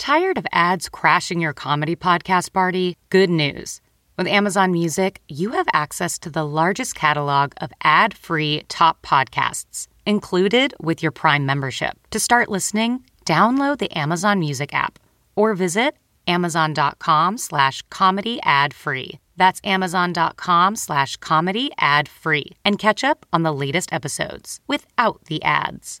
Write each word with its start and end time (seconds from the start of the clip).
Tired 0.00 0.38
of 0.38 0.46
ads 0.50 0.88
crashing 0.88 1.42
your 1.42 1.52
comedy 1.52 1.94
podcast 1.94 2.54
party? 2.54 2.96
Good 3.10 3.28
news. 3.28 3.82
With 4.16 4.26
Amazon 4.26 4.72
Music, 4.72 5.20
you 5.28 5.50
have 5.50 5.66
access 5.74 6.18
to 6.20 6.30
the 6.30 6.42
largest 6.42 6.94
catalog 6.94 7.52
of 7.60 7.70
ad 7.84 8.14
free 8.14 8.62
top 8.68 9.02
podcasts 9.02 9.88
included 10.06 10.72
with 10.80 11.02
your 11.02 11.12
Prime 11.12 11.44
membership. 11.44 11.98
To 12.12 12.18
start 12.18 12.48
listening, 12.48 13.04
download 13.26 13.76
the 13.76 13.92
Amazon 13.94 14.40
Music 14.40 14.72
app 14.72 14.98
or 15.36 15.52
visit 15.52 15.98
amazon.com 16.26 17.36
slash 17.36 17.82
comedy 17.90 18.40
ad 18.42 18.72
free. 18.72 19.18
That's 19.36 19.60
amazon.com 19.64 20.76
slash 20.76 21.18
comedy 21.18 21.72
ad 21.76 22.08
free 22.08 22.52
and 22.64 22.78
catch 22.78 23.04
up 23.04 23.26
on 23.34 23.42
the 23.42 23.52
latest 23.52 23.92
episodes 23.92 24.60
without 24.66 25.26
the 25.26 25.42
ads. 25.42 26.00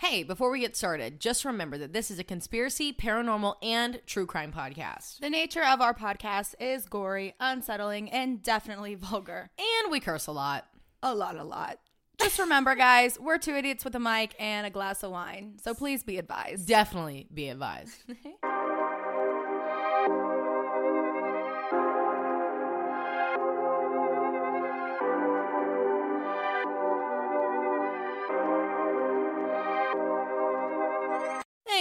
Hey, 0.00 0.22
before 0.22 0.50
we 0.50 0.60
get 0.60 0.78
started, 0.78 1.20
just 1.20 1.44
remember 1.44 1.76
that 1.76 1.92
this 1.92 2.10
is 2.10 2.18
a 2.18 2.24
conspiracy, 2.24 2.90
paranormal, 2.90 3.56
and 3.62 4.00
true 4.06 4.24
crime 4.24 4.50
podcast. 4.50 5.18
The 5.18 5.28
nature 5.28 5.62
of 5.62 5.82
our 5.82 5.92
podcast 5.92 6.54
is 6.58 6.86
gory, 6.86 7.34
unsettling, 7.38 8.10
and 8.10 8.42
definitely 8.42 8.94
vulgar. 8.94 9.50
And 9.58 9.92
we 9.92 10.00
curse 10.00 10.26
a 10.26 10.32
lot. 10.32 10.66
A 11.02 11.14
lot, 11.14 11.36
a 11.36 11.44
lot. 11.44 11.80
Just 12.18 12.38
remember, 12.38 12.74
guys, 12.76 13.20
we're 13.20 13.36
two 13.36 13.54
idiots 13.54 13.84
with 13.84 13.94
a 13.94 14.00
mic 14.00 14.34
and 14.40 14.66
a 14.66 14.70
glass 14.70 15.02
of 15.02 15.10
wine. 15.10 15.58
So 15.62 15.74
please 15.74 16.02
be 16.02 16.16
advised. 16.16 16.66
Definitely 16.66 17.28
be 17.34 17.50
advised. 17.50 18.02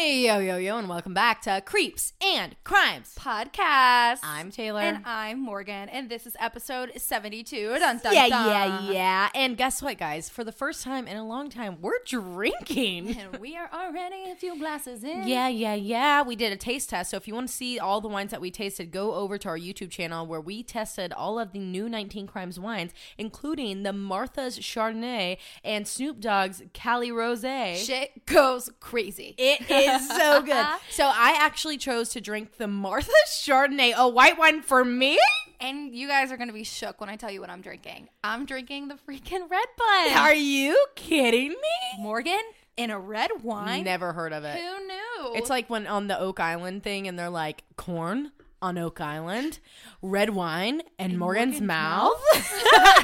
Hey, 0.01 0.21
yo, 0.21 0.39
yo, 0.39 0.55
yo, 0.55 0.77
and 0.77 0.87
welcome 0.87 1.13
back 1.13 1.41
to 1.41 1.61
Creeps 1.65 2.13
and 2.21 2.55
Crimes 2.63 3.15
Podcast. 3.19 4.19
I'm 4.23 4.49
Taylar. 4.49 4.79
And 4.79 5.03
I'm 5.03 5.41
Morgan. 5.41 5.89
And 5.89 6.07
this 6.07 6.25
is 6.25 6.37
episode 6.39 6.93
72. 6.95 7.77
Dun, 7.77 7.97
dun, 7.97 8.13
yeah, 8.13 8.29
dun. 8.29 8.49
yeah, 8.49 8.91
yeah. 8.91 9.29
And 9.35 9.57
guess 9.57 9.81
what, 9.81 9.97
guys? 9.97 10.29
For 10.29 10.45
the 10.45 10.53
first 10.53 10.83
time 10.85 11.05
in 11.05 11.17
a 11.17 11.27
long 11.27 11.49
time, 11.49 11.79
we're 11.81 11.99
drinking. 12.05 13.17
And 13.19 13.39
we 13.39 13.57
are 13.57 13.69
already 13.73 14.31
a 14.31 14.35
few 14.35 14.57
glasses 14.57 15.03
in. 15.03 15.27
Yeah, 15.27 15.49
yeah, 15.49 15.73
yeah. 15.73 16.21
We 16.21 16.37
did 16.37 16.53
a 16.53 16.57
taste 16.57 16.91
test. 16.91 17.11
So 17.11 17.17
if 17.17 17.27
you 17.27 17.33
want 17.33 17.49
to 17.49 17.53
see 17.53 17.77
all 17.77 17.99
the 17.99 18.07
wines 18.07 18.31
that 18.31 18.39
we 18.39 18.51
tasted, 18.51 18.91
go 18.91 19.15
over 19.15 19.37
to 19.37 19.49
our 19.49 19.59
YouTube 19.59 19.91
channel 19.91 20.25
where 20.25 20.39
we 20.39 20.63
tested 20.63 21.11
all 21.11 21.37
of 21.37 21.51
the 21.51 21.59
new 21.59 21.89
19 21.89 22.25
Crimes 22.25 22.57
wines, 22.57 22.93
including 23.17 23.83
the 23.83 23.91
Martha's 23.91 24.59
Chardonnay 24.59 25.39
and 25.61 25.85
Snoop 25.85 26.21
Dogg's 26.21 26.63
Cali 26.71 27.11
Rose. 27.11 27.41
Shit 27.41 28.25
goes 28.25 28.69
crazy. 28.79 29.35
It 29.37 29.69
is 29.69 29.88
so 29.97 30.41
good. 30.41 30.65
So 30.91 31.05
I 31.05 31.37
actually 31.39 31.77
chose 31.77 32.09
to 32.09 32.21
drink 32.21 32.57
the 32.57 32.67
Martha's 32.67 33.13
Chardonnay, 33.29 33.93
a 33.95 34.07
white 34.07 34.37
wine 34.37 34.61
for 34.61 34.83
me. 34.83 35.17
And 35.61 35.93
you 35.95 36.07
guys 36.07 36.31
are 36.31 36.37
going 36.37 36.47
to 36.49 36.53
be 36.53 36.63
shook 36.63 36.99
when 36.99 37.09
I 37.09 37.15
tell 37.15 37.31
you 37.31 37.41
what 37.41 37.49
I'm 37.49 37.61
drinking. 37.61 38.09
I'm 38.23 38.45
drinking 38.45 38.87
the 38.89 38.95
freaking 38.95 39.49
red 39.49 39.67
bud. 39.77 40.11
Are 40.17 40.33
you 40.33 40.85
kidding 40.95 41.49
me? 41.49 41.55
Morgan 41.99 42.39
in 42.77 42.89
a 42.89 42.99
red 42.99 43.29
wine? 43.43 43.83
Never 43.83 44.13
heard 44.13 44.33
of 44.33 44.43
it. 44.45 44.57
Who 44.57 44.87
knew? 44.87 45.35
It's 45.35 45.49
like 45.49 45.69
when 45.69 45.85
on 45.87 46.07
the 46.07 46.17
Oak 46.19 46.39
Island 46.39 46.83
thing 46.83 47.07
and 47.07 47.17
they're 47.19 47.29
like 47.29 47.63
corn 47.75 48.31
on 48.61 48.77
Oak 48.77 49.01
Island, 49.01 49.59
red 50.01 50.31
wine, 50.31 50.81
and 50.97 51.17
Morgan's, 51.17 51.59
Morgan's 51.59 51.61
mouth. 51.61 52.21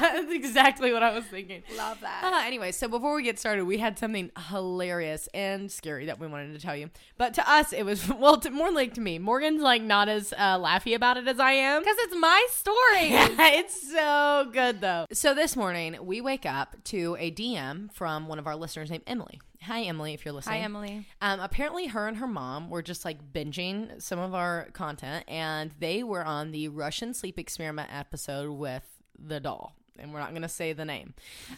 That's 0.00 0.32
exactly 0.32 0.92
what 0.92 1.02
I 1.02 1.14
was 1.14 1.24
thinking. 1.24 1.62
Love 1.76 2.00
that. 2.00 2.24
Uh, 2.24 2.46
anyway, 2.46 2.72
so 2.72 2.88
before 2.88 3.14
we 3.14 3.22
get 3.22 3.38
started, 3.38 3.64
we 3.64 3.78
had 3.78 3.98
something 3.98 4.30
hilarious 4.48 5.28
and 5.34 5.70
scary 5.70 6.06
that 6.06 6.20
we 6.20 6.26
wanted 6.26 6.52
to 6.52 6.64
tell 6.64 6.76
you. 6.76 6.90
But 7.18 7.34
to 7.34 7.50
us, 7.50 7.72
it 7.72 7.84
was, 7.84 8.08
well, 8.20 8.38
to, 8.40 8.50
more 8.50 8.70
like 8.70 8.94
to 8.94 9.00
me. 9.00 9.18
Morgan's 9.18 9.62
like 9.62 9.82
not 9.82 10.08
as 10.08 10.32
uh, 10.36 10.58
laughy 10.58 10.94
about 10.94 11.16
it 11.16 11.26
as 11.26 11.40
I 11.40 11.52
am. 11.52 11.82
Because 11.82 11.96
it's 12.00 12.16
my 12.16 12.46
story. 12.50 12.76
it's 13.56 13.90
so 13.92 14.48
good 14.52 14.80
though. 14.80 15.06
So 15.12 15.34
this 15.34 15.56
morning, 15.56 15.96
we 16.02 16.20
wake 16.20 16.46
up 16.46 16.76
to 16.84 17.16
a 17.18 17.30
DM 17.30 17.92
from 17.92 18.28
one 18.28 18.38
of 18.38 18.46
our 18.46 18.56
listeners 18.56 18.90
named 18.90 19.04
Emily. 19.06 19.40
Hi, 19.66 19.82
Emily, 19.82 20.14
if 20.14 20.24
you're 20.24 20.32
listening. 20.32 20.60
Hi, 20.60 20.64
Emily. 20.64 21.08
Um, 21.20 21.40
apparently, 21.40 21.88
her 21.88 22.06
and 22.06 22.18
her 22.18 22.28
mom 22.28 22.70
were 22.70 22.82
just 22.82 23.04
like 23.04 23.32
binging 23.32 24.00
some 24.00 24.20
of 24.20 24.32
our 24.32 24.68
content, 24.72 25.24
and 25.26 25.72
they 25.80 26.04
were 26.04 26.24
on 26.24 26.52
the 26.52 26.68
Russian 26.68 27.12
sleep 27.12 27.36
experiment 27.36 27.90
episode 27.92 28.50
with 28.50 28.84
the 29.18 29.40
doll. 29.40 29.74
And 29.98 30.12
we're 30.12 30.20
not 30.20 30.30
going 30.30 30.42
to 30.42 30.48
say 30.48 30.72
the 30.72 30.84
name. 30.84 31.14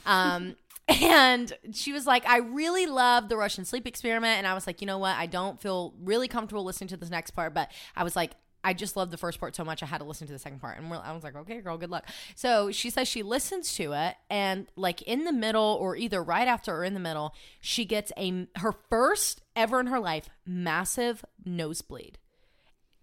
Um, 0.06 0.56
and 0.88 1.52
she 1.74 1.92
was 1.92 2.06
like, 2.06 2.26
I 2.26 2.38
really 2.38 2.86
love 2.86 3.28
the 3.28 3.36
Russian 3.36 3.66
sleep 3.66 3.86
experiment. 3.86 4.38
And 4.38 4.46
I 4.46 4.54
was 4.54 4.66
like, 4.66 4.80
you 4.80 4.86
know 4.86 4.98
what? 4.98 5.14
I 5.16 5.26
don't 5.26 5.60
feel 5.60 5.92
really 6.02 6.28
comfortable 6.28 6.64
listening 6.64 6.88
to 6.88 6.96
this 6.96 7.10
next 7.10 7.32
part, 7.32 7.52
but 7.52 7.70
I 7.94 8.04
was 8.04 8.16
like, 8.16 8.32
I 8.64 8.74
just 8.74 8.96
loved 8.96 9.12
the 9.12 9.16
first 9.16 9.38
part 9.38 9.54
so 9.54 9.64
much 9.64 9.82
I 9.82 9.86
had 9.86 9.98
to 9.98 10.04
listen 10.04 10.26
to 10.26 10.32
the 10.32 10.38
second 10.38 10.60
part. 10.60 10.78
And 10.78 10.92
I 10.92 11.12
was 11.12 11.22
like, 11.22 11.36
okay, 11.36 11.60
girl, 11.60 11.78
good 11.78 11.90
luck. 11.90 12.06
So 12.34 12.70
she 12.70 12.90
says 12.90 13.08
she 13.08 13.22
listens 13.22 13.74
to 13.74 13.92
it 13.92 14.16
and 14.28 14.66
like 14.76 15.02
in 15.02 15.24
the 15.24 15.32
middle 15.32 15.78
or 15.80 15.96
either 15.96 16.22
right 16.22 16.48
after 16.48 16.74
or 16.74 16.84
in 16.84 16.94
the 16.94 17.00
middle, 17.00 17.34
she 17.60 17.84
gets 17.84 18.12
a 18.16 18.46
her 18.56 18.72
first 18.90 19.42
ever 19.54 19.80
in 19.80 19.86
her 19.86 20.00
life 20.00 20.28
massive 20.44 21.24
nosebleed 21.44 22.18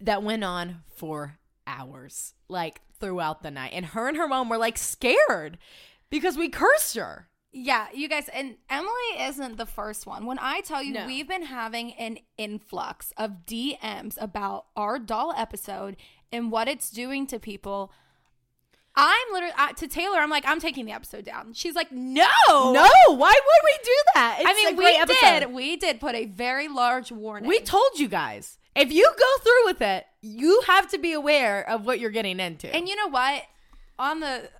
that 0.00 0.22
went 0.22 0.44
on 0.44 0.82
for 0.94 1.38
hours, 1.66 2.34
like 2.48 2.80
throughout 3.00 3.42
the 3.42 3.50
night. 3.50 3.72
And 3.74 3.86
her 3.86 4.08
and 4.08 4.16
her 4.16 4.28
mom 4.28 4.48
were 4.48 4.58
like 4.58 4.78
scared 4.78 5.58
because 6.10 6.36
we 6.36 6.48
cursed 6.48 6.96
her. 6.96 7.28
Yeah, 7.58 7.86
you 7.94 8.06
guys, 8.08 8.28
and 8.34 8.56
Emily 8.68 8.90
isn't 9.20 9.56
the 9.56 9.64
first 9.64 10.06
one. 10.06 10.26
When 10.26 10.38
I 10.38 10.60
tell 10.60 10.82
you, 10.82 10.92
No. 10.92 11.06
we've 11.06 11.26
been 11.26 11.44
having 11.46 11.92
an 11.94 12.18
influx 12.36 13.12
of 13.16 13.46
DMs 13.46 14.16
about 14.20 14.66
our 14.76 14.98
doll 14.98 15.32
episode 15.36 15.96
and 16.30 16.52
what 16.52 16.68
it's 16.68 16.90
doing 16.90 17.26
to 17.28 17.38
people. 17.38 17.90
I'm 18.94 19.26
literally 19.32 19.54
uh, 19.58 19.72
to 19.72 19.88
Taylar. 19.88 20.18
I'm 20.18 20.28
like, 20.30 20.44
I'm 20.46 20.60
taking 20.60 20.84
the 20.86 20.92
episode 20.92 21.24
down. 21.24 21.52
She's 21.54 21.74
like, 21.74 21.90
No, 21.92 22.26
No, 22.48 22.88
why 23.08 23.32
would 23.32 23.64
we 23.64 23.78
do 23.84 23.96
that? 24.14 24.36
It's 24.40 24.48
I 24.48 24.52
a 24.52 24.54
mean, 24.54 24.76
we 24.76 24.86
episode. 24.96 25.40
did. 25.40 25.52
We 25.54 25.76
did 25.76 26.00
put 26.00 26.14
a 26.14 26.26
very 26.26 26.68
large 26.68 27.10
warning. 27.12 27.48
We 27.48 27.60
told 27.60 27.98
you 27.98 28.08
guys. 28.08 28.58
If 28.74 28.92
you 28.92 29.10
go 29.18 29.42
through 29.42 29.64
with 29.66 29.80
it, 29.80 30.04
you 30.20 30.62
have 30.66 30.88
to 30.90 30.98
be 30.98 31.12
aware 31.14 31.66
of 31.66 31.86
what 31.86 32.00
you're 32.00 32.10
getting 32.10 32.38
into. 32.38 32.74
And 32.74 32.86
you 32.86 32.96
know 32.96 33.08
what? 33.08 33.42
On 33.98 34.20
the 34.20 34.50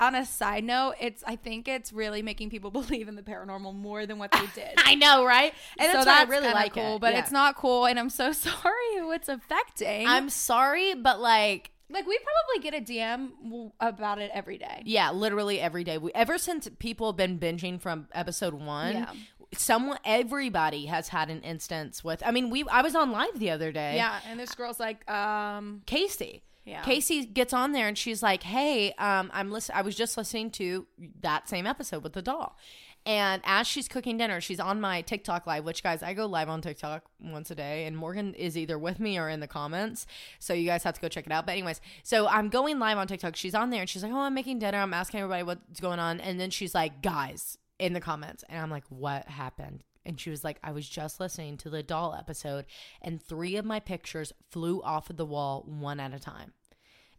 on 0.00 0.14
a 0.14 0.24
side 0.24 0.64
note, 0.64 0.94
it's 1.00 1.22
I 1.26 1.36
think 1.36 1.68
it's 1.68 1.92
really 1.92 2.22
making 2.22 2.48
people 2.50 2.70
believe 2.80 3.08
in 3.08 3.14
the 3.14 3.22
paranormal 3.22 3.74
more 3.74 4.06
than 4.06 4.18
what 4.18 4.30
they 4.32 4.46
did. 4.54 4.72
I 4.78 4.94
know, 4.94 5.24
right? 5.24 5.52
And 5.78 5.86
so 5.88 5.92
that's, 5.92 6.04
that's 6.06 6.30
really 6.30 6.48
like 6.52 6.72
cool, 6.74 6.96
it. 6.96 7.00
but 7.00 7.12
Yeah. 7.12 7.20
it's 7.20 7.30
not 7.30 7.56
cool, 7.56 7.84
and 7.86 7.98
I'm 7.98 8.08
so 8.10 8.32
sorry 8.46 8.96
who 8.98 9.12
it's 9.12 9.28
affecting. 9.28 10.06
I'm 10.06 10.30
sorry, 10.30 10.94
but 10.94 11.20
like, 11.20 11.72
like 11.90 12.06
we 12.06 12.18
probably 12.18 12.70
get 12.70 12.80
a 12.80 12.84
DM 12.92 13.70
about 13.80 14.18
it 14.18 14.30
every 14.32 14.56
day. 14.58 14.82
yeah, 14.86 15.10
literally 15.10 15.60
every 15.60 15.84
day. 15.84 15.98
We, 15.98 16.10
ever 16.14 16.38
since 16.38 16.68
people 16.78 17.08
have 17.08 17.16
been 17.16 17.38
binging 17.38 17.80
from 17.80 18.08
episode 18.14 18.54
one, 18.54 18.94
Yeah. 18.94 19.12
someone, 19.54 19.98
everybody 20.04 20.86
has 20.86 21.08
had 21.08 21.28
an 21.30 21.42
instance 21.42 22.02
with. 22.02 22.22
I 22.24 22.30
mean, 22.30 22.48
we. 22.50 22.64
I 22.70 22.80
was 22.82 22.94
on 22.94 23.12
live 23.12 23.38
the 23.38 23.50
other 23.50 23.72
day. 23.72 23.96
Yeah, 23.96 24.18
and 24.28 24.40
this 24.40 24.54
girl's 24.54 24.80
like, 24.80 25.08
um, 25.10 25.82
Casey. 25.86 26.42
Yeah. 26.66 26.82
Casey 26.82 27.24
gets 27.24 27.52
on 27.54 27.72
there 27.72 27.88
and 27.88 27.96
she's 27.96 28.22
like, 28.22 28.42
"Hey, 28.42 28.92
um, 28.98 29.30
I'm 29.32 29.50
listen. 29.50 29.74
I 29.74 29.82
was 29.82 29.94
just 29.94 30.16
listening 30.16 30.50
to 30.52 30.86
that 31.20 31.48
same 31.48 31.66
episode 31.66 32.02
with 32.02 32.12
the 32.12 32.22
doll." 32.22 32.58
And 33.06 33.40
as 33.44 33.68
she's 33.68 33.86
cooking 33.86 34.16
dinner, 34.16 34.40
she's 34.40 34.58
on 34.58 34.80
my 34.80 35.00
TikTok 35.00 35.46
live, 35.46 35.64
which 35.64 35.84
guys, 35.84 36.02
I 36.02 36.12
go 36.12 36.26
live 36.26 36.48
on 36.48 36.60
TikTok 36.60 37.04
once 37.20 37.52
a 37.52 37.54
day, 37.54 37.86
and 37.86 37.96
Morgan 37.96 38.34
is 38.34 38.58
either 38.58 38.76
with 38.76 38.98
me 38.98 39.16
or 39.16 39.28
in 39.28 39.38
the 39.38 39.46
comments. 39.46 40.08
So 40.40 40.52
you 40.52 40.66
guys 40.66 40.82
have 40.82 40.94
to 40.94 41.00
go 41.00 41.06
check 41.06 41.24
it 41.24 41.30
out. 41.30 41.46
But, 41.46 41.52
anyways, 41.52 41.80
so 42.02 42.26
I'm 42.26 42.48
going 42.48 42.80
live 42.80 42.98
on 42.98 43.06
TikTok. 43.06 43.36
She's 43.36 43.54
on 43.54 43.70
there 43.70 43.82
and 43.82 43.88
she's 43.88 44.02
like, 44.02 44.10
Oh, 44.10 44.18
I'm 44.22 44.34
making 44.34 44.58
dinner. 44.58 44.78
I'm 44.78 44.92
asking 44.92 45.20
everybody 45.20 45.44
what's 45.44 45.78
going 45.78 46.00
on. 46.00 46.20
And 46.20 46.40
then 46.40 46.50
she's 46.50 46.74
like, 46.74 47.00
Guys, 47.00 47.58
in 47.78 47.92
the 47.92 48.00
comments. 48.00 48.42
And 48.48 48.60
I'm 48.60 48.70
like, 48.70 48.84
What 48.88 49.28
happened? 49.28 49.84
And 50.06 50.18
she 50.20 50.30
was 50.30 50.44
like, 50.44 50.58
I 50.62 50.70
was 50.72 50.88
just 50.88 51.18
listening 51.20 51.56
to 51.58 51.68
the 51.70 51.82
doll 51.82 52.14
episode, 52.18 52.64
and 53.02 53.20
three 53.22 53.56
of 53.56 53.64
my 53.64 53.80
pictures 53.80 54.32
flew 54.50 54.80
off 54.82 55.10
of 55.10 55.16
the 55.16 55.26
wall 55.26 55.64
one 55.66 56.00
at 56.00 56.14
a 56.14 56.18
time. 56.20 56.52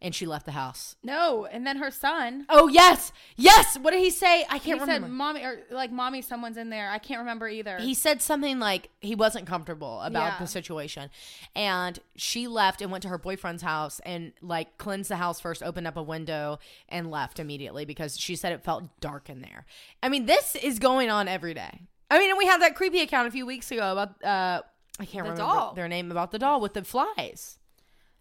and 0.00 0.14
she 0.14 0.26
left 0.26 0.46
the 0.46 0.52
house. 0.52 0.94
No, 1.02 1.44
and 1.46 1.66
then 1.66 1.78
her 1.78 1.90
son. 1.90 2.46
Oh 2.48 2.68
yes, 2.68 3.10
yes. 3.34 3.76
What 3.80 3.90
did 3.90 3.98
he 3.98 4.10
say? 4.10 4.46
I 4.48 4.60
can't 4.60 4.78
said, 4.78 4.86
remember. 4.86 5.08
"Mommy," 5.08 5.42
or 5.42 5.62
like, 5.72 5.90
"Mommy, 5.90 6.22
someone's 6.22 6.56
in 6.56 6.70
there." 6.70 6.88
I 6.88 6.98
can't 6.98 7.18
remember 7.18 7.48
either. 7.48 7.78
he 7.78 7.94
said 7.94 8.22
something 8.22 8.60
like 8.60 8.90
he 9.00 9.16
wasn't 9.16 9.48
comfortable 9.48 10.00
about 10.02 10.34
Yeah. 10.34 10.38
the 10.38 10.46
situation 10.46 11.10
and 11.56 11.98
she 12.14 12.46
left 12.46 12.80
and 12.80 12.92
went 12.92 13.02
to 13.02 13.08
her 13.08 13.18
boyfriend's 13.18 13.64
house 13.64 14.00
and 14.06 14.32
like 14.40 14.78
cleansed 14.78 15.10
the 15.10 15.16
house 15.16 15.40
first 15.40 15.64
opened 15.64 15.88
up 15.88 15.96
a 15.96 16.02
window 16.02 16.60
and 16.88 17.10
left 17.10 17.40
immediately 17.40 17.84
because 17.84 18.16
she 18.16 18.36
said 18.36 18.52
it 18.52 18.62
felt 18.62 19.00
dark 19.00 19.28
in 19.28 19.40
there 19.40 19.66
i 20.00 20.08
mean 20.08 20.26
this 20.26 20.54
is 20.54 20.78
going 20.78 21.10
on 21.10 21.26
every 21.26 21.54
day 21.54 21.80
i 22.10 22.18
mean 22.18 22.30
and 22.30 22.38
we 22.38 22.46
had 22.46 22.60
that 22.62 22.74
creepy 22.74 23.00
account 23.00 23.28
a 23.28 23.30
few 23.30 23.46
weeks 23.46 23.70
ago 23.70 23.92
about 23.92 24.22
uh 24.24 24.62
i 25.00 25.04
can't 25.04 25.24
The 25.26 25.32
remember 25.32 25.36
doll. 25.42 25.74
their 25.74 25.88
name 25.88 26.10
about 26.10 26.30
the 26.30 26.38
doll 26.38 26.60
with 26.60 26.74
the 26.74 26.84
flies 26.84 27.58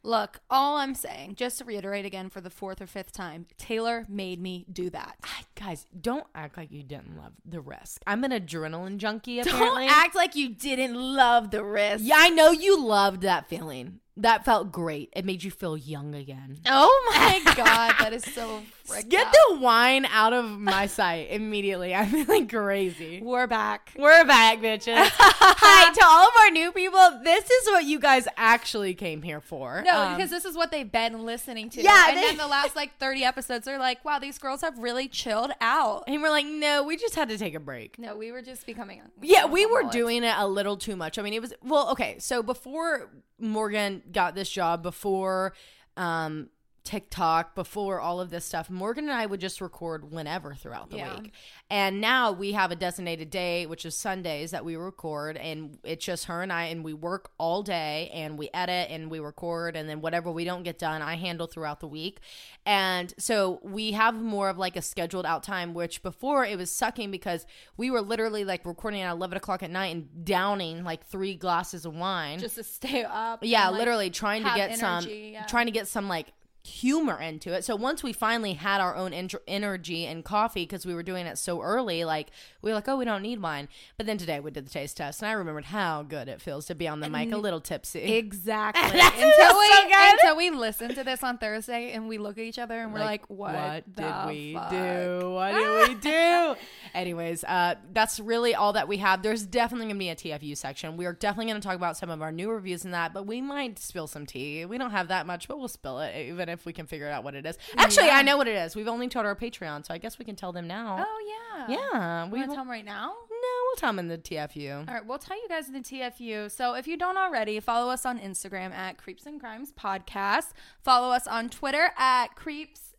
Look, 0.03 0.39
all 0.49 0.77
I'm 0.77 0.95
saying, 0.95 1.35
just 1.35 1.57
to 1.57 1.65
reiterate 1.65 2.05
again 2.05 2.29
for 2.29 2.39
the 2.39 2.51
fourth 2.51 2.81
or 2.81 2.87
fifth 2.87 3.11
time, 3.11 3.45
Taylar 3.59 4.07
made 4.07 4.39
me 4.39 4.65
do 4.71 4.89
that. 4.91 5.17
I- 5.23 5.43
guys 5.55 5.85
don't 5.99 6.25
act 6.33 6.55
like 6.55 6.71
you 6.71 6.81
didn't 6.83 7.17
love 7.17 7.33
the 7.43 7.59
risk 7.59 8.03
i'm 8.07 8.23
an 8.23 8.31
adrenaline 8.31 8.97
junkie 8.97 9.41
Don't 9.41 9.53
apparently 9.55 9.87
act 9.87 10.15
like 10.15 10.35
you 10.35 10.49
didn't 10.49 10.93
love 10.93 11.49
the 11.51 11.63
risk. 11.63 12.03
yeah 12.05 12.15
i 12.19 12.29
know 12.29 12.51
you 12.51 12.79
loved 12.81 13.21
that 13.23 13.49
feeling 13.49 13.99
that 14.17 14.43
felt 14.45 14.71
great 14.71 15.09
it 15.15 15.23
made 15.25 15.43
you 15.43 15.51
feel 15.51 15.77
young 15.77 16.13
again 16.15 16.57
Oh 16.65 17.13
my 17.15 17.53
god, 17.55 17.95
that 17.99 18.13
is 18.13 18.23
so 18.23 18.61
Get 19.09 19.27
the 19.49 19.57
wine 19.59 20.05
out 20.05 20.31
of 20.31 20.49
my 20.49 20.85
sight 20.87 21.27
immediately. 21.29 21.93
I'm 21.95 22.07
feeling 22.07 22.47
crazy. 22.47 23.19
We're 23.21 23.45
back. 23.45 23.91
We're 23.97 24.23
back, 24.23 24.59
bitches. 24.59 24.95
Hi 24.97 25.93
to 25.93 26.05
all 26.05 26.23
of 26.23 26.33
our 26.39 26.51
new 26.51 26.71
people. 26.71 27.19
This 27.21 27.49
is 27.51 27.67
what 27.67 27.83
you 27.83 27.99
guys 27.99 28.29
actually 28.37 28.93
came 28.93 29.23
here 29.23 29.41
for. 29.41 29.83
No, 29.85 30.01
Um, 30.03 30.15
because 30.15 30.29
this 30.29 30.45
is 30.45 30.55
what 30.55 30.71
they've 30.71 30.89
been 30.89 31.25
listening 31.25 31.69
to. 31.71 31.81
Yeah, 31.81 32.05
and 32.07 32.17
they- 32.17 32.21
then 32.21 32.37
the 32.37 32.47
last 32.47 32.77
like 32.77 32.97
30 32.97 33.25
episodes, 33.25 33.65
they're 33.65 33.77
like, 33.77 34.05
wow, 34.05 34.19
these 34.19 34.37
girls 34.37 34.61
have 34.61 34.77
really 34.77 35.09
chilled 35.09 35.51
out. 35.59 36.05
and 36.07 36.21
we're 36.21 36.29
like, 36.29 36.45
no, 36.45 36.83
we 36.83 36.95
just 36.95 37.15
had 37.15 37.27
to 37.27 37.37
take 37.37 37.55
a 37.55 37.59
break. 37.59 37.99
No, 37.99 38.15
we 38.15 38.31
were 38.31 38.41
just 38.41 38.65
becoming. 38.65 39.01
Yeah, 39.21 39.47
we 39.47 39.65
were 39.65 39.83
doing 39.83 40.23
it 40.23 40.33
a 40.37 40.47
little 40.47 40.77
too 40.77 40.95
much. 40.95 41.19
I 41.19 41.23
mean, 41.23 41.33
it 41.33 41.41
was 41.41 41.53
well, 41.61 41.89
okay. 41.91 42.19
So 42.19 42.41
before 42.41 43.09
Morgan 43.39 44.03
got 44.11 44.35
this 44.35 44.49
job, 44.49 44.83
before 44.83 45.53
um 45.95 46.49
TikTok, 46.87 47.53
before 47.53 47.99
all 47.99 48.21
of 48.21 48.29
this 48.29 48.45
stuff, 48.45 48.69
Morgan 48.69 49.03
and 49.09 49.13
I 49.13 49.25
would 49.25 49.41
just 49.41 49.59
record 49.59 50.09
whenever 50.09 50.53
throughout 50.55 50.89
the 50.89 50.95
Yeah. 50.97 51.19
week. 51.19 51.33
And 51.69 51.99
now 51.99 52.31
we 52.31 52.53
have 52.53 52.71
a 52.71 52.77
designated 52.77 53.29
day, 53.29 53.65
which 53.65 53.85
is 53.85 53.93
Sundays 53.93 54.51
that 54.51 54.63
we 54.63 54.77
record, 54.77 55.35
and 55.35 55.77
it's 55.83 56.05
just 56.05 56.25
her 56.25 56.41
and 56.41 56.53
I, 56.53 56.63
and 56.67 56.85
we 56.85 56.93
work 56.93 57.31
all 57.37 57.61
day, 57.61 58.09
and 58.13 58.37
we 58.37 58.49
edit 58.53 58.89
and 58.89 59.11
we 59.11 59.19
record, 59.19 59.75
and 59.75 59.89
then 59.89 59.99
whatever 59.99 60.31
we 60.31 60.45
don't 60.45 60.63
get 60.63 60.79
done, 60.79 61.01
I 61.01 61.15
handle 61.15 61.45
throughout 61.45 61.81
the 61.81 61.89
week. 61.89 62.21
And 62.65 63.13
so 63.19 63.59
we 63.63 63.91
have 63.91 64.15
more 64.15 64.47
of 64.47 64.57
like 64.57 64.77
a 64.77 64.81
scheduled 64.81 65.25
out 65.25 65.43
time, 65.43 65.73
which 65.73 66.01
before 66.01 66.45
it 66.45 66.57
was 66.57 66.71
sucking 66.71 67.11
because 67.11 67.45
we 67.75 67.91
were 67.91 68.01
literally 68.01 68.45
like 68.45 68.65
recording 68.65 69.01
at 69.01 69.11
11 69.11 69.35
o'clock 69.35 69.61
at 69.61 69.71
night 69.71 69.93
and 69.93 70.23
downing 70.23 70.85
like 70.85 71.05
three 71.05 71.35
glasses 71.35 71.85
of 71.85 71.93
wine. 71.93 72.39
just 72.39 72.55
to 72.55 72.63
stay 72.63 73.03
up. 73.03 73.39
yeah, 73.43 73.63
and, 73.67 73.73
like, 73.73 73.79
literally 73.79 74.09
trying 74.09 74.45
to 74.45 74.51
get 74.55 74.77
some, 74.77 75.05
yeah. 75.09 75.45
trying 75.47 75.65
to 75.65 75.71
get 75.73 75.89
some 75.89 76.07
like 76.07 76.27
humor 76.67 77.19
into 77.19 77.53
it. 77.53 77.63
So 77.63 77.75
once 77.75 78.03
we 78.03 78.13
finally 78.13 78.53
had 78.53 78.81
our 78.81 78.95
own 78.95 79.13
en- 79.13 79.29
energy 79.47 80.05
and 80.05 80.23
coffee 80.23 80.63
because 80.63 80.85
we 80.85 80.93
were 80.93 81.03
doing 81.03 81.25
it 81.25 81.37
so 81.37 81.61
early, 81.61 82.03
like 82.03 82.27
we 82.61 82.69
were 82.69 82.75
like, 82.75 82.87
oh, 82.87 82.97
we 82.97 83.05
don't 83.05 83.21
need 83.21 83.41
wine. 83.41 83.69
But 83.97 84.05
then 84.05 84.17
today 84.17 84.39
we 84.39 84.51
did 84.51 84.65
the 84.65 84.69
taste 84.69 84.97
test, 84.97 85.21
and 85.21 85.29
I 85.29 85.33
remembered 85.33 85.65
how 85.65 86.03
good 86.03 86.27
it 86.27 86.41
feels 86.41 86.65
to 86.67 86.75
be 86.75 86.87
on 86.87 86.99
the 86.99 87.09
mic 87.09 87.31
a 87.31 87.37
little 87.37 87.61
tipsy. 87.61 88.01
Exactly. 88.15 88.99
Until 88.99 89.57
we 89.57 89.67
so 89.67 89.87
until 90.11 90.37
we 90.37 90.49
listen 90.49 90.93
to 90.95 91.03
this 91.03 91.23
on 91.23 91.37
Thursday 91.37 91.91
and 91.91 92.07
we 92.07 92.17
look 92.17 92.37
at 92.37 92.43
each 92.43 92.59
other 92.59 92.79
and 92.79 92.93
we're 92.93 92.99
like, 92.99 93.29
what, 93.29 93.85
did 93.85 93.95
the 93.95 94.23
we 94.27 94.53
fuck? 94.53 94.69
do? 94.69 95.31
What 95.31 95.51
did 95.53 95.89
we 95.89 95.95
do? 96.01 96.55
Anyways, 96.93 97.43
uh, 97.43 97.75
that's 97.93 98.19
really 98.19 98.55
all 98.55 98.73
that 98.73 98.87
we 98.87 98.97
have. 98.97 99.23
There's 99.23 99.45
definitely 99.45 99.87
gonna 99.87 99.99
be 99.99 100.09
a 100.09 100.15
TFU 100.15 100.55
section. 100.57 100.97
We 100.97 101.05
are 101.05 101.13
definitely 101.13 101.51
gonna 101.51 101.61
talk 101.61 101.75
about 101.75 101.97
some 101.97 102.09
of 102.09 102.21
our 102.21 102.31
new 102.31 102.49
reviews 102.51 102.85
and 102.85 102.93
that, 102.93 103.13
but 103.13 103.25
we 103.25 103.41
might 103.41 103.79
spill 103.79 104.07
some 104.07 104.25
tea. 104.25 104.65
We 104.65 104.77
don't 104.77 104.91
have 104.91 105.07
that 105.09 105.25
much, 105.25 105.47
but 105.47 105.59
we'll 105.59 105.67
spill 105.67 105.99
it 105.99 106.15
even 106.27 106.49
if 106.49 106.56
we 106.65 106.73
can 106.73 106.85
figure 106.87 107.07
out 107.09 107.23
what 107.23 107.35
it 107.35 107.45
is. 107.45 107.57
Actually, 107.77 108.09
I 108.09 108.21
know 108.21 108.37
what 108.37 108.47
it 108.47 108.55
is. 108.55 108.75
We've 108.75 108.87
only 108.87 109.07
told 109.07 109.25
our 109.25 109.35
Patreon, 109.35 109.85
so 109.85 109.93
I 109.93 109.97
guess 109.97 110.17
we 110.19 110.25
can 110.25 110.35
tell 110.35 110.51
them 110.51 110.67
now. 110.67 111.03
Oh 111.07 111.65
yeah. 111.67 111.77
yeah, 111.77 112.23
We 112.25 112.31
we 112.31 112.37
want 112.39 112.51
to 112.51 112.55
tell 112.55 112.63
them 112.65 112.71
right 112.71 112.85
now? 112.85 113.13
No, 113.29 113.47
we'll 113.65 113.75
tell 113.77 113.89
them 113.89 113.99
in 113.99 114.07
the 114.07 114.17
TFU. 114.17 114.87
All 114.87 114.93
right, 114.93 115.05
we'll 115.05 115.19
tell 115.19 115.37
you 115.37 115.47
guys 115.47 115.67
in 115.67 115.73
the 115.73 115.79
TFU. 115.81 116.49
So 116.51 116.73
if 116.73 116.87
you 116.87 116.97
don't 116.97 117.17
already, 117.17 117.59
follow 117.59 117.91
us 117.91 118.05
on 118.05 118.19
Instagram 118.19 118.71
at 118.73 118.97
Creeps 118.97 119.25
and 119.25 119.39
Crimes 119.39 119.71
Podcast. 119.71 120.49
Follow 120.83 121.13
us 121.13 121.27
on 121.27 121.49
Twitter 121.49 121.91
at 121.97 122.35
Creeps 122.35 122.95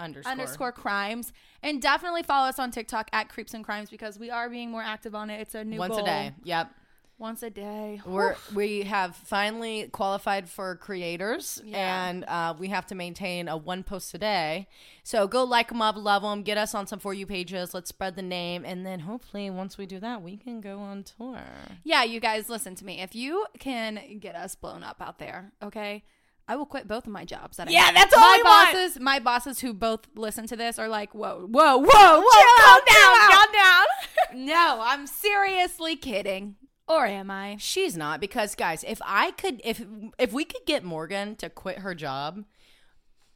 Underscore. 0.00 0.30
underscore 0.30 0.72
crimes. 0.72 1.32
And 1.62 1.82
definitely 1.82 2.22
follow 2.22 2.48
us 2.48 2.58
on 2.58 2.70
TikTok 2.70 3.08
at 3.12 3.28
Creeps 3.28 3.52
and 3.54 3.64
Crimes 3.64 3.90
because 3.90 4.18
we 4.18 4.30
are 4.30 4.48
being 4.48 4.70
more 4.70 4.82
active 4.82 5.14
on 5.14 5.28
it. 5.30 5.40
It's 5.40 5.54
a 5.54 5.64
new 5.64 5.78
Once 5.78 5.96
a 5.96 6.02
day. 6.04 6.32
Yep. 6.44 6.70
Once 7.20 7.42
a 7.42 7.50
day. 7.50 8.00
We're 8.06 8.36
we 8.54 8.82
have 8.82 9.16
finally 9.16 9.88
qualified 9.88 10.48
for 10.48 10.76
creators, 10.76 11.60
Yeah. 11.64 12.06
and 12.08 12.24
uh, 12.28 12.54
we 12.56 12.68
have 12.68 12.86
to 12.86 12.94
maintain 12.94 13.48
a 13.48 13.56
one 13.56 13.82
post 13.82 14.14
a 14.14 14.18
day. 14.18 14.68
So 15.02 15.26
go 15.26 15.42
like 15.42 15.68
them 15.68 15.82
up, 15.82 15.96
love 15.96 16.22
them, 16.22 16.42
get 16.44 16.56
us 16.58 16.76
on 16.76 16.86
some 16.86 17.00
for 17.00 17.12
you 17.12 17.26
pages. 17.26 17.74
Let's 17.74 17.88
spread 17.88 18.14
the 18.14 18.22
name, 18.22 18.64
and 18.64 18.86
then 18.86 19.00
hopefully 19.00 19.50
once 19.50 19.76
we 19.76 19.84
do 19.84 19.98
that, 19.98 20.22
we 20.22 20.36
can 20.36 20.60
go 20.60 20.78
on 20.78 21.02
tour. 21.02 21.40
Yeah, 21.82 22.04
you 22.04 22.20
guys, 22.20 22.48
listen 22.48 22.76
to 22.76 22.84
me. 22.84 23.00
If 23.00 23.16
you 23.16 23.46
can 23.58 24.18
get 24.20 24.36
us 24.36 24.54
blown 24.54 24.84
up 24.84 24.98
out 25.00 25.18
there, 25.18 25.50
okay, 25.60 26.04
I 26.46 26.54
will 26.54 26.66
quit 26.66 26.86
both 26.86 27.04
of 27.08 27.12
my 27.12 27.24
jobs. 27.24 27.56
That 27.56 27.68
Yeah, 27.68 27.86
have. 27.86 27.94
that's 27.96 28.14
all 28.14 28.20
my 28.20 28.36
we 28.36 28.42
want. 28.44 28.72
bosses. 28.74 29.00
My 29.00 29.18
bosses 29.18 29.58
who 29.58 29.74
both 29.74 30.02
listen 30.14 30.46
to 30.46 30.56
this 30.56 30.78
are 30.78 30.88
like, 30.88 31.14
whoa, 31.16 31.48
whoa, 31.50 31.78
whoa, 31.78 31.84
whoa, 31.84 32.20
chill 32.20 32.64
calm 32.64 32.80
chill 32.86 32.94
down, 32.94 33.16
out. 33.16 33.30
calm 33.32 33.52
down. 33.52 34.46
no, 34.46 34.78
I'm 34.82 35.06
seriously 35.08 35.96
kidding. 35.96 36.54
Or 36.88 37.06
am 37.06 37.30
I? 37.30 37.56
She's 37.58 37.96
not 37.96 38.20
because 38.20 38.54
guys, 38.54 38.84
if 38.86 39.00
I 39.04 39.32
could, 39.32 39.60
if 39.64 39.84
if 40.18 40.32
we 40.32 40.44
could 40.44 40.64
get 40.66 40.84
Morgan 40.84 41.36
to 41.36 41.50
quit 41.50 41.80
her 41.80 41.94
job, 41.94 42.44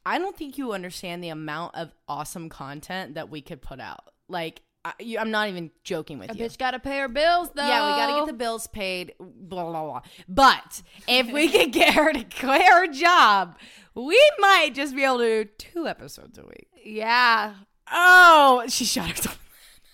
I 0.06 0.18
don't 0.18 0.36
think 0.36 0.56
you 0.58 0.72
understand 0.72 1.22
the 1.22 1.28
amount 1.28 1.74
of 1.74 1.92
awesome 2.08 2.48
content 2.48 3.14
that 3.14 3.28
we 3.30 3.40
could 3.42 3.62
put 3.62 3.80
out. 3.80 4.12
Like. 4.28 4.62
I, 4.84 4.94
you, 4.98 5.16
I'm 5.20 5.30
not 5.30 5.48
even 5.48 5.70
joking 5.84 6.18
with 6.18 6.32
A 6.32 6.36
you. 6.36 6.44
bitch 6.44 6.58
got 6.58 6.72
to 6.72 6.80
pay 6.80 6.98
her 6.98 7.06
bills, 7.06 7.50
though. 7.54 7.64
Yeah, 7.64 7.88
we 7.88 7.96
got 8.00 8.06
to 8.08 8.20
get 8.22 8.26
the 8.26 8.32
bills 8.36 8.66
paid, 8.66 9.14
blah, 9.20 9.70
blah, 9.70 9.84
blah. 9.84 10.00
But 10.28 10.82
if 11.06 11.30
we 11.30 11.48
could 11.48 11.70
get 11.72 11.94
her 11.94 12.12
to 12.12 12.24
quit 12.24 12.62
her 12.62 12.88
job, 12.88 13.56
we 13.94 14.20
might 14.40 14.70
just 14.74 14.96
be 14.96 15.04
able 15.04 15.18
to 15.18 15.44
do 15.44 15.50
two 15.56 15.86
episodes 15.86 16.36
a 16.36 16.42
week. 16.42 16.66
Yeah. 16.84 17.54
Oh, 17.92 18.64
she 18.66 18.84
shot 18.84 19.08
herself. 19.10 19.38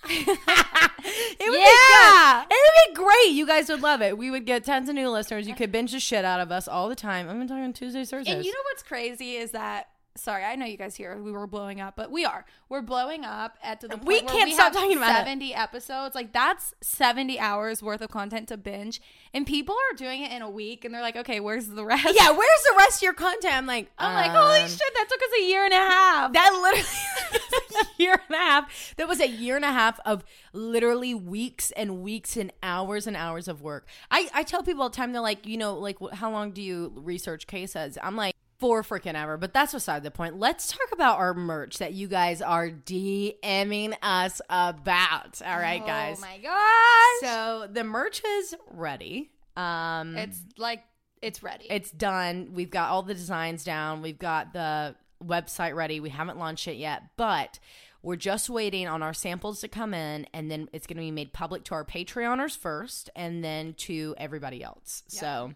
it 0.09 1.49
would 1.51 1.59
Yeah. 1.61 2.45
be 2.45 2.47
good. 2.49 2.57
It 2.57 2.61
would 2.65 2.95
be 2.95 2.95
great. 2.95 3.31
You 3.33 3.47
guys 3.47 3.69
would 3.69 3.81
love 3.83 4.03
it. 4.03 4.17
We 4.17 4.31
would 4.31 4.45
get 4.47 4.65
tons 4.65 4.89
of 4.89 4.95
new 4.95 5.09
listeners. 5.11 5.47
You 5.49 5.55
could 5.55 5.73
binge 5.73 5.93
the 5.93 6.01
shit 6.01 6.25
out 6.25 6.41
of 6.41 6.51
us 6.53 6.69
all 6.69 6.89
the 6.89 6.95
time. 6.95 7.29
I'm 7.29 7.47
talking 7.49 7.73
Tuesdays, 7.73 8.11
Thursdays. 8.11 8.35
And 8.35 8.45
you 8.45 8.53
know 8.53 8.59
what's 8.71 8.83
crazy 8.83 9.37
is 9.37 9.51
that. 9.53 9.89
Sorry, 10.17 10.45
I 10.45 10.57
know 10.57 10.67
you 10.67 10.77
guys 10.77 10.97
hear 10.97 11.17
we 11.17 11.31
were 11.31 11.47
blowing 11.47 11.81
up, 11.81 11.95
but 11.95 12.11
we 12.11 12.25
are. 12.25 12.45
We're 12.69 12.83
blowing 12.83 13.25
up 13.25 13.57
at 13.63 13.81
to 13.83 13.89
the 13.89 13.97
point 13.97 14.09
We 14.09 14.21
can't 14.21 14.49
we 14.49 14.55
stop 14.55 14.73
have 14.73 14.83
talking 14.83 14.97
about 14.97 15.11
it. 15.11 15.19
seventy 15.19 15.55
episodes. 15.55 16.15
Like 16.15 16.33
that's 16.33 16.75
seventy 16.81 17.39
hours 17.39 17.83
worth 17.83 18.01
of 18.01 18.11
content 18.11 18.49
to 18.49 18.57
binge, 18.57 19.01
and 19.33 19.47
people 19.47 19.77
are 19.77 19.97
doing 19.97 20.23
it 20.23 20.33
in 20.33 20.43
a 20.43 20.51
week, 20.51 20.85
and 20.85 20.93
they're 20.93 21.03
like, 21.03 21.17
"Okay, 21.17 21.39
where's 21.39 21.69
the 21.69 21.85
rest?" 21.85 22.09
yeah, 22.17 22.31
where's 22.31 22.63
the 22.65 22.75
rest 22.77 22.97
of 22.99 23.03
your 23.03 23.15
content? 23.15 23.55
I'm 23.55 23.67
like, 23.67 23.91
I'm 23.97 24.15
like, 24.15 24.33
"Holy 24.33 24.61
um, 24.61 24.69
shit, 24.69 24.81
that 24.95 25.07
took 25.09 25.23
us 25.23 25.31
a 25.41 25.45
year 25.45 25.65
and 25.65 25.73
a 25.73 25.77
half." 25.77 26.33
That 26.33 26.53
literally 26.63 26.89
was 27.71 27.87
a 27.87 28.03
year 28.03 28.21
and 28.29 28.35
a 28.35 28.39
half. 28.39 28.95
That 28.97 29.09
was 29.09 29.21
a 29.21 29.29
year 29.29 29.57
and 29.57 29.65
a 29.65 29.73
half 29.73 30.01
of 30.05 30.25
literally 30.53 31.15
weeks 31.15 31.71
and 31.73 32.03
weeks 32.03 32.37
and 32.37 32.53
hours 32.63 33.07
and 33.07 33.17
hours 33.17 33.47
of 33.47 33.63
work. 33.63 33.87
I, 34.11 34.29
I 34.35 34.43
tell 34.43 34.63
people 34.63 34.83
all 34.83 34.91
the 34.91 34.97
time, 34.97 35.13
they're 35.13 35.23
like, 35.23 35.47
you 35.47 35.57
know, 35.57 35.75
like, 35.75 35.97
how 36.15 36.31
long 36.31 36.51
do 36.51 36.61
you 36.63 36.93
research 36.97 37.47
cases? 37.47 37.97
I'm 38.03 38.17
like, 38.17 38.35
four 38.59 38.83
freaking 38.83 39.15
ever. 39.15 39.37
But 39.37 39.53
that's 39.53 39.73
beside 39.73 40.03
the 40.03 40.11
point. 40.11 40.39
Let's 40.39 40.69
talk 40.69 40.89
about 40.93 41.19
our 41.19 41.35
merch 41.35 41.79
that 41.79 41.93
you 41.93 42.09
guys 42.09 42.43
are 42.43 42.69
DMing 42.69 43.95
us 44.03 44.41
about. 44.49 45.41
All 45.45 45.59
right, 45.59 45.85
guys. 45.85 46.19
Oh 46.19 46.21
my 46.21 46.39
gosh. 46.39 47.31
So 47.31 47.69
the 47.73 47.85
merch 47.85 48.23
is 48.25 48.55
ready. 48.71 49.31
Um, 49.57 50.17
it's 50.17 50.41
like 50.57 50.85
it's 51.21 51.43
ready. 51.43 51.67
it's 51.69 51.91
done. 51.91 52.51
We've 52.53 52.71
got 52.71 52.91
all 52.91 53.03
the 53.03 53.15
designs 53.15 53.65
down. 53.65 54.03
We've 54.03 54.19
got 54.19 54.53
the 54.53 54.95
website 55.25 55.75
ready. 55.75 55.99
We 56.01 56.11
haven't 56.11 56.39
launched 56.39 56.69
it 56.69 56.77
yet, 56.77 57.03
but 57.17 57.59
we're 58.03 58.15
just 58.17 58.49
waiting 58.49 58.87
on 58.87 59.03
our 59.03 59.13
samples 59.13 59.61
to 59.63 59.69
come 59.69 59.93
in, 59.93 60.27
and 60.33 60.49
then 60.49 60.69
it's 60.73 60.87
going 60.87 60.99
to 60.99 61.01
be 61.03 61.11
made 61.11 61.33
public 61.33 61.65
to 61.65 61.75
our 61.75 61.85
Patreoners 61.85 62.57
first, 62.57 63.11
and 63.17 63.43
then 63.43 63.75
to 63.75 64.15
everybody 64.19 64.63
else. 64.63 65.03
So 65.09 65.53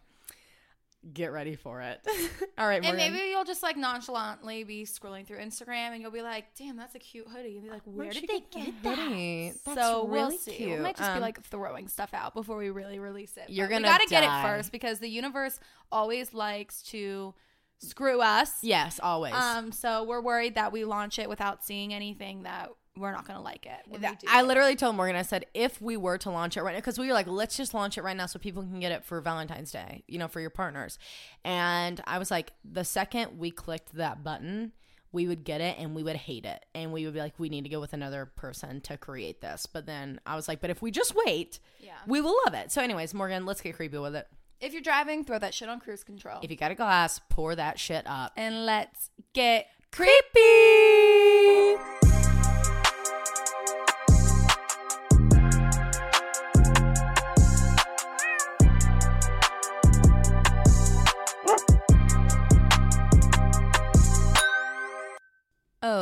get 1.12 1.32
ready 1.32 1.56
for 1.56 1.80
it. 1.80 2.00
all 2.58 2.66
right, 2.66 2.76
and 2.76 2.96
Morgan. 2.96 3.12
maybe 3.14 3.30
you'll 3.30 3.44
just 3.44 3.62
like 3.62 3.76
nonchalantly 3.76 4.64
be 4.64 4.84
scrolling 4.84 5.26
through 5.26 5.38
Instagram 5.38 5.92
and 5.92 6.00
you'll 6.02 6.10
be 6.10 6.22
like, 6.22 6.54
"Damn, 6.56 6.76
that's 6.76 6.94
a 6.94 6.98
cute 6.98 7.26
hoodie." 7.28 7.56
And 7.56 7.64
you'll 7.64 7.64
be 7.64 7.70
like, 7.70 7.82
"Where 7.84 8.10
did 8.10 8.22
they 8.28 8.40
get 8.40 8.50
get 8.50 8.82
that 8.82 8.96
that?" 8.96 8.98
hoodie? 9.08 9.52
That's 9.64 9.80
so 9.80 10.04
we'll 10.04 10.26
really 10.26 10.38
see. 10.38 10.52
cute. 10.52 10.70
We 10.70 10.76
might 10.78 10.96
just 10.96 11.10
be 11.10 11.16
Um, 11.16 11.20
like 11.20 11.42
throwing 11.44 11.88
stuff 11.88 12.14
out 12.14 12.34
before 12.34 12.56
we 12.56 12.70
really 12.70 12.98
release 12.98 13.36
it. 13.36 13.48
You're 13.50 13.66
But 13.66 13.72
gonna 13.74 13.88
gotta 13.88 14.06
get 14.06 14.24
it 14.24 14.42
first 14.42 14.70
because 14.72 14.98
the 15.00 15.08
universe 15.08 15.58
always 15.90 16.32
likes 16.34 16.82
to 16.84 17.34
screw 17.78 18.20
us. 18.20 18.62
Yes, 18.62 19.00
always. 19.02 19.34
Um, 19.34 19.72
so 19.72 20.04
we're 20.04 20.20
worried 20.20 20.54
that 20.54 20.70
we 20.72 20.84
launch 20.84 21.18
it 21.18 21.28
without 21.28 21.64
seeing 21.64 21.92
anything 21.92 22.44
that 22.44 22.70
we're 22.96 23.12
not 23.12 23.26
going 23.26 23.38
to 23.38 23.42
like 23.42 23.66
it. 23.66 24.00
That- 24.02 24.22
I 24.28 24.42
literally 24.42 24.76
told 24.76 24.96
Morgan, 24.96 25.16
I 25.16 25.22
said, 25.22 25.46
if 25.54 25.80
we 25.80 25.96
were 25.96 26.18
to 26.18 26.30
launch 26.30 26.56
it 26.56 26.62
right 26.62 26.72
now, 26.72 26.78
because 26.78 26.98
we 26.98 27.06
were 27.08 27.14
like, 27.14 27.26
let's 27.26 27.56
just 27.56 27.72
launch 27.74 27.96
it 27.96 28.02
right 28.02 28.16
now 28.16 28.26
so 28.26 28.38
people 28.38 28.62
can 28.62 28.80
get 28.80 28.92
it 28.92 29.04
for 29.04 29.20
Valentine's 29.20 29.72
Day, 29.72 30.04
you 30.08 30.18
know, 30.18 30.28
for 30.28 30.40
your 30.40 30.50
partners. 30.50 30.98
And 31.44 32.00
I 32.06 32.18
was 32.18 32.30
like, 32.30 32.52
the 32.64 32.84
second 32.84 33.38
we 33.38 33.50
clicked 33.50 33.94
that 33.94 34.22
button, 34.22 34.72
we 35.10 35.26
would 35.26 35.44
get 35.44 35.60
it 35.60 35.76
and 35.78 35.94
we 35.94 36.02
would 36.02 36.16
hate 36.16 36.44
it. 36.46 36.64
And 36.74 36.92
we 36.92 37.04
would 37.04 37.14
be 37.14 37.20
like, 37.20 37.38
we 37.38 37.48
need 37.48 37.64
to 37.64 37.70
go 37.70 37.80
with 37.80 37.92
another 37.92 38.26
person 38.36 38.80
to 38.82 38.96
create 38.96 39.40
this. 39.40 39.66
But 39.66 39.86
then 39.86 40.20
I 40.26 40.36
was 40.36 40.48
like, 40.48 40.60
but 40.60 40.70
if 40.70 40.80
we 40.82 40.90
just 40.90 41.14
wait, 41.26 41.60
Yeah. 41.80 41.92
we 42.06 42.20
will 42.20 42.36
love 42.46 42.54
it. 42.54 42.72
So, 42.72 42.82
anyways, 42.82 43.12
Morgan, 43.14 43.44
let's 43.46 43.60
get 43.60 43.74
creepy 43.76 43.98
with 43.98 44.14
it. 44.16 44.26
If 44.60 44.72
you're 44.72 44.80
driving, 44.82 45.24
throw 45.24 45.38
that 45.38 45.54
shit 45.54 45.68
on 45.68 45.80
cruise 45.80 46.04
control. 46.04 46.38
If 46.42 46.50
you 46.50 46.56
got 46.56 46.70
a 46.70 46.74
glass, 46.74 47.20
pour 47.28 47.54
that 47.56 47.78
shit 47.78 48.06
up. 48.06 48.32
and 48.36 48.64
let's 48.64 49.10
get 49.34 49.66
creepy. 49.90 51.01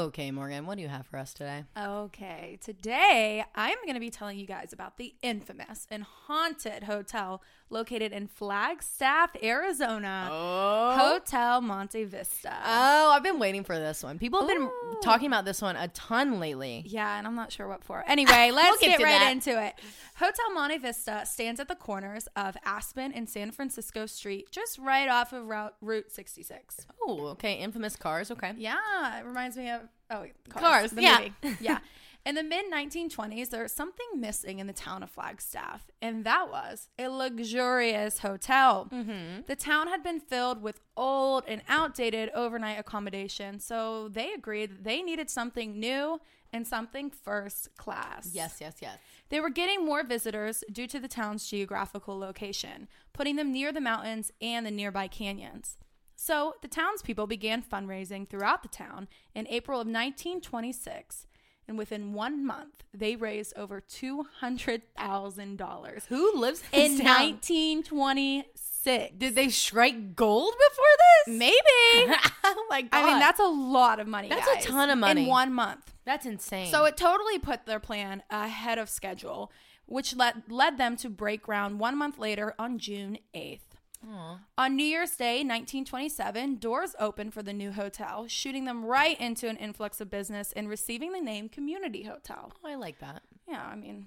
Okay, 0.01 0.31
Morgan, 0.31 0.65
what 0.65 0.77
do 0.77 0.83
you 0.83 0.89
have 0.89 1.07
for 1.07 1.19
us 1.19 1.35
today? 1.35 1.65
Okay, 1.79 2.59
today 2.63 3.45
I'm 3.55 3.77
going 3.85 3.95
to 3.95 4.01
be 4.01 4.09
telling 4.09 4.39
you 4.39 4.47
guys 4.47 4.73
about 4.73 4.97
the 4.97 5.13
infamous 5.21 5.87
and 5.91 6.05
haunted 6.05 6.85
hotel 6.85 7.43
located 7.69 8.11
in 8.11 8.27
Flagstaff, 8.27 9.37
Arizona. 9.43 10.29
oh. 10.33 10.97
Hotel 10.99 11.61
Monte 11.61 12.05
Vista. 12.05 12.51
Oh, 12.65 13.11
I've 13.11 13.23
been 13.23 13.39
waiting 13.39 13.63
for 13.63 13.79
this 13.79 14.03
one. 14.03 14.19
People 14.19 14.41
have 14.41 14.49
been 14.49 14.63
Ooh. 14.63 14.99
talking 15.03 15.27
about 15.27 15.45
this 15.45 15.61
one 15.61 15.77
a 15.77 15.89
ton 15.89 16.41
lately. 16.41 16.83
yeah, 16.87 17.19
and 17.19 17.27
I'm 17.27 17.35
not 17.35 17.53
sure 17.53 17.69
what 17.69 17.85
for. 17.85 18.03
Anyway, 18.09 18.51
let's 18.55 18.81
get 18.81 18.99
get, 18.99 19.05
right 19.05 19.19
that. 19.19 19.33
into 19.33 19.63
it. 19.63 19.75
Hotel 20.17 20.51
Monte 20.55 20.79
Vista 20.79 21.27
stands 21.27 21.61
at 21.61 21.69
the 21.69 21.77
corners 21.77 22.27
of 22.37 22.57
Aspen 22.65 23.13
and 23.13 23.29
San 23.29 23.51
Francisco 23.51 24.07
Street, 24.07 24.51
just 24.51 24.79
right 24.79 25.11
off 25.11 25.35
of 25.35 25.47
Route, 25.47 25.75
Route 25.83 26.11
66. 26.11 26.87
Oh, 27.03 27.27
okay. 27.29 27.55
Infamous 27.55 27.97
cars. 27.97 28.31
Okay. 28.31 28.55
Yeah, 28.57 29.21
it 29.21 29.27
reminds 29.27 29.59
me 29.59 29.71
of 29.71 29.83
oh 30.11 30.27
Cars, 30.49 30.63
Cars, 30.63 30.91
the 30.93 31.03
yeah. 31.03 31.29
movie. 31.43 31.57
yeah. 31.61 31.79
In 32.27 32.35
the 32.35 32.43
mid 32.43 32.71
1920s, 32.71 33.49
there 33.49 33.63
was 33.63 33.73
something 33.73 34.07
missing 34.15 34.59
in 34.59 34.67
the 34.67 34.75
town 34.75 35.03
of 35.03 35.11
Flagstaff, 35.11 35.91
and 36.03 36.25
that 36.25 36.51
was 36.51 36.89
a 36.99 37.09
luxurious 37.09 38.19
hotel. 38.19 38.89
Mm-hmm. 38.93 39.43
The 39.47 39.57
town 39.57 39.89
had 39.89 40.03
been 40.03 40.21
filled 40.21 40.61
with 40.61 40.81
old 40.99 41.45
and 41.49 41.63
outdated 41.67 42.29
overnight 42.35 42.79
accommodation, 42.79 43.59
so 43.59 44.09
they 44.09 44.35
agreed 44.35 44.71
that 44.71 44.85
they 44.85 45.01
needed 45.01 45.31
something 45.31 45.81
new 45.81 46.21
and 46.53 46.67
something 46.67 47.11
first 47.11 47.75
class. 47.77 48.31
Yes, 48.33 48.59
yes, 48.61 48.75
yes. 48.83 48.99
They 49.31 49.41
were 49.41 49.51
getting 49.51 49.87
more 49.87 50.05
visitors 50.05 50.63
due 50.71 50.87
to 50.89 51.01
the 51.01 51.09
town's 51.09 51.49
geographical 51.49 52.19
location, 52.19 52.89
putting 53.15 53.37
them 53.37 53.53
near 53.53 53.73
the 53.73 53.81
mountains 53.81 54.31
and 54.43 54.67
the 54.67 54.71
nearby 54.71 55.09
canyons. 55.09 55.79
So 56.23 56.57
the 56.61 56.69
townspeople 56.69 57.29
began 57.29 57.63
fundraising 57.63 58.29
throughout 58.29 58.63
the 58.63 58.69
town 58.69 59.09
in 59.35 59.47
April 59.49 59.81
of 59.81 59.87
1926, 59.87 61.27
and 61.67 61.79
within 61.79 62.13
one 62.13 62.45
month, 62.45 62.85
they 62.93 63.17
raised 63.17 63.57
over 63.57 63.81
$200,000 63.81 66.07
Who 66.09 66.39
lives 66.39 66.63
in 66.73 66.99
this 66.99 67.07
1926. 67.07 69.13
Did 69.17 69.35
they 69.35 69.49
strike 69.49 70.15
gold 70.15 70.53
before 70.69 70.85
this? 71.25 71.39
Maybe. 71.39 71.57
oh 72.45 72.67
my 72.69 72.83
god! 72.83 72.91
I 72.93 73.07
mean, 73.07 73.19
that's 73.19 73.41
a 73.41 73.45
lot 73.45 73.99
of 73.99 74.07
money. 74.07 74.29
That's 74.29 74.67
a 74.67 74.69
ton 74.69 74.91
of 74.91 74.99
money. 74.99 75.23
in 75.23 75.27
one 75.27 75.55
month. 75.55 75.95
that's 76.05 76.27
insane. 76.27 76.71
So 76.71 76.85
it 76.85 76.99
totally 76.99 77.39
put 77.39 77.65
their 77.65 77.81
plan 77.81 78.23
ahead 78.29 78.77
of 78.77 78.91
schedule, 78.91 79.51
which 79.87 80.15
led 80.15 80.43
led 80.51 80.77
them 80.77 80.99
to 80.99 81.09
break 81.09 81.45
ground 81.45 81.81
one 81.81 81.97
month 81.97 82.19
later 82.19 82.55
on 82.59 82.79
June 82.79 83.17
8th. 83.35 83.70
On 84.59 84.77
New 84.77 84.85
Year's 84.85 85.17
Day, 85.17 85.37
1927, 85.45 86.57
doors 86.57 86.95
opened 86.99 87.35
for 87.35 87.43
the 87.43 87.53
new 87.53 87.71
hotel, 87.73 88.27
shooting 88.29 88.65
them 88.65 88.85
right 88.85 89.19
into 89.21 89.49
an 89.49 89.57
influx 89.57 90.01
of 90.01 90.11
business 90.11 90.53
and 90.53 90.69
receiving 90.69 91.13
the 91.13 91.21
name 91.21 91.49
Community 91.49 92.05
Hotel. 92.05 92.53
oh, 92.65 92.69
I 92.69 92.75
like 92.77 92.99
that, 93.01 93.23
Yeah, 93.49 93.63
I 93.65 93.77
mean, 93.77 94.07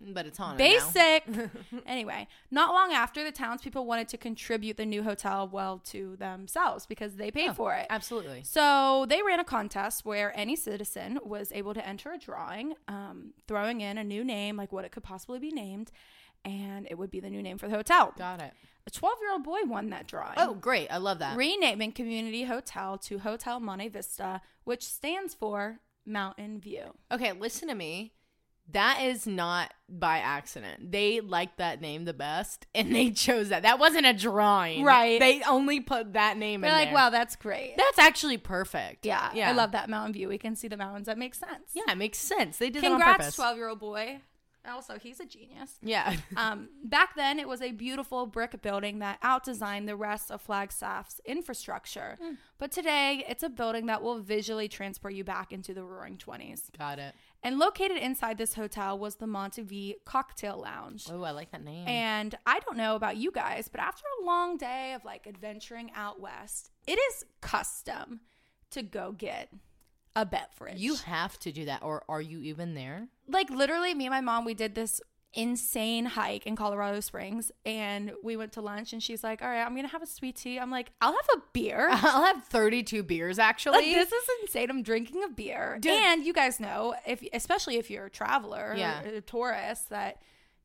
but 0.00 0.26
it's 0.26 0.38
haunted. 0.38 0.58
basic. 0.58 1.24
anyway, 1.86 2.26
not 2.50 2.74
long 2.74 2.92
after, 2.92 3.22
the 3.22 3.32
townspeople 3.32 3.86
wanted 3.86 4.08
to 4.08 4.18
contribute 4.18 4.76
the 4.76 4.84
new 4.86 5.02
hotel 5.02 5.48
well 5.48 5.78
to 5.86 6.16
themselves 6.16 6.84
because 6.86 7.16
they 7.16 7.30
paid 7.30 7.54
for 7.54 7.74
it. 7.74 7.86
Absolutely. 7.90 8.42
So 8.44 9.06
they 9.08 9.22
ran 9.22 9.40
a 9.40 9.44
contest 9.44 10.04
where 10.04 10.32
any 10.38 10.56
citizen 10.56 11.18
was 11.22 11.52
able 11.52 11.74
to 11.74 11.86
enter 11.86 12.12
a 12.12 12.18
drawing, 12.18 12.74
um, 12.88 13.34
throwing 13.46 13.80
in 13.82 13.98
a 13.98 14.04
new 14.04 14.24
name, 14.24 14.56
like 14.56 14.72
what 14.72 14.84
it 14.84 14.92
could 14.92 15.04
possibly 15.04 15.38
be 15.38 15.50
named, 15.50 15.90
and 16.44 16.86
it 16.90 16.98
would 16.98 17.10
be 17.10 17.20
the 17.20 17.30
new 17.30 17.42
name 17.42 17.58
for 17.58 17.68
the 17.68 17.74
hotel. 17.76 18.12
Got 18.18 18.40
it. 18.40 18.52
A 18.86 18.90
12 18.90 19.14
year 19.22 19.32
old 19.32 19.44
boy 19.44 19.60
won 19.64 19.90
that 19.90 20.06
drawing. 20.06 20.34
Oh, 20.36 20.54
great! 20.54 20.88
I 20.90 20.98
love 20.98 21.18
that. 21.20 21.36
Renaming 21.36 21.92
Community 21.92 22.44
Hotel 22.44 22.98
to 22.98 23.18
Hotel 23.18 23.58
Monte 23.60 23.88
Vista, 23.88 24.42
which 24.64 24.84
stands 24.84 25.32
for 25.32 25.80
Mountain 26.04 26.60
View. 26.60 26.92
Okay, 27.10 27.32
listen 27.32 27.68
to 27.68 27.74
me. 27.74 28.12
That 28.72 29.02
is 29.02 29.26
not 29.26 29.74
by 29.90 30.18
accident. 30.18 30.90
They 30.90 31.20
liked 31.20 31.58
that 31.58 31.82
name 31.82 32.06
the 32.06 32.14
best, 32.14 32.66
and 32.74 32.94
they 32.94 33.10
chose 33.10 33.50
that. 33.50 33.62
That 33.62 33.78
wasn't 33.78 34.06
a 34.06 34.12
drawing, 34.14 34.84
Right. 34.84 35.20
They 35.20 35.42
only 35.42 35.80
put 35.80 36.14
that 36.14 36.36
name 36.38 36.62
They're 36.62 36.70
in 36.70 36.76
like, 36.76 36.86
there. 36.88 36.94
wow, 36.94 37.10
that's 37.10 37.36
great. 37.36 37.74
that's 37.76 37.98
actually 37.98 38.38
perfect. 38.38 39.04
yeah, 39.04 39.30
yeah. 39.34 39.50
I 39.50 39.52
love 39.52 39.72
that 39.72 39.88
mountain 39.90 40.14
view. 40.14 40.28
We 40.28 40.38
can 40.38 40.56
see 40.56 40.68
the 40.68 40.78
mountains. 40.78 41.06
That 41.06 41.18
makes 41.18 41.38
sense. 41.38 41.72
Yeah, 41.74 41.90
it 41.92 41.98
makes 41.98 42.18
sense. 42.18 42.56
They 42.58 42.70
did 42.70 42.82
that 42.82 42.92
on 42.92 42.98
Congrats, 42.98 43.18
purpose. 43.18 43.36
12 43.36 43.56
year 43.58 43.68
old 43.68 43.80
boy. 43.80 44.20
Also, 44.68 44.98
he's 44.98 45.20
a 45.20 45.26
genius. 45.26 45.78
Yeah. 45.82 46.16
Um, 46.36 46.68
back 46.82 47.14
then, 47.14 47.38
it 47.38 47.46
was 47.46 47.62
a 47.62 47.70
beautiful 47.70 48.26
brick 48.26 48.60
building 48.60 48.98
that 48.98 49.20
outdesigned 49.22 49.86
the 49.86 49.94
rest 49.94 50.30
of 50.30 50.42
Flagstaff's 50.42 51.20
infrastructure. 51.24 52.18
Hmm. 52.20 52.34
But 52.58 52.72
today, 52.72 53.24
it's 53.28 53.42
a 53.42 53.48
building 53.48 53.86
that 53.86 54.02
will 54.02 54.18
visually 54.18 54.68
transport 54.68 55.14
you 55.14 55.22
back 55.22 55.52
into 55.52 55.74
the 55.74 55.84
roaring 55.84 56.18
20s. 56.18 56.76
Got 56.76 56.98
it. 56.98 57.14
And 57.42 57.58
located 57.58 57.98
inside 57.98 58.38
this 58.38 58.54
hotel 58.54 58.98
was 58.98 59.16
the 59.16 59.26
Monte 59.26 59.62
V 59.62 59.96
Cocktail 60.04 60.60
Lounge. 60.62 61.06
Oh, 61.10 61.22
I 61.22 61.30
like 61.30 61.52
that 61.52 61.62
name. 61.62 61.86
And 61.86 62.34
I 62.46 62.58
don't 62.60 62.76
know 62.76 62.96
about 62.96 63.16
you 63.16 63.30
guys, 63.30 63.68
but 63.68 63.80
after 63.80 64.02
a 64.20 64.26
long 64.26 64.56
day 64.56 64.94
of 64.94 65.04
like 65.04 65.26
adventuring 65.26 65.92
out 65.94 66.20
west, 66.20 66.70
it 66.86 66.98
is 66.98 67.24
custom 67.40 68.20
to 68.70 68.82
go 68.82 69.12
get 69.12 69.52
a 70.16 70.24
beverage. 70.24 70.78
you 70.78 70.94
have 70.96 71.38
to 71.40 71.50
do 71.52 71.64
that, 71.66 71.82
or 71.82 72.02
are 72.08 72.20
you 72.20 72.40
even 72.40 72.74
there? 72.74 73.08
like 73.28 73.48
literally 73.50 73.94
me 73.94 74.04
and 74.06 74.12
my 74.12 74.20
mom 74.20 74.44
we 74.44 74.52
did 74.54 74.74
this 74.74 75.00
insane 75.36 76.04
hike 76.04 76.46
in 76.46 76.54
Colorado 76.54 77.00
Springs 77.00 77.50
and 77.66 78.12
we 78.22 78.36
went 78.36 78.52
to 78.52 78.60
lunch 78.60 78.92
and 78.92 79.02
she's 79.02 79.24
like, 79.24 79.42
"All 79.42 79.48
right, 79.48 79.62
I'm 79.62 79.72
going 79.74 79.84
to 79.86 79.90
have 79.90 80.02
a 80.02 80.06
sweet 80.06 80.36
tea." 80.36 80.58
I'm 80.58 80.70
like, 80.70 80.92
"I'll 81.00 81.12
have 81.12 81.28
a 81.38 81.42
beer." 81.52 81.88
I'll 81.92 82.24
have 82.24 82.44
32 82.44 83.02
beers 83.02 83.38
like 83.38 83.48
actually. 83.48 83.94
this 83.94 84.12
is 84.12 84.24
insane. 84.42 84.70
I'm 84.70 84.82
drinking 84.82 85.24
a 85.24 85.28
beer. 85.28 85.78
Dude. 85.80 85.90
And 85.92 86.24
you 86.24 86.32
guys 86.32 86.60
know, 86.60 86.94
if 87.06 87.24
especially 87.32 87.76
if 87.78 87.90
you're 87.90 88.06
a 88.06 88.10
traveler 88.10 88.74
Yeah. 88.76 89.02
or 89.02 89.08
a 89.16 89.20
tourist 89.20 89.90
that 89.90 90.18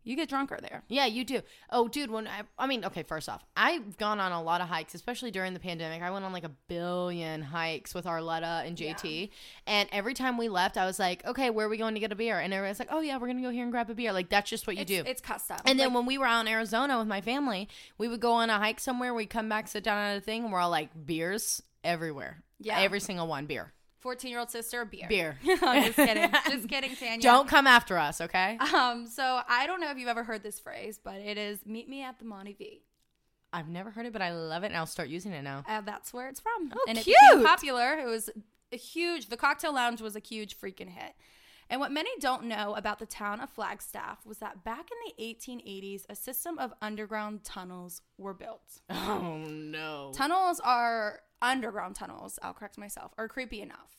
you 0.04 0.16
get 0.16 0.30
drunker 0.30 0.58
there. 0.62 0.84
Yeah, 0.88 1.06
you 1.06 1.24
do. 1.24 1.42
Oh, 1.70 1.88
dude, 1.88 2.10
when 2.10 2.28
I, 2.28 2.42
I 2.58 2.68
mean, 2.68 2.86
okay, 2.86 3.04
first 3.04 3.28
off, 3.28 3.44
I've 3.56 3.98
gone 3.98 4.20
on 4.20 4.32
a 4.32 4.42
lot 4.42 4.62
of 4.62 4.68
hikes, 4.68 4.96
especially 4.96 5.32
during 5.32 5.54
the 5.54 5.60
pandemic. 5.60 6.02
I 6.02 6.10
went 6.10 6.26
on 6.26 6.32
like 6.32 6.46
a 6.46 6.52
billion 6.68 7.42
hikes 7.42 7.94
with 7.94 8.06
Arletta 8.06 8.66
and 8.66 8.78
JT. 8.78 9.30
And 9.68 9.90
every 9.92 10.14
time 10.14 10.38
we 10.38 10.50
left, 10.50 10.78
I 10.78 10.86
was 10.86 11.00
like, 11.00 11.26
okay, 11.26 11.50
where 11.50 11.66
are 11.66 11.70
we 11.70 11.78
going 11.78 11.94
to 11.96 12.00
get 12.00 12.12
a 12.12 12.16
beer? 12.16 12.40
And 12.40 12.54
everyone's 12.54 12.80
like, 12.80 12.90
oh, 12.92 13.02
yeah, 13.02 13.18
we're 13.18 13.28
going 13.28 13.38
to 13.38 13.44
go 13.44 13.50
here 13.50 13.64
and 13.64 13.72
grab 13.72 13.90
a 13.90 13.94
beer. 13.94 14.14
Like, 14.14 14.30
that's 14.30 14.50
just 14.50 14.68
what 14.68 14.78
you 14.78 14.84
it's, 14.84 14.92
do. 14.92 15.04
It's 15.06 15.22
custom. 15.22 15.58
and 15.66 15.80
then 15.80 15.90
Like, 15.90 15.96
when 15.96 16.06
we 16.06 16.18
were 16.18 16.26
out 16.26 16.42
in 16.42 16.48
Arizona 16.48 16.98
with 16.98 17.08
my 17.08 17.22
family, 17.22 17.68
we 17.98 18.08
would 18.08 18.22
go 18.22 18.34
on 18.34 18.50
a 18.50 18.58
hike 18.58 18.80
somewhere. 18.80 19.14
We'd 19.14 19.30
come 19.30 19.50
back, 19.50 19.68
sit 19.68 19.84
down 19.84 19.98
at 19.98 20.18
a 20.18 20.22
thing, 20.22 20.44
and 20.44 20.54
we're 20.54 20.60
all 20.60 20.70
like, 20.70 20.90
beers 21.06 21.62
everywhere. 21.84 22.44
Yeah. 22.60 22.80
Every 22.80 23.00
single 23.00 23.28
one, 23.28 23.46
beer. 23.46 23.74
14 24.00 24.32
year 24.32 24.40
old 24.40 24.50
sister, 24.50 24.86
beer. 24.86 25.08
Beer. 25.10 25.38
I'm 25.62 25.84
just 25.86 25.96
kidding. 25.96 26.32
just 26.50 26.68
kidding, 26.68 26.96
Tanya. 26.96 27.22
Don't 27.22 27.48
come 27.48 27.68
after 27.68 27.98
us, 27.98 28.22
okay? 28.22 28.58
Um, 28.74 29.06
so 29.08 29.42
I 29.48 29.68
don't 29.68 29.82
know 29.82 29.92
if 29.92 29.98
you've 29.98 30.10
ever 30.10 30.24
heard 30.24 30.44
this 30.44 30.60
phrase, 30.60 31.00
but 31.04 31.16
it 31.16 31.38
is 31.38 31.66
meet 31.66 31.90
me 31.90 32.04
at 32.04 32.20
the 32.20 32.26
Monte 32.26 32.54
V. 32.54 32.82
I've 33.52 33.68
never 33.68 33.90
heard 33.90 34.06
it, 34.06 34.14
but 34.14 34.22
I 34.22 34.32
love 34.34 34.64
it, 34.64 34.68
and 34.68 34.78
I'll 34.78 34.86
start 34.86 35.10
using 35.10 35.32
it 35.34 35.42
now. 35.42 35.64
Uh, 35.68 35.82
that's 35.82 36.14
where 36.14 36.30
it's 36.30 36.40
from. 36.40 36.72
Oh, 36.74 36.86
and 36.88 36.98
it 36.98 37.04
cute. 37.04 37.18
became 37.32 37.46
popular. 37.46 37.98
It 37.98 38.06
was 38.06 38.30
a 38.72 38.78
huge. 38.78 39.28
The 39.30 39.38
cocktail 39.38 39.74
lounge 39.74 40.02
was 40.02 40.16
a 40.16 40.20
huge 40.20 40.58
freaking 40.58 40.90
hit. 40.90 41.14
And 41.70 41.80
what 41.80 41.92
many 41.92 42.10
don't 42.20 42.46
know 42.46 42.76
about 42.76 42.98
the 43.00 43.06
town 43.06 43.40
of 43.42 43.50
Flagstaff 43.50 44.26
was 44.26 44.40
that 44.40 44.64
back 44.64 44.88
in 44.92 44.98
the 45.18 45.24
1880s, 45.24 46.04
a 46.10 46.16
system 46.16 46.58
of 46.58 46.74
underground 46.82 47.44
tunnels 47.44 48.02
were 48.18 48.34
built. 48.34 48.82
Oh, 48.90 49.38
no. 49.48 50.12
Tunnels 50.16 50.60
are 50.64 51.20
underground 51.42 51.96
tunnels. 51.96 52.40
I'll 52.42 52.54
correct 52.54 52.78
myself. 52.78 53.12
Are 53.18 53.28
creepy 53.28 53.62
enough. 53.62 53.96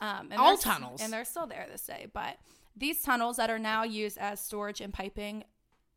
Um, 0.00 0.28
and 0.32 0.40
All 0.40 0.56
they're 0.56 0.72
tunnels. 0.72 1.00
and 1.02 1.12
they're 1.12 1.24
still 1.24 1.46
there 1.46 1.66
this 1.70 1.84
day. 1.86 2.06
But 2.12 2.38
these 2.76 3.02
tunnels 3.02 3.36
that 3.36 3.50
are 3.50 3.58
now 3.58 3.84
used 3.84 4.18
as 4.18 4.40
storage 4.40 4.80
and 4.80 4.92
piping 4.92 5.44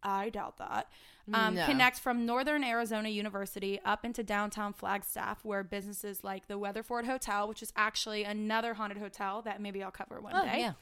I 0.03 0.29
doubt 0.29 0.57
that. 0.59 0.87
Um, 1.33 1.55
No. 1.55 1.65
Connects 1.65 1.99
from 1.99 2.25
Northern 2.25 2.63
Arizona 2.63 3.09
University 3.09 3.79
up 3.83 4.05
into 4.05 4.23
downtown 4.23 4.71
Flagstaff, 4.71 5.43
where 5.43 5.63
businesses 5.63 6.23
like 6.23 6.47
the 6.47 6.57
Weatherford 6.57 7.05
Hotel, 7.05 7.47
which 7.47 7.63
is 7.63 7.73
actually 7.75 8.23
another 8.23 8.75
haunted 8.75 8.99
hotel 8.99 9.41
that 9.41 9.59
maybe 9.59 9.81
I'll 9.83 9.89
cover 9.91 10.21
one 10.21 10.33
Oh, 10.35 10.45
day. 10.45 10.59
yeah. 10.59 10.73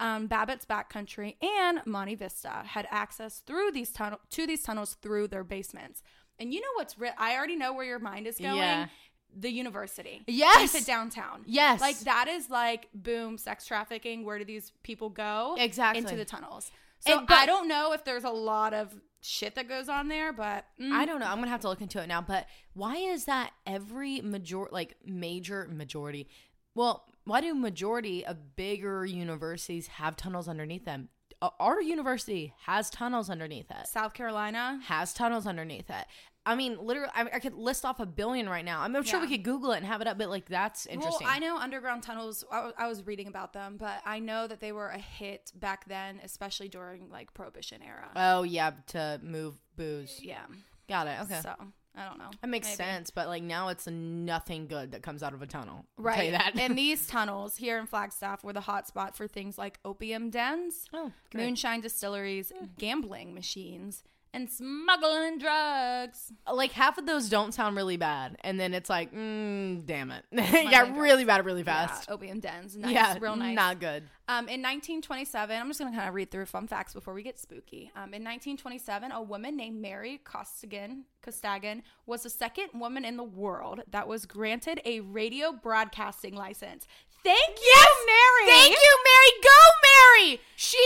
Um, 0.00 0.26
Babbitt's 0.26 0.66
Backcountry 0.66 1.36
and 1.42 1.80
Monte 1.86 2.16
Vista 2.16 2.62
had 2.64 2.86
access 2.90 3.38
through 3.40 3.70
these 3.72 3.90
tunnel 3.92 4.18
to 4.30 4.46
these 4.46 4.62
tunnels 4.62 4.96
through 5.00 5.28
their 5.28 5.44
basements. 5.44 6.02
And 6.38 6.52
you 6.52 6.60
know 6.60 6.66
what's 6.74 6.98
re- 6.98 7.12
I 7.16 7.36
already 7.36 7.54
know 7.56 7.72
where 7.72 7.84
your 7.84 8.00
mind 8.00 8.26
is 8.26 8.38
going. 8.38 8.56
Yeah. 8.56 8.88
The 9.36 9.50
university. 9.50 10.22
Yes. 10.26 10.74
Into 10.74 10.84
downtown. 10.86 11.42
Yes. 11.46 11.80
Like 11.80 11.98
that 12.00 12.26
is 12.28 12.50
like 12.50 12.88
boom, 12.92 13.38
sex 13.38 13.66
trafficking. 13.66 14.24
Where 14.24 14.38
do 14.38 14.44
these 14.44 14.72
people 14.82 15.10
go? 15.10 15.56
Exactly. 15.58 16.00
Into 16.02 16.16
the 16.16 16.24
tunnels. 16.24 16.70
So 17.00 17.18
And- 17.18 17.26
but- 17.28 17.36
I 17.38 17.46
don't 17.46 17.68
know 17.68 17.92
if 17.92 18.04
there's 18.04 18.24
a 18.24 18.30
lot 18.30 18.74
of 18.74 18.94
shit 19.20 19.54
that 19.54 19.68
goes 19.68 19.88
on 19.88 20.08
there, 20.08 20.32
but 20.32 20.66
mm, 20.80 20.90
I 20.92 21.04
don't 21.06 21.18
know. 21.20 21.26
I'm 21.26 21.38
gonna 21.38 21.48
have 21.50 21.60
to 21.62 21.68
look 21.68 21.80
into 21.80 22.02
it 22.02 22.06
now. 22.08 22.20
But 22.20 22.46
why 22.74 22.96
is 22.96 23.24
that 23.26 23.52
every 23.66 24.20
major 24.20 24.66
like 24.70 24.96
major 25.04 25.66
majority? 25.70 26.28
Well, 26.74 27.06
why 27.24 27.40
do 27.40 27.54
majority 27.54 28.24
of 28.24 28.56
bigger 28.56 29.04
universities 29.04 29.86
have 29.88 30.16
tunnels 30.16 30.48
underneath 30.48 30.84
them? 30.84 31.08
Uh, 31.42 31.50
Our 31.58 31.80
university 31.82 32.54
has 32.66 32.90
tunnels 32.90 33.28
underneath 33.30 33.70
it. 33.70 33.86
South 33.86 34.14
Carolina. 34.14 34.80
Has 34.86 35.12
tunnels 35.12 35.46
underneath 35.46 35.90
it. 35.90 36.06
I 36.46 36.54
mean, 36.56 36.76
literally, 36.78 37.10
I, 37.14 37.22
I 37.34 37.38
could 37.38 37.54
list 37.54 37.86
off 37.86 38.00
a 38.00 38.06
billion 38.06 38.46
right 38.48 38.64
now. 38.64 38.82
I'm 38.82 39.02
sure 39.02 39.18
we 39.18 39.28
could 39.28 39.42
Google 39.44 39.72
it 39.72 39.78
and 39.78 39.86
have 39.86 40.02
it 40.02 40.06
up, 40.06 40.18
but 40.18 40.28
like 40.28 40.46
that's 40.46 40.84
interesting. 40.84 41.26
Well, 41.26 41.34
I 41.34 41.38
know 41.38 41.56
underground 41.56 42.02
tunnels. 42.02 42.44
I, 42.52 42.70
I 42.76 42.86
was 42.86 43.06
reading 43.06 43.28
about 43.28 43.54
them, 43.54 43.76
but 43.78 44.02
I 44.04 44.18
know 44.18 44.46
that 44.46 44.60
they 44.60 44.70
were 44.70 44.88
a 44.88 44.98
hit 44.98 45.52
back 45.54 45.86
then, 45.88 46.20
especially 46.22 46.68
during 46.68 47.08
like 47.10 47.32
Prohibition 47.32 47.80
era. 47.82 48.10
oh 48.14 48.42
yeah, 48.42 48.72
to 48.88 49.18
move 49.22 49.54
booze. 49.76 50.20
yeah. 50.22 50.42
Got 50.86 51.06
it. 51.06 51.18
Okay. 51.22 51.40
So 51.42 51.54
I 51.96 52.04
don't 52.08 52.18
know. 52.18 52.30
that 52.40 52.48
makes 52.48 52.66
Maybe. 52.66 52.76
sense, 52.76 53.10
but 53.10 53.28
like 53.28 53.42
now 53.42 53.68
it's 53.68 53.86
nothing 53.86 54.66
good 54.66 54.92
that 54.92 55.02
comes 55.02 55.22
out 55.22 55.32
of 55.32 55.42
a 55.42 55.46
tunnel. 55.46 55.84
I'll 55.98 56.04
Right. 56.04 56.32
That. 56.32 56.52
and 56.58 56.76
these 56.78 57.06
tunnels 57.06 57.56
here 57.56 57.78
in 57.78 57.86
Flagstaff 57.86 58.42
were 58.42 58.52
the 58.52 58.60
hotspot 58.60 59.14
for 59.14 59.28
things 59.28 59.56
like 59.58 59.78
opium 59.84 60.30
dens, 60.30 60.86
Oh. 60.92 61.12
Moonshine 61.32 61.80
distilleries, 61.80 62.52
gambling 62.78 63.32
machines, 63.34 64.02
and 64.34 64.50
smuggling 64.50 65.38
drugs. 65.38 66.32
like 66.52 66.72
half 66.72 66.98
of 66.98 67.06
those 67.06 67.28
don't 67.30 67.54
sound 67.54 67.76
really 67.76 67.96
bad, 67.96 68.36
and 68.42 68.60
then 68.60 68.74
it's 68.74 68.90
like, 68.90 69.12
mm, 69.14 69.86
damn 69.86 70.10
it, 70.10 70.24
yeah, 70.32 70.44
Smuggling 70.84 70.98
really 71.00 71.24
bad, 71.24 71.44
really 71.46 71.62
Yeah, 71.62 71.86
fast. 71.86 72.10
opium 72.10 72.40
dens. 72.40 72.76
Nice, 72.76 72.92
Yeah, 72.92 73.16
real 73.20 73.36
nice. 73.36 73.54
not 73.56 73.80
good. 73.80 74.02
Um, 74.26 74.48
in 74.48 74.62
1927, 74.62 75.54
I'm 75.60 75.68
just 75.68 75.78
going 75.78 75.92
to 75.92 75.96
kind 75.98 76.08
of 76.08 76.14
read 76.14 76.30
through 76.30 76.46
fun 76.46 76.66
facts 76.66 76.94
before 76.94 77.12
we 77.14 77.22
get 77.22 77.38
spooky. 77.38 77.90
Um, 77.94 78.14
in 78.14 78.24
1927, 78.24 79.12
a 79.12 79.22
woman 79.22 79.54
named 79.56 79.80
Mary 79.82 80.18
Costigan, 80.24 81.04
Costagan 81.22 81.82
was 82.06 82.22
the 82.22 82.30
second 82.30 82.68
woman 82.74 83.04
in 83.04 83.16
the 83.18 83.22
world 83.24 83.82
that 83.90 84.08
was 84.08 84.24
granted 84.24 84.80
a 84.86 85.00
radio 85.00 85.52
broadcasting 85.52 86.34
license. 86.34 86.86
Thank 87.22 87.58
you, 87.58 87.84
Mary. 88.06 88.50
Thank 88.58 88.72
you, 88.74 88.98
Mary. 89.04 89.42
Go, 89.42 90.28
Mary. 90.28 90.40
She 90.56 90.78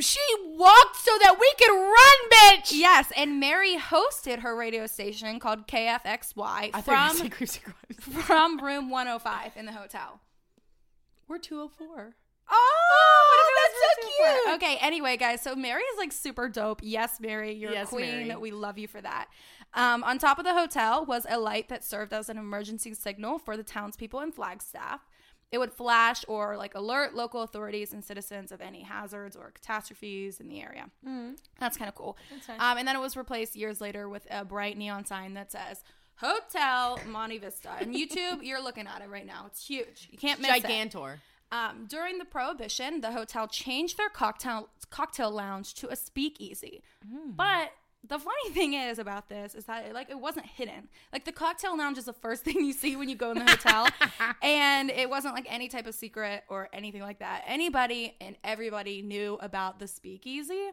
she 0.00 0.20
walked 0.44 0.96
so 0.96 1.12
that 1.22 1.36
we 1.38 1.52
could 1.58 1.72
run, 1.72 2.58
bitch. 2.58 2.72
Yes, 2.72 3.12
and 3.16 3.38
Mary 3.38 3.76
hosted 3.76 4.40
her 4.40 4.56
radio 4.56 4.86
station 4.86 5.38
called 5.38 5.66
KFXY 5.66 6.82
from 6.82 7.30
from 8.22 8.58
room 8.58 8.90
105 8.90 9.52
in 9.56 9.66
the 9.66 9.72
hotel. 9.72 10.20
We're 11.28 11.38
204. 11.38 12.14
Oh, 12.50 13.50
that's 13.56 14.02
so 14.02 14.08
cute. 14.44 14.54
Okay, 14.56 14.76
anyway, 14.80 15.16
guys, 15.16 15.40
so 15.40 15.54
Mary 15.56 15.82
is 15.82 15.98
like 15.98 16.12
super 16.12 16.48
dope. 16.48 16.80
Yes, 16.82 17.18
Mary, 17.20 17.54
you're 17.54 17.72
Yes, 17.72 17.86
a 17.86 17.90
queen. 17.90 18.28
Mary. 18.28 18.40
We 18.40 18.50
love 18.50 18.76
you 18.78 18.86
for 18.88 19.00
that. 19.00 19.28
Um, 19.72 20.04
on 20.04 20.18
top 20.18 20.38
of 20.38 20.44
the 20.44 20.52
hotel 20.54 21.04
was 21.04 21.26
a 21.28 21.38
light 21.38 21.68
that 21.68 21.82
served 21.82 22.12
as 22.12 22.28
an 22.28 22.36
emergency 22.38 22.94
signal 22.94 23.38
for 23.38 23.56
the 23.56 23.62
townspeople 23.64 24.20
in 24.20 24.30
Flagstaff. 24.32 25.00
It 25.54 25.58
would 25.58 25.72
flash 25.72 26.24
or 26.26 26.56
like 26.56 26.74
alert 26.74 27.14
local 27.14 27.42
authorities 27.42 27.92
and 27.92 28.04
citizens 28.04 28.50
of 28.50 28.60
any 28.60 28.82
hazards 28.82 29.36
or 29.36 29.52
catastrophes 29.52 30.40
in 30.40 30.48
the 30.48 30.60
area. 30.60 30.90
That's 31.60 31.76
kind 31.76 31.88
of 31.88 31.94
cool. 31.94 32.16
Um, 32.58 32.76
and 32.78 32.88
then 32.88 32.96
it 32.96 33.00
was 33.00 33.16
replaced 33.16 33.54
years 33.54 33.80
later 33.80 34.08
with 34.08 34.26
a 34.30 34.44
bright 34.44 34.76
neon 34.76 35.04
sign 35.04 35.34
that 35.34 35.52
says 35.52 35.84
Hotel 36.16 36.98
Monte 37.06 37.38
Vista. 37.38 37.70
And 37.78 37.94
YouTube, 37.94 38.42
you're 38.42 38.60
looking 38.62 38.88
at 38.88 39.00
it 39.00 39.08
right 39.08 39.26
now. 39.26 39.44
It's 39.46 39.64
huge. 39.64 40.08
You 40.10 40.18
can't 40.18 40.40
miss 40.40 40.50
it. 40.56 40.64
Gigantor. 40.64 41.18
Um, 41.52 41.86
during 41.88 42.18
the 42.18 42.24
prohibition, 42.24 43.00
the 43.00 43.12
hotel 43.12 43.46
changed 43.46 43.96
their 43.96 44.08
cocktail 44.08 44.70
cocktail 44.90 45.30
lounge 45.30 45.74
to 45.74 45.88
a 45.88 45.94
speakeasy. 45.94 46.82
But 47.36 47.70
the 48.06 48.18
funny 48.18 48.50
thing 48.52 48.74
is 48.74 48.98
about 48.98 49.28
this 49.28 49.54
is 49.54 49.64
that 49.64 49.92
like 49.94 50.10
it 50.10 50.18
wasn't 50.18 50.46
hidden. 50.46 50.88
Like 51.12 51.24
the 51.24 51.32
cocktail 51.32 51.76
lounge 51.76 51.98
is 51.98 52.04
the 52.04 52.12
first 52.12 52.44
thing 52.44 52.64
you 52.64 52.72
see 52.72 52.96
when 52.96 53.08
you 53.08 53.16
go 53.16 53.30
in 53.30 53.38
the 53.38 53.50
hotel, 53.50 53.88
and 54.42 54.90
it 54.90 55.08
wasn't 55.08 55.34
like 55.34 55.46
any 55.48 55.68
type 55.68 55.86
of 55.86 55.94
secret 55.94 56.44
or 56.48 56.68
anything 56.72 57.02
like 57.02 57.20
that. 57.20 57.44
Anybody 57.46 58.16
and 58.20 58.36
everybody 58.44 59.02
knew 59.02 59.38
about 59.40 59.78
the 59.78 59.86
speakeasy. 59.86 60.70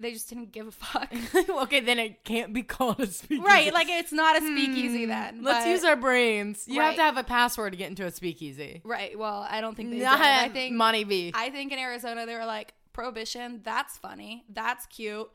They 0.00 0.12
just 0.12 0.28
didn't 0.28 0.50
give 0.50 0.66
a 0.66 0.70
fuck. 0.72 1.08
okay, 1.62 1.78
then 1.78 2.00
it 2.00 2.24
can't 2.24 2.52
be 2.52 2.64
called 2.64 2.98
a 2.98 3.06
speakeasy. 3.06 3.46
right, 3.46 3.72
like 3.72 3.88
it's 3.88 4.10
not 4.10 4.36
a 4.36 4.40
speakeasy 4.40 5.06
then. 5.06 5.38
Hmm. 5.38 5.44
Let's 5.44 5.66
use 5.68 5.84
our 5.84 5.94
brains. 5.94 6.64
You 6.66 6.80
have 6.80 6.96
to 6.96 7.02
have 7.02 7.16
a 7.16 7.22
password 7.22 7.74
to 7.74 7.78
get 7.78 7.90
into 7.90 8.04
a 8.04 8.10
speakeasy. 8.10 8.82
Right. 8.84 9.16
Well, 9.16 9.46
I 9.48 9.60
don't 9.60 9.76
think 9.76 9.90
they 9.90 10.00
Not 10.00 10.18
did. 10.18 10.26
I 10.26 10.48
think 10.48 10.74
Monty. 10.74 11.30
I 11.32 11.50
think 11.50 11.72
in 11.72 11.78
Arizona 11.78 12.26
they 12.26 12.34
were 12.34 12.44
like 12.44 12.74
prohibition. 12.92 13.60
That's 13.62 13.96
funny. 13.96 14.44
That's 14.48 14.84
cute. 14.86 15.30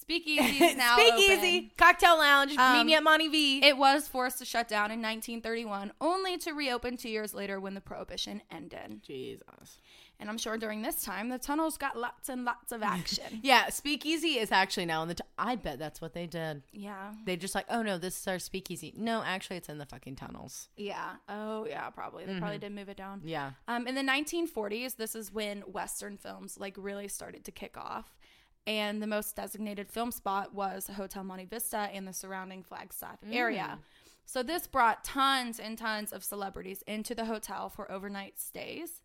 Speakeasy 0.00 0.74
now 0.76 0.96
Speakeasy, 0.96 1.56
open. 1.58 1.70
cocktail 1.76 2.18
lounge. 2.18 2.50
meet 2.50 2.58
Um, 2.58 2.86
me 2.86 2.94
at 2.94 3.02
Monte 3.02 3.28
V. 3.28 3.64
It 3.64 3.76
was 3.76 4.08
forced 4.08 4.38
to 4.38 4.44
shut 4.44 4.66
down 4.68 4.90
in 4.90 5.00
1931, 5.02 5.92
only 6.00 6.36
to 6.38 6.52
reopen 6.52 6.96
two 6.96 7.08
years 7.10 7.34
later 7.34 7.60
when 7.60 7.74
the 7.74 7.80
prohibition 7.80 8.42
ended. 8.50 9.02
Jesus. 9.02 9.78
And 10.18 10.28
I'm 10.28 10.36
sure 10.36 10.58
during 10.58 10.82
this 10.82 11.02
time 11.02 11.30
the 11.30 11.38
tunnels 11.38 11.78
got 11.78 11.96
lots 11.96 12.28
and 12.28 12.44
lots 12.44 12.72
of 12.72 12.82
action. 12.82 13.24
Yeah, 13.42 13.70
speakeasy 13.70 14.38
is 14.38 14.52
actually 14.52 14.84
now 14.84 15.00
in 15.02 15.08
the. 15.08 15.14
T- 15.14 15.24
I 15.38 15.56
bet 15.56 15.78
that's 15.78 16.00
what 16.02 16.12
they 16.12 16.26
did. 16.26 16.62
yeah. 16.72 17.12
They 17.24 17.36
just 17.36 17.54
like, 17.54 17.64
oh 17.70 17.80
no, 17.82 17.96
this 17.96 18.20
is 18.20 18.28
our 18.28 18.38
speakeasy. 18.38 18.92
No, 18.96 19.22
actually, 19.24 19.56
it's 19.56 19.70
in 19.70 19.78
the 19.78 19.86
fucking 19.86 20.16
tunnels. 20.16 20.68
Yeah. 20.76 21.12
Oh 21.28 21.66
yeah. 21.66 21.88
Probably 21.88 22.26
they 22.26 22.38
probably 22.38 22.58
did 22.58 22.72
move 22.74 22.90
it 22.90 22.98
down. 22.98 23.22
Yeah. 23.24 23.52
Um, 23.66 23.86
in 23.86 23.94
the 23.94 24.02
1940s, 24.02 24.96
this 24.96 25.14
is 25.14 25.32
when 25.32 25.60
Western 25.62 26.18
films 26.18 26.58
like 26.58 26.74
really 26.76 27.08
started 27.08 27.44
to 27.44 27.50
kick 27.52 27.78
off. 27.78 28.14
And 28.70 29.02
the 29.02 29.08
most 29.08 29.34
designated 29.34 29.90
film 29.90 30.12
spot 30.12 30.54
was 30.54 30.86
Hotel 30.86 31.24
Monte 31.24 31.46
Vista 31.46 31.90
and 31.92 32.06
the 32.06 32.12
surrounding 32.12 32.62
Flagstaff 32.62 33.18
area. 33.32 33.80
So 34.26 34.44
this 34.44 34.68
brought 34.68 35.02
tons 35.02 35.58
and 35.58 35.76
tons 35.76 36.12
of 36.12 36.22
celebrities 36.22 36.84
into 36.86 37.16
the 37.16 37.24
hotel 37.24 37.68
for 37.68 37.90
overnight 37.90 38.38
stays. 38.38 39.02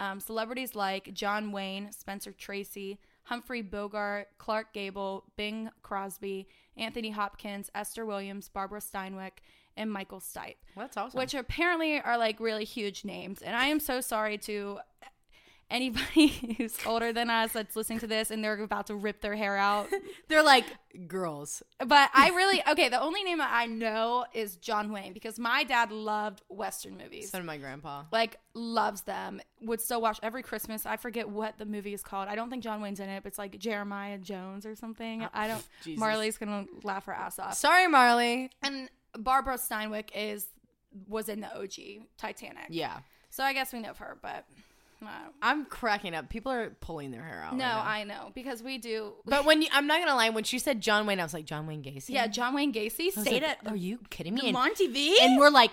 Um, 0.00 0.18
celebrities 0.18 0.74
like 0.74 1.12
John 1.12 1.52
Wayne, 1.52 1.92
Spencer 1.92 2.32
Tracy, 2.32 2.98
Humphrey 3.24 3.60
Bogart, 3.60 4.28
Clark 4.38 4.72
Gable, 4.72 5.24
Bing 5.36 5.68
Crosby, 5.82 6.48
Anthony 6.78 7.10
Hopkins, 7.10 7.70
Esther 7.74 8.06
Williams, 8.06 8.48
Barbara 8.48 8.80
Stanwyck, 8.80 9.42
and 9.76 9.92
Michael 9.92 10.20
Stipe 10.20 10.56
That's 10.74 10.96
awesome. 10.96 11.18
which 11.18 11.34
apparently 11.34 12.00
are 12.00 12.16
like 12.16 12.40
really 12.40 12.64
huge 12.64 13.04
names. 13.04 13.42
And 13.42 13.54
I 13.54 13.66
am 13.66 13.78
so 13.78 14.00
sorry 14.00 14.38
to 14.38 14.78
anybody 15.72 16.54
who's 16.58 16.76
older 16.86 17.12
than 17.12 17.30
us 17.30 17.52
that's 17.52 17.74
listening 17.74 17.98
to 18.00 18.06
this 18.06 18.30
and 18.30 18.44
they're 18.44 18.62
about 18.62 18.86
to 18.86 18.94
rip 18.94 19.20
their 19.20 19.34
hair 19.34 19.56
out. 19.56 19.88
They're 20.28 20.42
like 20.42 20.66
girls. 21.08 21.62
But 21.84 22.10
I 22.14 22.28
really 22.34 22.62
okay. 22.68 22.88
The 22.88 23.00
only 23.00 23.24
name 23.24 23.40
I 23.40 23.66
know 23.66 24.24
is 24.32 24.56
John 24.56 24.92
Wayne 24.92 25.12
because 25.12 25.38
my 25.38 25.64
dad 25.64 25.90
loved 25.90 26.42
Western 26.48 26.96
movies. 26.96 27.30
So 27.30 27.38
did 27.38 27.46
my 27.46 27.56
grandpa. 27.56 28.04
Like 28.12 28.36
loves 28.54 29.02
them. 29.02 29.40
Would 29.62 29.80
still 29.80 30.00
watch 30.00 30.20
every 30.22 30.42
Christmas. 30.42 30.86
I 30.86 30.96
forget 30.96 31.28
what 31.28 31.58
the 31.58 31.64
movie 31.64 31.94
is 31.94 32.02
called. 32.02 32.28
I 32.28 32.34
don't 32.34 32.50
think 32.50 32.62
John 32.62 32.80
Wayne's 32.80 33.00
in 33.00 33.08
it. 33.08 33.22
But 33.22 33.30
it's 33.30 33.38
like 33.38 33.58
Jeremiah 33.58 34.18
Jones 34.18 34.66
or 34.66 34.76
something. 34.76 35.24
Oh, 35.24 35.28
I 35.32 35.48
don't. 35.48 35.64
Jesus. 35.82 35.98
Marley's 35.98 36.38
gonna 36.38 36.66
laugh 36.84 37.06
her 37.06 37.12
ass 37.12 37.38
off. 37.38 37.54
Sorry, 37.54 37.88
Marley. 37.88 38.50
And 38.62 38.88
Barbara 39.18 39.56
Stanwyck 39.56 40.10
is 40.14 40.46
was 41.08 41.28
in 41.28 41.40
the 41.40 41.58
OG 41.58 42.06
Titanic. 42.18 42.66
Yeah. 42.68 42.98
So 43.30 43.42
I 43.42 43.54
guess 43.54 43.72
we 43.72 43.80
know 43.80 43.90
of 43.90 43.98
her, 43.98 44.18
but 44.20 44.44
I'm 45.40 45.64
cracking 45.66 46.14
up. 46.14 46.28
People 46.28 46.52
are 46.52 46.70
pulling 46.80 47.10
their 47.10 47.22
hair 47.24 47.42
out. 47.42 47.56
no, 47.56 47.64
right. 47.64 48.00
I 48.00 48.04
know 48.04 48.30
because 48.34 48.62
we 48.62 48.78
do. 48.78 49.12
But 49.26 49.44
when 49.44 49.62
you, 49.62 49.68
I'm 49.72 49.86
not 49.86 50.00
gonna 50.00 50.14
lie, 50.14 50.30
when 50.30 50.44
she 50.44 50.58
said 50.58 50.80
John 50.80 51.06
Wayne, 51.06 51.20
I 51.20 51.22
was 51.22 51.34
like 51.34 51.44
John 51.44 51.66
Wayne 51.66 51.82
Gacy. 51.82 52.10
Yeah, 52.10 52.26
John 52.26 52.54
Wayne 52.54 52.72
Gacy 52.72 53.10
stayed 53.10 53.42
like, 53.42 53.58
at 53.64 53.66
Are 53.66 53.76
you 53.76 53.98
kidding 54.10 54.34
me? 54.34 54.42
And, 54.44 54.52
Monte 54.52 54.86
V. 54.88 55.18
and 55.20 55.38
we're 55.38 55.50
like 55.50 55.72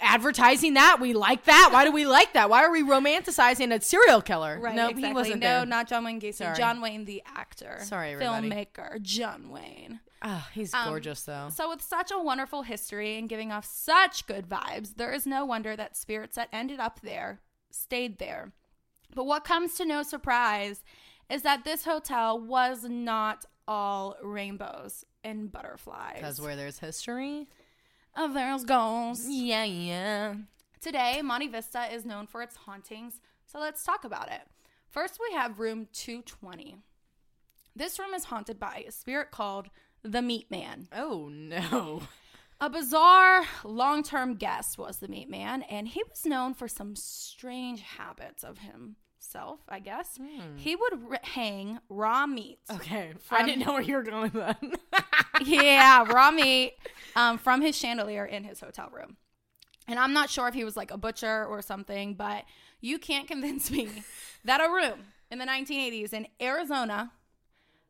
advertising 0.00 0.74
that. 0.74 0.98
We 1.00 1.12
like 1.14 1.44
that. 1.44 1.70
Why 1.72 1.84
do 1.84 1.92
we 1.92 2.06
like 2.06 2.32
that? 2.34 2.48
Why 2.50 2.64
are 2.64 2.70
we 2.70 2.82
romanticizing 2.82 3.72
a 3.74 3.80
serial 3.80 4.20
killer? 4.22 4.58
right, 4.60 4.74
no, 4.74 4.88
exactly. 4.88 5.08
he 5.08 5.12
wasn't 5.14 5.40
no, 5.40 5.46
there. 5.58 5.66
not 5.66 5.88
John 5.88 6.04
Wayne 6.04 6.20
Gacy. 6.20 6.34
Sorry. 6.34 6.56
John 6.56 6.80
Wayne, 6.80 7.04
the 7.04 7.22
actor, 7.34 7.78
Sorry, 7.82 8.12
everybody. 8.12 8.50
filmmaker, 8.50 9.00
John 9.02 9.50
Wayne. 9.50 10.00
Oh, 10.22 10.46
he's 10.54 10.72
Um, 10.72 10.88
gorgeous 10.88 11.22
though. 11.24 11.48
So, 11.54 11.68
with 11.68 11.82
such 11.82 12.10
a 12.10 12.18
wonderful 12.18 12.62
history 12.62 13.18
and 13.18 13.28
giving 13.28 13.52
off 13.52 13.66
such 13.66 14.26
good 14.26 14.48
vibes, 14.48 14.96
there 14.96 15.12
is 15.12 15.26
no 15.26 15.44
wonder 15.44 15.76
that 15.76 15.96
spirits 15.96 16.36
that 16.36 16.48
ended 16.52 16.80
up 16.80 17.00
there 17.02 17.40
stayed 17.70 18.18
there. 18.18 18.52
But 19.14 19.26
what 19.26 19.44
comes 19.44 19.74
to 19.74 19.84
no 19.84 20.02
surprise 20.02 20.82
is 21.30 21.42
that 21.42 21.64
this 21.64 21.84
hotel 21.84 22.38
was 22.38 22.84
not 22.84 23.44
all 23.66 24.16
rainbows 24.22 25.04
and 25.22 25.50
butterflies. 25.50 26.16
Because 26.16 26.40
where 26.40 26.56
there's 26.56 26.78
history. 26.78 27.48
Oh, 28.16 28.32
there's 28.32 28.64
ghosts. 28.64 29.26
Yeah, 29.28 29.64
yeah. 29.64 30.34
Today, 30.80 31.22
Monte 31.22 31.48
Vista 31.48 31.92
is 31.92 32.04
known 32.04 32.26
for 32.26 32.42
its 32.42 32.56
hauntings, 32.56 33.20
so 33.46 33.58
let's 33.58 33.84
talk 33.84 34.04
about 34.04 34.30
it. 34.30 34.42
First, 34.90 35.18
we 35.18 35.34
have 35.34 35.58
room 35.58 35.88
220. 35.92 36.76
This 37.74 37.98
room 37.98 38.14
is 38.14 38.24
haunted 38.24 38.58
by 38.60 38.84
a 38.86 38.92
spirit 38.92 39.30
called 39.30 39.68
the 40.02 40.22
Meat 40.22 40.50
Man. 40.50 40.88
Oh, 40.92 41.28
no. 41.32 42.02
A 42.60 42.70
bizarre 42.70 43.44
long 43.64 44.02
term 44.02 44.34
guest 44.36 44.78
was 44.78 44.98
the 44.98 45.08
Meat 45.08 45.28
Man, 45.28 45.62
and 45.62 45.88
he 45.88 46.02
was 46.08 46.24
known 46.24 46.54
for 46.54 46.68
some 46.68 46.94
strange 46.94 47.80
habits 47.80 48.44
of 48.44 48.58
himself, 49.24 49.60
I 49.68 49.80
guess. 49.80 50.18
He 50.56 50.76
would 50.76 50.92
r- 51.10 51.20
hang 51.22 51.80
raw 51.88 52.26
meat. 52.26 52.58
Okay. 52.70 53.12
I 53.30 53.44
didn't 53.44 53.64
know 53.66 53.72
where 53.72 53.82
you 53.82 53.96
were 53.96 54.02
going 54.02 54.32
with 54.32 54.32
that. 54.34 54.62
yeah, 55.44 56.04
raw 56.04 56.30
meat 56.30 56.74
um, 57.16 57.38
from 57.38 57.62
his 57.62 57.76
chandelier 57.76 58.24
in 58.24 58.44
his 58.44 58.60
hotel 58.60 58.90
room. 58.92 59.16
And 59.86 59.98
I'm 59.98 60.12
not 60.12 60.30
sure 60.30 60.48
if 60.48 60.54
he 60.54 60.64
was 60.64 60.76
like 60.76 60.90
a 60.90 60.96
butcher 60.96 61.44
or 61.44 61.62
something, 61.62 62.14
but 62.14 62.44
you 62.80 62.98
can't 62.98 63.28
convince 63.28 63.70
me 63.70 63.88
that 64.44 64.60
a 64.60 64.70
room 64.70 65.00
in 65.30 65.38
the 65.38 65.46
1980s 65.46 66.12
in 66.12 66.26
Arizona 66.40 67.12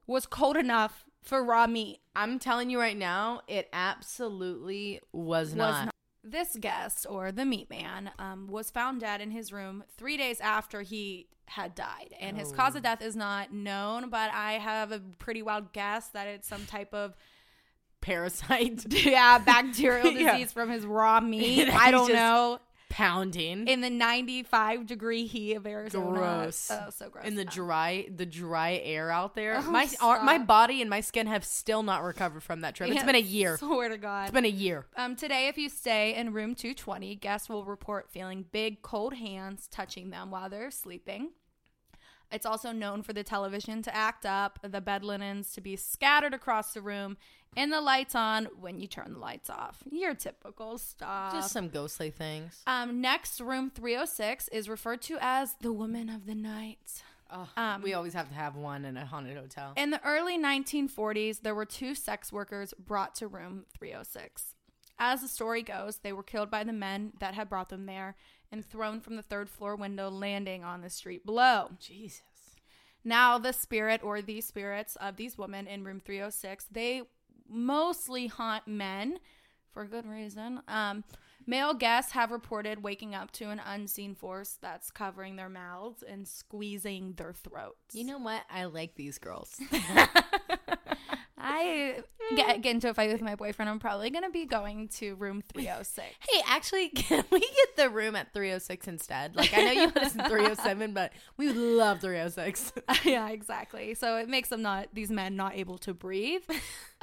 was 0.06 0.26
cold 0.26 0.56
enough 0.56 1.04
for 1.22 1.44
raw 1.44 1.66
meat. 1.66 2.00
I'm 2.16 2.38
telling 2.38 2.70
you 2.70 2.78
right 2.78 2.96
now, 2.96 3.40
it 3.48 3.68
absolutely 3.72 5.00
was, 5.12 5.48
Was 5.50 5.56
not. 5.56 5.93
This 6.26 6.56
guest, 6.58 7.06
or 7.08 7.30
the 7.30 7.44
meat 7.44 7.68
man, 7.68 8.10
um, 8.18 8.48
was 8.48 8.70
found 8.70 9.00
dead 9.00 9.20
in 9.20 9.30
his 9.30 9.52
room 9.52 9.84
three 9.98 10.16
days 10.16 10.40
after 10.40 10.80
he 10.82 11.26
had 11.46 11.74
died. 11.74 12.14
And 12.18 12.38
his 12.38 12.50
cause 12.50 12.74
of 12.74 12.82
death 12.82 13.02
is 13.02 13.14
not 13.14 13.52
known, 13.52 14.08
but 14.08 14.30
I 14.32 14.52
have 14.54 14.90
a 14.90 15.00
pretty 15.18 15.42
wild 15.42 15.74
guess 15.74 16.08
that 16.08 16.26
it's 16.26 16.48
some 16.48 16.64
type 16.64 16.94
of 16.94 17.14
Parasite 18.00 18.84
yeah 18.92 19.38
bacterial 19.38 20.04
disease 20.12 20.20
Yeah. 20.20 20.44
from 20.46 20.70
his 20.70 20.84
raw 20.86 21.20
meat. 21.20 21.68
I 21.72 21.90
don't 21.90 22.08
just 22.08 22.16
know. 22.18 22.58
Pounding 22.94 23.66
In 23.66 23.80
the 23.80 23.90
95 23.90 24.86
degree 24.86 25.26
heat 25.26 25.54
of 25.56 25.66
Arizona. 25.66 26.16
Gross. 26.16 26.70
Oh, 26.70 26.90
so 26.90 27.08
gross. 27.10 27.24
in 27.24 27.34
the 27.34 27.42
Um, 27.42 27.48
dry 27.48 28.06
the 28.14 28.24
dry 28.24 28.80
air 28.84 29.10
out 29.10 29.34
there. 29.34 29.56
Oh, 29.58 29.70
my 29.70 29.88
ar- 30.00 30.22
my 30.22 30.38
body 30.38 30.80
and 30.80 30.88
my 30.88 31.00
skin 31.00 31.26
have 31.26 31.44
still 31.44 31.82
not 31.82 32.04
recovered 32.04 32.44
from 32.44 32.60
that 32.60 32.76
trip. 32.76 32.90
It's 32.90 32.96
yeah, 33.00 33.04
been 33.04 33.16
a 33.16 33.18
year. 33.18 33.56
Swear 33.58 33.88
to 33.88 33.98
God. 33.98 34.22
It's 34.24 34.32
been 34.32 34.44
a 34.44 34.48
year. 34.48 34.86
Um, 34.96 35.16
today, 35.16 35.48
if 35.48 35.58
you 35.58 35.68
stay 35.68 36.14
in 36.14 36.32
room 36.32 36.54
220, 36.54 37.16
guests 37.16 37.48
will 37.48 37.64
report 37.64 38.10
feeling 38.10 38.44
big, 38.52 38.82
cold 38.82 39.14
hands 39.14 39.66
touching 39.66 40.10
them 40.10 40.30
while 40.30 40.48
they're 40.48 40.70
sleeping. 40.70 41.30
It's 42.34 42.44
also 42.46 42.72
known 42.72 43.02
for 43.02 43.12
the 43.12 43.22
television 43.22 43.80
to 43.82 43.94
act 43.94 44.26
up, 44.26 44.58
the 44.62 44.80
bed 44.80 45.04
linens 45.04 45.52
to 45.52 45.60
be 45.60 45.76
scattered 45.76 46.34
across 46.34 46.74
the 46.74 46.80
room, 46.82 47.16
and 47.56 47.72
the 47.72 47.80
lights 47.80 48.16
on 48.16 48.48
when 48.58 48.80
you 48.80 48.88
turn 48.88 49.12
the 49.12 49.20
lights 49.20 49.48
off. 49.48 49.84
Your 49.88 50.14
typical 50.14 50.76
stuff. 50.78 51.32
Just 51.32 51.52
some 51.52 51.68
ghostly 51.68 52.10
things. 52.10 52.60
um, 52.66 53.00
next, 53.00 53.40
room 53.40 53.70
306 53.70 54.48
is 54.48 54.68
referred 54.68 55.00
to 55.02 55.16
as 55.20 55.54
the 55.60 55.72
woman 55.72 56.08
of 56.08 56.26
the 56.26 56.34
night. 56.34 57.04
Um, 57.56 57.82
we 57.82 57.94
always 57.94 58.14
have 58.14 58.28
to 58.28 58.34
have 58.34 58.56
one 58.56 58.84
in 58.84 58.96
a 58.96 59.06
haunted 59.06 59.36
hotel. 59.36 59.72
In 59.76 59.90
the 59.90 60.04
early 60.04 60.38
1940s, 60.38 61.42
there 61.42 61.54
were 61.54 61.64
two 61.64 61.94
sex 61.94 62.32
workers 62.32 62.74
brought 62.78 63.14
to 63.16 63.28
room 63.28 63.64
306. 63.76 64.54
As 64.98 65.22
the 65.22 65.28
story 65.28 65.62
goes, 65.62 65.98
they 65.98 66.12
were 66.12 66.22
killed 66.22 66.50
by 66.50 66.62
the 66.62 66.72
men 66.72 67.12
that 67.18 67.34
had 67.34 67.48
brought 67.48 67.68
them 67.68 67.86
there 67.86 68.14
and 68.54 68.64
thrown 68.64 69.00
from 69.00 69.16
the 69.16 69.22
third 69.22 69.50
floor 69.50 69.74
window, 69.74 70.08
landing 70.08 70.62
on 70.62 70.80
the 70.80 70.88
street 70.88 71.26
below. 71.26 71.70
Jesus. 71.80 72.22
Now, 73.02 73.36
the 73.36 73.52
spirit 73.52 74.00
or 74.04 74.22
the 74.22 74.40
spirits 74.40 74.94
of 74.96 75.16
these 75.16 75.36
women 75.36 75.66
in 75.66 75.82
room 75.82 76.00
306, 76.00 76.66
they 76.70 77.02
mostly 77.50 78.28
haunt 78.28 78.68
men 78.68 79.18
for 79.72 79.84
good 79.84 80.06
reason. 80.06 80.60
Um, 80.68 81.02
male 81.48 81.74
guests 81.74 82.12
have 82.12 82.30
reported 82.30 82.84
waking 82.84 83.12
up 83.12 83.32
to 83.32 83.50
an 83.50 83.60
unseen 83.66 84.14
force 84.14 84.56
that's 84.62 84.92
covering 84.92 85.34
their 85.34 85.48
mouths 85.48 86.04
and 86.08 86.26
squeezing 86.26 87.14
their 87.16 87.32
throats. 87.32 87.92
You 87.92 88.04
know 88.04 88.18
what? 88.18 88.42
I 88.48 88.66
like 88.66 88.94
these 88.94 89.18
girls. 89.18 89.60
I 91.46 92.00
get, 92.34 92.62
get 92.62 92.74
into 92.74 92.88
a 92.88 92.94
fight 92.94 93.12
with 93.12 93.20
my 93.20 93.34
boyfriend. 93.34 93.68
I'm 93.68 93.78
probably 93.78 94.08
going 94.08 94.24
to 94.24 94.30
be 94.30 94.46
going 94.46 94.88
to 94.96 95.14
room 95.16 95.42
306. 95.42 96.08
hey, 96.30 96.42
actually, 96.46 96.88
can 96.94 97.22
we 97.30 97.40
get 97.40 97.76
the 97.76 97.90
room 97.90 98.16
at 98.16 98.32
306 98.32 98.88
instead? 98.88 99.36
Like, 99.36 99.52
I 99.52 99.62
know 99.62 99.72
you 99.72 99.90
put 99.90 100.04
us 100.04 100.14
in 100.14 100.24
307, 100.24 100.94
but 100.94 101.12
we 101.36 101.48
would 101.48 101.56
love 101.56 102.00
306. 102.00 102.72
yeah, 103.04 103.28
exactly. 103.28 103.94
So 103.94 104.16
it 104.16 104.28
makes 104.28 104.48
them 104.48 104.62
not 104.62 104.88
these 104.94 105.10
men 105.10 105.36
not 105.36 105.54
able 105.54 105.76
to 105.78 105.92
breathe. 105.92 106.42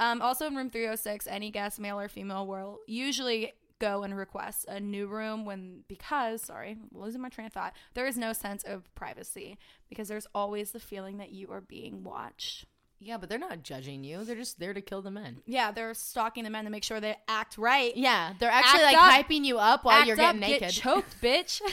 Um, 0.00 0.20
also 0.20 0.48
in 0.48 0.56
room 0.56 0.70
306, 0.70 1.28
any 1.28 1.52
guest, 1.52 1.78
male 1.78 2.00
or 2.00 2.08
female, 2.08 2.46
will 2.46 2.80
usually 2.88 3.52
go 3.78 4.02
and 4.02 4.16
request 4.16 4.64
a 4.68 4.78
new 4.78 5.06
room 5.08 5.44
when 5.44 5.82
because 5.88 6.42
sorry, 6.42 6.70
I'm 6.70 6.88
losing 6.92 7.20
my 7.20 7.28
train 7.28 7.48
of 7.48 7.52
thought. 7.52 7.74
There 7.94 8.06
is 8.06 8.16
no 8.16 8.32
sense 8.32 8.62
of 8.62 8.92
privacy 8.94 9.58
because 9.88 10.06
there's 10.06 10.26
always 10.34 10.70
the 10.70 10.78
feeling 10.80 11.18
that 11.18 11.32
you 11.32 11.48
are 11.50 11.60
being 11.60 12.04
watched. 12.04 12.66
Yeah, 13.02 13.16
but 13.18 13.28
they're 13.28 13.38
not 13.38 13.62
judging 13.62 14.04
you. 14.04 14.24
They're 14.24 14.36
just 14.36 14.58
there 14.58 14.72
to 14.74 14.80
kill 14.80 15.02
the 15.02 15.10
men. 15.10 15.38
Yeah, 15.46 15.72
they're 15.72 15.94
stalking 15.94 16.44
the 16.44 16.50
men 16.50 16.64
to 16.64 16.70
make 16.70 16.84
sure 16.84 17.00
they 17.00 17.16
act 17.28 17.58
right. 17.58 17.96
Yeah, 17.96 18.34
they're 18.38 18.50
actually 18.50 18.84
Act 18.84 18.94
like 18.96 19.20
up. 19.22 19.28
hyping 19.28 19.44
you 19.44 19.58
up 19.58 19.84
while 19.84 19.96
Act 19.98 20.06
you're 20.06 20.14
up, 20.20 20.34
getting 20.36 20.40
get 20.40 20.60
naked. 20.62 20.70
choked, 20.74 21.20
bitch. 21.22 21.60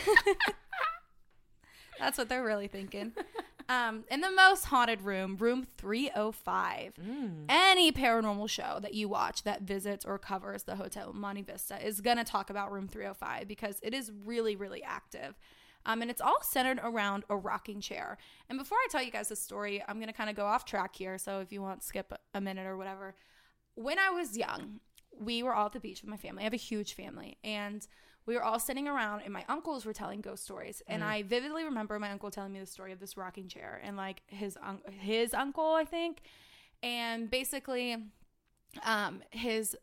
That's 1.99 2.17
what 2.17 2.29
they're 2.29 2.43
really 2.43 2.67
thinking. 2.67 3.11
Um, 3.67 4.05
in 4.09 4.21
the 4.21 4.31
most 4.31 4.65
haunted 4.65 5.01
room, 5.01 5.35
room 5.37 5.67
305, 5.77 6.93
Mm. 6.95 7.45
any 7.49 7.91
paranormal 7.91 8.49
show 8.49 8.79
that 8.81 8.93
you 8.93 9.07
watch 9.09 9.43
that 9.43 9.61
visits 9.63 10.05
or 10.05 10.17
covers 10.17 10.63
the 10.63 10.75
Hotel 10.77 11.11
Monte 11.13 11.43
Vista 11.43 11.85
is 11.85 12.01
going 12.01 12.17
to 12.17 12.23
talk 12.23 12.49
about 12.49 12.71
room 12.71 12.87
305 12.87 13.47
because 13.47 13.79
it 13.83 13.93
is 13.93 14.11
really, 14.25 14.55
really 14.55 14.81
active. 14.83 15.37
Um, 15.85 16.01
and 16.01 16.11
it's 16.11 16.21
all 16.21 16.41
centered 16.41 16.79
around 16.83 17.23
a 17.29 17.37
rocking 17.37 17.81
chair. 17.81 18.17
And 18.49 18.59
before 18.59 18.77
I 18.77 18.87
tell 18.91 19.01
you 19.01 19.11
guys 19.11 19.29
this 19.29 19.41
story, 19.41 19.83
I'm 19.87 19.95
going 19.95 20.07
to 20.07 20.13
kind 20.13 20.29
of 20.29 20.35
go 20.35 20.45
off 20.45 20.65
track 20.65 20.95
here. 20.95 21.17
So 21.17 21.39
if 21.39 21.51
you 21.51 21.61
want, 21.61 21.83
skip 21.83 22.13
a 22.33 22.41
minute 22.41 22.67
or 22.67 22.77
whatever. 22.77 23.15
When 23.75 23.97
I 23.97 24.09
was 24.09 24.37
young, 24.37 24.81
we 25.19 25.41
were 25.41 25.53
all 25.53 25.67
at 25.67 25.73
the 25.73 25.79
beach 25.79 26.01
with 26.01 26.09
my 26.09 26.17
family. 26.17 26.41
I 26.41 26.43
have 26.43 26.53
a 26.53 26.57
huge 26.57 26.93
family. 26.93 27.37
And 27.43 27.87
we 28.25 28.35
were 28.35 28.43
all 28.43 28.59
sitting 28.59 28.87
around, 28.87 29.21
and 29.21 29.33
my 29.33 29.43
uncles 29.49 29.85
were 29.85 29.93
telling 29.93 30.21
ghost 30.21 30.43
stories. 30.43 30.83
And 30.85 31.03
I 31.03 31.23
vividly 31.23 31.63
remember 31.63 31.97
my 31.97 32.11
uncle 32.11 32.29
telling 32.29 32.53
me 32.53 32.59
the 32.59 32.65
story 32.67 32.91
of 32.91 32.99
this 32.99 33.17
rocking 33.17 33.47
chair 33.47 33.81
and 33.83 33.97
like 33.97 34.21
his, 34.27 34.55
un- 34.61 34.81
his 34.99 35.33
uncle, 35.33 35.73
I 35.73 35.85
think. 35.85 36.21
And 36.83 37.31
basically, 37.31 37.97
um, 38.83 39.21
his 39.31 39.75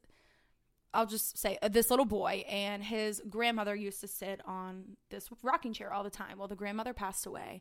I'll 0.96 1.06
just 1.06 1.37
say 1.37 1.59
uh, 1.61 1.68
this 1.68 1.90
little 1.90 2.06
boy 2.06 2.44
and 2.48 2.82
his 2.82 3.22
grandmother 3.28 3.74
used 3.74 4.00
to 4.00 4.09
sit 4.09 4.40
on 4.46 4.96
this 5.11 5.28
rocking 5.42 5.74
chair 5.74 5.92
all 5.92 6.02
the 6.02 6.11
time. 6.11 6.38
Well, 6.38 6.48
the 6.48 6.56
grandmother 6.56 6.94
passed 6.94 7.26
away, 7.26 7.61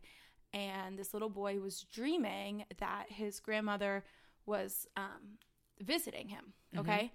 and 0.54 0.98
this 0.98 1.14
little 1.14 1.30
boy 1.30 1.60
was 1.60 1.86
dreaming 1.92 2.64
that 2.80 3.08
his 3.10 3.42
grandmother 3.42 4.06
was 4.46 4.88
um, 4.96 5.38
visiting 5.82 6.30
him. 6.30 6.54
Okay. 6.78 7.12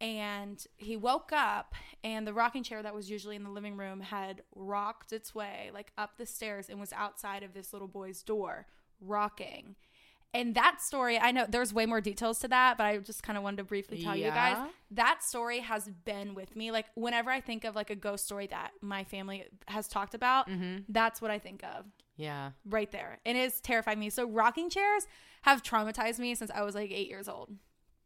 And 0.00 0.64
he 0.76 0.96
woke 0.96 1.30
up, 1.32 1.74
and 2.02 2.26
the 2.26 2.32
rocking 2.32 2.64
chair 2.64 2.82
that 2.82 2.94
was 2.94 3.10
usually 3.10 3.36
in 3.36 3.44
the 3.44 3.50
living 3.50 3.76
room 3.76 4.00
had 4.00 4.42
rocked 4.54 5.12
its 5.12 5.34
way 5.34 5.70
like 5.72 5.92
up 5.96 6.16
the 6.16 6.26
stairs 6.26 6.68
and 6.68 6.80
was 6.80 6.92
outside 6.92 7.42
of 7.42 7.52
this 7.52 7.72
little 7.72 7.88
boy's 7.88 8.22
door, 8.22 8.66
rocking. 9.00 9.76
And 10.32 10.54
that 10.54 10.80
story, 10.80 11.18
I 11.18 11.32
know 11.32 11.44
there's 11.48 11.74
way 11.74 11.86
more 11.86 12.00
details 12.00 12.38
to 12.40 12.48
that, 12.48 12.78
but 12.78 12.84
I 12.84 12.98
just 12.98 13.22
kind 13.22 13.36
of 13.36 13.42
wanted 13.42 13.58
to 13.58 13.64
briefly 13.64 14.02
tell 14.02 14.14
you 14.14 14.28
guys 14.28 14.56
that 14.92 15.22
story 15.22 15.60
has 15.60 15.88
been 16.04 16.34
with 16.34 16.54
me. 16.54 16.70
Like 16.70 16.86
whenever 16.94 17.30
I 17.30 17.40
think 17.40 17.64
of 17.64 17.74
like 17.74 17.90
a 17.90 17.96
ghost 17.96 18.26
story 18.26 18.46
that 18.48 18.70
my 18.80 19.04
family 19.04 19.44
has 19.66 19.88
talked 19.88 20.14
about, 20.14 20.48
mm-hmm. 20.48 20.78
that's 20.88 21.20
what 21.20 21.30
I 21.30 21.38
think 21.38 21.64
of 21.64 21.86
yeah. 22.16 22.50
right 22.64 22.90
there. 22.92 23.18
And 23.24 23.36
it 23.36 23.42
has 23.42 23.60
terrified 23.60 23.98
me. 23.98 24.10
So 24.10 24.28
rocking 24.28 24.70
chairs 24.70 25.06
have 25.42 25.62
traumatized 25.62 26.18
me 26.18 26.34
since 26.34 26.50
I 26.50 26.62
was 26.62 26.74
like 26.74 26.92
eight 26.92 27.08
years 27.08 27.28
old. 27.28 27.50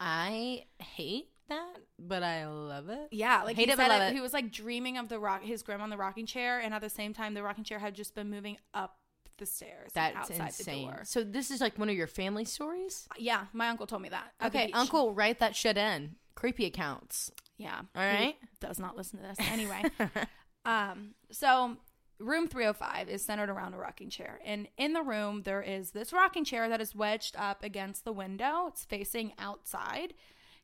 I 0.00 0.64
hate 0.78 1.28
that, 1.48 1.76
but 1.98 2.22
I 2.22 2.46
love 2.46 2.88
it. 2.88 3.08
Yeah, 3.10 3.42
like 3.42 3.56
Hate 3.56 3.66
he 3.66 3.72
it, 3.72 3.76
said, 3.76 3.90
it- 3.90 4.10
it. 4.10 4.14
he 4.14 4.20
was 4.20 4.32
like 4.32 4.50
dreaming 4.50 4.98
of 4.98 5.08
the 5.08 5.18
rock, 5.18 5.42
his 5.42 5.62
grandma 5.62 5.84
on 5.84 5.90
the 5.90 5.96
rocking 5.96 6.26
chair, 6.26 6.58
and 6.58 6.72
at 6.74 6.80
the 6.80 6.90
same 6.90 7.12
time, 7.12 7.34
the 7.34 7.42
rocking 7.42 7.64
chair 7.64 7.78
had 7.78 7.94
just 7.94 8.14
been 8.14 8.30
moving 8.30 8.56
up 8.72 8.96
the 9.38 9.46
stairs, 9.46 9.90
That's 9.94 10.16
outside 10.16 10.46
insane. 10.46 10.86
the 10.86 10.92
door. 10.92 11.00
So 11.04 11.24
this 11.24 11.50
is 11.50 11.60
like 11.60 11.78
one 11.78 11.88
of 11.88 11.96
your 11.96 12.06
family 12.06 12.44
stories? 12.44 13.08
Yeah, 13.18 13.46
my 13.52 13.68
uncle 13.68 13.86
told 13.86 14.02
me 14.02 14.08
that. 14.10 14.32
Okay, 14.44 14.70
uncle, 14.72 15.12
write 15.12 15.38
that 15.40 15.56
shit 15.56 15.76
in. 15.76 16.16
Creepy 16.34 16.66
accounts. 16.66 17.30
Yeah. 17.56 17.80
All 17.94 18.02
right. 18.02 18.36
Does 18.60 18.78
not 18.78 18.96
listen 18.96 19.20
to 19.20 19.26
this 19.26 19.38
anyway. 19.48 19.82
um. 20.64 21.14
So 21.30 21.76
room 22.18 22.46
305 22.48 23.08
is 23.08 23.22
centered 23.22 23.50
around 23.50 23.74
a 23.74 23.78
rocking 23.78 24.10
chair, 24.10 24.40
and 24.44 24.68
in 24.76 24.92
the 24.92 25.02
room 25.02 25.42
there 25.42 25.62
is 25.62 25.90
this 25.90 26.12
rocking 26.12 26.44
chair 26.44 26.68
that 26.68 26.80
is 26.80 26.94
wedged 26.94 27.36
up 27.36 27.62
against 27.62 28.04
the 28.04 28.12
window. 28.12 28.66
It's 28.68 28.84
facing 28.84 29.32
outside. 29.38 30.14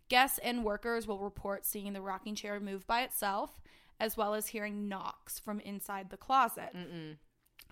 Guests 0.08 0.40
and 0.42 0.64
workers 0.64 1.06
will 1.06 1.20
report 1.20 1.64
seeing 1.64 1.92
the 1.92 2.02
rocking 2.02 2.34
chair 2.34 2.58
move 2.58 2.84
by 2.86 3.02
itself, 3.02 3.60
as 4.00 4.16
well 4.16 4.34
as 4.34 4.48
hearing 4.48 4.88
knocks 4.88 5.38
from 5.38 5.60
inside 5.60 6.10
the 6.10 6.16
closet. 6.16 6.70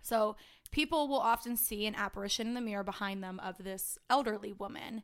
So 0.02 0.36
people 0.70 1.08
will 1.08 1.18
often 1.20 1.56
see 1.56 1.86
an 1.86 1.94
apparition 1.94 2.46
in 2.46 2.54
the 2.54 2.60
mirror 2.60 2.84
behind 2.84 3.22
them 3.22 3.40
of 3.40 3.58
this 3.58 3.98
elderly 4.10 4.52
woman. 4.52 5.02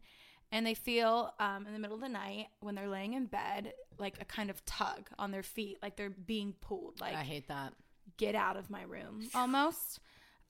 and 0.53 0.64
they 0.66 0.74
feel 0.74 1.33
um, 1.40 1.66
in 1.66 1.72
the 1.72 1.79
middle 1.79 1.96
of 1.96 2.03
the 2.03 2.09
night 2.09 2.46
when 2.61 2.74
they're 2.74 2.88
laying 2.88 3.14
in 3.14 3.27
bed 3.27 3.72
like 3.98 4.14
a 4.20 4.24
kind 4.24 4.50
of 4.50 4.64
tug 4.66 5.09
on 5.18 5.31
their 5.31 5.42
feet, 5.42 5.79
like 5.83 5.96
they're 5.96 6.11
being 6.11 6.55
pulled. 6.61 7.00
Like 7.00 7.14
I 7.14 7.22
hate 7.24 7.48
that. 7.48 7.72
get 8.18 8.35
out 8.35 8.57
of 8.57 8.70
my 8.70 8.83
room 8.83 9.29
almost. 9.35 10.00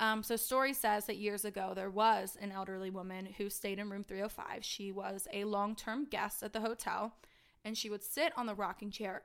Um, 0.00 0.22
so, 0.24 0.34
story 0.36 0.72
says 0.72 1.06
that 1.06 1.16
years 1.18 1.44
ago 1.44 1.72
there 1.74 1.88
was 1.88 2.36
an 2.40 2.50
elderly 2.50 2.90
woman 2.90 3.26
who 3.38 3.48
stayed 3.48 3.78
in 3.78 3.88
room 3.88 4.02
305. 4.04 4.64
She 4.64 4.90
was 4.90 5.28
a 5.32 5.44
long 5.44 5.76
term 5.76 6.04
guest 6.06 6.42
at 6.42 6.52
the 6.52 6.60
hotel, 6.60 7.14
and 7.64 7.78
she 7.78 7.88
would 7.88 8.02
sit 8.02 8.32
on 8.36 8.46
the 8.46 8.54
rocking 8.56 8.90
chair, 8.90 9.22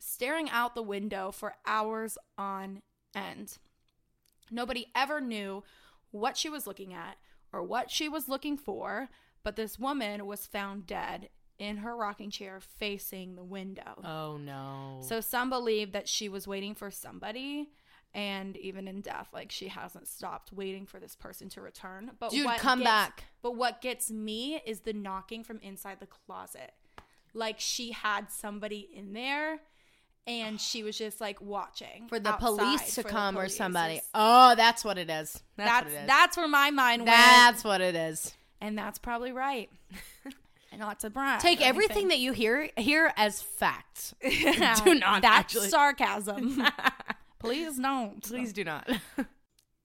staring 0.00 0.50
out 0.50 0.74
the 0.74 0.82
window 0.82 1.30
for 1.30 1.54
hours 1.64 2.18
on 2.36 2.82
end. 3.14 3.56
Nobody 4.50 4.86
ever 4.94 5.20
knew 5.20 5.62
what 6.10 6.36
she 6.36 6.48
was 6.48 6.66
looking 6.66 6.92
at 6.92 7.16
or 7.52 7.62
what 7.62 7.90
she 7.90 8.08
was 8.08 8.28
looking 8.28 8.56
for, 8.56 9.08
but 9.42 9.56
this 9.56 9.78
woman 9.78 10.26
was 10.26 10.46
found 10.46 10.86
dead 10.86 11.28
in 11.58 11.78
her 11.78 11.94
rocking 11.94 12.30
chair 12.30 12.58
facing 12.60 13.36
the 13.36 13.44
window. 13.44 14.00
Oh 14.04 14.36
no. 14.38 15.00
So 15.02 15.20
some 15.20 15.50
believe 15.50 15.92
that 15.92 16.08
she 16.08 16.28
was 16.28 16.48
waiting 16.48 16.74
for 16.74 16.90
somebody, 16.90 17.68
and 18.14 18.56
even 18.56 18.88
in 18.88 19.02
death, 19.02 19.28
like 19.32 19.52
she 19.52 19.68
hasn't 19.68 20.08
stopped 20.08 20.52
waiting 20.52 20.86
for 20.86 20.98
this 20.98 21.14
person 21.14 21.48
to 21.50 21.60
return. 21.60 22.12
But 22.18 22.30
Dude, 22.30 22.46
come 22.58 22.78
gets- 22.80 22.88
back. 22.90 23.24
But 23.42 23.56
what 23.56 23.80
gets 23.82 24.10
me 24.10 24.60
is 24.66 24.80
the 24.80 24.92
knocking 24.92 25.44
from 25.44 25.58
inside 25.62 26.00
the 26.00 26.06
closet. 26.06 26.72
Like 27.34 27.60
she 27.60 27.92
had 27.92 28.30
somebody 28.30 28.88
in 28.92 29.12
there, 29.12 29.60
and 30.26 30.60
she 30.60 30.82
was 30.82 30.96
just 30.96 31.20
like 31.20 31.40
watching 31.40 32.06
for 32.08 32.20
the 32.20 32.32
police 32.32 32.94
to 32.94 33.02
come 33.02 33.36
or 33.38 33.48
somebody. 33.48 34.00
Oh, 34.14 34.54
that's 34.54 34.84
what 34.84 34.98
it 34.98 35.10
is. 35.10 35.42
That's, 35.56 35.70
That's 35.70 35.86
it 35.86 35.96
is. 36.02 36.06
that's 36.06 36.36
where 36.36 36.48
my 36.48 36.70
mind 36.70 37.02
went. 37.02 37.10
That's 37.10 37.64
what 37.64 37.80
it 37.80 37.94
is. 37.94 38.32
and 38.60 38.76
that's 38.76 38.98
probably 38.98 39.32
right. 39.32 39.70
and 40.72 40.78
not 40.80 41.00
to 41.00 41.10
brag. 41.10 41.40
Take 41.40 41.60
everything 41.60 42.08
that 42.08 42.18
you 42.18 42.32
hear 42.32 42.70
here 42.76 43.12
as 43.16 43.42
facts. 43.42 44.14
do 44.22 44.94
not 44.94 45.22
That's 45.22 45.26
actually. 45.26 45.68
sarcasm. 45.68 46.62
Please 47.38 47.78
don't. 47.78 48.22
Please 48.22 48.52
do 48.52 48.64
not. 48.64 48.88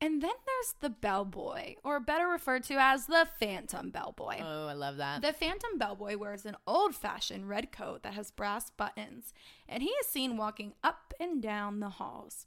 And 0.05 0.21
then 0.21 0.29
there's 0.45 0.75
the 0.81 0.91
bellboy, 0.91 1.75
or 1.83 1.99
better 1.99 2.27
referred 2.27 2.63
to 2.65 2.75
as 2.75 3.07
the 3.07 3.27
Phantom 3.39 3.89
Bellboy. 3.89 4.37
oh, 4.39 4.67
I 4.67 4.73
love 4.73 4.97
that. 4.97 5.23
the 5.23 5.33
Phantom 5.33 5.79
Bellboy 5.79 6.15
wears 6.17 6.45
an 6.45 6.55
old 6.67 6.93
fashioned 6.95 7.49
red 7.49 7.71
coat 7.71 8.03
that 8.03 8.13
has 8.13 8.29
brass 8.29 8.69
buttons, 8.69 9.33
and 9.67 9.81
he 9.81 9.89
is 9.89 10.05
seen 10.07 10.37
walking 10.37 10.73
up 10.83 11.15
and 11.19 11.41
down 11.41 11.79
the 11.79 11.89
halls. 11.89 12.45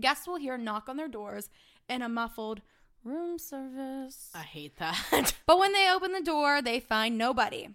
Guests 0.00 0.26
will 0.26 0.36
hear 0.36 0.54
a 0.54 0.58
knock 0.58 0.88
on 0.88 0.96
their 0.96 1.08
doors 1.08 1.50
and 1.90 2.02
a 2.02 2.08
muffled 2.08 2.62
room 3.04 3.38
service. 3.38 4.30
I 4.34 4.38
hate 4.40 4.76
that. 4.78 5.34
But 5.46 5.58
when 5.58 5.74
they 5.74 5.90
open 5.90 6.12
the 6.12 6.22
door, 6.22 6.62
they 6.62 6.80
find 6.80 7.18
nobody. 7.18 7.68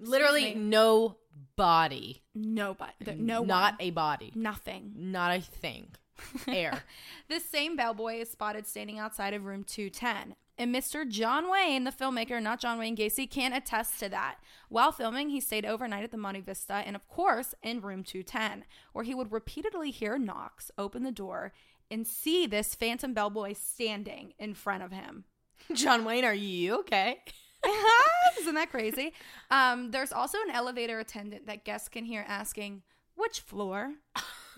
Literally 0.00 0.54
no 0.56 1.18
body. 1.54 2.22
Nobody. 2.34 3.14
No 3.16 3.44
Not 3.44 3.74
one. 3.74 3.76
a 3.78 3.90
body. 3.90 4.32
Nothing. 4.34 4.92
Not 4.96 5.36
a 5.36 5.40
thing. 5.40 5.88
Air. 6.48 6.84
This 7.28 7.44
same 7.44 7.76
bellboy 7.76 8.20
is 8.20 8.30
spotted 8.30 8.66
standing 8.66 8.98
outside 8.98 9.34
of 9.34 9.44
room 9.44 9.64
210. 9.64 10.34
And 10.58 10.74
Mr. 10.74 11.08
John 11.08 11.50
Wayne, 11.50 11.84
the 11.84 11.90
filmmaker, 11.90 12.42
not 12.42 12.60
John 12.60 12.78
Wayne 12.78 12.96
Gacy, 12.96 13.30
can 13.30 13.54
attest 13.54 13.98
to 14.00 14.10
that. 14.10 14.36
While 14.68 14.92
filming, 14.92 15.30
he 15.30 15.40
stayed 15.40 15.64
overnight 15.64 16.04
at 16.04 16.10
the 16.10 16.18
Monte 16.18 16.42
Vista 16.42 16.74
and, 16.74 16.94
of 16.94 17.08
course, 17.08 17.54
in 17.62 17.80
room 17.80 18.04
210, 18.04 18.64
where 18.92 19.04
he 19.04 19.14
would 19.14 19.32
repeatedly 19.32 19.90
hear 19.90 20.18
knocks, 20.18 20.70
open 20.76 21.02
the 21.02 21.10
door, 21.10 21.52
and 21.90 22.06
see 22.06 22.46
this 22.46 22.74
phantom 22.74 23.14
bellboy 23.14 23.54
standing 23.54 24.34
in 24.38 24.52
front 24.52 24.82
of 24.82 24.92
him. 24.92 25.24
John 25.72 26.04
Wayne, 26.04 26.24
are 26.24 26.34
you 26.34 26.80
okay? 26.80 27.20
Isn't 28.40 28.54
that 28.54 28.70
crazy? 28.70 29.12
Um, 29.50 29.90
there's 29.90 30.12
also 30.12 30.38
an 30.46 30.50
elevator 30.50 30.98
attendant 30.98 31.46
that 31.46 31.64
guests 31.64 31.88
can 31.88 32.04
hear 32.04 32.24
asking, 32.28 32.82
which 33.14 33.40
floor? 33.40 33.94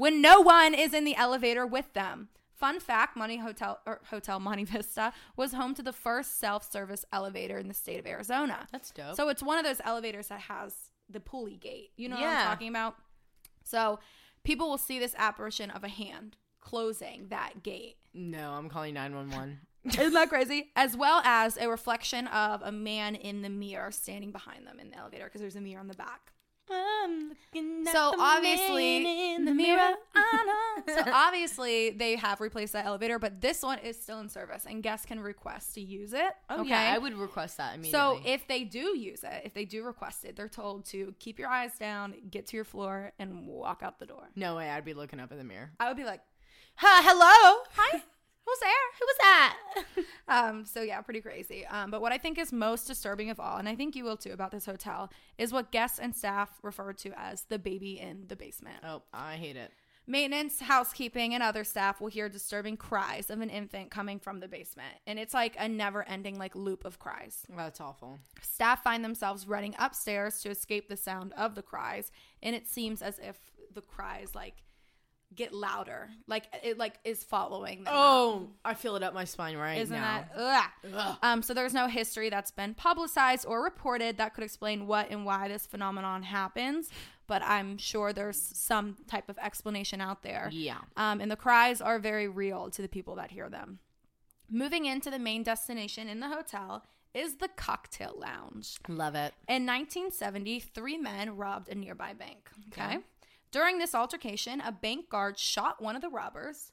When 0.03 0.21
no 0.21 0.41
one 0.41 0.75
is 0.75 0.93
in 0.93 1.05
the 1.05 1.15
elevator 1.15 1.65
with 1.65 1.93
them. 1.93 2.29
Fun 2.51 2.81
fact, 2.81 3.17
Money 3.17 3.37
Hotel 3.37 3.79
or 3.87 4.01
Hotel 4.11 4.41
Monte 4.41 4.65
Vista 4.65 5.13
was 5.37 5.53
home 5.53 5.77
to 5.77 5.83
the 5.83 5.93
first 5.93 6.41
self-service 6.41 7.05
elevator 7.13 7.57
in 7.57 7.69
the 7.69 7.75
state 7.75 8.01
of 8.01 8.07
Arizona. 8.09 8.67
That's 8.73 8.91
dope. 8.91 9.15
So 9.15 9.29
it's 9.29 9.45
one 9.45 9.59
of 9.59 9.65
those 9.65 9.81
elevators 9.85 10.27
that 10.27 10.41
has 10.41 10.75
the 11.09 11.21
pulley 11.21 11.55
gate. 11.55 11.91
You 11.97 12.09
know 12.09 12.17
what 12.17 12.25
I'm 12.25 12.49
talking 12.49 12.67
about? 12.67 12.97
So 13.63 14.01
people 14.43 14.69
will 14.69 14.77
see 14.77 14.99
this 14.99 15.15
apparition 15.17 15.71
of 15.71 15.85
a 15.85 15.89
hand 15.89 16.37
closing 16.61 17.29
that 17.29 17.63
gate. 17.63 17.99
No, 18.13 18.55
I'm 18.55 18.69
calling 18.69 18.95
911. 18.95 19.61
Isn't 19.85 20.15
that 20.15 20.31
crazy? 20.31 20.73
As 20.75 20.97
well 20.97 21.23
as 21.25 21.57
a 21.57 21.69
reflection 21.69 22.27
of 22.27 22.61
a 22.63 22.73
man 22.73 23.15
in 23.15 23.43
the 23.43 23.51
mirror 23.51 23.93
standing 23.93 24.33
behind 24.33 24.67
them 24.67 24.81
in 24.81 24.91
the 24.91 24.99
elevator 24.99 25.27
because 25.27 25.41
there's 25.41 25.55
a 25.55 25.61
mirror 25.61 25.79
on 25.79 25.87
the 25.87 25.95
back. 25.95 26.33
So 26.69 28.15
obviously, 28.19 29.35
in 29.35 29.45
the 29.45 29.55
mirror. 29.55 29.95
Uh-huh. 30.15 30.83
so 30.87 31.11
obviously, 31.13 31.91
they 31.91 32.17
have 32.17 32.41
replaced 32.41 32.73
that 32.73 32.87
elevator, 32.87 33.19
but 33.19 33.41
this 33.41 33.63
one 33.63 33.79
is 33.81 34.01
still 34.01 34.21
in 34.21 34.29
service, 34.29 34.65
and 34.67 34.83
guests 34.83 35.05
can 35.05 35.21
request 35.21 35.75
to 35.75 35.81
use 35.81 36.13
it. 36.13 36.33
Oh, 36.49 36.61
okay, 36.61 36.71
yeah, 36.71 36.93
I 36.95 36.99
would 36.99 37.15
request 37.15 37.59
that 37.59 37.75
immediately. 37.75 37.99
So 37.99 38.21
if 38.25 38.47
they 38.49 38.65
do 38.65 38.97
use 38.97 39.23
it, 39.25 39.43
if 39.45 39.53
they 39.53 39.65
do 39.65 39.85
request 39.85 40.25
it, 40.25 40.37
they're 40.37 40.49
told 40.49 40.87
to 40.87 41.15
keep 41.19 41.39
your 41.39 41.49
eyes 41.49 41.73
down, 41.79 42.15
get 42.31 42.47
to 42.49 42.57
your 42.57 42.65
floor, 42.65 43.13
and 43.19 43.47
walk 43.47 43.83
out 43.83 43.99
the 43.99 44.07
door. 44.07 44.29
no 44.37 44.57
way, 44.57 44.71
I'd 44.71 44.85
be 44.85 44.95
looking 44.95 45.21
up 45.21 45.33
in 45.33 45.39
the 45.39 45.45
mirror. 45.45 45.71
I 45.79 45.89
would 45.89 45.97
be 45.97 46.05
like, 46.05 46.21
Hi, 46.77 47.03
hello. 47.03 47.63
"Hi, 47.77 48.03
who's 48.45 48.59
there? 48.61 48.71
Who 48.99 49.07
was 49.07 49.17
that? 49.21 49.57
Um, 50.29 50.65
so 50.65 50.81
yeah, 50.81 50.99
pretty 51.03 51.21
crazy. 51.21 51.67
Um, 51.67 51.91
but 51.91 52.01
what 52.01 52.13
I 52.13 52.17
think 52.17 52.39
is 52.39 52.53
most 52.53 52.87
disturbing 52.87 53.29
of 53.29 53.39
all, 53.39 53.59
and 53.59 53.69
I 53.69 53.75
think 53.75 53.95
you 53.95 54.05
will 54.05 54.17
too 54.17 54.33
about 54.33 54.51
this 54.51 54.65
hotel, 54.65 55.11
is 55.37 55.53
what 55.53 55.73
guests 55.73 55.99
and 55.99 56.15
staff 56.17 56.49
refer 56.63 56.95
to 56.95 57.13
as 57.19 57.43
the 57.51 57.59
baby 57.59 57.99
in 58.01 58.25
the 58.29 58.37
basement. 58.37 58.77
oh, 58.83 59.03
I 59.13 59.35
hate 59.35 59.57
it. 59.57 59.73
Maintenance, 60.07 60.61
housekeeping, 60.61 61.35
and 61.35 61.43
other 61.43 61.65
staff 61.65 62.01
will 62.01 62.09
hear 62.09 62.29
disturbing 62.29 62.77
cries 62.79 63.31
of 63.31 63.41
an 63.41 63.51
infant 63.51 63.91
coming 63.91 64.19
from 64.19 64.41
the 64.41 64.49
basement, 64.49 64.95
and 65.07 65.19
it's 65.19 65.35
like 65.35 65.55
a 65.59 65.69
never-ending 65.69 66.39
like 66.39 66.55
loop 66.57 66.85
of 66.85 66.99
cries. 66.99 67.45
That's 67.55 67.81
awful. 67.81 68.19
Staff 68.41 68.83
find 68.83 69.05
themselves 69.05 69.47
running 69.47 69.75
upstairs 69.79 70.41
to 70.43 70.51
escape 70.51 70.89
the 70.89 70.97
sound 70.97 71.33
of 71.37 71.57
the 71.57 71.63
cries, 71.63 72.11
and 72.43 72.57
it 72.57 72.67
seems 72.67 73.03
as 73.03 73.19
if 73.19 73.37
the 73.75 73.83
cries 73.83 74.35
like 74.35 74.63
get 75.35 75.53
louder, 75.53 76.11
like 76.27 76.45
it 76.63 76.79
like 76.79 76.95
is 77.05 77.25
following 77.25 77.85
them. 77.85 77.93
Oh, 77.95 78.49
I 78.65 78.75
feel 78.75 78.97
it 78.97 79.03
up 79.03 79.15
my 79.15 79.25
spine 79.25 79.57
right 79.57 79.79
Isn't 79.79 79.97
now. 79.97 80.25
that 80.37 80.71
ugh. 80.95 81.17
Um, 81.23 81.43
so 81.43 81.55
there's 81.55 81.75
no 81.75 81.87
history 81.87 82.31
that's 82.31 82.51
been 82.51 82.75
publicized 82.75 83.47
or 83.47 83.63
reported 83.63 84.19
that 84.19 84.35
could 84.35 84.45
explain 84.45 84.87
what 84.87 85.11
and 85.11 85.25
why 85.25 85.49
this 85.49 85.67
phenomenon 85.67 86.23
happens, 86.23 86.91
but 87.27 87.43
I'm 87.43 87.79
sure 87.79 88.13
there's 88.13 88.41
some 88.41 88.97
type 89.07 89.29
of 89.29 89.39
explanation 89.39 90.01
out 90.01 90.23
there. 90.23 90.49
Yeah. 90.53 90.79
Um, 90.97 91.21
and 91.21 91.31
the 91.31 91.37
cries 91.37 91.81
are 91.81 91.99
very 91.99 92.29
real 92.29 92.71
to 92.71 92.83
the 92.83 92.89
people 92.89 93.15
that 93.17 93.31
hear 93.31 93.49
them. 93.49 93.79
Moving 94.51 94.85
into 94.85 95.11
the 95.11 95.19
main 95.19 95.43
destination 95.43 96.09
in 96.09 96.21
the 96.21 96.29
hotel 96.29 96.85
is 97.15 97.37
the 97.37 97.49
cocktail 97.49 98.15
lounge. 98.19 98.77
Love 98.89 99.15
it. 99.15 99.35
In 99.49 99.67
1970, 99.67 100.61
three 100.61 100.97
men 100.99 101.37
robbed 101.37 101.69
a 101.69 101.75
nearby 101.75 102.13
bank. 102.15 102.51
Okay. 102.73 102.99
During 103.53 103.79
this 103.79 103.95
altercation, 103.95 104.61
a 104.61 104.73
bank 104.73 105.09
guard 105.09 105.39
shot 105.39 105.81
one 105.81 105.95
of 105.95 106.03
the 106.03 106.09
robbers. 106.09 106.73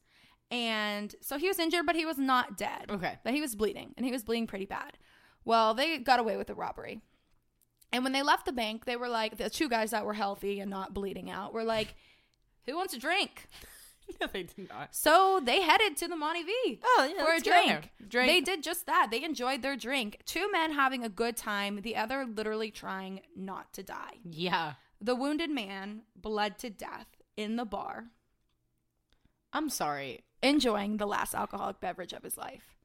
And 0.50 1.13
so 1.22 1.38
he 1.38 1.48
was 1.48 1.60
injured, 1.60 1.86
but 1.86 1.96
he 1.96 2.06
was 2.06 2.18
not 2.18 2.58
dead. 2.58 2.86
Okay. 2.89 3.20
But 3.24 3.34
he 3.36 3.42
was 3.42 3.56
bleeding, 3.56 3.94
and 3.98 4.06
he 4.06 4.12
was 4.12 4.24
bleeding 4.24 4.48
pretty 4.48 4.65
bad. 4.65 4.98
Well, 5.46 5.76
they 5.76 6.00
got 6.00 6.20
away 6.20 6.38
with 6.38 6.48
the 6.48 6.56
robbery. 6.56 7.02
And 7.92 8.04
when 8.04 8.13
they 8.13 8.24
left 8.24 8.46
the 8.46 8.52
bank, 8.52 8.86
they 8.86 8.96
were 8.96 9.10
like, 9.10 9.38
the 9.38 9.50
two 9.50 9.70
guys 9.70 9.92
that 9.92 10.06
were 10.06 10.13
healthy 10.13 10.60
and 10.60 10.70
not 10.72 10.94
bleeding 10.94 11.30
out 11.30 11.54
were 11.54 11.63
like, 11.63 11.96
who 12.65 12.76
wants 12.76 12.94
a 12.96 13.00
drink? 13.00 13.48
No, 14.20 14.26
they 14.26 14.42
did 14.42 14.68
not. 14.72 14.96
So 14.96 15.39
they 15.39 15.62
headed 15.62 15.96
to 15.98 16.08
the 16.08 16.15
Monte 16.15 16.42
V 16.42 16.80
Oh, 16.84 17.08
yeah, 17.15 17.24
for 17.24 17.30
a 17.30 17.34
let's 17.36 17.44
go 17.44 17.52
there. 17.52 17.63
drink. 17.68 17.92
Drink. 18.10 18.28
They 18.32 18.42
did 18.42 18.63
just 18.63 18.88
that. 18.88 19.10
They 19.12 19.24
enjoyed 19.24 19.62
their 19.62 19.76
drink. 19.76 20.18
Two 20.26 20.52
men 20.52 20.72
having 20.72 21.04
a 21.06 21.10
good 21.10 21.38
time, 21.38 21.82
the 21.84 21.96
other 21.96 22.26
literally 22.26 22.72
trying 22.72 23.22
not 23.36 23.72
to 23.74 23.84
die. 23.84 24.18
Yeah. 24.24 24.74
The 25.02 25.16
wounded 25.16 25.50
man 25.50 26.02
bled 26.16 26.58
to 26.60 26.70
death 26.70 27.08
in 27.38 27.56
the 27.56 27.66
bar, 27.66 28.06
I'm 29.54 29.70
sorry. 29.70 30.22
enjoying 30.42 30.98
the 30.98 31.06
last 31.08 31.34
alcoholic 31.36 31.80
beverage 31.82 32.14
of 32.14 32.24
his 32.24 32.38
life. 32.38 32.76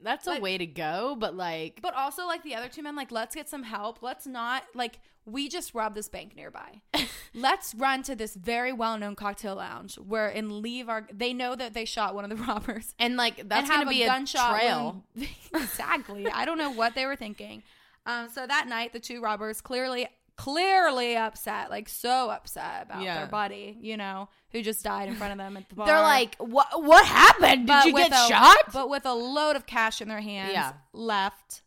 That's 0.00 0.26
a 0.26 0.30
Like- 0.30 0.42
way 0.42 0.58
to 0.58 0.66
go, 0.66 1.16
but 1.18 1.34
like, 1.34 1.80
But 1.82 1.94
also, 1.94 2.26
like 2.26 2.42
the 2.42 2.54
other 2.54 2.68
two 2.68 2.82
men, 2.82 2.94
like, 2.94 3.10
let's 3.10 3.34
get 3.34 3.48
some 3.48 3.62
help. 3.64 4.00
Let's 4.02 4.26
not, 4.26 4.62
like, 4.74 5.00
we 5.24 5.48
just 5.48 5.74
robbed 5.74 5.96
this 5.96 6.08
bank 6.08 6.36
nearby. 6.36 6.82
let's 7.34 7.74
run 7.74 8.02
to 8.04 8.14
this 8.14 8.34
very 8.34 8.72
well 8.72 8.96
known 8.96 9.16
cocktail 9.16 9.56
lounge 9.56 9.96
where 9.98 10.28
and 10.28 10.52
leave 10.52 10.88
our. 10.88 11.06
They 11.12 11.32
know 11.34 11.54
that 11.56 11.74
they 11.74 11.84
shot 11.84 12.14
one 12.14 12.24
of 12.24 12.30
the 12.30 12.36
robbers. 12.44 12.94
and 12.98 13.16
like 13.16 13.36
that's 13.48 13.68
and 13.68 13.80
gonna 13.80 13.90
be 13.90 14.02
a, 14.04 14.06
gunshot 14.06 14.58
trail. 14.58 15.04
exactly. 15.54 16.26
I 16.28 16.44
don't 16.44 16.58
know 16.58 16.70
what 16.70 16.94
they 16.94 17.04
were 17.04 17.16
thinking. 17.16 17.62
Um, 18.06 18.28
so 18.30 18.46
that 18.46 18.68
night, 18.68 18.92
the 18.94 19.00
two 19.00 19.20
robbers 19.20 19.60
clearly, 19.60 20.08
clearly 20.38 21.16
upset, 21.16 21.68
like 21.68 21.88
so 21.88 22.30
upset 22.30 22.84
about 22.86 23.02
Yeah. 23.02 23.18
their 23.18 23.26
buddy, 23.26 23.76
you 23.80 23.96
know, 23.98 24.28
who 24.52 24.62
just 24.62 24.82
died 24.82 25.08
in 25.08 25.16
front 25.16 25.32
of 25.32 25.38
them 25.38 25.56
at 25.58 25.68
the 25.68 25.74
bar. 25.76 25.86
They're 25.86 26.00
like, 26.00 26.36
what? 26.36 26.82
What 26.82 27.04
happened? 27.04 27.66
Did 27.66 27.68
But 27.68 27.84
you 27.86 27.92
get 27.94 28.12
a- 28.12 28.28
shot? 28.28 28.56
But 28.72 28.88
with 28.88 29.04
a 29.04 29.12
load 29.12 29.56
of 29.56 29.66
cash 29.66 30.00
in 30.00 30.08
their 30.08 30.20
hands, 30.22 30.52
Yeah. 30.54 30.72
left. 30.94 31.62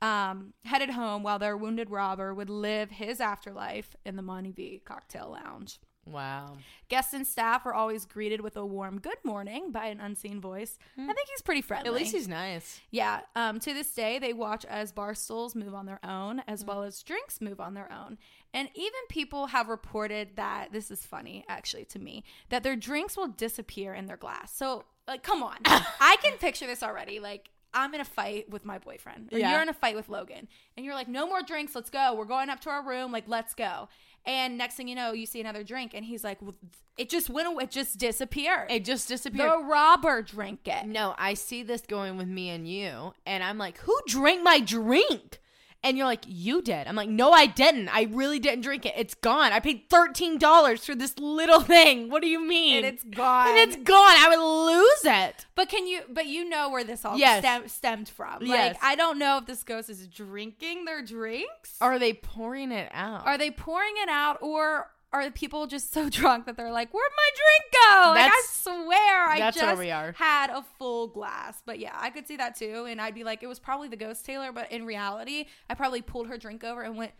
um, 0.00 0.52
headed 0.64 0.90
home 0.90 1.22
while 1.22 1.38
their 1.38 1.56
wounded 1.56 1.88
robber 1.88 2.34
would 2.34 2.50
live 2.50 2.90
his 2.90 3.20
afterlife 3.20 3.94
in 4.04 4.16
the 4.16 4.22
Monte 4.22 4.50
V 4.50 4.82
cocktail 4.84 5.30
lounge. 5.30 5.78
Wow. 6.04 6.56
Guests 6.88 7.14
and 7.14 7.26
staff 7.26 7.64
are 7.64 7.72
always 7.72 8.04
greeted 8.06 8.40
with 8.40 8.56
a 8.56 8.66
warm 8.66 8.98
good 8.98 9.18
morning 9.24 9.70
by 9.70 9.86
an 9.86 10.00
unseen 10.00 10.40
voice. 10.40 10.78
I 10.98 11.06
think 11.06 11.28
he's 11.28 11.42
pretty 11.42 11.62
friendly. 11.62 11.88
At 11.88 11.94
least 11.94 12.12
he's 12.12 12.26
nice. 12.26 12.80
Yeah. 12.90 13.20
Um, 13.36 13.60
to 13.60 13.72
this 13.72 13.94
day, 13.94 14.18
they 14.18 14.32
watch 14.32 14.64
as 14.64 14.90
bar 14.90 15.14
stools 15.14 15.54
move 15.54 15.74
on 15.74 15.86
their 15.86 16.00
own, 16.04 16.40
as 16.48 16.64
well 16.64 16.82
as 16.82 17.02
drinks 17.04 17.40
move 17.40 17.60
on 17.60 17.74
their 17.74 17.90
own. 17.92 18.18
And 18.52 18.68
even 18.74 18.98
people 19.08 19.46
have 19.46 19.68
reported 19.68 20.30
that 20.36 20.72
this 20.72 20.90
is 20.90 21.06
funny, 21.06 21.44
actually, 21.48 21.84
to 21.86 21.98
me, 22.00 22.24
that 22.48 22.62
their 22.64 22.76
drinks 22.76 23.16
will 23.16 23.28
disappear 23.28 23.94
in 23.94 24.06
their 24.06 24.16
glass. 24.16 24.52
So, 24.54 24.84
like, 25.06 25.22
come 25.22 25.42
on. 25.42 25.56
I 25.64 26.16
can 26.20 26.36
picture 26.38 26.66
this 26.66 26.82
already. 26.82 27.20
Like, 27.20 27.48
I'm 27.74 27.94
in 27.94 28.02
a 28.02 28.04
fight 28.04 28.50
with 28.50 28.66
my 28.66 28.76
boyfriend, 28.78 29.32
or 29.32 29.38
Yeah. 29.38 29.52
you're 29.52 29.62
in 29.62 29.70
a 29.70 29.72
fight 29.72 29.96
with 29.96 30.10
Logan, 30.10 30.46
and 30.76 30.84
you're 30.84 30.94
like, 30.94 31.08
no 31.08 31.26
more 31.26 31.40
drinks, 31.42 31.74
let's 31.74 31.88
go. 31.88 32.14
We're 32.14 32.26
going 32.26 32.50
up 32.50 32.60
to 32.60 32.70
our 32.70 32.86
room, 32.86 33.12
like, 33.12 33.24
let's 33.28 33.54
go. 33.54 33.88
And 34.24 34.56
next 34.56 34.74
thing 34.74 34.86
you 34.88 34.94
know, 34.94 35.12
you 35.12 35.26
see 35.26 35.40
another 35.40 35.64
drink, 35.64 35.92
and 35.94 36.04
he's 36.04 36.22
like, 36.22 36.40
well, 36.40 36.54
it 36.96 37.08
just 37.08 37.28
went 37.28 37.48
away, 37.48 37.64
it 37.64 37.70
just 37.70 37.98
disappeared. 37.98 38.70
It 38.70 38.84
just 38.84 39.08
disappeared. 39.08 39.50
the 39.50 39.64
robber 39.64 40.22
drank 40.22 40.68
it. 40.68 40.86
No, 40.86 41.14
I 41.18 41.34
see 41.34 41.62
this 41.62 41.82
going 41.82 42.16
with 42.16 42.28
me 42.28 42.50
and 42.50 42.68
you, 42.68 43.14
and 43.26 43.42
I'm 43.42 43.58
like, 43.58 43.78
who 43.78 43.96
drank 44.06 44.42
my 44.42 44.60
drink? 44.60 45.40
And 45.84 45.96
you're 45.98 46.06
like, 46.06 46.24
you 46.28 46.62
did. 46.62 46.86
I'm 46.86 46.94
like, 46.94 47.08
no, 47.08 47.32
I 47.32 47.46
didn't. 47.46 47.88
I 47.88 48.02
really 48.12 48.38
didn't 48.38 48.60
drink 48.62 48.86
it. 48.86 48.94
It's 48.96 49.14
gone. 49.14 49.52
I 49.52 49.58
paid 49.58 49.90
thirteen 49.90 50.38
dollars 50.38 50.84
for 50.84 50.94
this 50.94 51.18
little 51.18 51.60
thing. 51.74 52.08
What 52.08 52.22
do 52.22 52.28
you 52.28 52.40
mean? 52.40 52.76
And 52.78 52.86
it's 52.86 53.02
gone. 53.02 53.48
And 53.48 53.58
it's 53.58 53.76
gone. 53.76 53.96
I 53.96 54.28
would 54.28 54.38
lose 54.76 55.04
it. 55.18 55.46
But 55.56 55.68
can 55.68 55.86
you? 55.88 56.02
But 56.08 56.26
you 56.26 56.48
know 56.48 56.70
where 56.70 56.84
this 56.84 57.04
all 57.04 57.18
Yes. 57.18 57.40
stem, 57.40 57.66
stemmed 57.68 58.08
from. 58.08 58.44
Yes. 58.46 58.74
Like 58.74 58.84
I 58.84 58.94
don't 58.94 59.18
know 59.18 59.38
if 59.38 59.46
this 59.46 59.64
ghost 59.64 59.90
is 59.90 60.06
drinking 60.06 60.84
their 60.84 61.02
drinks. 61.02 61.76
Are 61.80 61.98
they 61.98 62.12
pouring 62.12 62.70
it 62.70 62.88
out? 62.94 63.26
Are 63.26 63.36
they 63.36 63.50
pouring 63.50 63.94
it 63.96 64.08
out, 64.08 64.38
or 64.40 64.88
are 65.12 65.24
the 65.24 65.30
people 65.30 65.66
just 65.66 65.92
so 65.92 66.08
drunk 66.20 66.46
that 66.46 66.56
they're 66.56 66.72
like, 66.72 66.92
"Where'd 66.92 67.12
my 67.16 67.30
drink 67.34 67.72
go?" 67.72 68.10
Like 68.12 68.32
I 68.32 68.42
swear, 68.46 69.28
I 69.28 69.50
just 69.50 70.18
had 70.18 70.50
a 70.50 70.62
full 70.78 71.08
glass. 71.08 71.62
But 71.64 71.78
yeah, 71.78 71.96
I 71.98 72.10
could 72.10 72.26
see 72.26 72.36
that 72.36 72.56
too, 72.56 72.86
and 72.88 73.00
I'd 73.00 73.14
be 73.14 73.24
like, 73.24 73.42
it 73.42 73.46
was 73.46 73.58
probably 73.58 73.88
the 73.88 73.96
ghost 73.96 74.26
Taylar. 74.26 74.54
But 74.54 74.72
in 74.72 74.84
reality, 74.86 75.46
I 75.68 75.74
probably 75.74 76.02
pulled 76.02 76.28
her 76.28 76.38
drink 76.38 76.64
over 76.64 76.82
and 76.82 76.96
went. 76.96 77.12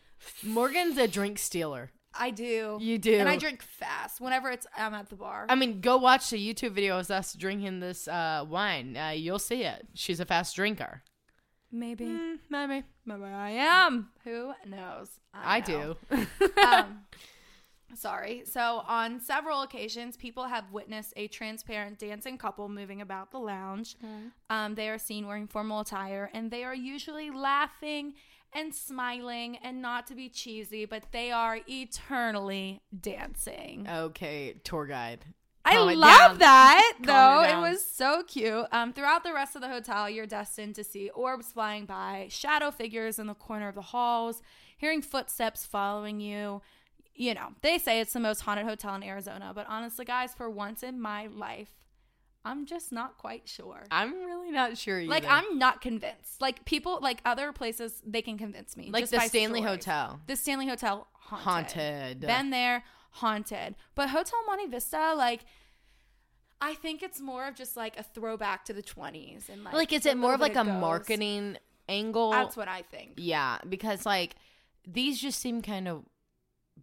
Morgan's 0.44 0.98
a 0.98 1.08
drink 1.08 1.38
stealer. 1.38 1.90
I 2.14 2.30
do. 2.30 2.78
You 2.80 2.98
do. 2.98 3.14
And 3.18 3.28
I 3.28 3.36
drink 3.36 3.62
fast 3.62 4.20
whenever 4.20 4.50
it's 4.50 4.66
I'm 4.76 4.94
at 4.94 5.08
the 5.08 5.16
bar. 5.16 5.46
I 5.48 5.54
mean, 5.54 5.80
go 5.80 5.96
watch 5.96 6.30
the 6.30 6.36
YouTube 6.36 6.72
video 6.72 6.98
of 6.98 7.10
us 7.10 7.32
drinking 7.34 7.80
this 7.80 8.06
uh, 8.06 8.44
wine. 8.48 8.96
Uh, 8.96 9.10
you'll 9.10 9.38
see 9.38 9.64
it. 9.64 9.88
She's 9.94 10.20
a 10.20 10.26
fast 10.26 10.54
drinker. 10.56 11.02
maybe. 11.70 12.04
Maybe. 12.50 12.84
Maybe 13.06 13.24
I 13.24 13.50
am. 13.52 14.10
Who 14.24 14.52
knows? 14.66 15.08
I, 15.34 15.60
know. 15.60 15.96
do. 16.10 16.26
um, 16.66 16.98
sorry. 17.94 18.42
So, 18.46 18.82
on 18.86 19.20
several 19.20 19.62
occasions, 19.62 20.16
people 20.16 20.44
have 20.44 20.70
witnessed 20.72 21.12
a 21.16 21.28
transparent 21.28 21.98
dancing 21.98 22.38
couple 22.38 22.68
moving 22.68 23.00
about 23.00 23.30
the 23.30 23.38
lounge. 23.38 23.96
Um, 24.50 24.74
they 24.74 24.88
are 24.88 24.98
seen 24.98 25.26
wearing 25.26 25.46
formal 25.46 25.80
attire, 25.80 26.30
and 26.32 26.50
they 26.50 26.64
are 26.64 26.74
usually 26.74 27.30
laughing 27.30 28.14
and 28.54 28.74
smiling, 28.74 29.56
and 29.62 29.80
not 29.80 30.06
to 30.08 30.14
be 30.14 30.28
cheesy, 30.28 30.84
but 30.84 31.04
they 31.10 31.30
are 31.32 31.60
eternally 31.66 32.82
dancing. 33.00 33.86
okay, 33.88 34.54
tour 34.62 34.86
guide. 34.86 35.24
I 35.64 35.74
Calm 35.76 35.94
love 35.94 36.38
that 36.40 36.94
though. 37.02 37.42
it 37.42 37.56
It, 37.56 37.60
was 37.60 37.84
so 37.84 38.24
cute. 38.24 38.66
Um, 38.72 38.92
throughout 38.92 39.22
the 39.22 39.32
rest 39.32 39.54
of 39.54 39.62
the 39.62 39.68
hotel, 39.68 40.10
you're 40.10 40.26
destined 40.26 40.74
to 40.74 40.84
see 40.84 41.08
orbs 41.10 41.52
flying 41.52 41.86
by, 41.86 42.26
shadow 42.30 42.70
figures 42.70 43.18
in 43.18 43.26
the 43.26 43.34
corner 43.34 43.68
of 43.68 43.76
the 43.76 43.80
halls, 43.80 44.42
hearing 44.76 45.02
footsteps 45.02 45.64
following 45.64 46.20
you. 46.20 46.62
You 47.14 47.34
know, 47.34 47.48
they 47.60 47.78
say 47.78 48.00
it's 48.00 48.12
the 48.14 48.20
most 48.20 48.40
haunted 48.40 48.64
hotel 48.66 48.94
in 48.94 49.02
Arizona, 49.02 49.52
but 49.54 49.66
honestly, 49.68 50.04
guys, 50.04 50.32
for 50.34 50.48
once 50.48 50.82
in 50.82 51.00
my 51.00 51.26
life, 51.26 51.68
I'm 52.44 52.66
just 52.66 52.90
not 52.90 53.18
quite 53.18 53.48
sure. 53.48 53.84
I'm 53.90 54.14
really 54.24 54.50
not 54.50 54.76
sure. 54.78 54.98
Either. 54.98 55.10
Like, 55.10 55.24
I'm 55.28 55.58
not 55.58 55.80
convinced. 55.80 56.40
Like, 56.40 56.64
people, 56.64 56.98
like 57.02 57.20
other 57.24 57.52
places, 57.52 58.02
they 58.04 58.22
can 58.22 58.38
convince 58.38 58.76
me. 58.76 58.90
like 58.90 59.08
the 59.10 59.20
Stanley 59.20 59.60
stories. 59.60 59.84
Hotel. 59.84 60.20
The 60.26 60.36
Stanley 60.36 60.66
Hotel 60.68 61.06
haunted. 61.12 61.76
Haunted. 61.76 62.20
Been 62.20 62.50
there, 62.50 62.82
haunted. 63.10 63.76
But 63.94 64.08
Hotel 64.08 64.38
Monte 64.46 64.66
Vista, 64.66 65.14
like, 65.14 65.44
I 66.60 66.74
think 66.74 67.02
it's 67.02 67.20
more 67.20 67.46
of 67.46 67.54
just 67.54 67.76
like 67.76 67.98
a 67.98 68.02
throwback 68.02 68.64
to 68.66 68.72
the 68.72 68.82
20s 68.82 69.48
and 69.48 69.64
like, 69.64 69.74
Like, 69.74 69.92
is 69.92 70.06
it 70.06 70.16
more 70.16 70.34
of 70.34 70.40
like 70.40 70.52
a 70.52 70.64
ghost. 70.64 70.80
marketing 70.80 71.58
angle? 71.88 72.30
That's 72.30 72.56
what 72.56 72.68
I 72.68 72.82
think. 72.82 73.14
Yeah, 73.16 73.58
because 73.68 74.06
like 74.06 74.36
these 74.86 75.20
just 75.20 75.40
seem 75.40 75.60
kind 75.62 75.88
of 75.88 76.04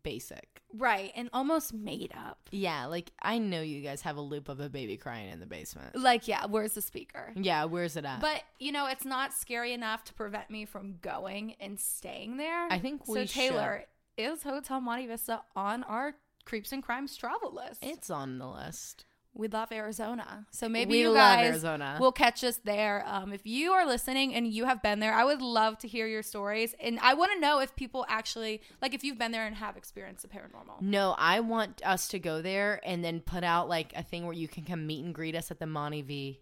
basic. 0.03 0.61
Right, 0.73 1.11
and 1.15 1.29
almost 1.33 1.73
made 1.73 2.13
up. 2.15 2.49
Yeah, 2.51 2.85
like 2.85 3.11
I 3.21 3.39
know 3.39 3.61
you 3.61 3.81
guys 3.81 4.01
have 4.01 4.17
a 4.17 4.21
loop 4.21 4.49
of 4.49 4.59
a 4.59 4.69
baby 4.69 4.97
crying 4.97 5.29
in 5.29 5.39
the 5.39 5.45
basement. 5.45 5.95
Like, 5.95 6.27
yeah, 6.27 6.45
where's 6.45 6.73
the 6.73 6.81
speaker? 6.81 7.33
Yeah, 7.35 7.65
where's 7.65 7.95
it 7.95 8.05
at? 8.05 8.21
But 8.21 8.43
you 8.59 8.71
know, 8.71 8.87
it's 8.87 9.05
not 9.05 9.33
scary 9.33 9.73
enough 9.73 10.03
to 10.05 10.13
prevent 10.13 10.49
me 10.49 10.65
from 10.65 10.95
going 11.01 11.55
and 11.59 11.79
staying 11.79 12.37
there. 12.37 12.67
I 12.69 12.79
think 12.79 13.05
so. 13.05 13.13
we 13.13 13.21
Taylar 13.21 13.83
is 14.17 14.43
Hotel 14.43 14.81
Monte 14.81 15.07
Vista 15.07 15.41
on 15.55 15.83
our 15.83 16.15
creeps 16.45 16.71
and 16.71 16.83
crimes 16.83 17.15
travel 17.15 17.53
list. 17.53 17.79
it's 17.81 18.09
on 18.09 18.37
the 18.39 18.47
list. 18.47 19.05
We 19.39 19.47
love 19.47 19.71
Arizona. 19.71 20.45
So 20.51 20.67
maybe 20.67 20.91
we 20.91 21.01
you 21.03 21.13
guys 21.13 21.45
Arizona. 21.51 21.97
will 21.97 22.11
catch 22.11 22.43
us 22.43 22.59
there. 22.65 23.05
Um, 23.07 23.31
if 23.31 23.47
you 23.47 23.71
are 23.71 23.85
listening 23.85 24.35
and 24.35 24.45
you 24.45 24.65
have 24.65 24.83
been 24.83 24.99
there, 24.99 25.13
I 25.13 25.23
would 25.23 25.41
love 25.41 25.77
to 25.77 25.87
hear 25.87 26.07
your 26.07 26.23
stories. 26.23 26.75
And 26.77 26.99
I 26.99 27.13
want 27.13 27.31
to 27.31 27.39
know 27.39 27.59
if 27.61 27.73
people 27.77 28.05
actually, 28.09 28.61
like, 28.81 28.93
if 28.93 29.01
you've 29.01 29.17
been 29.17 29.31
there 29.31 29.47
and 29.47 29.55
have 29.55 29.77
experienced 29.77 30.23
the 30.23 30.27
paranormal. 30.27 30.81
No, 30.81 31.15
I 31.17 31.39
want 31.39 31.81
us 31.85 32.09
to 32.09 32.19
go 32.19 32.41
there 32.41 32.81
and 32.83 33.01
then 33.01 33.21
put 33.21 33.45
out 33.45 33.69
like 33.69 33.93
a 33.95 34.03
thing 34.03 34.25
where 34.25 34.33
you 34.33 34.49
can 34.49 34.65
come 34.65 34.85
meet 34.85 35.05
and 35.05 35.15
greet 35.15 35.35
us 35.35 35.51
at 35.51 35.59
the 35.59 35.67
Monte 35.67 36.01
V. 36.01 36.41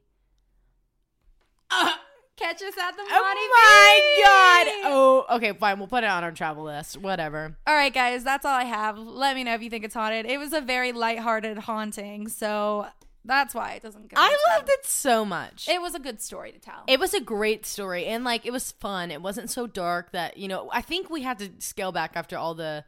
Catch 2.37 2.61
us 2.61 2.77
at 2.77 2.91
the 2.91 3.01
Monte 3.01 3.11
Oh 3.11 4.13
my 4.13 4.23
god! 4.23 4.91
Oh, 4.93 5.25
okay, 5.37 5.53
fine. 5.53 5.79
We'll 5.79 5.87
put 5.87 6.03
it 6.03 6.09
on 6.09 6.23
our 6.23 6.31
travel 6.31 6.65
list. 6.65 6.97
Whatever. 6.97 7.57
All 7.65 7.73
right, 7.73 7.93
guys, 7.93 8.23
that's 8.23 8.45
all 8.45 8.53
I 8.53 8.63
have. 8.63 8.97
Let 8.97 9.35
me 9.35 9.43
know 9.43 9.55
if 9.55 9.63
you 9.63 9.71
think 9.71 9.83
it's 9.83 9.95
haunted. 9.95 10.27
It 10.27 10.37
was 10.37 10.53
a 10.53 10.61
very 10.61 10.91
lighthearted 10.91 11.57
haunting, 11.57 12.27
so 12.27 12.85
that's 13.27 13.53
why 13.53 13.73
it 13.73 13.83
doesn't 13.83 14.09
go. 14.09 14.15
I 14.17 14.37
loved 14.55 14.69
it 14.69 14.85
so 14.85 15.25
much. 15.25 15.67
It 15.67 15.81
was 15.81 15.95
a 15.95 15.99
good 15.99 16.21
story 16.21 16.51
to 16.53 16.59
tell. 16.59 16.83
It 16.87 16.99
was 16.99 17.13
a 17.13 17.19
great 17.19 17.65
story 17.65 18.05
and 18.05 18.23
like 18.23 18.45
it 18.45 18.51
was 18.51 18.71
fun. 18.71 19.11
It 19.11 19.21
wasn't 19.21 19.49
so 19.49 19.67
dark 19.67 20.11
that, 20.13 20.37
you 20.37 20.47
know, 20.47 20.69
I 20.71 20.81
think 20.81 21.09
we 21.09 21.23
had 21.23 21.39
to 21.39 21.49
scale 21.59 21.91
back 21.91 22.11
after 22.15 22.37
all 22.37 22.55
the 22.55 22.85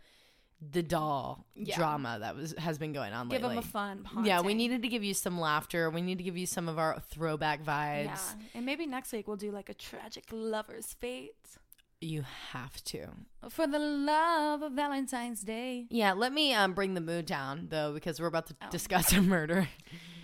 the 0.62 0.84
doll 0.84 1.46
Yeah. 1.56 1.76
drama 1.78 2.18
that 2.20 2.36
was 2.36 2.54
has 2.58 2.78
been 2.78 2.92
going 2.92 3.14
on 3.14 3.30
Give 3.30 3.42
lately. 3.42 3.56
them 3.56 3.64
a 3.64 3.68
fun 3.68 4.08
Yeah, 4.26 4.42
we 4.42 4.54
needed 4.54 4.82
to 4.82 4.90
give 4.90 5.04
you 5.04 5.14
some 5.14 5.40
laughter. 5.40 5.90
We 5.90 6.02
need 6.02 6.18
to 6.18 6.24
give 6.24 6.36
you 6.38 6.46
some 6.46 6.68
of 6.68 6.78
our 6.78 7.00
throwback 7.10 7.64
vibes. 7.64 8.06
Yeah, 8.06 8.20
and 8.56 8.66
maybe 8.66 8.86
next 8.86 9.14
week 9.14 9.28
we'll 9.28 9.38
do 9.38 9.52
like 9.52 9.70
a 9.70 9.74
tragic 9.74 10.26
lover's 10.32 10.94
fate 10.94 11.36
You 12.02 12.24
have 12.52 12.84
to. 12.86 13.08
for 13.50 13.68
the 13.68 13.80
love 13.80 14.62
of 14.62 14.74
Valentine's 14.74 15.42
Day. 15.42 15.88
Yeah, 15.90 16.12
let 16.14 16.34
me 16.34 16.54
um 16.54 16.74
bring 16.74 16.94
the 16.94 17.02
mood 17.02 17.26
down 17.26 17.68
though 17.70 17.94
because 17.94 18.20
we're 18.20 18.28
about 18.28 18.48
to 18.48 18.56
Oh. 18.62 18.70
discuss 18.70 19.14
a 19.20 19.22
murder. 19.22 19.70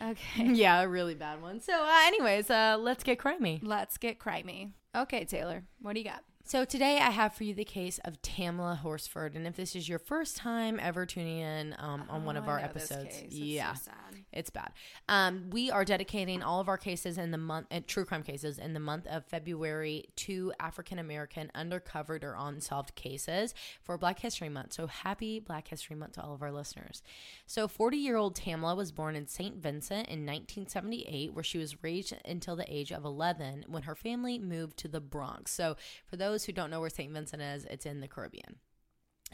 Okay, 0.04 0.48
yeah, 0.54 0.82
a 0.82 0.88
really 0.89 1.15
bad 1.15 1.41
one. 1.41 1.62
So, 1.62 1.74
uh, 1.74 2.00
anyways, 2.08 2.50
uh 2.50 2.76
let's 2.78 3.04
get 3.06 3.19
crimey. 3.19 3.60
let's 3.63 3.98
get 3.98 4.19
crimey. 4.19 4.71
Okay, 4.93 5.24
Taylar, 5.26 5.63
what 5.82 5.93
do 5.93 6.00
you 6.00 6.06
got? 6.06 6.24
So 6.47 6.63
today 6.63 6.99
I 6.99 7.10
have 7.10 7.34
for 7.34 7.43
you 7.43 7.55
the 7.55 7.65
case 7.65 7.99
of 8.05 8.21
Tamla 8.21 8.77
Horsford, 8.77 9.34
and 9.34 9.47
if 9.47 9.55
this 9.55 9.75
is 9.75 9.89
your 9.89 9.97
first 9.97 10.38
time 10.38 10.79
ever 10.79 11.03
tuning 11.03 11.39
in 11.39 11.75
um, 11.79 12.03
on 12.08 12.23
one 12.23 12.38
of 12.38 12.43
Oh, 12.43 12.49
I 12.49 12.51
our 12.51 12.60
episodes, 12.60 13.15
so 13.15 13.25
yeah, 13.31 13.73
sad. 13.73 14.25
It's 14.36 14.50
bad. 14.50 14.71
Um, 15.08 15.50
we 15.50 15.71
are 15.71 15.86
dedicating 15.86 16.43
all 16.43 16.60
of 16.60 16.67
our 16.67 16.78
cases 16.78 17.17
in 17.17 17.32
the 17.32 17.38
month, 17.38 17.67
uh, 17.71 17.80
true 17.88 18.06
crime 18.06 18.24
cases, 18.24 18.60
in 18.60 18.74
the 18.74 18.80
month 18.80 19.08
of 19.08 19.26
February 19.26 20.06
to 20.17 20.54
African 20.60 21.00
American 21.00 21.52
undercovered 21.56 22.24
or 22.24 22.36
unsolved 22.38 22.95
cases 22.95 23.54
for 23.82 23.98
Black 23.98 24.19
History 24.19 24.50
Month. 24.50 24.74
So 24.74 24.88
happy 24.88 25.39
Black 25.39 25.67
History 25.67 25.95
Month 25.95 26.13
to 26.13 26.24
all 26.24 26.34
of 26.34 26.41
our 26.41 26.52
listeners. 26.52 27.02
So 27.45 27.67
40 27.67 27.98
year 27.98 28.17
old 28.17 28.36
Tamla 28.36 28.76
was 28.76 28.91
born 28.91 29.15
in 29.15 29.28
St. 29.28 29.56
Vincent 29.56 30.08
in 30.08 30.26
1978, 30.26 31.34
where 31.34 31.43
she 31.43 31.58
was 31.58 31.84
raised 31.84 32.13
until 32.26 32.56
the 32.56 32.71
age 32.74 32.91
of 32.91 33.06
11 33.06 33.65
when 33.67 33.84
her 33.84 33.95
family 33.95 34.38
moved 34.38 34.78
to 34.78 34.88
the 34.88 35.02
Bronx. 35.02 35.52
So 35.52 35.77
for 36.06 36.17
those 36.17 36.46
who 36.46 36.52
don't 36.52 36.69
know 36.69 36.81
where 36.81 36.90
St. 36.90 37.12
Vincent 37.12 37.42
is, 37.42 37.65
it's 37.65 37.86
in 37.86 38.02
the 38.02 38.08
Caribbean. 38.08 38.58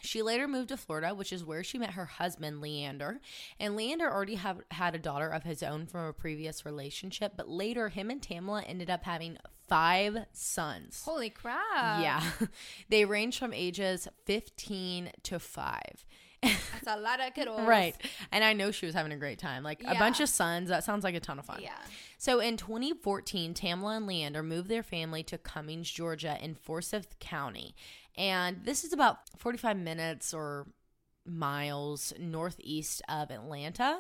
She 0.02 0.22
later 0.22 0.48
moved 0.48 0.70
to 0.70 0.78
Florida, 0.78 1.14
which 1.14 1.32
is 1.32 1.44
where 1.44 1.64
she 1.64 1.78
met 1.78 1.92
her 1.92 2.06
husband, 2.06 2.62
Leander. 2.62 3.20
And 3.60 3.76
Leander 3.76 4.12
already 4.12 4.36
have, 4.36 4.62
had 4.72 4.96
a 4.96 5.00
daughter 5.00 5.30
of 5.30 5.44
his 5.44 5.62
own 5.64 5.86
from 5.86 6.06
a 6.06 6.14
previous 6.14 6.66
relationship, 6.66 7.34
but 7.38 7.48
later 7.48 7.90
him 7.90 8.10
and 8.10 8.22
Tamla 8.22 8.64
ended 8.68 8.90
up 8.90 9.04
having 9.04 9.38
five 9.68 10.26
sons. 10.34 11.02
Holy 11.06 11.30
crap! 11.30 12.02
Yeah. 12.02 12.24
they 12.90 13.06
range 13.06 13.40
from 13.40 13.54
ages 13.54 14.08
15 14.26 15.12
to 15.24 15.40
5. 15.40 15.82
That's 16.42 16.88
a 16.88 16.98
lot 16.98 17.20
of 17.20 17.34
kiddos. 17.36 17.66
Right. 17.66 17.96
And 18.32 18.44
I 18.44 18.54
know 18.54 18.72
she 18.72 18.86
was 18.86 18.96
having 18.96 19.12
a 19.12 19.18
great 19.18 19.40
time. 19.40 19.64
Like 19.64 19.84
a 19.86 19.96
bunch 19.96 20.20
of 20.20 20.30
sons. 20.30 20.70
That 20.70 20.84
sounds 20.84 21.04
like 21.04 21.16
a 21.16 21.20
ton 21.20 21.40
of 21.40 21.46
fun. 21.46 21.60
Yeah. 21.62 21.72
So 22.18 22.40
in 22.40 22.58
2014, 22.58 23.54
Tamla 23.54 23.98
and 23.98 24.08
Leander 24.08 24.44
moved 24.44 24.68
their 24.68 24.84
family 24.84 25.24
to 25.24 25.38
Cummings, 25.38 25.90
Georgia 25.90 26.38
in 26.42 26.56
Forsyth 26.56 27.20
County. 27.20 27.76
And 28.18 28.66
this 28.66 28.84
is 28.84 28.94
about 28.94 29.18
45 29.38 29.78
minutes 29.78 30.34
or 30.34 30.68
miles 31.26 32.14
northeast 32.20 33.02
of 33.08 33.32
Atlanta. 33.32 34.00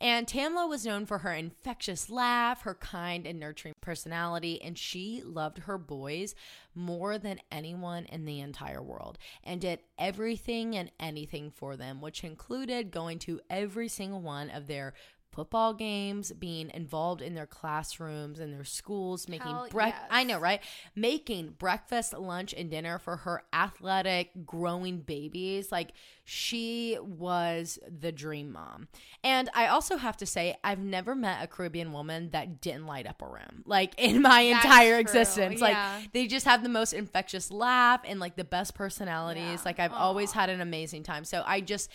And 0.00 0.26
Tamla 0.26 0.68
was 0.68 0.84
known 0.84 1.06
for 1.06 1.18
her 1.18 1.32
infectious 1.32 2.10
laugh, 2.10 2.62
her 2.62 2.74
kind 2.74 3.26
and 3.26 3.40
nurturing 3.40 3.74
personality, 3.80 4.60
and 4.60 4.76
she 4.76 5.22
loved 5.24 5.58
her 5.60 5.78
boys 5.78 6.34
more 6.74 7.18
than 7.18 7.40
anyone 7.50 8.04
in 8.04 8.24
the 8.24 8.40
entire 8.40 8.82
world 8.82 9.16
and 9.42 9.60
did 9.60 9.80
everything 9.98 10.76
and 10.76 10.90
anything 11.00 11.50
for 11.50 11.76
them, 11.76 12.00
which 12.00 12.24
included 12.24 12.90
going 12.90 13.18
to 13.20 13.40
every 13.48 13.88
single 13.88 14.20
one 14.20 14.50
of 14.50 14.66
their 14.66 14.92
football 15.36 15.74
games, 15.74 16.32
being 16.32 16.70
involved 16.74 17.20
in 17.20 17.34
their 17.34 17.46
classrooms 17.46 18.40
and 18.40 18.52
their 18.52 18.64
schools, 18.64 19.28
making 19.28 19.52
breakfast. 19.70 20.02
yes. 20.02 20.10
I 20.10 20.24
know, 20.24 20.38
right? 20.38 20.60
Making 20.96 21.50
breakfast, 21.58 22.14
lunch, 22.14 22.54
and 22.56 22.70
dinner 22.70 22.98
for 22.98 23.18
her 23.18 23.44
athletic, 23.52 24.30
growing 24.46 25.00
babies. 25.00 25.70
Like 25.70 25.92
she 26.28 26.98
was 27.00 27.78
the 27.86 28.10
dream 28.10 28.50
mom. 28.50 28.88
And 29.22 29.48
I 29.54 29.68
also 29.68 29.96
have 29.96 30.16
to 30.16 30.26
say, 30.26 30.56
I've 30.64 30.80
never 30.80 31.14
met 31.14 31.38
a 31.40 31.46
Caribbean 31.46 31.92
woman 31.92 32.30
that 32.30 32.60
didn't 32.60 32.84
light 32.84 33.06
up 33.06 33.22
a 33.22 33.26
room. 33.26 33.62
Like 33.64 33.94
in 33.98 34.20
my 34.20 34.50
That's 34.50 34.64
entire 34.64 34.94
true, 34.94 35.00
existence. 35.00 35.60
yeah. 35.60 35.66
Like 36.00 36.12
they 36.12 36.26
just 36.26 36.44
have 36.44 36.64
the 36.64 36.68
most 36.68 36.94
infectious 36.94 37.52
laugh 37.52 38.00
and 38.04 38.18
like 38.18 38.34
the 38.34 38.42
best 38.42 38.74
personalities. 38.74 39.40
Yeah. 39.42 39.62
Like 39.64 39.78
I've 39.78 39.92
always 39.92 40.32
had 40.32 40.50
an 40.50 40.60
amazing 40.60 41.04
time. 41.04 41.24
So 41.24 41.44
I 41.46 41.60
just 41.60 41.92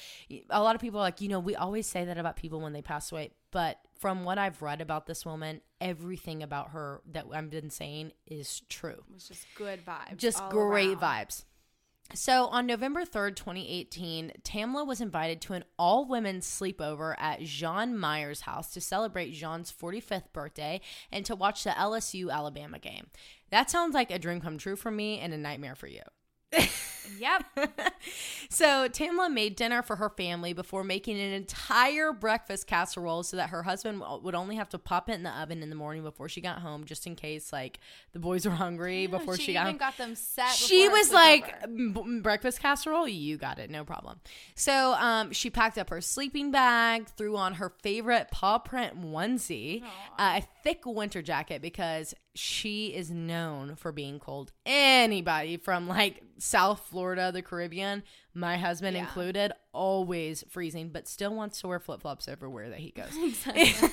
a 0.50 0.64
lot 0.64 0.76
of 0.76 0.82
people 0.82 1.02
are 1.02 1.04
like, 1.04 1.20
you 1.20 1.28
know, 1.28 1.42
we 1.42 1.58
always 1.58 1.86
say 1.86 2.06
that 2.06 2.18
about 2.18 2.38
people 2.38 2.62
when 2.62 2.72
they 2.72 2.82
pass 2.82 3.12
away, 3.12 3.32
but 3.52 3.80
from 4.00 4.24
what 4.24 4.38
I've 4.38 4.62
read 4.62 4.80
about 4.80 5.08
this 5.08 5.26
woman, 5.26 5.60
everything 5.82 6.42
about 6.42 6.72
her 6.72 7.02
that 7.12 7.26
I've 7.34 7.50
been 7.50 7.70
saying 7.70 8.14
is 8.26 8.62
true. 8.70 9.04
It 9.10 9.14
was 9.14 9.28
just 9.28 9.46
good 9.56 9.86
vibes. 9.86 10.16
Just 10.16 10.42
great 10.50 10.98
around. 10.98 11.28
vibes. 11.28 11.44
So 12.14 12.48
on 12.48 12.66
November 12.66 13.06
3rd, 13.06 13.36
2018, 13.36 14.34
Tamla 14.44 14.86
was 14.86 15.00
invited 15.00 15.40
to 15.42 15.54
an 15.54 15.64
all 15.80 16.06
women 16.06 16.40
sleepover 16.40 17.16
at 17.18 17.42
Jean 17.42 17.98
Meyer's 17.98 18.42
house 18.42 18.74
to 18.74 18.82
celebrate 18.82 19.34
Jean's 19.34 19.72
45th 19.72 20.34
birthday 20.34 20.82
and 21.12 21.26
to 21.26 21.36
watch 21.36 21.64
the 21.64 21.70
LSU 21.72 22.30
Alabama 22.30 22.80
game. 22.80 23.08
That 23.50 23.70
sounds 23.70 23.94
like 23.94 24.12
a 24.12 24.20
dream 24.20 24.42
come 24.42 24.58
true 24.58 24.76
for 24.76 24.92
me 24.92 25.20
and 25.20 25.34
a 25.34 25.38
nightmare 25.38 25.76
for 25.76 25.88
you. 25.88 26.02
Yep. 27.20 27.44
So 28.54 28.90
Tamla 28.90 29.32
made 29.32 29.56
dinner 29.56 29.82
for 29.82 29.96
her 29.96 30.10
family 30.10 30.52
before 30.52 30.84
making 30.84 31.18
an 31.18 31.32
entire 31.32 32.12
breakfast 32.12 32.68
casserole 32.68 33.24
so 33.24 33.38
that 33.38 33.50
her 33.52 33.64
husband 33.64 34.04
would 34.24 34.36
only 34.36 34.58
have 34.58 34.68
to 34.70 34.78
pop 34.78 35.08
it 35.10 35.14
in 35.14 35.24
the 35.24 35.30
oven 35.30 35.64
in 35.64 35.70
the 35.70 35.76
morning 35.76 36.04
before 36.04 36.28
she 36.28 36.42
got 36.42 36.60
home, 36.60 36.84
just 36.84 37.08
in 37.08 37.16
case 37.16 37.54
like 37.54 37.80
the 38.12 38.20
boys 38.20 38.46
were 38.46 38.52
hungry 38.52 39.08
before 39.08 39.38
she, 39.38 39.44
she 39.44 39.54
got 39.54 39.62
even 39.62 39.74
home. 39.74 39.78
got 39.78 39.98
them 39.98 40.16
set. 40.16 40.50
she 40.50 40.90
was 40.90 41.14
like 41.14 41.66
"B- 41.74 42.20
breakfast 42.22 42.60
casserole 42.60 43.08
you 43.08 43.38
got 43.38 43.58
it 43.58 43.70
no 43.70 43.86
problem 43.86 44.20
so 44.56 44.94
um, 44.96 45.32
she 45.32 45.50
packed 45.50 45.78
up 45.78 45.90
her 45.90 46.02
sleeping 46.02 46.52
bag 46.52 47.08
threw 47.08 47.38
on 47.38 47.54
her 47.54 47.72
favorite 47.82 48.32
paw 48.32 48.58
print 48.58 49.00
onesie 49.02 49.82
uh, 50.20 50.40
a 50.40 50.44
thick 50.64 50.82
winter 50.86 51.22
jacket 51.22 51.62
because 51.62 52.14
she 52.34 52.88
is 52.88 53.12
known 53.12 53.76
for 53.76 53.92
being 53.92 54.20
cold. 54.20 54.52
Anybody 54.66 55.58
from 55.58 55.88
like 55.88 56.24
south 56.42 56.88
florida 56.90 57.32
the 57.32 57.42
caribbean 57.42 58.02
my 58.34 58.58
husband 58.58 58.96
Yeah. 58.96 59.04
included 59.04 59.52
always 59.74 60.44
freezing 60.50 60.90
but 60.90 61.08
still 61.08 61.34
wants 61.34 61.62
to 61.62 61.68
wear 61.68 61.80
flip-flops 61.80 62.28
everywhere 62.28 62.70
that 62.70 62.80
he 62.80 62.92
goes 62.92 63.12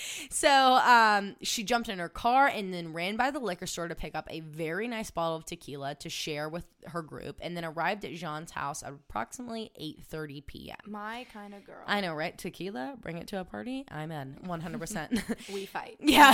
so 0.30 0.48
um, 0.76 1.36
she 1.42 1.62
jumped 1.62 1.88
in 1.88 1.98
her 1.98 2.08
car 2.08 2.46
and 2.46 2.72
then 2.72 2.92
ran 2.92 3.16
by 3.16 3.30
the 3.30 3.38
liquor 3.38 3.66
store 3.66 3.88
to 3.88 3.94
pick 3.94 4.14
up 4.14 4.26
a 4.30 4.40
very 4.40 4.88
nice 4.88 5.10
bottle 5.10 5.36
of 5.36 5.44
tequila 5.44 5.94
to 5.96 6.08
share 6.08 6.48
with 6.48 6.66
her 6.86 7.02
group, 7.02 7.38
and 7.42 7.54
then 7.56 7.64
arrived 7.66 8.04
at 8.04 8.14
Jean's 8.14 8.52
house 8.52 8.82
at 8.82 8.92
approximately 8.92 9.70
8:30 10.10 10.46
p.m. 10.46 10.76
my 10.86 11.26
kind 11.34 11.52
of 11.52 11.66
girl. 11.66 11.82
I 11.86 12.00
know, 12.00 12.14
right? 12.14 12.36
Tequila, 12.38 12.96
bring 13.00 13.18
it 13.18 13.26
to 13.28 13.40
a 13.40 13.44
party. 13.44 13.84
I'm 13.90 14.10
in 14.10 14.38
100. 14.44 14.78
percent 14.78 15.22
we 15.52 15.66
fight. 15.66 15.96
Yeah, 16.00 16.32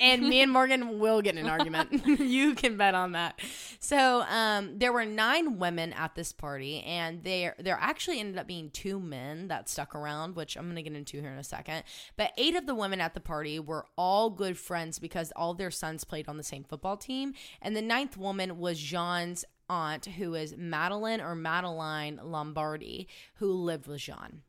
and 0.00 0.22
me 0.28 0.40
and 0.40 0.52
Morgan 0.52 1.00
will 1.00 1.20
get 1.22 1.36
an 1.36 1.48
argument. 1.48 2.06
you 2.20 2.54
can 2.54 2.76
bet 2.76 2.94
on 2.94 3.12
that. 3.12 3.40
So, 3.80 4.22
um, 4.28 4.78
there 4.78 4.92
were 4.92 5.04
nine 5.06 5.58
women 5.58 5.92
at 5.94 6.14
this 6.14 6.32
party, 6.32 6.80
and 6.88 7.22
there 7.22 7.54
there 7.58 7.76
actually 7.78 8.18
ended 8.18 8.38
up 8.38 8.46
being 8.46 8.70
two 8.70 8.98
men 8.98 9.48
that 9.48 9.68
stuck 9.68 9.94
around, 9.94 10.36
which 10.36 10.56
I'm 10.56 10.66
gonna 10.68 10.82
get 10.82 10.94
into 10.94 11.20
here 11.20 11.30
in 11.30 11.38
a 11.38 11.44
second. 11.44 11.84
But 12.16 12.32
eight 12.38 12.56
of 12.56 12.64
the 12.64 12.74
women 12.74 13.02
at 13.02 13.12
the 13.12 13.20
party 13.20 13.60
were 13.60 13.84
all 13.98 14.30
good 14.30 14.56
friends 14.56 14.98
because 14.98 15.30
all 15.36 15.52
their 15.52 15.70
sons 15.70 16.04
played 16.04 16.28
on 16.28 16.38
the 16.38 16.42
same 16.42 16.64
football 16.64 16.96
team, 16.96 17.34
and 17.60 17.76
the 17.76 17.82
ninth 17.82 18.16
woman 18.16 18.58
was 18.58 18.80
Jean's 18.80 19.44
aunt, 19.68 20.06
who 20.06 20.34
is 20.34 20.56
Madeline 20.56 21.20
or 21.20 21.34
Madeline 21.34 22.20
Lombardi, 22.24 23.06
who 23.34 23.52
lived 23.52 23.86
with 23.86 24.00
Jean. 24.00 24.40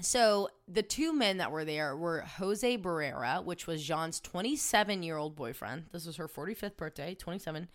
So 0.00 0.48
the 0.66 0.82
two 0.82 1.12
men 1.12 1.36
that 1.36 1.52
were 1.52 1.66
there 1.66 1.96
were 1.96 2.22
Jose 2.38 2.78
Barrera, 2.78 3.44
which 3.44 3.66
was 3.66 3.84
Jean's 3.84 4.20
27 4.20 5.02
year 5.02 5.18
old 5.18 5.36
boyfriend. 5.36 5.84
This 5.92 6.06
was 6.06 6.16
her 6.16 6.28
45th 6.28 6.78
birthday, 6.78 7.14
27. 7.14 7.68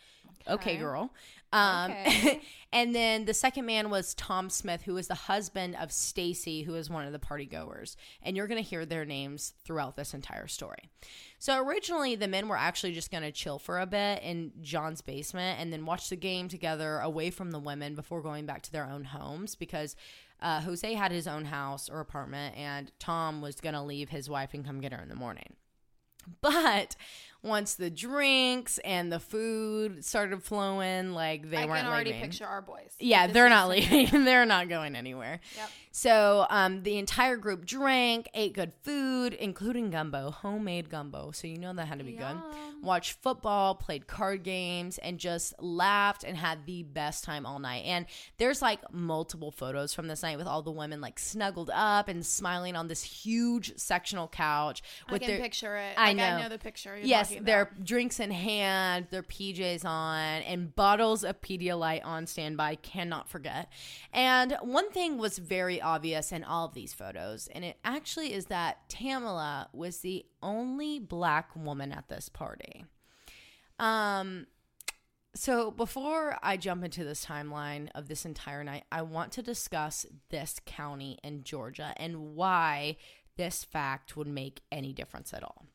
Okay, 0.47 0.77
girl. 0.77 1.11
Um, 1.51 1.91
Okay. 1.91 2.41
and 2.71 2.93
then 2.93 3.25
the 3.25 3.33
second 3.33 3.65
man 3.65 3.89
was 3.89 4.13
Tom 4.13 4.49
Smith, 4.49 4.83
who 4.83 4.93
was 4.93 5.07
the 5.07 5.15
husband 5.15 5.75
of 5.75 5.91
Stacy, 5.91 6.63
who 6.63 6.75
is 6.75 6.89
one 6.89 7.05
of 7.05 7.11
the 7.11 7.19
party 7.19 7.45
goers. 7.45 7.97
And 8.21 8.37
you're 8.37 8.47
going 8.47 8.61
to 8.61 8.67
hear 8.69 8.85
their 8.85 9.05
names 9.05 9.53
throughout 9.65 9.95
this 9.95 10.13
entire 10.13 10.47
story. 10.47 10.89
So 11.39 11.63
originally, 11.63 12.15
the 12.15 12.27
men 12.27 12.47
were 12.47 12.57
actually 12.57 12.93
just 12.93 13.11
going 13.11 13.23
to 13.23 13.31
chill 13.31 13.59
for 13.59 13.79
a 13.79 13.87
bit 13.87 14.21
in 14.21 14.51
John's 14.61 15.01
basement 15.01 15.59
and 15.59 15.73
then 15.73 15.85
watch 15.85 16.09
the 16.09 16.15
game 16.15 16.47
together 16.47 16.99
away 16.99 17.31
from 17.31 17.51
the 17.51 17.59
women 17.59 17.95
before 17.95 18.21
going 18.21 18.45
back 18.45 18.61
to 18.63 18.71
their 18.71 18.85
own 18.85 19.05
homes 19.05 19.55
because 19.55 19.95
uh, 20.41 20.61
Jose 20.61 20.93
had 20.93 21.11
his 21.11 21.27
own 21.27 21.45
house 21.45 21.89
or 21.89 21.99
apartment, 21.99 22.55
and 22.55 22.91
Tom 22.99 23.41
was 23.41 23.59
going 23.59 23.75
to 23.75 23.81
leave 23.81 24.09
his 24.09 24.29
wife 24.29 24.53
and 24.53 24.65
come 24.65 24.79
get 24.79 24.93
her 24.93 25.01
in 25.01 25.09
the 25.09 25.15
morning. 25.15 25.55
But 26.41 26.95
once 27.41 27.75
the 27.75 27.89
drinks 27.89 28.79
and 28.79 29.11
the 29.11 29.19
food 29.19 30.03
started 30.03 30.43
flowing, 30.43 31.13
like 31.13 31.49
they 31.49 31.57
I 31.57 31.65
weren't 31.65 31.79
can 31.81 31.87
already 31.87 32.11
leaving. 32.11 32.29
picture 32.29 32.45
our 32.45 32.61
boys. 32.61 32.93
Yeah, 32.99 33.27
This 33.27 33.33
they're 33.33 33.49
not 33.49 33.69
leaving. 33.69 34.07
they're 34.25 34.45
not 34.45 34.67
going 34.69 34.95
anywhere. 34.95 35.39
Yep. 35.55 35.69
So 35.91 36.45
um, 36.49 36.83
the 36.83 36.97
entire 36.97 37.35
group 37.35 37.65
drank, 37.65 38.29
ate 38.33 38.53
good 38.53 38.73
food, 38.83 39.33
including 39.33 39.89
gumbo, 39.89 40.29
homemade 40.31 40.89
gumbo. 40.89 41.31
So 41.31 41.47
you 41.47 41.57
know 41.57 41.73
that 41.73 41.87
had 41.87 41.97
to 41.99 42.05
be 42.05 42.11
good. 42.13 42.37
Watched 42.83 43.13
football, 43.21 43.73
played 43.75 44.05
card 44.05 44.43
games, 44.43 44.97
and 44.99 45.17
just 45.17 45.53
laughed 45.59 46.23
and 46.23 46.37
had 46.37 46.65
the 46.65 46.83
best 46.83 47.23
time 47.23 47.45
all 47.45 47.57
night. 47.59 47.83
And 47.85 48.05
there's 48.37 48.61
like 48.61 48.79
multiple 48.93 49.51
photos 49.51 49.93
from 49.93 50.07
this 50.07 50.21
night 50.21 50.37
with 50.37 50.45
all 50.47 50.61
the 50.61 50.71
women 50.71 51.01
like 51.01 51.17
snuggled 51.19 51.71
up 51.73 52.07
and 52.07 52.23
smiling 52.25 52.75
on 52.75 52.87
this 52.87 53.01
huge 53.01 53.75
sectional 53.77 54.27
couch 54.27 54.83
I 55.07 55.13
with 55.13 55.21
can 55.21 55.31
their 55.31 55.39
picture 55.39 55.75
it. 55.75 55.95
I 55.97 56.09
Like, 56.09 56.17
know. 56.17 56.23
I 56.23 56.41
know 56.43 56.49
the 56.49 56.59
picture. 56.59 56.95
You're 56.95 57.05
yes, 57.05 57.28
talking 57.29 57.43
their 57.43 57.71
drinks 57.83 58.19
in 58.19 58.31
hand, 58.31 59.07
their 59.09 59.23
PJs 59.23 59.85
on, 59.85 60.41
and 60.41 60.75
bottles 60.75 61.23
of 61.23 61.41
Pedialyte 61.41 62.05
on 62.05 62.27
standby. 62.27 62.75
Cannot 62.75 63.29
forget. 63.29 63.71
And 64.13 64.57
one 64.61 64.91
thing 64.91 65.17
was 65.17 65.37
very 65.37 65.81
obvious 65.81 66.31
in 66.31 66.43
all 66.43 66.65
of 66.65 66.73
these 66.73 66.93
photos, 66.93 67.47
and 67.53 67.63
it 67.63 67.77
actually 67.83 68.33
is 68.33 68.45
that 68.47 68.89
Tamala 68.89 69.69
was 69.73 69.99
the 69.99 70.25
only 70.41 70.99
black 70.99 71.55
woman 71.55 71.91
at 71.91 72.09
this 72.09 72.29
party. 72.29 72.85
Um. 73.77 74.47
So 75.35 75.69
before 75.69 76.37
I 76.41 76.57
jump 76.57 76.83
into 76.83 77.03
this 77.03 77.23
timeline 77.23 77.89
of 77.93 78.07
this 78.07 78.25
entire 78.25 78.63
night, 78.63 78.85
I 78.91 79.03
want 79.03 79.31
to 79.33 79.43
discuss 79.43 80.05
this 80.29 80.59
county 80.65 81.19
in 81.23 81.43
Georgia 81.43 81.93
and 81.97 82.35
why 82.35 82.97
this 83.37 83.63
fact 83.63 84.17
would 84.17 84.27
make 84.27 84.61
any 84.71 84.91
difference 84.91 85.33
at 85.33 85.43
all. 85.43 85.68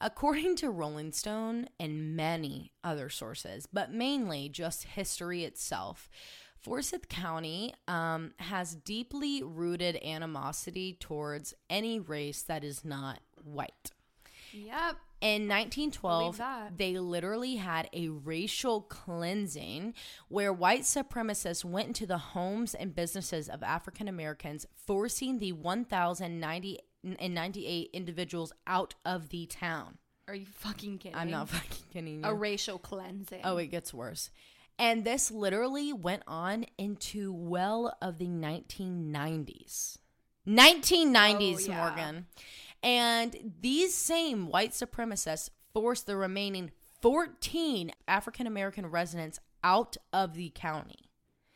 According 0.00 0.56
to 0.56 0.70
Rolling 0.70 1.12
Stone 1.12 1.68
and 1.78 2.16
many 2.16 2.72
other 2.82 3.10
sources, 3.10 3.66
but 3.70 3.92
mainly 3.92 4.48
just 4.48 4.84
history 4.84 5.44
itself, 5.44 6.08
Forsyth 6.58 7.08
County 7.08 7.74
um, 7.86 8.32
has 8.38 8.74
deeply 8.74 9.42
rooted 9.42 9.96
animosity 10.02 10.96
towards 10.98 11.54
any 11.68 12.00
race 12.00 12.42
that 12.42 12.64
is 12.64 12.84
not 12.84 13.20
white. 13.42 13.90
Yep. 14.52 14.96
In 15.20 15.48
1912, 15.48 16.40
they 16.76 16.98
literally 16.98 17.56
had 17.56 17.90
a 17.92 18.08
racial 18.08 18.80
cleansing 18.80 19.92
where 20.28 20.50
white 20.50 20.82
supremacists 20.82 21.62
went 21.62 21.88
into 21.88 22.06
the 22.06 22.16
homes 22.16 22.74
and 22.74 22.94
businesses 22.94 23.50
of 23.50 23.62
African 23.62 24.08
Americans, 24.08 24.64
forcing 24.74 25.38
the 25.38 25.52
1,098 25.52 26.80
individuals 27.02 28.52
out 28.66 28.94
of 29.04 29.28
the 29.30 29.46
town. 29.46 29.98
Are 30.28 30.34
you 30.34 30.46
fucking 30.46 30.98
kidding? 30.98 31.16
I'm 31.16 31.30
not 31.30 31.48
fucking 31.50 31.86
kidding 31.92 32.20
you. 32.20 32.24
A 32.24 32.34
racial 32.34 32.78
cleansing. 32.78 33.40
Oh, 33.44 33.56
it 33.56 33.66
gets 33.68 33.92
worse. 33.92 34.30
And 34.78 35.04
this 35.04 35.30
literally 35.30 35.92
went 35.92 36.22
on 36.26 36.64
into 36.78 37.32
well 37.32 37.94
of 38.00 38.18
the 38.18 38.28
1990s. 38.28 39.98
1990s, 40.46 41.56
Oh, 41.56 41.70
yeah. 41.70 41.76
Morgan. 41.76 42.26
And 42.82 43.52
these 43.60 43.94
same 43.94 44.46
white 44.46 44.70
supremacists 44.70 45.50
forced 45.74 46.06
the 46.06 46.16
remaining 46.16 46.70
14 47.02 47.90
African 48.08 48.46
American 48.46 48.86
residents 48.86 49.38
out 49.62 49.96
of 50.12 50.34
the 50.34 50.50
county. 50.54 51.09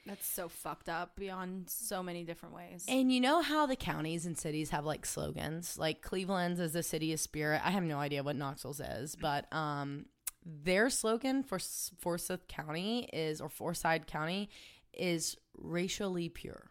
That's 0.06 0.26
so 0.26 0.48
fucked 0.48 0.88
up 0.88 1.16
beyond 1.16 1.70
so 1.70 2.02
many 2.02 2.24
different 2.24 2.54
ways. 2.54 2.84
And 2.88 3.10
you 3.10 3.20
know 3.20 3.40
how 3.40 3.64
the 3.66 3.76
counties 3.76 4.26
and 4.26 4.36
cities 4.36 4.70
have 4.70 4.84
like 4.84 5.06
slogans? 5.06 5.78
Like 5.78 6.02
Cleveland's 6.02 6.60
is 6.60 6.74
the 6.74 6.82
city 6.82 7.12
of 7.14 7.20
spirit. 7.20 7.62
I 7.64 7.70
have 7.70 7.82
no 7.84 7.98
idea 7.98 8.22
what 8.22 8.36
Knoxville's 8.36 8.80
is, 8.80 9.16
but 9.16 9.50
um 9.52 10.06
their 10.44 10.90
slogan 10.90 11.42
for 11.42 11.58
Forsyth 11.58 12.48
County 12.48 13.08
is 13.12 13.40
or 13.40 13.48
Forsyth 13.48 14.06
County 14.06 14.50
is 14.92 15.36
racially 15.56 16.28
pure. 16.28 16.70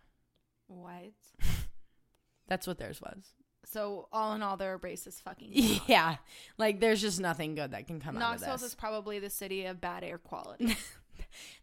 what? 0.67 1.13
That's 2.47 2.67
what 2.67 2.77
theirs 2.77 3.01
was. 3.01 3.31
So 3.65 4.07
all 4.11 4.33
in 4.33 4.43
all, 4.43 4.57
they're 4.57 4.75
a 4.75 4.79
racist 4.79 5.21
fucking. 5.23 5.51
Yeah. 5.87 6.17
Like 6.57 6.79
there's 6.79 7.01
just 7.01 7.19
nothing 7.19 7.55
good 7.55 7.71
that 7.71 7.87
can 7.87 7.99
come 7.99 8.17
out 8.17 8.35
of 8.35 8.39
this. 8.39 8.47
Knoxville 8.47 8.67
is 8.67 8.75
probably 8.75 9.19
the 9.19 9.29
city 9.29 9.65
of 9.65 9.81
bad 9.81 10.03
air 10.03 10.17
quality, 10.19 10.75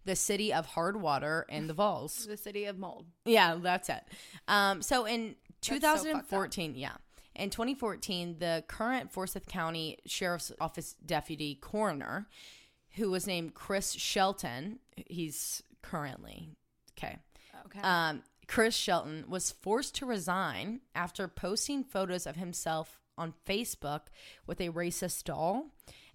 the 0.05 0.17
city 0.17 0.53
of 0.53 0.67
hard 0.67 1.01
water 1.01 1.47
and 1.49 1.69
the 1.69 1.75
Vols. 1.75 2.27
the 2.27 2.37
city 2.37 2.65
of 2.65 2.79
mold. 2.79 3.07
Yeah, 3.25 3.57
that's 3.61 3.89
it. 3.89 4.03
Um, 4.49 4.83
so 4.83 5.05
in 5.07 5.37
so 5.63 5.75
fucked 5.75 5.85
up. 5.85 6.03
2014, 6.03 6.75
yeah. 6.75 6.93
In 7.37 7.51
2014, 7.51 8.37
the 8.39 8.65
current 8.67 9.13
Forsyth 9.13 9.47
County 9.47 9.99
Sheriff's 10.07 10.53
Office 10.61 10.95
deputy 11.05 11.55
coroner, 11.55 12.27
who 12.97 13.11
was 13.11 13.27
named 13.27 13.55
Chris 13.55 13.93
Shelton, 13.93 14.81
he's 15.07 15.63
currently 15.83 16.51
okay. 16.99 17.19
Okay. 17.67 17.81
Um, 17.83 18.23
Chris 18.49 18.75
Shelton 18.75 19.25
was 19.29 19.53
forced 19.53 19.95
to 19.97 20.07
resign 20.07 20.81
after 20.95 21.29
posting 21.29 21.85
photos 21.85 22.27
of 22.27 22.35
himself 22.35 22.99
on 23.17 23.35
Facebook 23.47 24.07
with 24.47 24.61
a 24.61 24.71
racist 24.71 25.25
doll. 25.25 25.67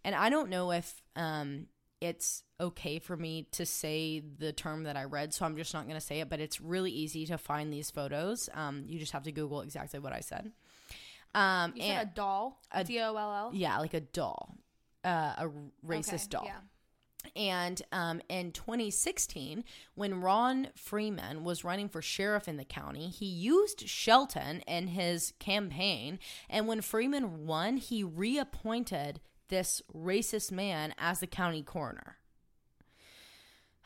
And 0.03 0.13
I 0.13 0.29
don't 0.29 0.49
know 0.49 0.71
if 0.71 1.01
um, 1.15 1.67
it's 2.01 2.43
okay 2.59 2.99
for 2.99 3.15
me 3.17 3.47
to 3.51 3.65
say 3.65 4.19
the 4.37 4.51
term 4.53 4.83
that 4.83 4.95
I 4.97 5.05
read, 5.05 5.33
so 5.33 5.45
I'm 5.45 5.55
just 5.57 5.73
not 5.73 5.85
going 5.87 5.99
to 5.99 6.05
say 6.05 6.19
it, 6.19 6.29
but 6.29 6.39
it's 6.39 6.59
really 6.61 6.91
easy 6.91 7.25
to 7.27 7.37
find 7.37 7.71
these 7.71 7.89
photos. 7.91 8.49
Um, 8.53 8.83
you 8.87 8.99
just 8.99 9.11
have 9.13 9.23
to 9.23 9.31
Google 9.31 9.61
exactly 9.61 9.99
what 9.99 10.13
I 10.13 10.19
said. 10.19 10.51
Um, 11.33 11.73
you 11.75 11.83
said 11.83 12.07
a 12.07 12.15
doll. 12.15 12.61
a- 12.71 12.83
D 12.83 12.99
O 13.01 13.15
L 13.15 13.17
L. 13.33 13.51
yeah, 13.53 13.77
like 13.79 13.93
a 13.93 13.99
doll, 14.01 14.55
uh, 15.03 15.33
a 15.37 15.49
racist 15.85 16.13
Okay, 16.13 16.27
doll. 16.29 16.43
Yeah. 16.45 16.59
And 17.35 17.81
um, 17.91 18.21
in 18.29 18.51
2016, 18.51 19.63
when 19.95 20.21
Ron 20.21 20.67
Freeman 20.75 21.43
was 21.43 21.63
running 21.63 21.89
for 21.89 21.99
sheriff 22.01 22.47
in 22.47 22.57
the 22.57 22.63
county, 22.63 23.09
he 23.09 23.25
used 23.25 23.89
Shelton 23.89 24.61
in 24.67 24.89
his 24.89 25.33
campaign. 25.39 26.19
And 26.51 26.67
when 26.67 26.81
Freeman 26.81 27.47
won, 27.47 27.77
he 27.77 28.03
reappointed 28.03 29.21
this 29.49 29.81
racist 29.95 30.51
man 30.51 30.93
as 30.97 31.19
the 31.19 31.27
county 31.27 31.63
coroner. 31.63 32.17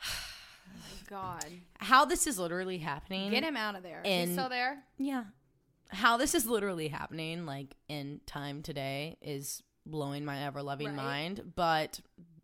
God, 1.08 1.44
How 1.78 2.04
this 2.04 2.26
is 2.26 2.38
literally 2.38 2.78
happening. 2.78 3.30
get 3.30 3.42
him 3.42 3.56
out 3.56 3.74
of 3.74 3.82
there. 3.82 4.00
in- 4.04 4.28
He's 4.28 4.36
still 4.36 4.48
there. 4.48 4.78
Yeah. 4.96 5.24
How 5.88 6.16
this 6.16 6.34
is 6.36 6.46
literally 6.46 6.86
happening, 6.88 7.46
like 7.46 7.74
in 7.88 8.20
time 8.26 8.62
today, 8.62 9.16
is 9.20 9.60
blowing 9.84 10.24
my 10.24 10.44
ever 10.44 10.62
loving 10.62 10.88
Right. 10.88 10.96
mind. 10.96 11.52
But 11.56 12.00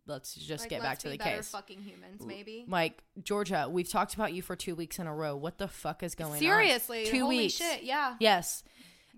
let's 0.06 0.34
just 0.34 0.64
Like, 0.64 0.70
get 0.70 0.80
let's 0.82 0.90
back 0.90 0.98
to 1.00 1.08
the 1.10 1.18
case. 1.18 1.48
Fucking 1.50 1.80
humans, 1.80 2.26
maybe. 2.26 2.64
Like 2.66 3.04
Georgia, 3.22 3.68
we've 3.70 3.88
talked 3.88 4.14
about 4.14 4.32
you 4.32 4.42
for 4.42 4.56
two 4.56 4.74
weeks 4.74 4.98
in 4.98 5.06
a 5.06 5.14
row. 5.14 5.36
What 5.36 5.58
the 5.58 5.68
fuck 5.68 6.02
is 6.02 6.16
going 6.16 6.32
on? 6.32 6.38
Seriously. 6.40 7.06
Two 7.06 7.22
holy 7.22 7.36
weeks. 7.38 7.54
shit, 7.54 7.84
yeah. 7.84 8.16
Yes, 8.18 8.64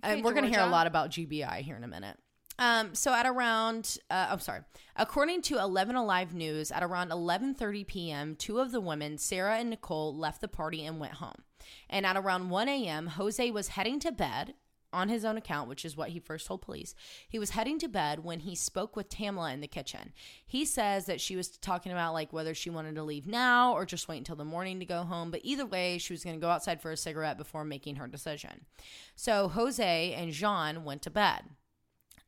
Okay, 0.04 0.12
and 0.14 0.24
we're 0.24 0.34
gonna 0.34 0.48
hear 0.48 0.60
a 0.60 0.66
lot 0.66 0.86
about 0.86 1.08
GBI 1.10 1.62
here 1.62 1.76
in 1.76 1.84
a 1.84 1.88
minute. 1.88 2.18
Um, 2.58 2.94
so 2.94 3.14
at 3.14 3.26
around, 3.26 3.98
uh, 4.10 4.28
I'm 4.30 4.40
sorry, 4.40 4.60
according 4.96 5.42
to 5.42 5.58
11 5.58 5.94
Alive 5.94 6.34
News, 6.34 6.72
at 6.72 6.82
around 6.82 7.10
11:30 7.10 7.86
p.m., 7.86 8.34
two 8.36 8.58
of 8.58 8.72
the 8.72 8.80
women, 8.80 9.16
Sarah 9.18 9.58
and 9.58 9.70
Nicole, 9.70 10.14
left 10.16 10.40
the 10.40 10.48
party 10.48 10.84
and 10.84 10.98
went 10.98 11.14
home. 11.14 11.44
And 11.88 12.04
at 12.04 12.16
around 12.16 12.50
1 12.50 12.68
a.m., 12.68 13.06
Jose 13.08 13.50
was 13.50 13.68
heading 13.68 14.00
to 14.00 14.10
bed 14.10 14.54
on 14.92 15.08
his 15.08 15.24
own 15.24 15.36
account, 15.36 15.68
which 15.68 15.84
is 15.84 15.96
what 15.96 16.10
he 16.10 16.18
first 16.18 16.46
told 16.46 16.62
police. 16.62 16.94
He 17.28 17.38
was 17.38 17.50
heading 17.50 17.78
to 17.80 17.88
bed 17.88 18.24
when 18.24 18.40
he 18.40 18.54
spoke 18.54 18.96
with 18.96 19.10
Tamla 19.10 19.52
in 19.52 19.60
the 19.60 19.68
kitchen. 19.68 20.12
He 20.46 20.64
says 20.64 21.06
that 21.06 21.20
she 21.20 21.36
was 21.36 21.48
talking 21.48 21.92
about 21.92 22.14
like 22.14 22.32
whether 22.32 22.54
she 22.54 22.70
wanted 22.70 22.94
to 22.94 23.02
leave 23.02 23.26
now 23.26 23.74
or 23.74 23.84
just 23.84 24.08
wait 24.08 24.18
until 24.18 24.36
the 24.36 24.44
morning 24.44 24.80
to 24.80 24.86
go 24.86 25.02
home, 25.02 25.30
but 25.30 25.42
either 25.44 25.66
way, 25.66 25.98
she 25.98 26.12
was 26.12 26.24
going 26.24 26.36
to 26.36 26.40
go 26.40 26.50
outside 26.50 26.80
for 26.80 26.90
a 26.90 26.96
cigarette 26.96 27.36
before 27.36 27.64
making 27.64 27.96
her 27.96 28.06
decision. 28.06 28.64
So 29.14 29.48
Jose 29.48 30.14
and 30.14 30.32
Jean 30.32 30.84
went 30.84 31.02
to 31.02 31.10
bed. 31.10 31.42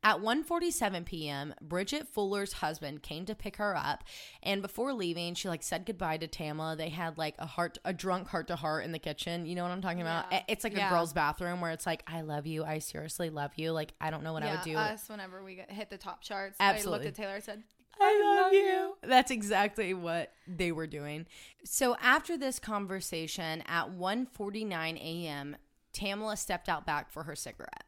At 0.03 0.19
1:47 0.19 1.05
p.m., 1.05 1.55
Bridget 1.61 2.09
Fuller's 2.09 2.55
husband 2.55 3.03
came 3.03 3.27
to 3.27 3.35
pick 3.35 3.57
her 3.57 3.77
up, 3.77 4.03
and 4.43 4.63
before 4.63 4.95
leaving, 4.95 5.35
she 5.35 5.49
like 5.49 5.63
said 5.63 5.85
goodbye 5.85 6.17
to 6.17 6.27
Tamla. 6.27 6.77
They 6.77 6.89
had 6.89 7.19
like 7.19 7.35
a 7.39 7.47
heart, 7.47 7.77
a 7.85 7.93
drunk 7.93 8.29
heart 8.29 8.47
to 8.49 8.57
heart 8.57 8.85
in 8.85 8.93
the 8.93 8.99
kitchen. 8.99 9.45
You 9.45 9.55
know 9.55 9.63
what 9.63 9.73
I'm 9.73 9.83
talking 9.83 10.01
about? 10.01 10.25
It's 10.49 10.65
like 10.65 10.75
Yeah. 10.75 10.89
a 10.89 10.91
girl's 10.91 11.13
bathroom 11.13 11.61
where 11.61 11.71
it's 11.71 11.85
like, 11.85 12.03
"I 12.07 12.23
love 12.23 12.47
you. 12.47 12.65
I 12.65 12.79
seriously 12.79 13.29
love 13.29 13.53
you. 13.57 13.73
Like 13.73 13.93
I 14.01 14.11
don't 14.11 14.23
know 14.23 14.33
what 14.33 14.43
I 14.43 14.53
would 14.53 14.63
do." 14.63 14.77
Us, 14.77 15.09
whenever 15.09 15.45
we 15.45 15.57
get, 15.57 15.71
hit 15.71 15.91
the 15.91 15.99
top 15.99 16.23
charts, 16.23 16.57
I 16.59 16.71
Absolutely. 16.71 17.07
looked 17.07 17.19
at 17.19 17.25
Taylar 17.27 17.35
and 17.35 17.45
said, 17.45 17.63
I 18.03 18.23
love 18.23 18.53
you. 18.55 18.97
That's 19.03 19.31
exactly 19.31 19.93
what 19.93 20.33
they 20.47 20.73
were 20.73 20.87
doing. 20.87 21.27
So 21.65 21.97
after 22.01 22.39
this 22.39 22.59
conversation 22.59 23.63
at 23.67 23.91
1:49 23.91 24.97
a.m., 24.97 25.57
Tamala 25.93 26.39
stepped 26.39 26.71
out 26.71 26.87
back 26.87 27.11
for 27.11 27.25
her 27.25 27.37
cigarette. 27.37 27.85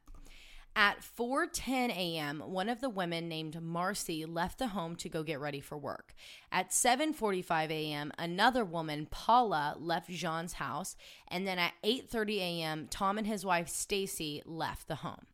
At 0.74 1.02
4:10 1.02 1.90
a.m., 1.90 2.40
one 2.46 2.70
of 2.70 2.80
the 2.80 2.88
women 2.88 3.28
named 3.28 3.60
Marcy 3.60 4.24
left 4.24 4.58
the 4.58 4.68
home 4.68 4.96
to 4.96 5.08
go 5.10 5.22
get 5.22 5.38
ready 5.38 5.60
for 5.60 5.76
work. 5.76 6.14
At 6.50 6.70
7:45 6.70 7.70
a.m., 7.70 8.10
another 8.18 8.64
woman, 8.64 9.06
Paula, 9.10 9.76
left 9.78 10.08
Jean's 10.08 10.54
house, 10.54 10.96
and 11.28 11.46
then 11.46 11.58
at 11.58 11.74
8:30 11.84 12.38
a.m., 12.38 12.88
Tom 12.88 13.18
and 13.18 13.26
his 13.26 13.44
wife 13.44 13.68
Stacy 13.68 14.42
left 14.46 14.88
the 14.88 14.96
home. 14.96 15.26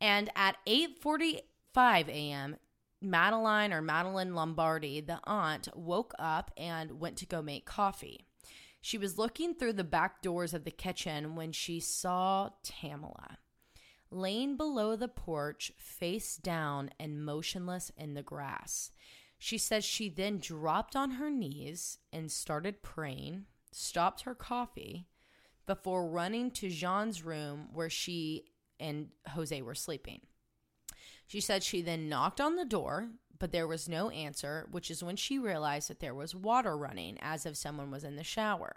And 0.00 0.30
at 0.36 0.56
8:45 0.64 1.42
a.m., 2.08 2.56
Madeline 3.00 3.72
or 3.72 3.82
Madeline 3.82 4.34
Lombardi, 4.34 5.00
the 5.00 5.18
aunt, 5.24 5.68
woke 5.76 6.14
up 6.20 6.52
and 6.56 7.00
went 7.00 7.16
to 7.18 7.26
go 7.26 7.42
make 7.42 7.66
coffee. 7.66 8.26
She 8.80 8.96
was 8.96 9.18
looking 9.18 9.54
through 9.54 9.72
the 9.72 9.82
back 9.82 10.22
doors 10.22 10.54
of 10.54 10.62
the 10.62 10.70
kitchen 10.70 11.34
when 11.34 11.50
she 11.50 11.80
saw 11.80 12.50
Tamala 12.62 13.38
laying 14.10 14.56
below 14.56 14.96
the 14.96 15.08
porch, 15.08 15.72
face 15.78 16.36
down 16.36 16.90
and 16.98 17.24
motionless 17.24 17.90
in 17.96 18.14
the 18.14 18.22
grass. 18.22 18.90
She 19.38 19.58
says 19.58 19.84
she 19.84 20.08
then 20.08 20.38
dropped 20.38 20.96
on 20.96 21.12
her 21.12 21.30
knees 21.30 21.98
and 22.12 22.30
started 22.30 22.82
praying, 22.82 23.46
stopped 23.70 24.22
her 24.22 24.34
coffee 24.34 25.06
before 25.66 26.08
running 26.08 26.50
to 26.52 26.70
Jean's 26.70 27.22
room 27.22 27.68
where 27.72 27.90
she 27.90 28.44
and 28.80 29.08
Jose 29.28 29.60
were 29.62 29.74
sleeping. 29.74 30.20
She 31.26 31.40
said 31.40 31.62
she 31.62 31.82
then 31.82 32.08
knocked 32.08 32.40
on 32.40 32.56
the 32.56 32.64
door, 32.64 33.10
but 33.38 33.52
there 33.52 33.66
was 33.66 33.88
no 33.88 34.08
answer, 34.10 34.66
which 34.70 34.90
is 34.90 35.04
when 35.04 35.16
she 35.16 35.38
realized 35.38 35.90
that 35.90 36.00
there 36.00 36.14
was 36.14 36.34
water 36.34 36.76
running 36.76 37.18
as 37.20 37.44
if 37.46 37.56
someone 37.56 37.90
was 37.90 38.02
in 38.02 38.16
the 38.16 38.24
shower. 38.24 38.76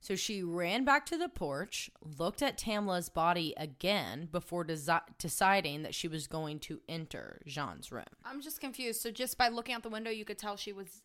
So 0.00 0.14
she 0.14 0.42
ran 0.42 0.84
back 0.84 1.04
to 1.06 1.18
the 1.18 1.28
porch, 1.28 1.90
looked 2.18 2.42
at 2.42 2.58
Tamla's 2.58 3.08
body 3.08 3.54
again 3.56 4.28
before 4.30 4.64
desi- 4.64 5.00
deciding 5.18 5.82
that 5.82 5.94
she 5.94 6.06
was 6.06 6.26
going 6.26 6.60
to 6.60 6.80
enter 6.88 7.40
Jean's 7.46 7.90
room. 7.90 8.04
I'm 8.24 8.40
just 8.40 8.60
confused. 8.60 9.00
So 9.00 9.10
just 9.10 9.36
by 9.36 9.48
looking 9.48 9.74
out 9.74 9.82
the 9.82 9.88
window, 9.88 10.10
you 10.10 10.24
could 10.24 10.38
tell 10.38 10.56
she 10.56 10.72
was 10.72 11.02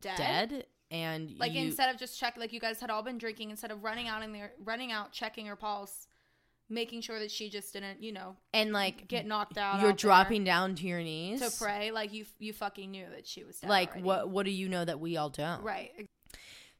dead. 0.00 0.16
Dead, 0.16 0.66
and 0.90 1.34
Like 1.38 1.52
you, 1.52 1.66
instead 1.66 1.92
of 1.92 1.98
just 1.98 2.18
check, 2.18 2.36
like 2.38 2.52
you 2.52 2.60
guys 2.60 2.80
had 2.80 2.90
all 2.90 3.02
been 3.02 3.18
drinking, 3.18 3.50
instead 3.50 3.70
of 3.70 3.82
running 3.82 4.08
out 4.08 4.22
in 4.22 4.32
there, 4.32 4.52
running 4.64 4.92
out, 4.92 5.12
checking 5.12 5.46
her 5.46 5.56
pulse, 5.56 6.06
making 6.70 7.02
sure 7.02 7.18
that 7.18 7.30
she 7.30 7.50
just 7.50 7.72
didn't, 7.72 8.02
you 8.02 8.12
know, 8.12 8.36
and 8.54 8.72
like 8.72 9.08
get 9.08 9.26
knocked 9.26 9.58
out. 9.58 9.80
you're 9.80 9.90
out 9.90 9.98
dropping 9.98 10.44
down 10.44 10.74
to 10.76 10.86
your 10.86 11.02
knees 11.02 11.40
to 11.40 11.50
pray. 11.62 11.90
Like 11.90 12.12
you, 12.12 12.24
you 12.38 12.52
fucking 12.52 12.90
knew 12.90 13.06
that 13.14 13.26
she 13.26 13.44
was 13.44 13.58
dead. 13.58 13.68
Like 13.68 13.88
already. 13.90 14.04
what? 14.04 14.28
What 14.30 14.46
do 14.46 14.52
you 14.52 14.68
know 14.68 14.84
that 14.84 15.00
we 15.00 15.16
all 15.16 15.28
don't? 15.28 15.62
Right. 15.62 15.90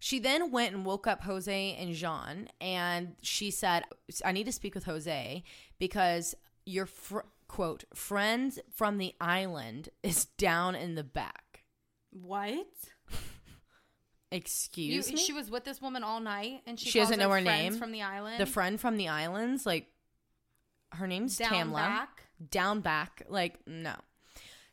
She 0.04 0.18
then 0.18 0.50
went 0.50 0.74
and 0.74 0.84
woke 0.84 1.06
up 1.06 1.22
Jose 1.22 1.76
and 1.76 1.94
Jean, 1.94 2.48
and 2.60 3.14
she 3.22 3.52
said, 3.52 3.84
"I 4.24 4.32
need 4.32 4.46
to 4.46 4.52
speak 4.52 4.74
with 4.74 4.82
Jose 4.84 5.44
because 5.78 6.34
your 6.66 6.86
fr- 6.86 7.20
quote 7.46 7.84
friend 7.94 8.58
from 8.74 8.98
the 8.98 9.14
island 9.20 9.90
is 10.02 10.24
down 10.24 10.74
in 10.74 10.96
the 10.96 11.04
back." 11.04 11.62
What? 12.10 12.66
Excuse 14.32 15.08
You, 15.10 15.16
me. 15.16 15.22
she 15.22 15.32
was 15.32 15.50
with 15.50 15.64
this 15.64 15.80
woman 15.80 16.02
all 16.02 16.18
night, 16.18 16.62
and 16.66 16.80
she, 16.80 16.88
She 16.90 16.98
doesn't 16.98 17.18
know 17.18 17.28
her 17.30 17.40
friends 17.42 17.74
name? 17.74 17.78
from 17.78 17.92
the 17.92 18.02
island. 18.02 18.40
the 18.40 18.46
friend 18.46 18.80
from 18.80 18.96
the 18.96 19.08
islands, 19.08 19.66
like 19.66 19.86
her 20.92 21.06
name's 21.06 21.36
down 21.36 21.52
Tamla. 21.52 21.74
back. 21.74 22.22
Down 22.50 22.80
back, 22.80 23.22
like 23.28 23.58
no. 23.68 23.94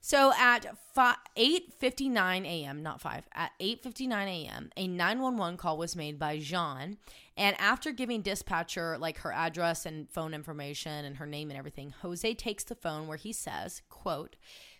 So 0.01 0.31
at 0.37 0.65
fi- 0.93 1.17
8:59 1.35 2.45
a.m., 2.45 2.81
not 2.81 3.01
5, 3.01 3.27
at 3.33 3.51
8:59 3.59 4.27
a.m., 4.27 4.71
a 4.77 4.87
911 4.87 5.57
call 5.57 5.77
was 5.77 5.95
made 5.95 6.17
by 6.17 6.39
Jean, 6.39 6.97
and 7.35 7.55
after 7.59 7.91
giving 7.91 8.21
dispatcher 8.21 8.97
like 8.97 9.19
her 9.19 9.33
address 9.33 9.85
and 9.85 10.09
phone 10.09 10.33
information 10.33 11.05
and 11.05 11.17
her 11.17 11.25
name 11.25 11.49
and 11.49 11.59
everything, 11.59 11.93
Jose 12.01 12.33
takes 12.35 12.63
the 12.63 12.75
phone 12.75 13.07
where 13.07 13.17
he 13.17 13.33
says, 13.33 13.81
quote, 13.89 14.35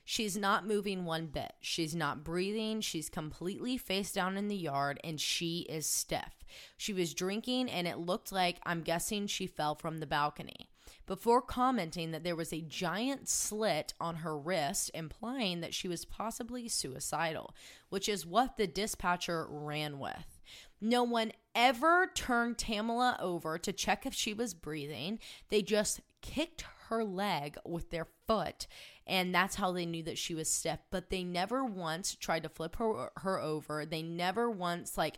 She's 0.05 0.35
not 0.35 0.65
moving 0.65 1.05
one 1.05 1.27
bit. 1.27 1.53
She's 1.61 1.95
not 1.95 2.23
breathing. 2.23 2.81
She's 2.81 3.11
completely 3.11 3.77
face 3.77 4.11
down 4.11 4.37
in 4.37 4.47
the 4.47 4.55
yard 4.55 4.99
and 5.03 5.21
she 5.21 5.67
is 5.69 5.85
stiff. 5.85 6.43
She 6.77 6.93
was 6.93 7.13
drinking 7.13 7.69
and 7.69 7.87
it 7.87 7.99
looked 7.99 8.31
like 8.31 8.57
I'm 8.63 8.81
guessing 8.81 9.27
she 9.27 9.45
fell 9.45 9.75
from 9.75 9.99
the 9.99 10.07
balcony 10.07 10.68
before 11.05 11.41
commenting 11.41 12.11
that 12.11 12.23
there 12.23 12.35
was 12.35 12.53
a 12.53 12.61
giant 12.61 13.27
slit 13.27 13.93
on 13.99 14.17
her 14.17 14.37
wrist, 14.37 14.91
implying 14.93 15.61
that 15.61 15.73
she 15.73 15.87
was 15.87 16.05
possibly 16.05 16.67
suicidal, 16.67 17.55
which 17.89 18.07
is 18.09 18.25
what 18.25 18.57
the 18.57 18.67
dispatcher 18.67 19.47
ran 19.49 19.99
with. 19.99 20.39
No 20.81 21.03
one 21.03 21.31
ever 21.53 22.09
turned 22.13 22.57
Tamala 22.57 23.17
over 23.19 23.57
to 23.57 23.73
check 23.73 24.05
if 24.05 24.13
she 24.13 24.33
was 24.33 24.53
breathing. 24.53 25.19
They 25.49 25.61
just 25.61 26.01
kicked 26.21 26.63
her 26.89 27.03
leg 27.03 27.57
with 27.65 27.91
their 27.91 28.07
foot 28.27 28.67
and 29.05 29.33
that's 29.33 29.55
how 29.55 29.71
they 29.71 29.85
knew 29.85 30.03
that 30.03 30.17
she 30.17 30.33
was 30.33 30.49
stiff 30.49 30.79
but 30.89 31.09
they 31.09 31.23
never 31.23 31.63
once 31.63 32.15
tried 32.15 32.43
to 32.43 32.49
flip 32.49 32.75
her 32.77 33.11
her 33.17 33.39
over 33.39 33.85
they 33.85 34.01
never 34.01 34.49
once 34.49 34.97
like 34.97 35.17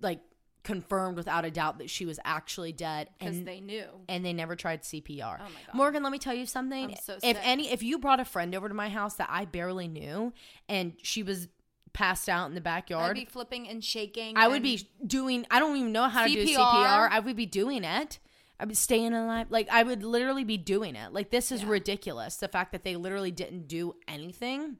like 0.00 0.20
confirmed 0.64 1.16
without 1.16 1.44
a 1.44 1.50
doubt 1.50 1.78
that 1.78 1.90
she 1.90 2.06
was 2.06 2.18
actually 2.24 2.72
dead 2.72 3.10
Because 3.18 3.36
and 3.36 3.46
they 3.46 3.60
knew. 3.60 3.84
and 4.08 4.24
they 4.24 4.32
never 4.32 4.56
tried 4.56 4.82
CPR. 4.82 5.36
Oh 5.38 5.44
my 5.44 5.60
God. 5.66 5.74
Morgan, 5.74 6.02
let 6.02 6.10
me 6.10 6.18
tell 6.18 6.34
you 6.34 6.46
something. 6.46 6.96
So 7.02 7.18
if 7.22 7.38
any 7.42 7.70
if 7.70 7.82
you 7.82 7.98
brought 7.98 8.18
a 8.18 8.24
friend 8.24 8.54
over 8.54 8.66
to 8.68 8.74
my 8.74 8.88
house 8.88 9.14
that 9.16 9.28
I 9.30 9.44
barely 9.44 9.86
knew 9.86 10.32
and 10.68 10.94
she 11.02 11.22
was 11.22 11.48
passed 11.92 12.28
out 12.28 12.48
in 12.48 12.54
the 12.54 12.60
backyard, 12.60 13.10
I'd 13.10 13.20
be 13.20 13.26
flipping 13.26 13.68
and 13.68 13.84
shaking. 13.84 14.36
I 14.36 14.48
would 14.48 14.62
be 14.62 14.88
doing 15.06 15.46
I 15.50 15.60
don't 15.60 15.76
even 15.76 15.92
know 15.92 16.08
how 16.08 16.26
to 16.26 16.32
do 16.32 16.44
CPR. 16.44 16.56
CPR. 16.56 17.08
I 17.10 17.20
would 17.20 17.36
be 17.36 17.46
doing 17.46 17.84
it. 17.84 18.18
I'd 18.58 18.68
be 18.68 18.74
staying 18.74 19.12
alive. 19.12 19.48
Like 19.50 19.68
I 19.70 19.82
would 19.82 20.02
literally 20.02 20.44
be 20.44 20.56
doing 20.56 20.96
it. 20.96 21.12
Like 21.12 21.30
this 21.30 21.52
is 21.52 21.64
ridiculous. 21.64 22.36
The 22.36 22.48
fact 22.48 22.72
that 22.72 22.84
they 22.84 22.96
literally 22.96 23.30
didn't 23.30 23.68
do 23.68 23.96
anything. 24.08 24.78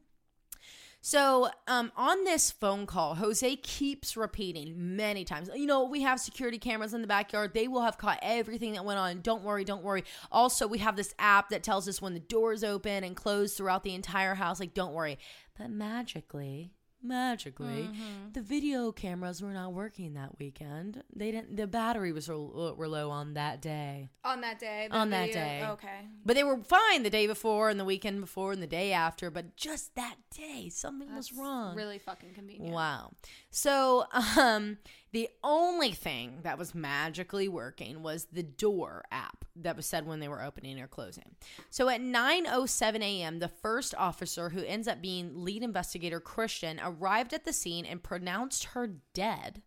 So, 1.07 1.51
um, 1.67 1.93
on 1.99 2.25
this 2.25 2.51
phone 2.51 2.87
call, 2.87 3.17
Jose 3.17 3.57
keeps 3.57 4.17
repeating 4.17 4.97
many 4.97 5.27
times, 5.27 5.51
you 5.55 5.67
know, 5.67 5.85
we 5.85 6.01
have 6.01 6.19
security 6.19 6.57
cameras 6.57 6.95
in 6.95 7.03
the 7.03 7.07
backyard. 7.07 7.53
They 7.53 7.69
will 7.69 7.83
have 7.83 7.99
caught 7.99 8.19
everything 8.23 8.73
that 8.73 8.87
went 8.87 8.99
on. 8.99 9.21
Don't 9.21 9.43
worry, 9.43 9.65
don't 9.65 9.85
worry. 9.85 10.05
Also, 10.33 10.67
we 10.67 10.79
have 10.79 10.97
this 10.97 11.15
app 11.19 11.51
that 11.51 11.63
tells 11.63 11.87
us 11.89 12.01
when 12.01 12.15
the 12.15 12.21
doors 12.21 12.65
open 12.65 13.05
and 13.05 13.15
close 13.15 13.53
throughout 13.53 13.83
the 13.83 13.95
entire 13.95 14.35
house. 14.35 14.59
Like, 14.59 14.73
don't 14.73 14.95
worry. 14.95 15.19
But 15.59 15.69
magically, 15.69 16.73
magically, 17.05 17.91
the 18.33 18.41
video 18.43 18.91
cameras 18.93 19.43
were 19.43 19.53
not 19.53 19.73
working 19.73 20.15
that 20.15 20.39
weekend. 20.39 21.03
They 21.15 21.31
didn't, 21.31 21.57
the 21.57 21.67
battery 21.67 22.13
was 22.13 22.29
were 22.29 22.75
were 22.75 22.89
low 22.89 23.11
on 23.11 23.35
that 23.35 23.61
day. 23.61 24.09
on 24.25 24.41
that 24.41 24.59
day. 24.59 24.89
On 24.91 25.11
that 25.11 25.27
video- 25.27 25.35
day. 25.35 25.67
Okay. 25.71 26.09
But 26.25 26.37
they 26.37 26.45
were 26.45 26.59
fine 26.65 27.03
the 27.03 27.11
day 27.11 27.27
before 27.27 27.69
and 27.69 27.79
the 27.79 27.85
weekend 27.85 28.21
before 28.21 28.53
and 28.53 28.63
the 28.63 28.67
day 28.67 28.93
after. 28.93 29.31
But 29.31 29.57
just 29.57 29.95
that 29.95 30.17
day, 30.35 30.69
something 30.71 31.15
was 31.15 31.33
wrong. 31.33 31.77
Really 31.77 31.99
fucking 31.99 32.35
convenient. 32.35 32.75
Wow. 32.75 33.13
So, 33.51 34.07
um, 34.39 34.79
the 35.15 35.29
only 35.45 35.93
thing 35.93 36.41
that 36.43 36.59
was 36.59 36.75
magically 36.75 37.47
working 37.49 38.03
was 38.03 38.27
the 38.33 38.43
door 38.43 39.05
app 39.13 39.45
that 39.55 39.77
was 39.77 39.87
said 39.87 40.05
when 40.09 40.19
they 40.19 40.27
were 40.27 40.43
opening 40.43 40.81
or 40.81 40.89
closing. 40.89 41.37
So 41.71 41.89
at 41.89 42.01
9:07 42.01 43.01
a.m., 43.01 43.39
the 43.39 43.47
first 43.49 43.95
officer 43.97 44.49
who 44.51 44.65
ends 44.65 44.89
up 44.89 45.01
being 45.01 45.45
lead 45.45 45.63
investigator 45.63 46.19
Christian 46.19 46.81
arrived 46.83 47.33
at 47.33 47.45
the 47.45 47.53
scene 47.53 47.87
and 47.87 48.03
pronounced 48.03 48.65
her 48.65 48.89
dead, 49.15 49.63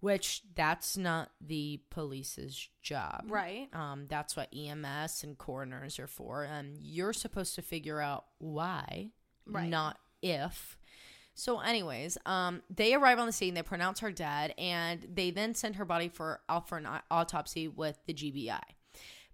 which 0.00 0.42
that's 0.56 0.96
not 0.96 1.30
the 1.40 1.80
police's 1.90 2.68
job. 2.82 3.26
Right. 3.28 3.68
Um, 3.72 4.06
that's 4.08 4.34
what 4.36 4.52
EMS 4.52 5.22
and 5.22 5.38
coroners 5.38 6.00
are 6.00 6.08
for. 6.08 6.46
Um, 6.46 6.74
you're 6.80 7.12
supposed 7.12 7.54
to 7.54 7.62
figure 7.62 8.00
out 8.00 8.24
why, 8.38 9.12
Right. 9.46 9.68
not 9.68 9.98
if. 10.20 10.76
So, 11.34 11.58
anyways, 11.60 12.16
um, 12.26 12.62
they 12.70 12.94
arrive 12.94 13.18
on 13.18 13.26
the 13.26 13.32
scene. 13.32 13.54
They 13.54 13.62
pronounce 13.62 14.00
her 14.00 14.12
dead, 14.12 14.54
and 14.56 15.06
they 15.12 15.30
then 15.30 15.54
send 15.54 15.76
her 15.76 15.84
body 15.84 16.08
for 16.08 16.40
for 16.66 16.78
an 16.78 16.88
autopsy 17.10 17.66
with 17.66 17.98
the 18.06 18.14
GBI. 18.14 18.62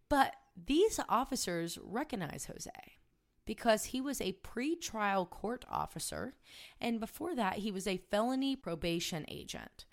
But 0.08 0.34
these 0.56 0.98
officers 1.08 1.78
recognize 1.82 2.46
Jose 2.46 2.70
because 3.44 3.86
he 3.86 4.00
was 4.00 4.20
a 4.20 4.32
pre-trial 4.32 5.26
court 5.26 5.64
officer, 5.70 6.34
and 6.80 7.00
before 7.00 7.34
that, 7.34 7.58
he 7.58 7.70
was 7.70 7.86
a 7.86 8.00
felony 8.10 8.56
probation 8.56 9.24
agent. 9.28 9.84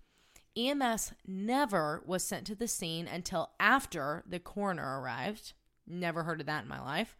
EMS 0.56 1.14
never 1.28 2.02
was 2.06 2.24
sent 2.24 2.48
to 2.48 2.56
the 2.56 2.68
scene 2.68 3.08
until 3.08 3.52
after 3.60 4.24
the 4.28 4.40
coroner 4.40 5.00
arrived. 5.00 5.54
Never 5.86 6.24
heard 6.24 6.40
of 6.40 6.48
that 6.48 6.64
in 6.64 6.70
my 6.70 6.82
life. 6.82 7.16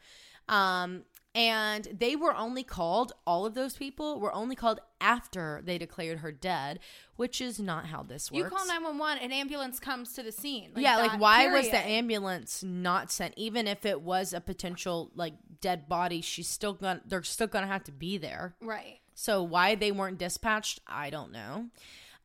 Um, 0.50 1.04
and 1.38 1.88
they 2.00 2.16
were 2.16 2.36
only 2.36 2.64
called, 2.64 3.14
all 3.28 3.46
of 3.46 3.54
those 3.54 3.76
people 3.78 4.20
were 4.20 4.34
only 4.34 4.56
called 4.56 4.80
after 5.00 5.62
they 5.64 5.78
declared 5.78 6.20
her 6.20 6.32
dead, 6.32 6.80
which 7.16 7.40
is 7.40 7.60
not 7.60 7.86
how 7.86 8.02
this 8.02 8.32
works. 8.32 8.44
You 8.44 8.50
call 8.50 8.66
911, 8.66 9.24
an 9.24 9.32
ambulance 9.32 9.80
comes 9.80 10.14
to 10.14 10.24
the 10.24 10.32
scene. 10.32 10.72
yeah, 10.76 10.98
like 10.98 11.20
why 11.20 11.48
was 11.52 11.70
the 11.70 11.78
ambulance 11.78 12.64
not 12.64 13.12
sent? 13.12 13.36
Even 13.38 13.68
if 13.68 13.86
it 13.86 14.02
was 14.02 14.34
a 14.34 14.42
potential 14.42 15.12
like 15.14 15.36
dead 15.62 15.88
body, 15.88 16.22
she's 16.22 16.48
still 16.48 16.74
gonna 16.74 17.02
they're 17.06 17.22
still 17.22 17.48
gonna 17.48 17.68
have 17.68 17.84
to 17.84 17.92
be 17.92 18.18
there. 18.18 18.56
Right. 18.60 19.00
So 19.14 19.44
why 19.44 19.76
they 19.76 19.92
weren't 19.92 20.18
dispatched, 20.18 20.80
I 20.88 21.12
don't 21.12 21.32
know. 21.32 21.68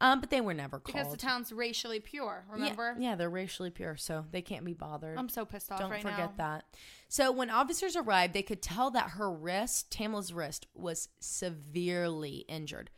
Um, 0.01 0.19
but 0.21 0.31
they 0.31 0.41
were 0.41 0.53
never 0.53 0.81
called. 0.81 0.97
Because 0.97 1.13
the 1.13 1.17
town's 1.17 1.53
racially 1.53 2.01
pure, 2.01 2.45
Yeah, 2.49 2.55
remember? 2.55 2.97
Yeah, 2.99 3.15
they're 3.15 3.31
racially 3.31 3.71
pure, 3.71 3.97
so 3.97 4.25
they 4.33 4.43
can't 4.43 4.65
be 4.65 4.73
bothered. 4.73 5.17
I'm 5.17 5.29
so 5.29 5.45
pissed 5.45 5.71
off 5.71 5.79
Don't 5.79 5.91
right 5.91 6.03
forget 6.03 6.19
now. 6.19 6.33
that. 6.39 6.65
So 7.13 7.31
when 7.31 7.51
officers 7.51 7.95
arrived, 7.95 8.33
they 8.33 8.43
could 8.43 8.63
tell 8.63 8.91
that 8.93 9.11
her 9.11 9.31
wrist, 9.31 9.91
Tamala's 9.91 10.33
wrist, 10.33 10.67
was 10.73 11.11
severely 11.21 12.47
injured, 12.49 12.89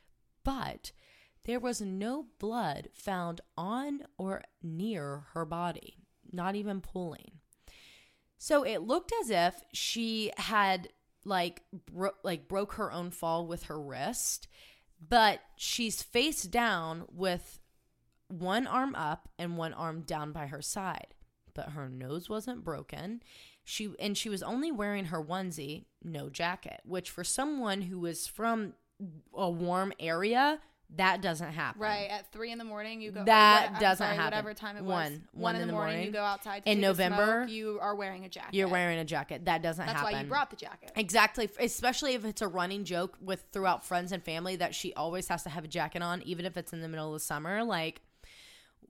but 0.44 0.92
there 1.46 1.58
was 1.58 1.80
no 1.80 2.26
blood 2.38 2.90
found 2.94 3.40
on 3.58 4.02
or 4.16 4.44
near 4.62 5.24
her 5.32 5.44
body, 5.44 5.96
not 6.30 6.54
even 6.54 6.80
pooling. 6.80 7.40
So 8.38 8.62
it 8.62 8.82
looked 8.82 9.12
as 9.20 9.30
if 9.30 9.56
she 9.72 10.30
had 10.36 10.90
like 11.24 11.62
bro- 11.90 12.14
like 12.22 12.46
broke 12.46 12.74
her 12.74 12.92
own 12.92 13.10
fall 13.10 13.48
with 13.48 13.64
her 13.64 13.80
wrist, 13.80 14.46
but 15.08 15.40
she's 15.56 16.04
face 16.04 16.44
down 16.44 17.02
with 17.10 17.58
one 18.28 18.68
arm 18.68 18.94
up 18.94 19.28
and 19.40 19.56
one 19.56 19.72
arm 19.72 20.02
down 20.02 20.30
by 20.30 20.46
her 20.46 20.62
side. 20.62 21.16
But 21.52 21.70
her 21.70 21.88
nose 21.88 22.28
wasn't 22.28 22.62
broken. 22.62 23.20
She 23.64 23.94
and 23.98 24.16
she 24.16 24.28
was 24.28 24.42
only 24.42 24.70
wearing 24.70 25.06
her 25.06 25.22
onesie, 25.22 25.84
no 26.02 26.28
jacket, 26.28 26.80
which 26.84 27.10
for 27.10 27.24
someone 27.24 27.82
who 27.82 28.04
is 28.06 28.26
from 28.26 28.74
a 29.34 29.50
warm 29.50 29.92
area, 29.98 30.60
that 30.96 31.22
doesn't 31.22 31.52
happen. 31.52 31.80
Right 31.80 32.08
at 32.10 32.30
three 32.30 32.52
in 32.52 32.58
the 32.58 32.64
morning, 32.64 33.00
you 33.00 33.10
go. 33.10 33.24
That 33.24 33.72
what- 33.72 33.80
doesn't 33.80 34.04
sorry, 34.04 34.16
happen. 34.16 34.36
Whatever 34.36 34.54
time 34.54 34.76
it 34.76 34.84
was. 34.84 34.90
One. 34.92 35.28
One, 35.32 35.56
in 35.56 35.66
the 35.66 35.72
morning, 35.72 35.94
morning. 35.94 36.06
you 36.06 36.12
go 36.12 36.22
outside. 36.22 36.64
To 36.64 36.70
In 36.70 36.80
November, 36.80 37.44
smoke, 37.46 37.50
you 37.50 37.78
are 37.80 37.94
wearing 37.96 38.26
a 38.26 38.28
jacket. 38.28 38.54
You're 38.54 38.68
wearing 38.68 38.98
a 38.98 39.04
jacket. 39.04 39.46
That 39.46 39.62
doesn't 39.62 39.84
That's 39.84 39.98
happen. 39.98 40.12
why 40.14 40.20
you 40.20 40.28
brought 40.28 40.50
the 40.50 40.56
jacket. 40.56 40.92
Exactly, 40.94 41.48
especially 41.58 42.12
if 42.14 42.24
it's 42.26 42.42
a 42.42 42.48
running 42.48 42.84
joke 42.84 43.16
with 43.20 43.44
throughout 43.50 43.84
friends 43.84 44.12
and 44.12 44.22
family 44.22 44.56
that 44.56 44.74
she 44.74 44.92
always 44.92 45.26
has 45.28 45.42
to 45.44 45.48
have 45.48 45.64
a 45.64 45.68
jacket 45.68 46.02
on, 46.02 46.20
even 46.22 46.44
if 46.44 46.56
it's 46.58 46.72
in 46.74 46.82
the 46.82 46.88
middle 46.88 47.14
of 47.14 47.22
summer. 47.22 47.64
Like, 47.64 48.02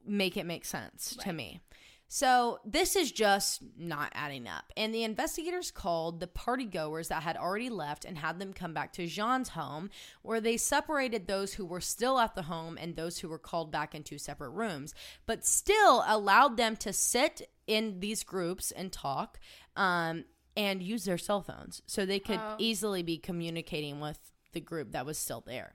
make 0.05 0.37
it 0.37 0.45
make 0.47 0.65
sense 0.65 1.17
to 1.21 1.33
me. 1.33 1.61
So 2.09 2.61
this 2.65 2.97
is 2.97 3.11
just 3.11 3.63
not 3.77 4.13
adding 4.15 4.47
up. 4.47 4.73
And 4.77 4.95
the 4.95 5.05
investigators 5.05 5.71
called 5.71 6.21
the 6.21 6.27
party 6.27 6.65
goers 6.65 7.09
that 7.09 7.23
had 7.23 7.37
already 7.37 7.71
left 7.71 8.05
and 8.05 8.19
had 8.19 8.39
them 8.39 8.53
come 8.53 8.75
back 8.75 8.93
to 8.95 9.07
Jean's 9.07 9.51
home, 9.51 9.91
where 10.23 10.41
they 10.41 10.57
separated 10.57 11.27
those 11.27 11.55
who 11.55 11.67
were 11.67 11.81
still 11.81 12.19
at 12.19 12.35
the 12.35 12.43
home 12.43 12.79
and 12.81 12.95
those 12.95 13.19
who 13.19 13.29
were 13.29 13.39
called 13.39 13.73
back 13.73 13.95
in 13.95 14.03
two 14.03 14.19
separate 14.19 14.51
rooms, 14.51 14.95
but 15.27 15.45
still 15.45 16.05
allowed 16.07 16.57
them 16.57 16.77
to 16.77 16.93
sit 16.93 17.51
in 17.67 18.01
these 18.01 18.23
groups 18.23 18.71
and 18.71 18.93
talk. 18.93 19.41
Um, 19.77 20.25
and 20.57 20.83
use 20.83 21.05
their 21.05 21.19
cell 21.19 21.43
phones 21.43 21.83
so 21.85 22.07
they 22.07 22.21
could 22.21 22.39
easily 22.59 23.03
be 23.03 23.19
communicating 23.19 23.99
with 23.99 24.19
the 24.53 24.61
group 24.61 24.93
that 24.93 25.05
was 25.05 25.19
still 25.19 25.43
there. 25.45 25.73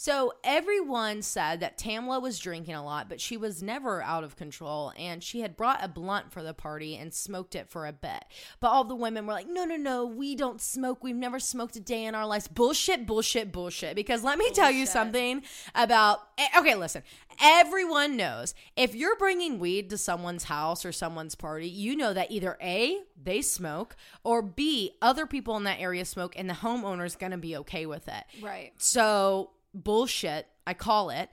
So 0.00 0.32
everyone 0.44 1.22
said 1.22 1.58
that 1.58 1.76
Tamla 1.76 2.22
was 2.22 2.38
drinking 2.38 2.76
a 2.76 2.84
lot, 2.84 3.08
but 3.08 3.20
she 3.20 3.36
was 3.36 3.64
never 3.64 4.00
out 4.00 4.22
of 4.22 4.36
control 4.36 4.92
and 4.96 5.24
she 5.24 5.40
had 5.40 5.56
brought 5.56 5.82
a 5.82 5.88
blunt 5.88 6.30
for 6.30 6.40
the 6.40 6.54
party 6.54 6.94
and 6.94 7.12
smoked 7.12 7.56
it 7.56 7.68
for 7.68 7.84
a 7.84 7.92
bit. 7.92 8.24
But 8.60 8.68
all 8.68 8.84
the 8.84 8.94
women 8.94 9.26
were 9.26 9.32
like, 9.32 9.48
no, 9.48 9.64
no, 9.64 9.74
no, 9.74 10.06
we 10.06 10.36
don't 10.36 10.60
smoke. 10.60 11.02
We've 11.02 11.16
never 11.16 11.40
smoked 11.40 11.74
a 11.74 11.80
day 11.80 12.04
in 12.04 12.14
our 12.14 12.28
lives. 12.28 12.46
Bullshit, 12.46 13.08
bullshit, 13.08 13.50
bullshit. 13.50 13.96
Because 13.96 14.22
let 14.22 14.38
me 14.38 14.48
tell 14.52 14.70
you 14.70 14.86
something 14.86 15.42
about, 15.74 16.20
eh, 16.38 16.46
okay, 16.56 16.76
listen, 16.76 17.02
everyone 17.42 18.16
knows 18.16 18.54
if 18.76 18.94
you're 18.94 19.16
bringing 19.16 19.58
weed 19.58 19.90
to 19.90 19.98
someone's 19.98 20.44
house 20.44 20.84
or 20.84 20.92
someone's 20.92 21.34
party, 21.34 21.68
you 21.68 21.96
know 21.96 22.14
that 22.14 22.30
either 22.30 22.56
A, 22.62 23.00
they 23.20 23.42
smoke, 23.42 23.96
or 24.22 24.42
B, 24.42 24.92
other 25.02 25.26
people 25.26 25.56
in 25.56 25.64
that 25.64 25.80
area 25.80 26.04
smoke 26.04 26.34
and 26.38 26.48
the 26.48 26.54
homeowner's 26.54 27.16
gonna 27.16 27.36
be 27.36 27.56
okay 27.56 27.84
with 27.84 28.06
it. 28.06 28.22
Right. 28.40 28.70
So 28.76 29.50
bullshit, 29.84 30.46
I 30.66 30.74
call 30.74 31.10
it. 31.10 31.30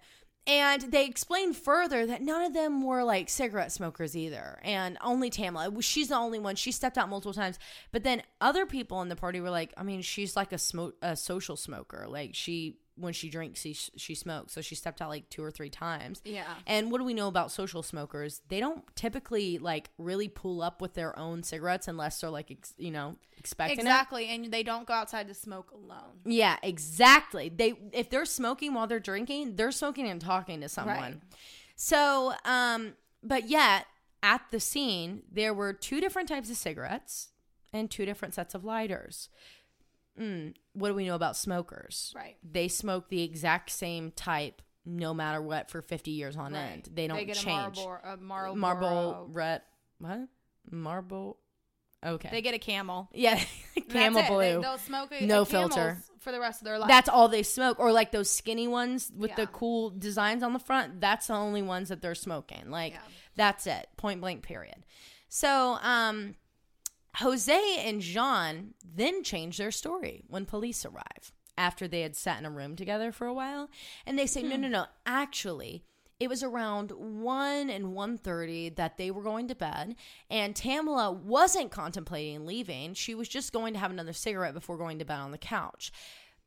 And 0.47 0.83
they 0.83 1.05
explained 1.05 1.57
further 1.57 2.05
that 2.05 2.21
none 2.21 2.43
of 2.43 2.53
them 2.53 2.83
were 2.83 3.03
like 3.03 3.29
cigarette 3.29 3.71
smokers 3.71 4.15
either. 4.15 4.59
And 4.63 4.95
only 5.03 5.31
Tamla, 5.31 5.81
she's 5.81 6.09
the 6.09 6.15
only 6.15 6.37
one. 6.37 6.55
She 6.55 6.71
stepped 6.71 6.99
out 6.99 7.09
multiple 7.09 7.33
times. 7.33 7.57
But 7.91 8.03
then 8.03 8.21
other 8.39 8.67
people 8.67 9.01
in 9.01 9.09
the 9.09 9.15
party 9.15 9.41
were 9.41 9.49
like, 9.49 9.73
I 9.75 9.81
mean, 9.81 10.03
she's 10.03 10.35
like 10.35 10.51
a 10.51 10.59
smoke, 10.59 10.95
a 11.01 11.15
social 11.15 11.55
smoker. 11.55 12.05
Like 12.07 12.35
she, 12.35 12.77
when 12.97 13.13
she 13.13 13.29
drinks, 13.29 13.59
she, 13.59 13.73
she 13.73 14.15
smokes. 14.15 14.53
So 14.53 14.61
she 14.61 14.75
stepped 14.75 15.01
out 15.01 15.09
like 15.09 15.29
two 15.29 15.43
or 15.43 15.51
three 15.51 15.69
times. 15.69 16.21
Yeah. 16.23 16.45
And 16.65 16.91
what 16.91 16.99
do 16.99 17.03
we 17.03 17.13
know 17.13 17.27
about 17.27 17.51
social 17.51 17.83
smokers? 17.83 18.41
They 18.47 18.59
don't 18.59 18.83
typically 18.95 19.57
like 19.57 19.89
really 19.97 20.27
pull 20.27 20.61
up 20.61 20.81
with 20.81 20.93
their 20.93 21.17
own 21.17 21.43
cigarettes 21.43 21.87
unless 21.87 22.21
they're 22.21 22.29
like, 22.29 22.51
ex- 22.51 22.73
you 22.77 22.91
know, 22.91 23.17
expecting 23.37 23.79
it. 23.79 23.81
Exactly. 23.81 24.27
And 24.27 24.51
they 24.51 24.63
don't 24.63 24.87
go 24.87 24.93
outside 24.93 25.27
to 25.27 25.33
smoke 25.33 25.71
alone. 25.71 26.21
Yeah, 26.25 26.57
exactly. 26.63 27.49
They 27.49 27.73
if 27.91 28.09
they're 28.09 28.25
smoking 28.25 28.73
while 28.73 28.87
they're 28.87 28.99
drinking, 28.99 29.55
they're 29.55 29.71
smoking 29.71 30.07
and 30.07 30.21
talking 30.21 30.61
to 30.61 30.69
someone. 30.69 30.97
Right. 30.97 31.21
So, 31.75 32.33
um, 32.45 32.93
but 33.21 33.49
yet 33.49 33.87
at 34.23 34.41
the 34.51 34.59
scene 34.59 35.23
there 35.31 35.53
were 35.53 35.73
two 35.73 35.99
different 35.99 36.29
types 36.29 36.49
of 36.49 36.57
cigarettes 36.57 37.29
and 37.73 37.91
two 37.91 38.05
different 38.05 38.33
sets 38.33 38.55
of 38.55 38.63
lighters. 38.63 39.29
Mm, 40.20 40.53
what 40.74 40.89
do 40.89 40.95
we 40.95 41.05
know 41.05 41.16
about 41.16 41.36
smokers? 41.36 42.13
Right. 42.16 42.38
They 42.43 42.68
smoke 42.68 43.09
the 43.09 43.22
exact 43.24 43.70
same 43.70 44.11
type 44.11 44.61
no 44.86 45.13
matter 45.13 45.41
what 45.41 45.70
for 45.70 45.82
50 45.82 46.11
years 46.11 46.38
on 46.38 46.55
end. 46.55 46.89
They 46.93 47.07
don't 47.07 47.18
they 47.18 47.34
change. 47.34 47.78
a 47.78 47.82
Marlboro, 47.82 47.99
a 48.13 48.18
Marlboro. 48.18 48.55
Marble 48.55 49.30
red 49.32 49.61
what? 49.99 50.28
Marble 50.70 51.38
Okay. 52.05 52.30
They 52.32 52.41
get 52.43 52.53
a 52.53 52.59
camel. 52.59 53.09
yeah, 53.13 53.41
camel 53.89 54.22
blue. 54.28 54.38
They, 54.39 54.57
they'll 54.61 54.78
smoke 54.78 55.11
a, 55.11 55.26
No 55.26 55.41
a 55.41 55.45
filter. 55.45 55.97
for 56.20 56.32
the 56.32 56.39
rest 56.39 56.61
of 56.61 56.66
their 56.66 56.78
life. 56.78 56.88
That's 56.88 57.09
all 57.09 57.28
they 57.30 57.41
smoke, 57.41 57.80
or 57.80 57.91
like 57.91 58.11
those 58.11 58.30
skinny 58.30 58.68
ones 58.68 59.11
with 59.16 59.36
the 59.36 59.47
cool 59.47 59.89
designs 59.89 60.43
on 60.43 60.53
the 60.53 60.59
front. 60.59 61.01
That's 61.01 61.28
the 61.28 61.34
only 61.34 61.63
ones 61.63 61.89
that 61.89 62.01
they're 62.01 62.13
smoking. 62.13 62.70
Like 62.70 62.93
Yeah. 62.93 62.99
that's 63.36 63.66
it, 63.66 63.88
point 63.97 64.22
blank. 64.22 64.43
Period. 64.43 64.86
So, 65.30 65.80
um, 65.82 66.36
Jose 67.18 67.78
and 67.80 68.01
Jean 68.01 68.74
then 68.84 69.24
change 69.24 69.57
their 69.57 69.72
story 69.72 70.24
when 70.28 70.45
police 70.45 70.86
arrive 70.86 71.32
after 71.57 71.88
they 71.88 72.01
had 72.01 72.16
sat 72.16 72.39
in 72.39 72.45
a 72.45 72.51
room 72.51 72.76
together 72.76 73.11
for 73.11 73.28
a 73.28 73.34
while, 73.34 73.70
and 74.05 74.20
they 74.20 74.28
say, 74.28 74.41
"No, 74.41 74.55
hmm. 74.55 74.61
no, 74.61 74.68
no. 74.68 74.86
Actually." 75.05 75.84
It 76.18 76.30
was 76.30 76.43
around 76.43 76.91
1 76.91 77.70
and 77.70 77.88
1:30 77.88 78.70
that 78.76 78.97
they 78.97 79.11
were 79.11 79.22
going 79.22 79.49
to 79.49 79.55
bed 79.55 79.97
and 80.30 80.55
Tamala 80.55 81.11
wasn't 81.11 81.72
contemplating 81.72 82.45
leaving. 82.45 82.93
She 82.93 83.13
was 83.13 83.28
just 83.28 83.51
going 83.51 83.74
to 83.74 83.80
have 83.80 83.91
another 83.91 84.13
cigarette 84.13 84.53
before 84.53 84.78
going 84.78 84.99
to 84.99 85.05
bed 85.05 85.20
on 85.20 85.32
the 85.32 85.38
couch. 85.38 85.91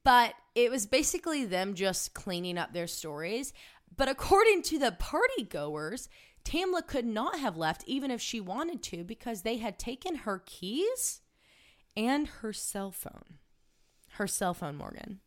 But 0.05 0.35
it 0.55 0.71
was 0.71 0.87
basically 0.87 1.45
them 1.45 1.75
just 1.75 2.15
cleaning 2.15 2.57
up 2.57 2.73
their 2.73 2.87
stories. 2.87 3.53
But 3.95 4.09
according 4.09 4.63
to 4.63 4.79
the 4.79 4.93
party 4.93 5.43
goers, 5.43 6.09
Tamla 6.49 6.87
could 6.87 7.05
not 7.05 7.39
have 7.39 7.59
left 7.59 7.85
even 7.87 8.11
if 8.11 8.23
she 8.23 8.41
wanted 8.41 8.83
to 8.85 9.05
because 9.05 9.43
they 9.43 9.59
had 9.59 9.79
taken 9.79 10.17
her 10.17 10.43
keys 10.47 11.21
and 11.95 12.27
her 12.27 12.55
cell 12.55 12.91
phone. 12.91 13.37
Her 14.13 14.27
cell 14.27 14.55
phone, 14.55 14.77
Morgan. 14.77 15.21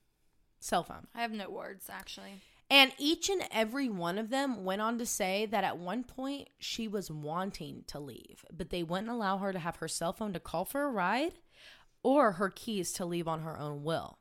Cell 0.60 0.84
phone. 0.84 1.06
I 1.14 1.22
have 1.22 1.32
no 1.32 1.48
words 1.48 1.90
actually. 1.92 2.42
And 2.72 2.92
each 2.98 3.30
and 3.30 3.44
every 3.52 3.88
one 3.88 4.18
of 4.18 4.30
them 4.30 4.64
went 4.64 4.82
on 4.82 4.98
to 4.98 5.06
say 5.06 5.46
that 5.46 5.64
at 5.64 5.78
one 5.78 6.04
point 6.04 6.50
she 6.58 6.88
was 6.88 7.12
wanting 7.12 7.84
to 7.88 8.00
leave, 8.00 8.44
but 8.52 8.72
they 8.72 8.82
wouldn't 8.82 9.10
allow 9.10 9.38
her 9.38 9.54
to 9.54 9.60
have 9.60 9.76
her 9.76 9.88
cell 9.88 10.14
phone 10.14 10.34
to 10.34 10.40
call 10.40 10.66
for 10.66 10.84
a 10.84 10.90
ride 10.90 11.34
or 12.02 12.34
her 12.34 12.50
keys 12.50 12.94
to 12.94 13.06
leave 13.06 13.28
on 13.28 13.42
her 13.42 13.60
own 13.60 13.84
will. 13.84 14.18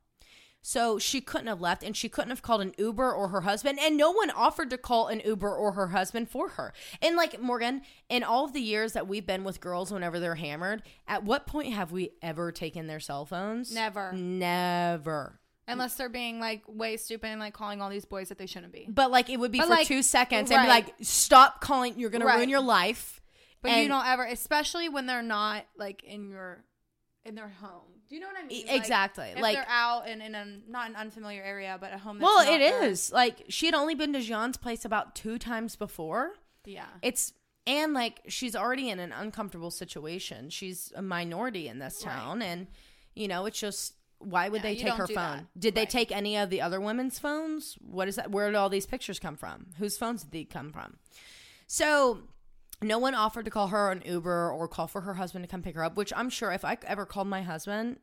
So 0.63 0.99
she 0.99 1.21
couldn't 1.21 1.47
have 1.47 1.61
left 1.61 1.83
and 1.83 1.97
she 1.97 2.09
couldn't 2.09 2.31
have 2.31 2.43
called 2.43 2.61
an 2.61 2.75
Uber 2.77 3.13
or 3.13 3.29
her 3.29 3.43
husband. 3.43 3.79
And 3.81 3.97
no 3.97 4.11
one 4.11 4.31
offered 4.31 4.71
to 4.71 4.79
call 4.79 5.09
an 5.09 5.21
Uber 5.25 5.55
or 5.55 5.73
her 5.73 5.89
husband 5.89 6.29
for 6.29 6.51
her. 6.51 6.73
And 7.01 7.17
like 7.17 7.41
Morgan, 7.41 7.83
in 8.09 8.23
all 8.23 8.45
of 8.45 8.53
the 8.53 8.61
years 8.61 8.93
that 8.93 9.09
we've 9.09 9.27
been 9.27 9.45
with 9.45 9.61
girls 9.61 9.91
whenever 9.91 10.21
they're 10.21 10.35
hammered, 10.35 10.83
at 11.07 11.25
what 11.25 11.47
point 11.47 11.73
have 11.73 11.93
we 11.93 12.11
ever 12.23 12.53
taken 12.53 12.87
their 12.87 13.01
cell 13.01 13.25
phones? 13.25 13.75
Never. 13.75 14.13
Never. 14.13 15.41
Unless 15.67 15.95
they're 15.95 16.09
being 16.09 16.41
like 16.41 16.63
way 16.67 16.97
stupid 16.97 17.29
and 17.29 17.41
like 17.41 17.55
calling 17.55 17.81
all 17.81 17.91
these 17.91 18.05
boys 18.05 18.29
that 18.29 18.39
they 18.39 18.47
shouldn't 18.47 18.73
be. 18.73 18.87
But 18.89 19.11
like 19.11 19.31
it 19.31 19.39
would 19.39 19.53
be 19.53 19.59
But, 19.59 19.69
for 19.69 19.71
like, 19.71 19.87
two 19.87 20.03
seconds 20.03 20.51
and 20.51 20.63
be 20.63 20.69
like, 20.69 20.95
stop 21.01 21.61
calling. 21.61 21.99
You're 21.99 22.11
gonna 22.11 22.27
ruin 22.27 22.49
your 22.49 22.61
life. 22.61 23.21
But 23.63 23.73
you 23.77 23.89
don't 23.89 24.07
ever, 24.07 24.25
especially 24.25 24.89
when 24.89 25.07
they're 25.07 25.23
not 25.23 25.65
like 25.77 26.03
in 26.03 26.29
your 26.29 26.65
in 27.25 27.35
their 27.35 27.49
home. 27.61 28.00
Do 28.11 28.17
you 28.17 28.21
know 28.21 28.27
what 28.27 28.37
I 28.43 28.47
mean? 28.47 28.67
Like, 28.67 28.77
exactly. 28.77 29.27
if 29.29 29.39
Like- 29.39 29.57
they're 29.57 29.65
out 29.69 30.09
and 30.09 30.21
in 30.21 30.35
a 30.35 30.45
not 30.69 30.91
an 30.91 30.97
unfamiliar 30.97 31.43
area, 31.45 31.79
but 31.81 31.93
a 31.95 31.99
home. 31.99 32.19
Well, 32.19 32.41
it 32.41 32.59
their- 32.59 32.83
is 32.83 33.13
like 33.13 33.45
she 33.49 33.67
had 33.67 33.75
only 33.75 33.95
been 33.95 34.13
to 34.15 34.21
Jean's 34.21 34.57
place 34.57 34.85
about 34.85 35.15
two 35.15 35.39
times 35.39 35.77
before. 35.77 36.33
Yeah. 36.65 36.87
It's 37.03 37.33
and 37.67 37.95
like 37.95 38.21
she's 38.27 38.57
already 38.57 38.91
in 38.91 38.99
an 38.99 39.13
uncomfortable 39.13 39.71
situation. 39.71 40.51
She's 40.51 40.93
a 40.97 41.03
minority 41.03 41.69
in 41.69 41.79
this 41.79 42.05
Right. 42.05 42.13
town, 42.13 42.43
and 42.43 42.67
you 43.15 43.29
know 43.29 43.47
it's 43.47 43.61
just 43.61 43.95
why 44.19 44.49
would 44.49 44.59
Yeah, 44.59 44.71
they 44.71 44.77
take 44.77 44.93
her 44.95 45.07
phone? 45.07 45.15
that. 45.15 45.45
Did 45.59 45.75
they 45.77 45.87
take 45.87 46.11
any 46.13 46.37
of 46.37 46.51
the 46.51 46.61
other 46.61 46.81
women's 46.81 47.19
phones? 47.21 47.75
What 47.81 48.09
is 48.09 48.17
that? 48.17 48.31
Where 48.33 48.47
did 48.49 48.57
all 48.57 48.69
these 48.69 48.87
pictures 48.87 49.19
come 49.21 49.37
from? 49.37 49.69
Whose 49.79 49.97
phones 49.97 50.25
did 50.25 50.33
they 50.33 50.45
come 50.45 50.73
from? 50.73 50.99
So 51.69 52.25
no 52.83 52.99
one 52.99 53.15
offered 53.15 53.45
to 53.45 53.51
call 53.51 53.69
her 53.69 53.91
an 53.91 54.03
Uber 54.05 54.51
or 54.53 54.67
call 54.69 54.87
for 54.87 55.03
her 55.03 55.15
husband 55.15 55.45
to 55.45 55.49
come 55.51 55.63
pick 55.63 55.75
her 55.75 55.85
up, 55.85 55.97
which 55.97 56.13
I'm 56.17 56.31
sure 56.31 56.51
if 56.53 56.65
I 56.65 56.79
ever 56.87 57.05
called 57.07 57.29
my 57.29 57.43
husband, 57.43 57.99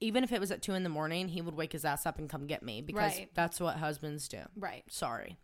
even 0.00 0.24
if 0.24 0.32
it 0.32 0.40
was 0.40 0.50
at 0.50 0.62
two 0.62 0.74
in 0.74 0.82
the 0.82 0.88
morning, 0.88 1.28
he 1.28 1.40
would 1.40 1.54
wake 1.54 1.72
his 1.72 1.84
ass 1.84 2.06
up 2.06 2.18
and 2.18 2.28
come 2.28 2.46
get 2.46 2.62
me 2.62 2.80
because 2.82 3.16
Right. 3.18 3.30
that's 3.34 3.60
what 3.60 3.76
husbands 3.76 4.28
do. 4.28 4.40
Right. 4.56 4.84
Sorry. 4.88 5.36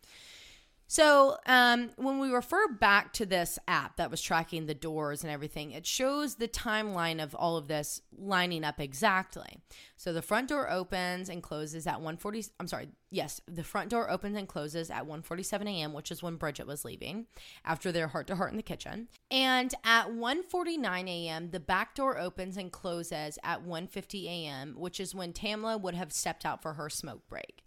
So, 0.93 1.39
um, 1.47 1.89
when 1.97 2.19
we 2.19 2.29
refer 2.29 2.69
back 2.69 3.15
to 3.15 3.25
this 3.25 3.59
app 3.67 3.97
that 3.97 4.11
was 4.11 4.21
tracking 4.21 4.67
the 4.67 4.75
doors 4.75 5.25
and 5.25 5.33
everything, 5.33 5.71
it 5.71 5.87
shows 5.87 6.35
the 6.35 6.49
timeline 6.49 7.23
of 7.23 7.35
all 7.35 7.57
of 7.57 7.67
this 7.67 8.03
lining 8.15 8.63
up 8.63 8.79
exactly. 8.79 9.63
So 9.97 10.13
the 10.13 10.21
front 10.21 10.51
door 10.51 10.71
opens 10.71 11.31
and 11.31 11.43
closes 11.43 11.87
at 11.87 12.03
1:40. 12.03 12.51
I'm 12.61 12.69
sorry. 12.69 12.91
Yes, 13.09 13.41
the 13.49 13.65
front 13.65 13.89
door 13.89 14.11
opens 14.11 14.37
and 14.37 14.47
closes 14.47 14.91
at 14.91 15.07
1:47 15.07 15.67
a.m., 15.67 15.95
which 15.95 16.11
is 16.11 16.23
when 16.23 16.37
Bridget 16.37 16.67
was 16.67 16.85
leaving 16.85 17.27
after 17.65 17.91
their 17.91 18.09
heart 18.09 18.27
to 18.27 18.37
heart 18.37 18.51
in 18.51 18.59
the 18.59 18.63
kitchen. 18.63 19.09
And 19.31 19.75
at 19.85 20.09
1:49 20.09 21.09
a.m., 21.09 21.53
the 21.53 21.61
back 21.61 21.95
door 21.95 22.19
opens 22.19 22.59
and 22.59 22.71
closes 22.71 23.39
at 23.43 23.65
1:50 23.65 24.27
a.m., 24.27 24.75
which 24.77 25.01
is 25.01 25.15
when 25.15 25.33
Tamla 25.33 25.81
would 25.81 25.95
have 25.95 26.13
stepped 26.13 26.45
out 26.45 26.61
for 26.61 26.75
her 26.75 26.91
smoke 26.91 27.27
break 27.31 27.62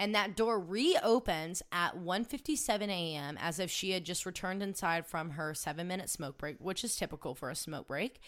and 0.00 0.14
that 0.14 0.34
door 0.34 0.58
reopens 0.58 1.62
at 1.70 1.94
1:57 1.94 2.88
a.m. 2.88 3.36
as 3.38 3.58
if 3.58 3.70
she 3.70 3.90
had 3.90 4.02
just 4.02 4.24
returned 4.24 4.62
inside 4.62 5.06
from 5.06 5.32
her 5.32 5.52
7-minute 5.52 6.08
smoke 6.08 6.38
break, 6.38 6.56
which 6.58 6.82
is 6.82 6.96
typical 6.96 7.34
for 7.34 7.50
a 7.50 7.54
smoke 7.54 7.88
break. 7.88 8.18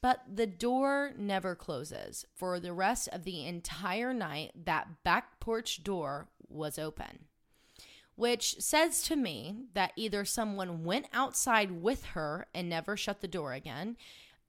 But 0.00 0.22
the 0.28 0.48
door 0.48 1.12
never 1.16 1.54
closes. 1.54 2.26
For 2.34 2.58
the 2.58 2.72
rest 2.72 3.08
of 3.12 3.22
the 3.22 3.46
entire 3.46 4.12
night, 4.12 4.50
that 4.64 5.04
back 5.04 5.38
porch 5.38 5.84
door 5.84 6.26
was 6.48 6.76
open. 6.76 7.26
Which 8.16 8.56
says 8.60 9.04
to 9.04 9.14
me 9.14 9.66
that 9.74 9.92
either 9.94 10.24
someone 10.24 10.82
went 10.82 11.06
outside 11.12 11.70
with 11.70 12.04
her 12.06 12.48
and 12.52 12.68
never 12.68 12.96
shut 12.96 13.20
the 13.20 13.28
door 13.28 13.52
again, 13.52 13.96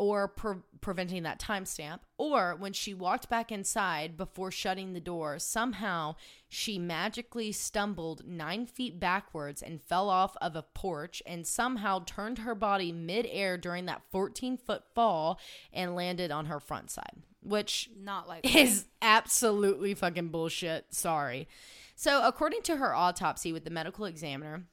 or 0.03 0.27
pre- 0.27 0.57
preventing 0.81 1.23
that 1.23 1.39
timestamp, 1.39 1.99
or 2.17 2.55
when 2.59 2.73
she 2.73 2.93
walked 2.93 3.29
back 3.29 3.51
inside 3.51 4.17
before 4.17 4.51
shutting 4.51 4.91
the 4.91 4.99
door, 4.99 5.39
somehow 5.39 6.15
she 6.49 6.77
magically 6.77 7.53
stumbled 7.53 8.27
nine 8.27 8.65
feet 8.65 8.99
backwards 8.99 9.61
and 9.61 9.81
fell 9.81 10.09
off 10.09 10.35
of 10.41 10.57
a 10.57 10.61
porch 10.61 11.23
and 11.25 11.47
somehow 11.47 12.03
turned 12.05 12.39
her 12.39 12.53
body 12.53 12.91
midair 12.91 13.57
during 13.57 13.85
that 13.85 14.01
14 14.11 14.57
foot 14.57 14.83
fall 14.93 15.39
and 15.71 15.95
landed 15.95 16.31
on 16.31 16.47
her 16.47 16.59
front 16.59 16.91
side, 16.91 17.23
which 17.41 17.89
Not 17.97 18.27
like 18.27 18.53
is 18.55 18.85
absolutely 19.01 19.93
fucking 19.93 20.27
bullshit. 20.27 20.93
Sorry. 20.93 21.47
So, 21.95 22.27
according 22.27 22.63
to 22.63 22.75
her 22.77 22.93
autopsy 22.93 23.53
with 23.53 23.63
the 23.63 23.69
medical 23.69 24.05
examiner, 24.05 24.65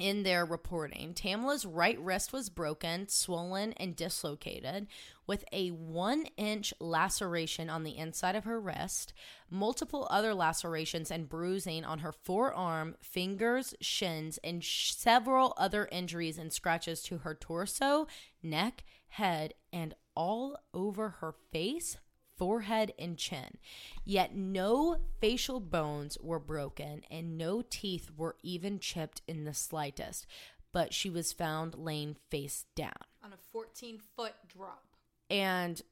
in 0.00 0.22
their 0.22 0.46
reporting, 0.46 1.12
Tamla's 1.12 1.66
right 1.66 2.00
wrist 2.00 2.32
was 2.32 2.48
broken, 2.48 3.06
swollen, 3.06 3.74
and 3.74 3.94
dislocated, 3.94 4.86
with 5.26 5.44
a 5.52 5.68
one 5.68 6.24
inch 6.38 6.72
laceration 6.80 7.68
on 7.68 7.82
the 7.84 7.98
inside 7.98 8.34
of 8.34 8.44
her 8.44 8.58
wrist, 8.58 9.12
multiple 9.50 10.08
other 10.10 10.34
lacerations 10.34 11.10
and 11.10 11.28
bruising 11.28 11.84
on 11.84 11.98
her 11.98 12.12
forearm, 12.12 12.96
fingers, 13.02 13.74
shins, 13.82 14.38
and 14.42 14.64
sh- 14.64 14.94
several 14.94 15.52
other 15.58 15.86
injuries 15.92 16.38
and 16.38 16.50
scratches 16.50 17.02
to 17.02 17.18
her 17.18 17.34
torso, 17.34 18.06
neck, 18.42 18.82
head, 19.08 19.52
and 19.70 19.94
all 20.16 20.56
over 20.72 21.10
her 21.20 21.34
face, 21.52 21.98
forehead, 22.40 22.94
and 22.98 23.18
chin. 23.18 23.58
Yet 24.04 24.34
no 24.34 24.96
facial 25.20 25.60
bones 25.60 26.16
were 26.22 26.38
broken 26.38 27.02
and 27.10 27.36
no 27.36 27.62
teeth 27.68 28.10
were 28.16 28.36
even 28.42 28.78
chipped 28.78 29.20
in 29.28 29.44
the 29.44 29.52
slightest. 29.52 30.26
But 30.72 30.94
she 30.94 31.10
was 31.10 31.34
found 31.34 31.74
laying 31.76 32.16
face 32.30 32.64
down. 32.74 32.94
On 33.22 33.32
a 33.32 33.36
14 33.52 34.00
foot 34.16 34.32
drop. 34.48 34.84
And 35.28 35.82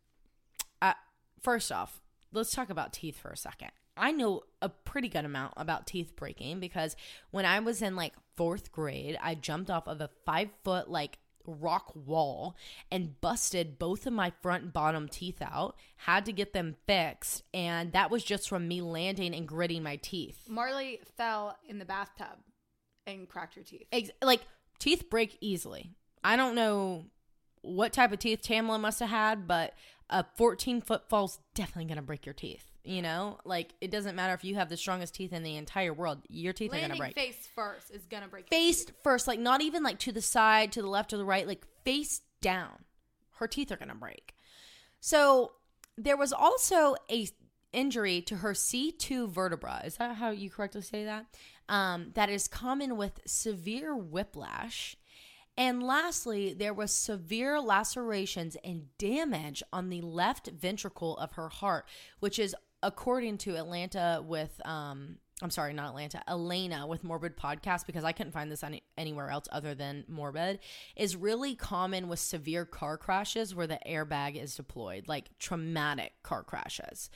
uh, 0.81 0.95
first 1.43 1.71
off, 1.71 2.01
let's 2.33 2.53
talk 2.53 2.71
about 2.71 2.95
teeth 2.95 3.19
for 3.19 3.31
a 3.31 3.37
second. 3.37 3.71
I 3.95 4.13
know 4.13 4.45
a 4.63 4.71
pretty 4.71 5.09
good 5.09 5.27
amount 5.27 5.55
about 5.57 5.87
teeth 5.87 6.17
breaking 6.17 6.61
because 6.61 6.97
when 7.31 7.45
I 7.45 7.61
was 7.61 7.83
in 7.83 7.95
like 7.95 8.15
fourth 8.37 8.73
grade, 8.73 9.19
I 9.21 9.35
jumped 9.35 9.71
off 9.71 9.87
of 9.87 10.01
a 10.01 10.09
five 10.25 10.49
foot 10.65 10.89
like 10.89 11.19
rock 11.49 11.93
wall 11.95 12.57
and 12.91 13.21
busted 13.21 13.79
both 13.79 14.07
of 14.07 14.13
my 14.13 14.31
front 14.43 14.65
and 14.65 14.73
bottom 14.73 15.09
teeth 15.09 15.43
out. 15.43 15.77
Had 15.97 16.25
to 16.27 16.33
get 16.33 16.53
them 16.53 16.77
fixed, 16.87 17.43
and 17.53 17.93
that 17.93 18.11
was 18.11 18.23
just 18.23 18.49
from 18.49 18.69
me 18.69 18.81
landing 18.81 19.35
and 19.35 19.49
gritting 19.49 19.83
my 19.83 19.97
teeth. 19.97 20.39
Marley 20.49 21.01
fell 21.17 21.57
in 21.69 21.79
the 21.79 21.85
bathtub 21.85 22.39
and 23.07 23.29
cracked 23.29 23.55
her 23.55 23.63
teeth. 23.63 23.87
Ex- 23.93 24.11
like 24.23 24.43
teeth 24.79 25.11
break 25.11 25.39
easily. 25.41 25.93
I 26.23 26.37
don't 26.37 26.55
know 26.55 27.07
what 27.63 27.93
type 27.93 28.13
of 28.13 28.19
teeth 28.19 28.43
Tamla 28.43 28.79
must 28.79 29.01
have 29.01 29.09
had, 29.09 29.49
but 29.49 29.75
a 30.11 30.25
14 30.37 30.81
foot 30.81 31.09
fall's 31.09 31.39
definitely 31.55 31.87
gonna 31.87 32.03
break 32.03 32.27
your 32.27 32.35
teeth. 32.35 32.68
You 32.89 33.03
know, 33.03 33.37
like 33.45 33.75
it 33.83 33.91
doesn't 33.91 34.17
matter 34.17 34.33
if 34.33 34.45
you 34.45 34.55
have 34.55 34.71
the 34.71 34.77
strongest 34.79 35.15
teeth 35.15 35.35
in 35.35 35.43
the 35.43 35.57
entire 35.57 35.93
world, 35.93 36.23
your 36.31 36.55
teeth 36.55 36.73
are 36.73 36.81
gonna 36.81 36.97
break. 36.97 37.15
face 37.15 37.47
first 37.55 37.91
is 37.91 38.07
gonna 38.07 38.29
break. 38.29 38.49
face 38.49 38.87
first, 39.03 39.29
like 39.29 39.39
not 39.39 39.61
even 39.61 39.83
like 39.83 39.99
to 39.99 40.13
the 40.13 40.23
side, 40.23 40.73
to 40.73 40.81
the 40.81 40.89
left 40.89 41.13
or 41.13 41.19
the 41.19 41.25
right, 41.27 41.47
like 41.47 41.67
face 41.85 42.23
down. 42.41 42.87
Her 43.33 43.47
teeth 43.47 43.71
are 43.71 43.77
gonna 43.77 43.95
break. 43.95 44.35
So 45.01 45.53
there 45.99 46.17
was 46.17 46.33
also 46.33 46.95
a 47.11 47.29
injury 47.75 48.23
to 48.23 48.37
her 48.37 48.55
C2 48.55 49.29
vertebra. 49.29 49.83
Is 49.85 49.97
that 49.97 50.17
how 50.17 50.31
you 50.31 50.49
correctly 50.49 50.81
say 50.81 51.05
that? 51.05 51.27
Um, 51.69 52.13
that 52.15 52.31
is 52.31 52.49
common 52.49 52.97
with 52.97 53.21
severe 53.27 53.95
whiplash. 53.95 54.97
And 55.59 55.83
lastly, 55.83 56.55
there 56.55 56.73
was 56.73 56.93
severe 56.93 57.61
lacerations 57.61 58.57
and 58.65 58.97
damage 58.97 59.63
on 59.73 59.91
the 59.91 60.01
left 60.01 60.47
ventricle 60.47 61.19
of 61.19 61.33
her 61.33 61.49
heart, 61.49 61.87
which 62.21 62.39
is 62.39 62.55
according 62.83 63.39
to 63.39 63.57
Atlanta 63.57 64.23
with 64.25 64.61
um 64.65 65.17
I'm 65.41 65.51
sorry, 65.51 65.73
not 65.73 65.91
Atlanta, 65.91 66.23
Alaina 66.27 66.87
with 66.89 67.05
Morbid 67.05 67.37
Podcast, 67.37 67.87
because 67.87 68.03
I 68.03 68.11
couldn't 68.11 68.33
find 68.33 68.51
this 68.51 68.65
any, 68.65 68.83
anywhere 68.97 69.31
else 69.31 69.47
other 69.53 69.73
than 69.73 70.05
Morbid, 70.09 70.59
is 70.97 71.15
really 71.15 71.55
common 71.55 72.09
with 72.09 72.19
severe 72.19 72.65
car 72.65 72.99
crashes 72.99 73.55
where 73.55 73.69
the 73.69 73.79
airbag 73.87 74.35
is 74.43 74.57
deployed, 74.57 75.07
like 75.07 75.39
traumatic 75.39 76.15
car 76.25 76.43
crashes. 76.43 77.09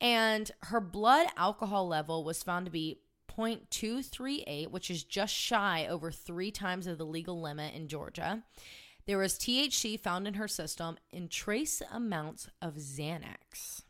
And 0.00 0.48
her 0.64 0.80
blood 0.80 1.26
alcohol 1.36 1.88
level 1.88 2.22
was 2.22 2.44
found 2.44 2.66
to 2.66 2.70
be 2.70 3.00
0.238, 3.36 4.70
which 4.70 4.90
is 4.90 5.02
just 5.02 5.34
shy 5.34 5.86
over 5.88 6.12
three 6.12 6.52
times 6.52 6.86
of 6.86 6.98
the 6.98 7.06
legal 7.06 7.40
limit 7.40 7.74
in 7.74 7.88
Georgia. 7.88 8.44
There 9.06 9.18
was 9.18 9.38
THC 9.38 9.98
found 9.98 10.28
in 10.28 10.34
her 10.34 10.48
system 10.48 10.98
and 11.12 11.30
trace 11.30 11.82
amounts 11.90 12.48
of 12.60 12.74
Xanax. 12.74 13.82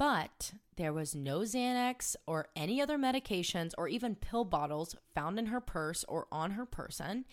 But 0.00 0.54
there 0.76 0.94
was 0.94 1.14
no 1.14 1.40
Xanax 1.40 2.16
or 2.26 2.48
any 2.56 2.80
other 2.80 2.96
medications 2.96 3.72
or 3.76 3.86
even 3.86 4.14
pill 4.14 4.46
bottles 4.46 4.96
found 5.14 5.38
in 5.38 5.44
her 5.44 5.60
purse 5.60 6.06
or 6.08 6.26
on 6.32 6.52
her 6.52 6.64
person. 6.64 7.26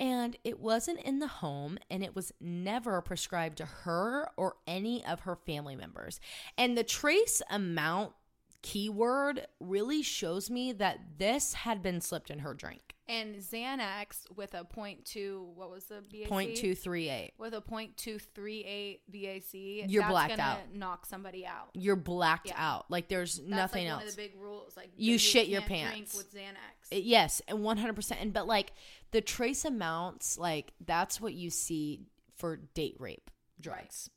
And 0.00 0.34
it 0.42 0.58
wasn't 0.58 1.00
in 1.00 1.18
the 1.18 1.26
home 1.26 1.76
and 1.90 2.02
it 2.02 2.16
was 2.16 2.32
never 2.40 3.02
prescribed 3.02 3.58
to 3.58 3.66
her 3.66 4.30
or 4.38 4.54
any 4.66 5.04
of 5.04 5.20
her 5.20 5.36
family 5.36 5.76
members. 5.76 6.18
And 6.56 6.78
the 6.78 6.82
trace 6.82 7.42
amount 7.50 8.14
keyword 8.62 9.46
really 9.60 10.02
shows 10.02 10.48
me 10.48 10.72
that 10.72 11.18
this 11.18 11.52
had 11.52 11.82
been 11.82 12.00
slipped 12.00 12.30
in 12.30 12.38
her 12.38 12.54
drink. 12.54 12.94
And 13.08 13.36
Xanax 13.36 14.30
with 14.36 14.52
a 14.52 14.64
point 14.64 15.06
two. 15.06 15.48
What 15.54 15.70
was 15.70 15.84
the 15.84 16.02
BAC? 16.02 16.28
0.238. 16.28 17.30
With 17.38 17.54
a 17.54 17.60
point 17.62 17.96
two 17.96 18.18
three 18.18 18.62
eight 18.64 19.00
BAC. 19.10 19.88
You're 19.90 20.02
that's 20.02 20.10
blacked 20.12 20.38
out. 20.38 20.58
Knock 20.74 21.06
somebody 21.06 21.46
out. 21.46 21.70
You're 21.72 21.96
blacked 21.96 22.48
Yeah. 22.48 22.54
out. 22.76 22.90
Like 22.90 23.08
there's 23.08 23.36
That's 23.36 23.48
nothing 23.48 23.84
like 23.84 23.92
else. 23.92 24.00
One 24.00 24.08
of 24.08 24.16
the 24.16 24.22
big 24.22 24.32
rules, 24.38 24.76
like 24.76 24.90
You 24.96 25.14
that 25.14 25.18
shit 25.20 25.48
your 25.48 25.62
pants. 25.62 25.92
Drink 25.92 26.08
with 26.14 26.34
Xanax. 26.34 26.88
It- 26.90 27.04
yes, 27.04 27.40
and 27.48 27.64
one 27.64 27.78
hundred 27.78 27.94
percent. 27.96 28.20
And 28.20 28.32
but 28.32 28.46
like 28.46 28.72
the 29.12 29.22
trace 29.22 29.64
amounts, 29.64 30.36
like 30.36 30.74
that's 30.84 31.18
what 31.20 31.32
you 31.32 31.48
see 31.48 32.00
for 32.36 32.56
date 32.56 32.96
rape 32.98 33.30
drugs. 33.58 34.10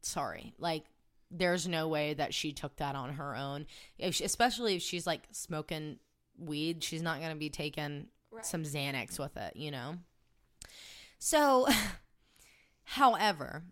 Sorry, 0.00 0.54
like 0.58 0.84
there's 1.30 1.68
no 1.68 1.88
way 1.88 2.14
that 2.14 2.32
she 2.32 2.52
took 2.54 2.76
that 2.76 2.94
on 2.96 3.12
her 3.14 3.36
own. 3.36 3.66
If 3.98 4.14
she, 4.14 4.24
especially 4.24 4.76
if 4.76 4.82
she's 4.82 5.06
like 5.06 5.28
smoking 5.30 5.98
weed, 6.38 6.82
she's 6.82 7.02
not 7.02 7.20
gonna 7.20 7.36
be 7.36 7.50
taking 7.50 8.06
some 8.42 8.64
Xanax 8.64 9.18
with 9.18 9.36
it, 9.36 9.56
you 9.56 9.70
know. 9.70 9.96
So, 11.18 11.68
however, 12.82 13.64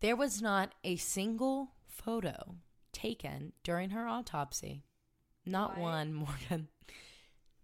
there 0.00 0.16
was 0.16 0.42
not 0.42 0.72
a 0.84 0.96
single 0.96 1.72
photo 1.86 2.56
taken 2.92 3.52
during 3.62 3.90
her 3.90 4.06
autopsy. 4.06 4.82
Not 5.46 5.78
one, 5.78 6.12
Morgan 6.48 6.68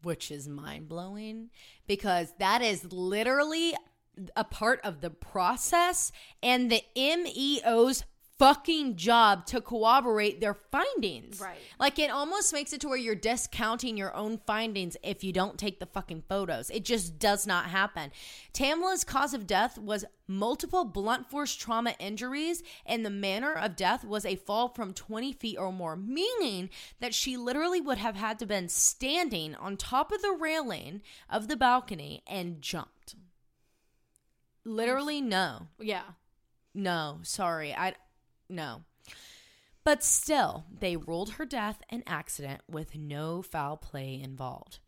which 0.05 0.31
is 0.31 0.47
mind 0.47 0.89
blowing 0.89 1.51
because 1.87 2.33
that 2.39 2.63
is 2.63 2.93
literally 2.93 3.75
a 4.37 4.45
part 4.45 4.81
of 4.85 5.01
the 5.01 5.11
process 5.11 6.13
and 6.43 6.71
the 6.71 6.83
MEO's 6.95 8.05
fucking 8.45 8.95
job 8.97 9.47
to 9.47 9.59
corroborate 9.59 10.39
their 10.39 10.53
findings. 10.53 11.41
Right. 11.41 11.57
Like 11.81 11.99
it 11.99 12.11
almost 12.11 12.53
makes 12.53 12.75
it 12.75 12.81
to 12.83 12.89
where 12.89 12.99
you're 12.99 13.15
discounting 13.15 13.97
your 13.97 14.15
own 14.15 14.37
findings 14.47 14.99
if 15.03 15.25
you 15.25 15.33
don't 15.33 15.57
take 15.59 15.81
the 15.81 15.87
fucking 15.87 16.25
photos. 16.29 16.69
It 16.69 16.85
just 16.85 17.19
does 17.19 17.47
not 17.47 17.71
happen. 17.71 18.13
Tamla's 18.53 19.03
cause 19.03 19.33
of 19.33 19.47
death 19.47 19.79
was 19.79 20.05
multiple 20.29 20.85
blunt 20.85 21.31
force 21.31 21.55
trauma 21.55 21.95
injuries, 21.99 22.63
and 22.85 23.05
the 23.05 23.09
manner 23.09 23.55
of 23.55 23.77
death 23.77 24.05
was 24.05 24.27
a 24.27 24.37
fall 24.37 24.69
from 24.69 24.93
20 24.93 25.33
feet 25.33 25.57
or 25.57 25.73
more, 25.73 25.97
meaning 25.97 26.69
that 27.01 27.15
she 27.15 27.39
literally 27.39 27.81
would 27.81 27.99
have 27.99 28.17
had 28.17 28.39
to 28.41 28.47
been 28.47 28.69
standing 28.69 29.55
on 29.55 29.79
top 29.79 30.13
of 30.13 30.21
the 30.21 30.37
railing 30.39 31.01
of 31.31 31.49
the 31.49 31.57
balcony 31.57 32.23
and 32.27 32.61
jumped. 32.61 33.15
Literally, 34.67 35.23
no. 35.23 35.69
yeah. 35.81 36.03
No, 36.75 37.21
sorry. 37.23 37.73
I 37.73 37.95
no. 38.49 38.83
But 39.85 40.03
still, 40.03 40.65
they 40.81 40.97
ruled 40.97 41.33
her 41.33 41.45
death 41.45 41.83
an 41.91 42.03
accident 42.07 42.63
with 42.69 42.97
no 42.97 43.43
foul 43.43 43.77
play 43.77 44.21
involved. 44.23 44.79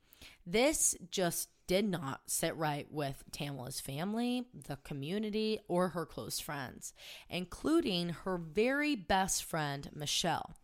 This 0.46 0.94
just 1.10 1.50
did 1.66 1.84
not 1.84 2.22
sit 2.26 2.56
right 2.56 2.86
with 2.90 3.24
Tamla's 3.32 3.80
family, 3.80 4.46
the 4.54 4.76
community, 4.84 5.58
or 5.68 5.88
her 5.88 6.06
close 6.06 6.38
friends, 6.38 6.94
including 7.28 8.10
her 8.10 8.38
very 8.38 8.94
best 8.94 9.44
friend, 9.44 9.90
Michelle. 9.94 10.54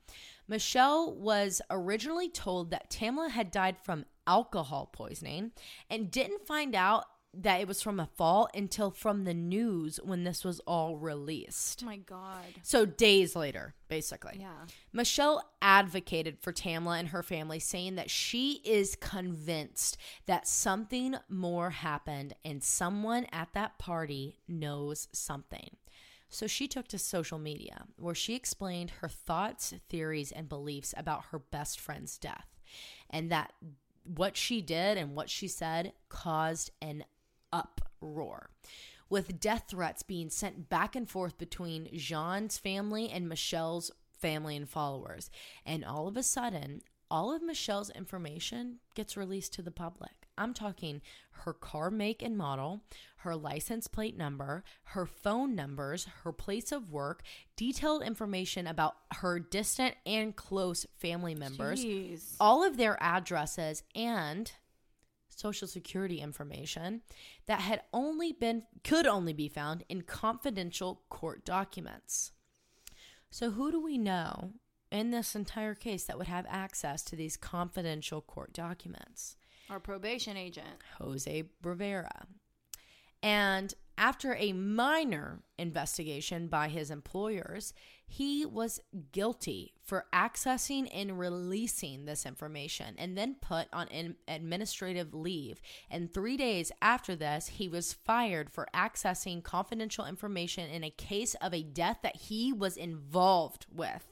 Michelle 0.46 1.14
was 1.14 1.60
originally 1.70 2.28
told 2.28 2.70
that 2.70 2.90
Tamla 2.90 3.30
had 3.30 3.50
died 3.50 3.76
from 3.82 4.06
alcohol 4.26 4.88
poisoning 4.92 5.52
and 5.90 6.10
didn't 6.10 6.46
find 6.46 6.74
out 6.74 7.04
that 7.34 7.60
it 7.60 7.68
was 7.68 7.80
from 7.80 7.98
a 7.98 8.08
fall 8.14 8.48
until 8.54 8.90
from 8.90 9.24
the 9.24 9.34
news 9.34 9.98
when 10.02 10.24
this 10.24 10.44
was 10.44 10.60
all 10.60 10.96
released. 10.96 11.80
Oh 11.82 11.86
my 11.86 11.96
God. 11.96 12.44
So 12.62 12.84
days 12.84 13.34
later, 13.34 13.74
basically. 13.88 14.36
Yeah. 14.38 14.66
Michelle 14.92 15.42
advocated 15.62 16.38
for 16.40 16.52
Tamla 16.52 16.98
and 16.98 17.08
her 17.08 17.22
family, 17.22 17.58
saying 17.58 17.94
that 17.96 18.10
she 18.10 18.60
is 18.64 18.96
convinced 18.96 19.96
that 20.26 20.46
something 20.46 21.16
more 21.28 21.70
happened 21.70 22.34
and 22.44 22.62
someone 22.62 23.26
at 23.32 23.48
that 23.54 23.78
party 23.78 24.38
knows 24.46 25.08
something. 25.12 25.76
So 26.28 26.46
she 26.46 26.66
took 26.66 26.88
to 26.88 26.98
social 26.98 27.38
media 27.38 27.84
where 27.96 28.14
she 28.14 28.34
explained 28.34 28.90
her 29.00 29.08
thoughts, 29.08 29.74
theories, 29.88 30.32
and 30.32 30.48
beliefs 30.48 30.94
about 30.96 31.26
her 31.30 31.38
best 31.38 31.78
friend's 31.78 32.16
death, 32.18 32.46
and 33.10 33.30
that 33.30 33.52
what 34.04 34.36
she 34.36 34.60
did 34.60 34.98
and 34.98 35.14
what 35.14 35.30
she 35.30 35.46
said 35.46 35.92
caused 36.08 36.70
an 36.80 37.04
uproar. 37.52 38.50
With 39.08 39.40
death 39.40 39.64
threats 39.68 40.02
being 40.02 40.30
sent 40.30 40.68
back 40.68 40.96
and 40.96 41.08
forth 41.08 41.36
between 41.36 41.88
Jean's 41.94 42.58
family 42.58 43.10
and 43.10 43.28
Michelle's 43.28 43.90
family 44.18 44.56
and 44.56 44.68
followers. 44.68 45.30
And 45.66 45.84
all 45.84 46.08
of 46.08 46.16
a 46.16 46.22
sudden, 46.22 46.82
all 47.10 47.30
of 47.34 47.42
Michelle's 47.42 47.90
information 47.90 48.78
gets 48.94 49.16
released 49.16 49.52
to 49.54 49.62
the 49.62 49.70
public. 49.70 50.12
I'm 50.38 50.54
talking 50.54 51.02
her 51.44 51.52
car 51.52 51.90
make 51.90 52.22
and 52.22 52.36
model, 52.38 52.84
her 53.18 53.36
license 53.36 53.86
plate 53.86 54.16
number, 54.16 54.64
her 54.84 55.04
phone 55.04 55.54
numbers, 55.54 56.06
her 56.24 56.32
place 56.32 56.72
of 56.72 56.90
work, 56.90 57.22
detailed 57.56 58.02
information 58.02 58.66
about 58.66 58.96
her 59.16 59.38
distant 59.38 59.94
and 60.06 60.34
close 60.34 60.86
family 60.98 61.34
members, 61.34 61.84
Jeez. 61.84 62.34
all 62.40 62.64
of 62.64 62.78
their 62.78 62.96
addresses, 63.02 63.82
and 63.94 64.52
social 65.42 65.66
security 65.66 66.20
information 66.20 67.02
that 67.46 67.60
had 67.60 67.82
only 67.92 68.32
been 68.32 68.62
could 68.84 69.06
only 69.06 69.32
be 69.32 69.48
found 69.48 69.82
in 69.88 70.02
confidential 70.02 71.02
court 71.08 71.44
documents. 71.44 72.30
So 73.28 73.50
who 73.50 73.72
do 73.72 73.82
we 73.82 73.98
know 73.98 74.52
in 74.92 75.10
this 75.10 75.34
entire 75.34 75.74
case 75.74 76.04
that 76.04 76.16
would 76.16 76.28
have 76.28 76.46
access 76.48 77.02
to 77.04 77.16
these 77.16 77.36
confidential 77.36 78.20
court 78.20 78.52
documents? 78.52 79.36
Our 79.68 79.80
probation 79.80 80.36
agent. 80.36 80.82
Jose 80.98 81.44
Rivera. 81.62 82.26
And 83.22 83.72
after 83.98 84.34
a 84.34 84.52
minor 84.52 85.42
investigation 85.58 86.48
by 86.48 86.68
his 86.68 86.90
employers, 86.90 87.72
he 88.06 88.44
was 88.44 88.80
guilty 89.12 89.72
for 89.82 90.06
accessing 90.12 90.88
and 90.92 91.18
releasing 91.18 92.04
this 92.04 92.26
information 92.26 92.94
and 92.98 93.16
then 93.16 93.36
put 93.40 93.68
on 93.72 93.88
administrative 94.28 95.14
leave. 95.14 95.62
And 95.90 96.12
three 96.12 96.36
days 96.36 96.72
after 96.82 97.16
this, 97.16 97.46
he 97.46 97.68
was 97.68 97.92
fired 97.92 98.50
for 98.50 98.66
accessing 98.74 99.42
confidential 99.42 100.04
information 100.04 100.68
in 100.68 100.84
a 100.84 100.90
case 100.90 101.34
of 101.36 101.54
a 101.54 101.62
death 101.62 101.98
that 102.02 102.16
he 102.16 102.52
was 102.52 102.76
involved 102.76 103.66
with. 103.70 104.04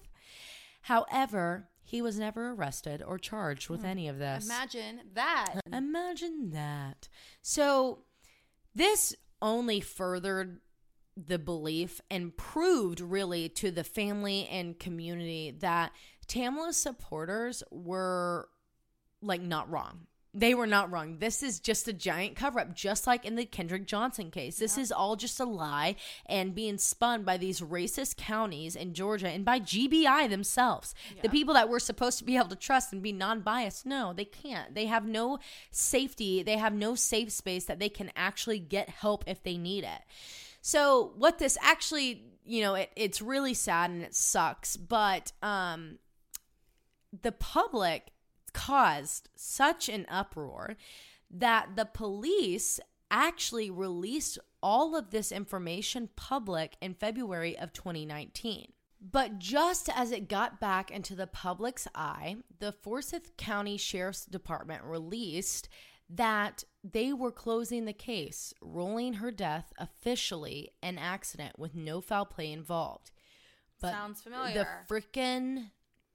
However, 0.83 1.69
he 1.83 2.01
was 2.01 2.19
never 2.19 2.53
arrested 2.53 3.03
or 3.05 3.19
charged 3.19 3.69
with 3.69 3.81
hmm. 3.81 3.87
any 3.87 4.09
of 4.09 4.19
this. 4.19 4.45
Imagine 4.45 5.01
that. 5.15 5.57
Imagine 5.73 6.51
that. 6.53 7.09
So, 7.43 8.05
this 8.75 9.15
only 9.43 9.81
furthered 9.81 10.61
the 11.17 11.39
belief 11.39 12.01
and 12.11 12.37
proved 12.37 13.01
really 13.01 13.49
to 13.49 13.71
the 13.71 13.85
family 13.85 14.47
and 14.49 14.79
community 14.79 15.51
that 15.61 15.93
Tamala's 16.27 16.77
supporters 16.77 17.63
were 17.71 18.49
like 19.21 19.43
not 19.43 19.71
wrong. 19.71 20.07
They 20.33 20.55
were 20.55 20.67
not 20.67 20.93
wrong. 20.93 21.17
This 21.19 21.43
is 21.43 21.59
just 21.59 21.89
a 21.89 21.93
giant 21.93 22.37
cover 22.37 22.61
up, 22.61 22.73
just 22.73 23.05
like 23.05 23.25
in 23.25 23.35
the 23.35 23.45
Kendrick 23.45 23.85
Johnson 23.85 24.31
case. 24.31 24.59
This 24.59 24.79
is 24.79 24.93
all 24.93 25.17
just 25.17 25.41
a 25.41 25.45
lie 25.45 25.97
and 26.25 26.55
being 26.55 26.79
spun 26.79 27.25
by 27.25 27.37
these 27.37 27.61
racist 27.61 28.17
counties 28.17 28.77
in 28.77 28.95
Georgia 28.95 29.29
and 29.29 29.45
by 29.45 29.59
GBI 29.59 30.31
themselves. 30.31 30.95
The 31.21 31.29
people 31.29 31.55
that 31.55 31.69
we're 31.69 31.81
supposed 31.81 32.19
to 32.19 32.25
be 32.25 32.37
able 32.37 32.49
to 32.49 32.57
trust 32.57 32.93
and 32.93 33.03
be 33.03 33.11
non 33.11 33.41
biased. 33.41 33.85
No, 33.85 34.13
they 34.13 34.25
can't. 34.25 34.73
They 34.73 34.87
have 34.87 35.05
no 35.05 35.41
safety, 35.73 36.45
they 36.45 36.59
have 36.59 36.75
no 36.75 36.95
safe 36.95 37.33
space 37.33 37.65
that 37.65 37.81
they 37.81 37.89
can 37.89 38.13
actually 38.15 38.61
get 38.61 38.89
help 38.89 39.25
if 39.27 39.43
they 39.43 39.57
need 39.57 39.83
it. 39.83 40.03
So, 40.63 41.13
what 41.17 41.39
this 41.39 41.59
actually, 41.61 42.23
you 42.45 42.63
know, 42.63 42.75
it, 42.75 42.91
it's 42.95 43.21
really 43.21 43.55
sad 43.55 43.91
and 43.91 44.03
it 44.03 44.15
sucks, 44.15 44.77
but 44.77 45.33
um, 45.43 45.99
the 47.23 47.33
public 47.33 48.13
caused 48.53 49.29
such 49.37 49.89
an 49.89 50.07
uproar 50.09 50.77
that 51.31 51.77
the 51.77 51.85
police 51.85 52.81
actually 53.11 53.71
released 53.71 54.39
all 54.63 54.97
of 54.97 55.11
this 55.11 55.33
information 55.33 56.09
public 56.17 56.77
in 56.81 56.95
February 56.95 57.59
of 57.59 57.73
2019. 57.73 58.73
But 59.01 59.39
just 59.39 59.89
as 59.89 60.13
it 60.13 60.29
got 60.29 60.61
back 60.61 60.91
into 60.91 61.15
the 61.17 61.27
public's 61.27 61.89
eye, 61.95 62.37
the 62.59 62.73
Forsyth 62.73 63.37
County 63.39 63.79
Sheriff's 63.79 64.27
Department 64.27 64.85
released 64.85 65.69
that 66.11 66.65
they 66.85 67.13
were 67.13 67.33
closing 67.33 67.85
the 67.85 67.93
case, 67.93 68.53
ruling 68.61 69.15
her 69.15 69.31
death 69.31 69.73
officially 69.79 70.71
an 70.83 70.99
accident 70.99 71.59
with 71.59 71.75
no 71.75 72.01
foul 72.01 72.27
play 72.27 72.53
involved. 72.53 73.11
But 73.81 73.93
Sounds 73.93 74.21
familiar. 74.21 74.55
the 74.89 74.95
freaking 74.95 75.71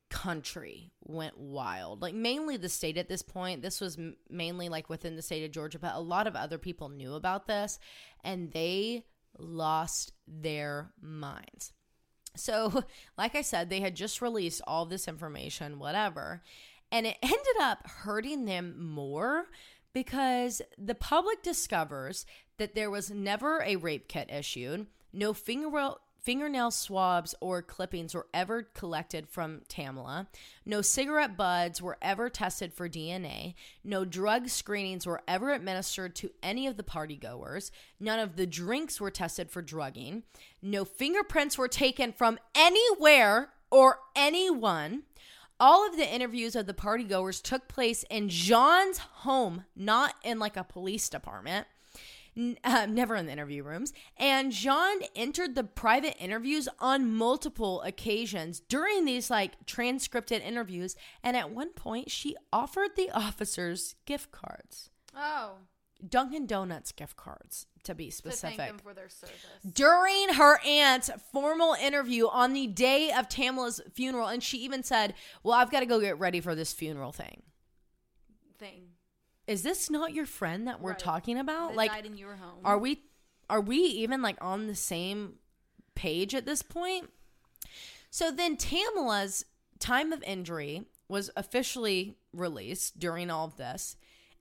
country 0.09 0.91
went 1.03 1.37
wild. 1.37 2.01
Like 2.01 2.13
mainly 2.13 2.57
the 2.57 2.69
state 2.69 2.97
at 2.97 3.09
this 3.09 3.21
point. 3.21 3.61
This 3.61 3.81
was 3.81 3.97
m- 3.97 4.15
mainly 4.29 4.69
like 4.69 4.89
within 4.89 5.15
the 5.15 5.21
state 5.21 5.43
of 5.43 5.51
Georgia, 5.51 5.79
but 5.79 5.95
a 5.95 5.99
lot 5.99 6.27
of 6.27 6.35
other 6.35 6.57
people 6.57 6.89
knew 6.89 7.13
about 7.13 7.47
this 7.47 7.79
and 8.23 8.51
they 8.51 9.05
lost 9.37 10.13
their 10.27 10.91
minds. 11.01 11.73
So, 12.35 12.83
like 13.17 13.35
I 13.35 13.41
said, 13.41 13.69
they 13.69 13.81
had 13.81 13.95
just 13.95 14.21
released 14.21 14.61
all 14.67 14.85
this 14.85 15.07
information, 15.07 15.79
whatever, 15.79 16.41
and 16.91 17.05
it 17.05 17.17
ended 17.21 17.59
up 17.59 17.87
hurting 17.87 18.45
them 18.45 18.75
more 18.77 19.45
because 19.93 20.61
the 20.77 20.95
public 20.95 21.41
discovers 21.41 22.25
that 22.57 22.75
there 22.75 22.91
was 22.91 23.09
never 23.09 23.61
a 23.61 23.77
rape 23.77 24.07
kit 24.07 24.29
issued, 24.29 24.87
no 25.13 25.33
fingernail 25.33 25.99
fingernail 26.26 26.71
swabs 26.71 27.36
or 27.39 27.61
clippings 27.61 28.15
were 28.15 28.26
ever 28.34 28.63
collected 28.73 29.30
from 29.30 29.61
Tamla, 29.69 30.26
no 30.65 30.82
cigarette 30.82 31.38
buds 31.38 31.82
were 31.82 31.97
ever 32.01 32.30
tested 32.30 32.73
for 32.73 32.89
DNA, 32.89 33.53
no 33.84 34.03
drug 34.03 34.49
screenings 34.49 35.05
were 35.05 35.21
ever 35.28 35.51
administered 35.51 36.15
to 36.15 36.32
any 36.41 36.65
of 36.65 36.78
the 36.78 36.84
party 36.84 37.15
goers, 37.15 37.71
none 37.99 38.19
of 38.19 38.36
the 38.36 38.47
drinks 38.47 38.99
were 38.99 39.11
tested 39.11 39.51
for 39.51 39.61
drugging, 39.61 40.23
no 40.63 40.84
fingerprints 40.84 41.57
were 41.59 41.67
taken 41.67 42.11
from 42.11 42.39
anywhere 42.55 43.51
or 43.69 43.99
anyone. 44.15 45.03
All 45.59 45.88
of 45.88 45.95
the 45.95 46.11
interviews 46.11 46.55
of 46.55 46.65
the 46.65 46.73
party 46.73 47.05
goers 47.05 47.39
took 47.39 47.67
place 47.69 48.03
in 48.09 48.28
John's 48.28 48.97
home, 48.97 49.63
not 49.76 50.15
in 50.23 50.39
like 50.39 50.57
a 50.57 50.65
police 50.65 51.07
department. 51.07 51.67
Uh, 52.38 52.86
never 52.89 53.15
in 53.15 53.27
the 53.27 53.31
interview 53.31 53.63
rooms. 53.63 53.93
And 54.17 54.51
Jean 54.51 54.99
entered 55.15 55.55
the 55.55 55.63
private 55.63 56.21
interviews 56.21 56.67
on 56.79 57.15
multiple 57.15 57.81
occasions 57.83 58.59
during 58.59 59.05
these 59.05 59.29
like 59.29 59.65
transcripted 59.65 60.41
interviews. 60.41 60.97
And 61.23 61.38
at 61.38 61.51
one 61.51 61.69
point, 61.69 62.11
she 62.11 62.36
offered 62.51 62.97
the 62.97 63.09
officers 63.11 63.95
gift 64.05 64.31
cards, 64.33 64.89
oh, 65.15 65.59
Dunkin' 66.07 66.45
Donuts 66.45 66.91
gift 66.91 67.15
cards 67.15 67.67
to 67.83 67.95
be 67.95 68.07
to 68.07 68.11
specific 68.11 68.57
thank 68.57 68.69
them 68.71 68.79
for 68.79 68.93
their 68.93 69.07
service. 69.07 69.36
during 69.71 70.33
her 70.33 70.59
aunt's 70.65 71.09
formal 71.31 71.73
interview 71.75 72.27
on 72.27 72.51
the 72.51 72.67
day 72.67 73.11
of 73.11 73.29
Tamla's 73.29 73.79
funeral. 73.93 74.27
And 74.27 74.43
she 74.43 74.57
even 74.59 74.83
said, 74.83 75.13
Well, 75.41 75.53
I've 75.53 75.71
got 75.71 75.79
to 75.81 75.86
go 75.86 76.01
get 76.01 76.19
ready 76.19 76.41
for 76.41 76.53
this 76.53 76.73
funeral 76.73 77.13
thing. 77.13 77.43
Thing. 78.57 78.94
Is 79.47 79.61
this 79.63 79.89
not 79.89 80.13
your 80.13 80.25
friend 80.25 80.67
that 80.67 80.81
we're 80.81 80.91
Right. 80.91 80.99
talking 80.99 81.37
about? 81.37 81.69
That 81.69 81.77
like, 81.77 82.05
in 82.05 82.17
your 82.17 82.35
home. 82.35 82.59
are 82.65 82.77
we 82.77 83.03
are 83.49 83.61
we 83.61 83.77
even 83.77 84.21
like 84.21 84.37
on 84.41 84.65
the 84.67 84.75
same 84.75 85.35
page 85.93 86.33
at 86.33 86.45
this 86.45 86.61
point? 86.63 87.09
So 88.09 88.31
then 88.31 88.57
Tamla's 88.57 89.45
time 89.79 90.11
of 90.11 90.23
injury 90.23 90.85
was 91.07 91.29
officially 91.35 92.17
released 92.33 92.97
during 92.97 93.29
all 93.29 93.45
of 93.45 93.57
this. 93.57 93.97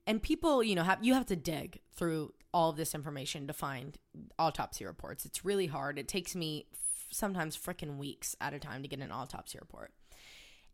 And 0.07 0.21
people, 0.21 0.63
you 0.63 0.75
know, 0.75 0.83
have 0.83 1.03
you 1.03 1.13
have 1.13 1.25
to 1.27 1.35
dig 1.35 1.81
through 1.93 2.33
all 2.53 2.69
of 2.69 2.77
this 2.77 2.95
information 2.95 3.47
to 3.47 3.53
find 3.53 3.97
autopsy 4.39 4.85
reports. 4.85 5.25
It's 5.25 5.43
really 5.43 5.67
hard. 5.67 5.99
It 5.99 6.07
takes 6.07 6.35
me 6.35 6.67
f- 6.71 7.07
sometimes 7.11 7.57
freaking 7.57 7.97
weeks 7.97 8.33
at 8.39 8.53
a 8.53 8.59
time 8.59 8.81
to 8.81 8.87
get 8.87 8.99
an 9.01 9.11
autopsy 9.11 9.57
report. 9.59 9.91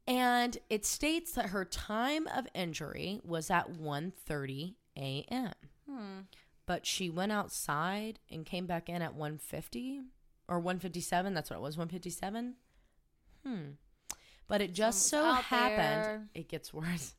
And 0.08 0.58
it 0.70 0.86
states 0.86 1.34
that 1.34 1.48
her 1.48 1.64
time 1.64 2.28
of 2.28 2.48
injury 2.54 3.22
was 3.24 3.50
at 3.50 3.72
1:30 3.72 4.76
a.m. 4.98 5.54
But 6.66 6.86
she 6.86 7.10
went 7.10 7.32
outside 7.32 8.20
and 8.30 8.46
came 8.46 8.66
back 8.66 8.90
in 8.90 9.02
at 9.02 9.14
150 9.14 10.02
or 10.48 10.60
157, 10.60 11.34
that's 11.34 11.50
what 11.50 11.58
it 11.58 11.62
was, 11.62 11.78
157. 11.78 12.56
Hmm. 13.46 13.60
But 14.48 14.62
it 14.62 14.74
just 14.74 15.08
so 15.08 15.18
Someone's 15.18 15.38
out 15.38 15.44
happened 15.46 15.80
there. 15.80 16.28
it 16.34 16.50
gets 16.50 16.74
worse. 16.74 17.16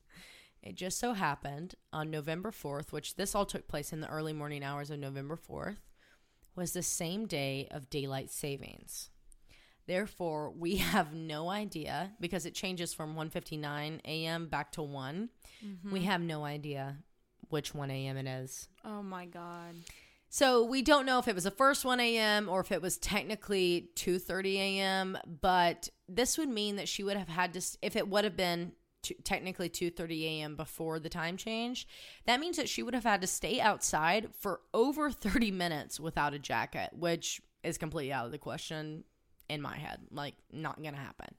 It 0.63 0.77
just 0.77 0.99
so 0.99 1.15
happened 1.15 1.75
on 1.93 2.11
November 2.11 2.51
4th, 2.51 2.93
which 2.93 3.17
this 3.17 3.35
all 3.35 3.47
took 3.47 3.67
place 3.67 3.93
in 3.93 4.01
the 4.01 4.09
early 4.09 4.33
morning 4.33 4.63
hours 4.63 4.91
of 4.91 4.99
November 4.99 5.37
4th, 5.37 5.79
was 6.55 6.73
the 6.73 6.83
same 6.83 7.27
day 7.27 7.69
of 7.71 7.91
daylight 7.91 8.31
savings. 8.31 9.09
Therefore, 9.87 10.51
we 10.51 10.77
have 10.95 11.15
no 11.15 11.49
idea 11.49 12.13
because 12.21 12.47
it 12.47 12.55
changes 12.55 12.95
from 12.95 13.15
1:59 13.15 14.01
a.m. 14.05 14.47
back 14.47 14.73
to 14.73 14.83
one. 14.83 15.31
We 15.63 15.69
mm-hmm. 15.69 15.97
have 16.09 16.21
no 16.21 16.45
idea 16.45 16.99
which 17.49 17.75
1 17.75 17.91
a.m. 17.91 18.17
it 18.17 18.27
is. 18.27 18.69
oh 18.85 19.03
my 19.03 19.27
god. 19.27 19.75
So 20.35 20.65
we 20.65 20.81
don't 20.81 21.05
know 21.05 21.19
if 21.19 21.29
it 21.29 21.35
was 21.35 21.45
the 21.45 21.51
first 21.51 21.85
1 21.85 22.01
a.m. 22.01 22.49
or 22.49 22.61
if 22.61 22.73
it 22.73 22.81
was 22.81 22.97
technically 22.97 23.91
2:30 23.97 24.55
a.m. 24.55 25.19
But 25.27 25.91
this 26.09 26.39
would 26.39 26.49
mean 26.49 26.77
that 26.77 26.89
she 26.89 27.05
would 27.05 27.19
have 27.19 27.29
had 27.29 27.53
to, 27.53 27.63
if 27.83 27.97
it 27.97 28.09
would 28.09 28.25
have 28.25 28.37
been 28.37 28.73
t- 29.03 29.17
technically 29.25 29.69
2:30 29.69 30.23
a.m. 30.23 30.57
before 30.57 30.99
the 30.99 31.11
time 31.11 31.37
change, 31.37 31.87
that 32.25 32.41
means 32.41 32.57
that 32.57 32.71
she 32.71 32.83
would 32.83 32.95
have 32.95 33.05
had 33.05 33.21
to 33.21 33.27
stay 33.27 33.61
outside 33.61 34.31
for 34.39 34.61
over 34.73 35.11
30 35.11 35.51
minutes 35.51 36.01
without 36.01 36.33
a 36.33 36.39
jacket, 36.39 36.91
which 36.95 37.43
is 37.63 37.77
completely 37.77 38.11
out 38.13 38.25
of 38.25 38.33
the 38.33 38.39
question 38.39 39.05
in 39.53 39.63
my 39.63 39.77
head. 39.77 40.01
Like, 40.11 40.35
not 40.53 40.83
gonna 40.83 40.97
happen. 40.97 41.35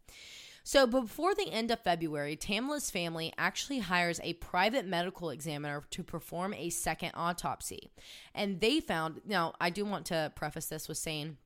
So 0.64 0.88
before 0.88 1.36
the 1.36 1.52
end 1.52 1.72
of 1.72 1.82
February, 1.82 2.38
Tamla's 2.38 2.90
family 2.90 3.34
actually 3.38 3.80
hires 3.80 4.22
a 4.24 4.34
private 4.34 4.86
medical 4.86 5.30
examiner 5.30 5.84
to 5.90 6.04
perform 6.04 6.54
a 6.54 6.70
second 6.70 7.12
autopsy. 7.16 7.92
And 8.34 8.62
they 8.62 8.80
found, 8.80 9.22
now 9.26 9.54
I 9.60 9.70
do 9.70 9.84
want 9.84 10.06
to 10.08 10.32
preface 10.36 10.68
this 10.68 10.88
with 10.88 10.98
saying 10.98 11.38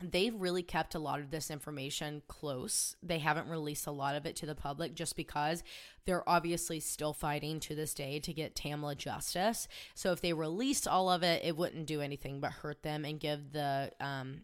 they've 0.00 0.34
really 0.34 0.62
kept 0.62 0.94
a 0.94 1.00
lot 1.00 1.18
of 1.18 1.30
this 1.30 1.50
information 1.50 2.22
close. 2.28 2.94
They 3.02 3.18
haven't 3.18 3.48
released 3.48 3.88
a 3.88 3.92
lot 3.92 4.14
of 4.14 4.24
it 4.24 4.36
to 4.36 4.46
the 4.46 4.54
public 4.54 4.94
just 4.94 5.16
because 5.16 5.64
they're 6.06 6.26
obviously 6.28 6.78
still 6.78 7.12
fighting 7.12 7.58
to 7.60 7.74
this 7.74 7.92
day 7.92 8.20
to 8.20 8.32
get 8.32 8.54
Tamla 8.54 8.96
justice. 8.96 9.66
So 9.94 10.12
if 10.12 10.20
they 10.20 10.32
released 10.32 10.86
all 10.86 11.10
of 11.10 11.24
it, 11.24 11.44
it 11.44 11.56
wouldn't 11.56 11.86
do 11.86 12.00
anything 12.00 12.40
but 12.40 12.52
hurt 12.52 12.82
them 12.84 13.04
and 13.04 13.18
give 13.18 13.52
the 13.52 13.90
um, 14.00 14.42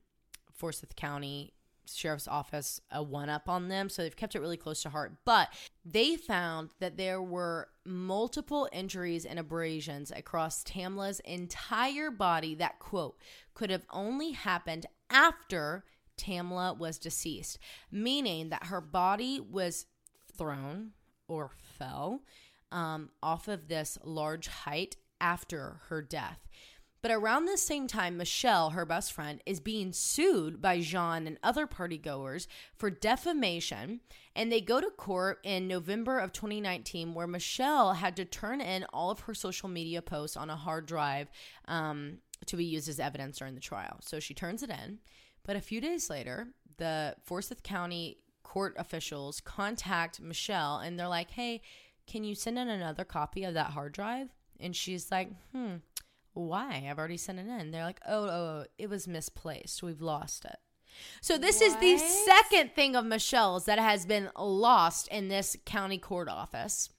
Forsyth 0.52 0.96
County 0.96 1.52
Sheriff's 1.86 2.28
Office 2.28 2.80
a 2.90 3.02
one 3.02 3.28
up 3.28 3.48
on 3.48 3.68
them. 3.68 3.88
So 3.88 4.02
they've 4.02 4.16
kept 4.16 4.34
it 4.34 4.40
really 4.40 4.56
close 4.56 4.82
to 4.82 4.90
heart. 4.90 5.16
But 5.24 5.48
they 5.84 6.16
found 6.16 6.70
that 6.80 6.96
there 6.96 7.22
were 7.22 7.68
multiple 7.84 8.68
injuries 8.72 9.24
and 9.24 9.38
abrasions 9.38 10.10
across 10.10 10.64
Tamla's 10.64 11.20
entire 11.20 12.10
body 12.10 12.54
that, 12.56 12.78
quote, 12.78 13.16
could 13.54 13.70
have 13.70 13.86
only 13.90 14.32
happened 14.32 14.86
after 15.10 15.84
Tamla 16.16 16.76
was 16.76 16.98
deceased, 16.98 17.58
meaning 17.90 18.48
that 18.48 18.66
her 18.66 18.80
body 18.80 19.40
was 19.40 19.86
thrown 20.36 20.92
or 21.28 21.50
fell 21.78 22.22
um, 22.72 23.10
off 23.22 23.48
of 23.48 23.68
this 23.68 23.98
large 24.02 24.48
height 24.48 24.96
after 25.20 25.80
her 25.88 26.02
death. 26.02 26.46
But 27.06 27.14
around 27.14 27.44
the 27.44 27.56
same 27.56 27.86
time, 27.86 28.16
Michelle, 28.16 28.70
her 28.70 28.84
best 28.84 29.12
friend, 29.12 29.40
is 29.46 29.60
being 29.60 29.92
sued 29.92 30.60
by 30.60 30.80
Jean 30.80 31.28
and 31.28 31.38
other 31.40 31.64
partygoers 31.64 32.48
for 32.74 32.90
defamation. 32.90 34.00
And 34.34 34.50
they 34.50 34.60
go 34.60 34.80
to 34.80 34.90
court 34.90 35.38
in 35.44 35.68
November 35.68 36.18
of 36.18 36.32
2019, 36.32 37.14
where 37.14 37.28
Michelle 37.28 37.92
had 37.92 38.16
to 38.16 38.24
turn 38.24 38.60
in 38.60 38.86
all 38.92 39.12
of 39.12 39.20
her 39.20 39.34
social 39.34 39.68
media 39.68 40.02
posts 40.02 40.36
on 40.36 40.50
a 40.50 40.56
hard 40.56 40.86
drive 40.86 41.30
um, 41.68 42.18
to 42.46 42.56
be 42.56 42.64
used 42.64 42.88
as 42.88 42.98
evidence 42.98 43.38
during 43.38 43.54
the 43.54 43.60
trial. 43.60 43.98
So 44.00 44.18
she 44.18 44.34
turns 44.34 44.64
it 44.64 44.70
in. 44.70 44.98
But 45.44 45.54
a 45.54 45.60
few 45.60 45.80
days 45.80 46.10
later, 46.10 46.48
the 46.76 47.14
Forsyth 47.22 47.62
County 47.62 48.18
court 48.42 48.74
officials 48.78 49.40
contact 49.40 50.20
Michelle 50.20 50.78
and 50.78 50.98
they're 50.98 51.06
like, 51.06 51.30
hey, 51.30 51.62
can 52.08 52.24
you 52.24 52.34
send 52.34 52.58
in 52.58 52.68
another 52.68 53.04
copy 53.04 53.44
of 53.44 53.54
that 53.54 53.70
hard 53.70 53.92
drive? 53.92 54.30
And 54.58 54.74
she's 54.74 55.12
like, 55.12 55.30
hmm, 55.52 55.76
why? 56.36 56.86
I've 56.88 56.98
already 56.98 57.16
sent 57.16 57.38
it 57.38 57.46
in. 57.46 57.70
They're 57.70 57.84
like, 57.84 58.00
oh, 58.06 58.24
oh, 58.24 58.28
oh, 58.28 58.64
it 58.78 58.90
was 58.90 59.08
misplaced. 59.08 59.82
We've 59.82 60.02
lost 60.02 60.44
it. 60.44 60.56
So 61.20 61.36
this 61.36 61.60
is 61.60 61.76
the 61.76 61.98
second 61.98 62.72
thing 62.74 62.96
of 62.96 63.04
Michelle's 63.04 63.64
that 63.66 63.78
has 63.78 64.06
been 64.06 64.30
lost 64.36 65.08
in 65.08 65.28
this 65.28 65.56
county 65.64 65.98
court 65.98 66.28
office. 66.28 66.90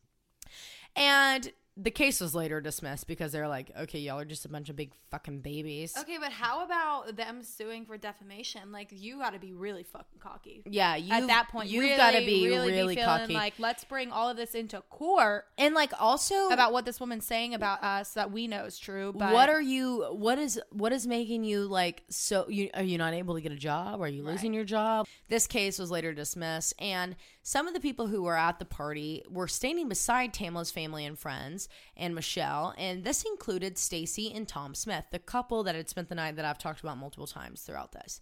And 0.96 1.52
the 1.80 1.92
case 1.92 2.20
was 2.20 2.36
later 2.36 2.60
dismissed 2.60 3.08
because 3.08 3.32
they're 3.32 3.48
like, 3.48 3.72
okay, 3.80 4.00
y'all 4.00 4.20
are 4.20 4.26
just 4.26 4.46
a 4.46 4.50
bunch 4.50 4.70
of 4.70 4.76
big 4.76 4.92
fucking 5.12 5.42
babies. 5.42 5.96
Okay, 5.98 6.18
but 6.20 6.32
how 6.32 6.66
about 6.66 7.16
them 7.16 7.44
suing 7.44 7.86
for 7.86 7.98
defamation? 7.98 8.72
Like, 8.72 8.90
you 8.92 9.20
got 9.20 9.34
to 9.34 9.40
be 9.40 9.54
really 9.54 9.84
fucking 9.84 10.20
cocky. 10.20 10.64
Yeah, 10.66 10.96
you 10.96 11.14
At 11.14 11.28
that 11.28 11.50
point, 11.50 11.70
you've 11.70 11.84
really, 11.84 11.98
got 11.98 12.12
to 12.12 12.20
be 12.20 12.48
really, 12.48 12.72
really, 12.72 12.96
be 12.96 13.02
cocky. 13.02 13.34
Like, 13.34 13.54
let's 13.60 13.84
bring 13.84 14.12
all 14.12 14.30
of 14.30 14.38
this 14.38 14.56
into 14.56 14.82
court 14.90 15.46
and 15.58 15.74
like 15.76 15.92
also 16.00 16.50
about 16.50 16.74
what 16.74 16.86
this 16.86 17.00
woman's 17.00 17.26
saying 17.26 17.54
about 17.54 17.84
us 17.84 18.14
that 18.14 18.32
we 18.32 18.48
know 18.48 18.66
is 18.66 18.78
true. 18.78 19.14
But 19.16 19.34
what 19.34 19.50
are 19.50 19.62
you 19.62 20.06
what 20.12 20.40
is 20.40 20.60
what 20.72 20.92
is 20.92 21.06
making 21.06 21.44
you 21.44 21.66
like 21.66 22.04
so 22.10 22.48
you 22.50 22.70
are 22.74 22.84
you 22.84 22.98
not 22.98 23.14
able 23.14 23.36
to 23.36 23.42
get 23.42 23.52
a 23.52 23.58
job 23.58 24.02
are 24.02 24.08
you 24.08 24.24
losing 24.24 24.54
your 24.54 24.64
job 24.64 25.08
this 25.30 25.48
case 25.48 25.78
was 25.78 25.92
later 25.92 26.14
dismissed 26.14 26.74
and 26.80 27.16
some 27.44 27.68
of 27.68 27.74
the 27.74 27.80
people 27.80 28.08
who 28.08 28.24
were 28.24 28.36
at 28.36 28.60
the 28.60 28.66
party 28.66 29.24
were 29.30 29.48
standing 29.48 29.88
beside 29.88 30.34
tamla's 30.34 30.72
family 30.72 31.06
and 31.06 31.20
friends 31.20 31.67
and 31.96 32.14
michelle 32.14 32.74
and 32.78 33.04
this 33.04 33.24
included 33.24 33.78
stacy 33.78 34.32
and 34.34 34.48
tom 34.48 34.74
smith 34.74 35.06
the 35.12 35.20
couple 35.20 35.64
that 35.64 35.76
had 35.76 35.90
spent 35.90 36.10
the 36.10 36.16
night 36.16 36.36
that 36.36 36.46
i've 36.46 36.58
talked 36.58 36.80
about 36.80 36.98
multiple 36.98 37.28
times 37.28 37.62
throughout 37.62 37.92
this 37.92 38.22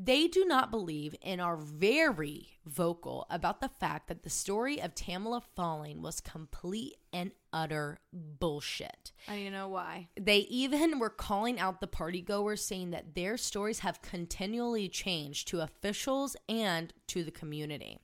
they 0.00 0.28
do 0.28 0.44
not 0.44 0.70
believe 0.70 1.16
and 1.24 1.40
are 1.40 1.56
very 1.56 2.50
vocal 2.64 3.26
about 3.30 3.60
the 3.60 3.68
fact 3.68 4.06
that 4.06 4.22
the 4.22 4.30
story 4.30 4.80
of 4.80 4.94
Tamla 4.94 5.42
falling 5.56 6.02
was 6.02 6.20
complete 6.20 6.94
and 7.12 7.32
utter 7.52 7.98
bullshit. 8.12 9.10
And 9.26 9.40
you 9.40 9.50
know 9.50 9.68
why? 9.68 10.08
They 10.18 10.38
even 10.38 11.00
were 11.00 11.10
calling 11.10 11.58
out 11.58 11.80
the 11.80 11.88
partygoers, 11.88 12.60
saying 12.60 12.92
that 12.92 13.16
their 13.16 13.36
stories 13.36 13.80
have 13.80 14.00
continually 14.00 14.88
changed 14.88 15.48
to 15.48 15.60
officials 15.62 16.36
and 16.48 16.92
to 17.08 17.24
the 17.24 17.32
community. 17.32 17.98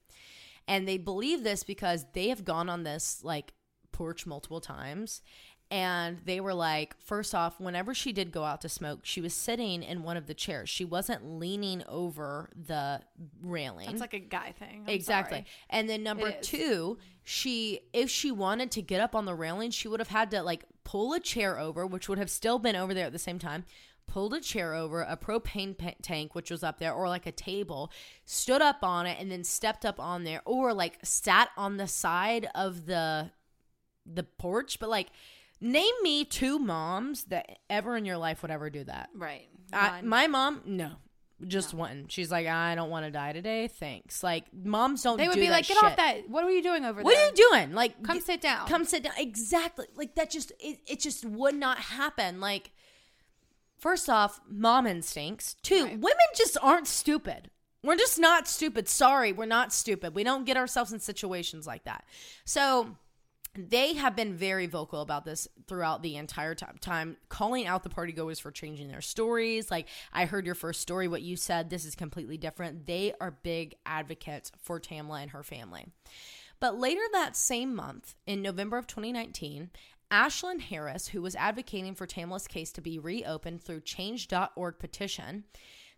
And 0.67 0.89
they 0.89 0.99
believe 0.99 1.45
this 1.45 1.63
because 1.63 2.07
they 2.13 2.29
have 2.29 2.45
gone 2.45 2.69
on 2.69 2.83
this 2.83 3.21
like 3.23 3.53
porch 3.95 4.27
multiple 4.27 4.61
times. 4.61 5.23
And 5.71 6.19
they 6.27 6.41
were 6.41 6.53
like, 6.53 6.95
first 7.01 7.35
off, 7.35 7.59
whenever 7.59 7.95
she 7.95 8.13
did 8.13 8.31
go 8.31 8.45
out 8.45 8.61
to 8.61 8.69
smoke, 8.69 9.01
she 9.03 9.21
was 9.21 9.33
sitting 9.33 9.83
in 9.83 10.03
one 10.03 10.17
of 10.17 10.27
the 10.27 10.35
chairs. 10.35 10.69
She 10.69 10.85
wasn't 10.85 11.39
leaning 11.39 11.83
over 11.89 12.51
the 12.55 13.01
railing. 13.43 13.87
That's 13.87 14.01
like 14.01 14.13
a 14.13 14.19
guy 14.19 14.53
thing. 14.53 14.85
I'm 14.87 14.95
exactly. 14.95 15.39
sorry. 15.39 15.47
And 15.71 15.89
then 15.89 16.03
number 16.03 16.29
It 16.29 16.41
is. 16.43 16.47
two, 16.47 16.99
she 17.25 17.81
if 17.93 18.11
she 18.11 18.31
wanted 18.31 18.71
to 18.73 18.83
get 18.83 19.01
up 19.01 19.15
on 19.15 19.25
the 19.25 19.35
railing, 19.35 19.71
she 19.71 19.89
would 19.89 20.01
have 20.01 20.09
had 20.09 20.31
to 20.33 20.43
like 20.43 20.65
pull 20.85 21.15
a 21.15 21.21
chair 21.21 21.59
over, 21.59 21.87
which 21.87 22.09
would 22.09 22.19
have 22.19 22.31
still 22.31 22.59
been 22.59 22.77
over 22.77 22.93
there 22.93 23.07
at 23.07 23.13
the 23.13 23.19
same 23.19 23.39
time. 23.39 23.65
Pulled 24.07 24.35
a 24.35 24.41
chair 24.41 24.75
over, 24.75 25.01
a 25.01 25.17
propane 25.17 25.77
pa- 25.77 25.95
tank, 26.03 26.35
which 26.35 26.51
was 26.51 26.63
up 26.63 26.79
there, 26.79 26.93
or 26.93 27.09
like 27.09 27.27
a 27.27 27.33
table, 27.33 27.91
stood 28.27 28.61
up 28.61 28.85
on 28.85 29.07
it, 29.07 29.17
and 29.19 29.31
then 29.31 29.43
stepped 29.43 29.87
up 29.87 29.99
on 29.99 30.25
there, 30.25 30.43
or 30.45 30.75
like 30.75 30.99
sat 31.03 31.49
on 31.57 31.79
the 31.79 31.89
side 31.89 32.47
of 32.55 32.85
the 32.85 33.31
the 34.07 34.23
porch. 34.23 34.79
But 34.79 34.89
like, 34.91 35.09
name 35.61 35.95
me 36.03 36.25
two 36.25 36.59
moms 36.59 37.25
that 37.25 37.59
ever 37.71 37.97
in 37.97 38.05
your 38.05 38.19
life 38.19 38.43
would 38.43 38.51
ever 38.51 38.71
do 38.71 38.85
that. 38.85 39.11
Right. 39.15 39.49
I, 39.73 40.03
my 40.03 40.27
mom, 40.27 40.61
no, 40.67 40.91
just 41.47 41.75
one. 41.75 42.07
She's 42.09 42.31
like, 42.31 42.47
I 42.47 42.75
don't 42.75 42.91
want 42.91 43.07
to 43.07 43.11
die 43.11 43.33
today. 43.33 43.67
Thanks. 43.69 44.23
Like 44.23 44.45
moms 44.55 45.03
don't. 45.03 45.17
they 45.17 45.27
would 45.27 45.35
do 45.35 45.41
be 45.41 45.51
like, 45.51 45.67
get 45.67 45.77
shit. 45.77 45.85
off 45.85 45.97
that. 45.97 46.29
What 46.29 46.45
are 46.45 46.51
you 46.51 46.63
doing 46.63 46.85
over 46.85 47.03
What 47.03 47.11
there? 47.15 47.21
What 47.25 47.37
are 47.39 47.43
you 47.43 47.51
doing? 47.51 47.73
Like, 47.73 48.03
Come 48.03 48.19
get- 48.19 48.27
sit 48.27 48.41
down. 48.41 48.69
Come 48.69 48.85
sit 48.85 49.03
down. 49.03 49.15
Exactly. 49.19 49.87
Like 49.97 50.15
that. 50.15 50.31
Just 50.31 50.53
it. 50.61 50.79
It 50.87 51.01
just 51.01 51.25
would 51.25 51.55
not 51.55 51.79
happen. 51.79 52.41
Like, 52.41 52.71
first 53.79 54.09
off, 54.09 54.41
mom 54.49 54.87
instincts. 54.87 55.57
Two, 55.63 55.85
Right. 55.85 55.93
women 55.99 56.27
just 56.37 56.57
aren't 56.63 56.87
stupid. 56.87 57.51
We're 57.83 57.97
just 57.97 58.19
not 58.19 58.49
stupid. 58.49 58.89
Sorry, 58.89 59.33
we're 59.33 59.45
not 59.45 59.71
stupid. 59.73 60.15
We 60.15 60.25
don't 60.25 60.47
get 60.47 60.57
ourselves 60.57 60.93
in 60.93 61.01
situations 61.01 61.67
like 61.67 61.85
that. 61.85 62.05
So 62.47 62.97
they 63.57 63.95
have 63.95 64.17
been 64.17 64.35
very 64.35 64.67
vocal 64.67 65.01
about 65.01 65.25
this 65.25 65.47
throughout 65.67 66.03
the 66.03 66.17
entire 66.17 66.55
time, 66.55 67.17
calling 67.29 67.67
out 67.67 67.83
the 67.83 67.89
partygoers 67.89 68.41
for 68.41 68.51
changing 68.51 68.89
their 68.89 69.01
stories. 69.01 69.71
Like, 69.71 69.89
I 70.13 70.25
heard 70.25 70.47
your 70.47 70.55
first 70.55 70.81
story, 70.81 71.09
what 71.09 71.23
you 71.23 71.37
said, 71.37 71.71
this 71.71 71.85
is 71.85 71.95
completely 71.95 72.37
different. 72.37 72.87
They 72.87 73.13
are 73.21 73.31
big 73.31 73.77
advocates 73.87 74.51
for 74.61 74.81
Tamla 74.81 75.23
and 75.23 75.31
her 75.31 75.43
family. 75.43 75.87
But 76.61 76.79
later 76.79 77.03
that 77.13 77.37
same 77.37 77.75
month, 77.75 78.15
in 78.27 78.43
November 78.43 78.79
of 78.79 78.87
2019, 78.87 79.71
Ashlyn 80.11 80.61
Harris, 80.61 81.09
who 81.09 81.23
was 81.23 81.37
advocating 81.37 81.95
for 81.95 82.07
Tamla's 82.07 82.47
case 82.47 82.73
to 82.73 82.81
be 82.81 82.99
reopened 82.99 83.63
through 83.63 83.81
change.org 83.81 84.79
petition, 84.79 85.45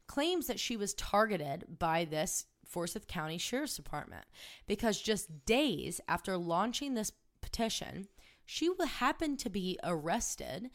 claims 0.07 0.47
that 0.47 0.61
she 0.61 0.77
was 0.77 0.95
targeted 0.95 1.79
by 1.79 2.05
this 2.05 2.47
Forsyth 2.65 3.07
County 3.07 3.39
Sheriff's 3.39 3.77
Department 3.77 4.25
because 4.67 5.01
just 5.01 5.45
days 5.47 6.01
after 6.09 6.37
launching 6.37 6.95
this 6.95 7.13
petition, 7.47 8.09
she 8.45 8.69
would 8.69 8.89
happen 8.89 9.37
to 9.39 9.49
be 9.49 9.79
arrested 9.83 10.71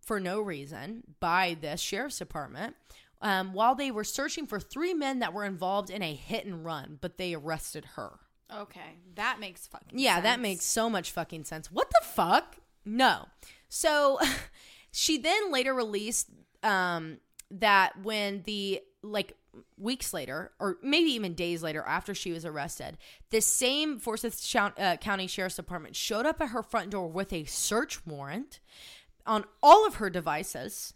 for 0.00 0.20
no 0.20 0.40
reason 0.40 1.02
by 1.20 1.56
the 1.60 1.76
sheriff's 1.76 2.18
department 2.18 2.76
um, 3.22 3.52
while 3.52 3.74
they 3.74 3.90
were 3.90 4.04
searching 4.04 4.46
for 4.46 4.60
three 4.60 4.94
men 4.94 5.18
that 5.18 5.32
were 5.32 5.44
involved 5.44 5.90
in 5.90 6.02
a 6.02 6.14
hit 6.14 6.46
and 6.46 6.64
run, 6.64 6.98
but 7.00 7.18
they 7.18 7.34
arrested 7.34 7.84
her. 7.96 8.18
Okay, 8.54 8.96
that 9.14 9.38
makes 9.40 9.66
fucking 9.66 9.98
Yeah, 9.98 10.20
that 10.20 10.40
makes 10.40 10.64
so 10.64 10.90
much 10.90 11.12
fucking 11.12 11.44
sense. 11.44 11.70
What 11.70 11.88
the 11.90 12.04
fuck? 12.06 12.56
No. 12.84 13.26
So 13.68 14.18
she 14.90 15.18
then 15.18 15.52
later 15.52 15.74
released 15.74 16.28
um, 16.62 17.18
that 17.50 18.02
when 18.02 18.42
the 18.44 18.80
like 19.02 19.36
weeks 19.76 20.12
later, 20.12 20.52
or 20.60 20.76
maybe 20.82 21.10
even 21.10 21.34
days 21.34 21.62
later 21.62 21.82
after 21.86 22.14
she 22.14 22.32
was 22.32 22.44
arrested, 22.44 22.98
the 23.30 23.40
same 23.40 23.98
Forsyth 23.98 24.54
uh, 24.54 24.96
County 24.98 25.26
Sheriff's 25.26 25.56
Department 25.56 25.96
showed 25.96 26.26
up 26.26 26.40
at 26.40 26.50
her 26.50 26.62
front 26.62 26.90
door 26.90 27.08
with 27.08 27.32
a 27.32 27.44
search 27.44 28.06
warrant 28.06 28.60
on 29.26 29.44
all 29.62 29.86
of 29.86 29.96
her 29.96 30.10
devices 30.10 30.94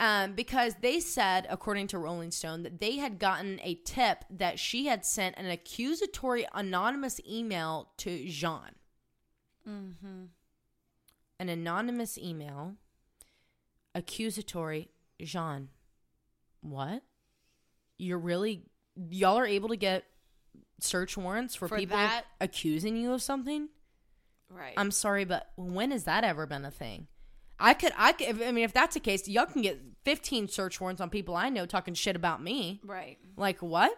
um, 0.00 0.32
because 0.32 0.74
they 0.80 0.98
said, 0.98 1.46
according 1.48 1.86
to 1.88 1.98
Rolling 1.98 2.30
Stone, 2.30 2.64
that 2.64 2.80
they 2.80 2.96
had 2.96 3.18
gotten 3.18 3.60
a 3.62 3.76
tip 3.84 4.24
that 4.28 4.58
she 4.58 4.86
had 4.86 5.04
sent 5.04 5.36
an 5.38 5.46
accusatory 5.46 6.46
anonymous 6.52 7.20
email 7.28 7.90
to 7.98 8.28
Jean. 8.28 8.74
Mm-hmm. 9.68 10.24
An 11.38 11.48
anonymous 11.48 12.18
email, 12.18 12.74
accusatory 13.94 14.90
Jean. 15.20 15.68
What? 16.64 17.02
You're 17.98 18.18
really, 18.18 18.62
y'all 19.10 19.36
are 19.38 19.46
able 19.46 19.68
to 19.68 19.76
get 19.76 20.04
search 20.80 21.16
warrants 21.16 21.54
for, 21.54 21.68
For 21.68 21.76
people 21.78 21.96
that- 21.96 22.24
accusing 22.40 22.96
you 22.96 23.12
of 23.12 23.22
something. 23.22 23.68
Right. 24.48 24.74
I'm 24.76 24.90
sorry, 24.90 25.24
but 25.24 25.52
when 25.56 25.90
has 25.90 26.04
that 26.04 26.24
ever 26.24 26.46
been 26.46 26.64
a 26.64 26.70
thing? 26.70 27.06
I 27.60 27.74
could, 27.74 27.92
I 27.96 28.12
could, 28.12 28.28
if- 28.28 28.42
I 28.42 28.50
mean, 28.50 28.64
if 28.64 28.72
that's 28.72 28.94
the 28.94 29.00
case, 29.00 29.28
y'all 29.28 29.46
can 29.46 29.62
get 29.62 29.80
15 30.04 30.48
search 30.48 30.80
warrants 30.80 31.00
on 31.00 31.10
people 31.10 31.36
I 31.36 31.48
know 31.50 31.66
talking 31.66 31.94
shit 31.94 32.16
about 32.16 32.42
me. 32.42 32.80
right. 32.84 33.18
Like 33.36 33.60
what? 33.62 33.96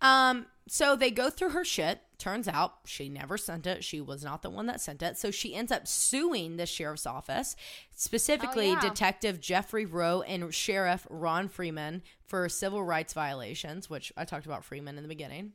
Um, 0.00 0.46
so 0.68 0.96
they 0.96 1.10
go 1.10 1.30
through 1.30 1.50
her 1.50 1.64
shit. 1.64 2.00
Turns 2.22 2.46
out 2.46 2.74
she 2.84 3.08
never 3.08 3.36
sent 3.36 3.66
it. 3.66 3.82
She 3.82 4.00
was 4.00 4.22
not 4.22 4.42
the 4.42 4.48
one 4.48 4.66
that 4.66 4.80
sent 4.80 5.02
it. 5.02 5.18
So 5.18 5.32
she 5.32 5.56
ends 5.56 5.72
up 5.72 5.88
suing 5.88 6.56
the 6.56 6.66
sheriff's 6.66 7.04
office, 7.04 7.56
specifically 7.96 8.68
Oh, 8.68 8.74
yeah. 8.74 8.80
Detective 8.80 9.40
Jeffrey 9.40 9.86
Rowe 9.86 10.22
and 10.22 10.54
Sheriff 10.54 11.04
Ron 11.10 11.48
Freeman 11.48 12.00
for 12.24 12.48
civil 12.48 12.84
rights 12.84 13.12
violations, 13.12 13.90
which 13.90 14.12
I 14.16 14.24
talked 14.24 14.46
about 14.46 14.64
Freeman 14.64 14.98
in 14.98 15.02
the 15.02 15.08
beginning. 15.08 15.54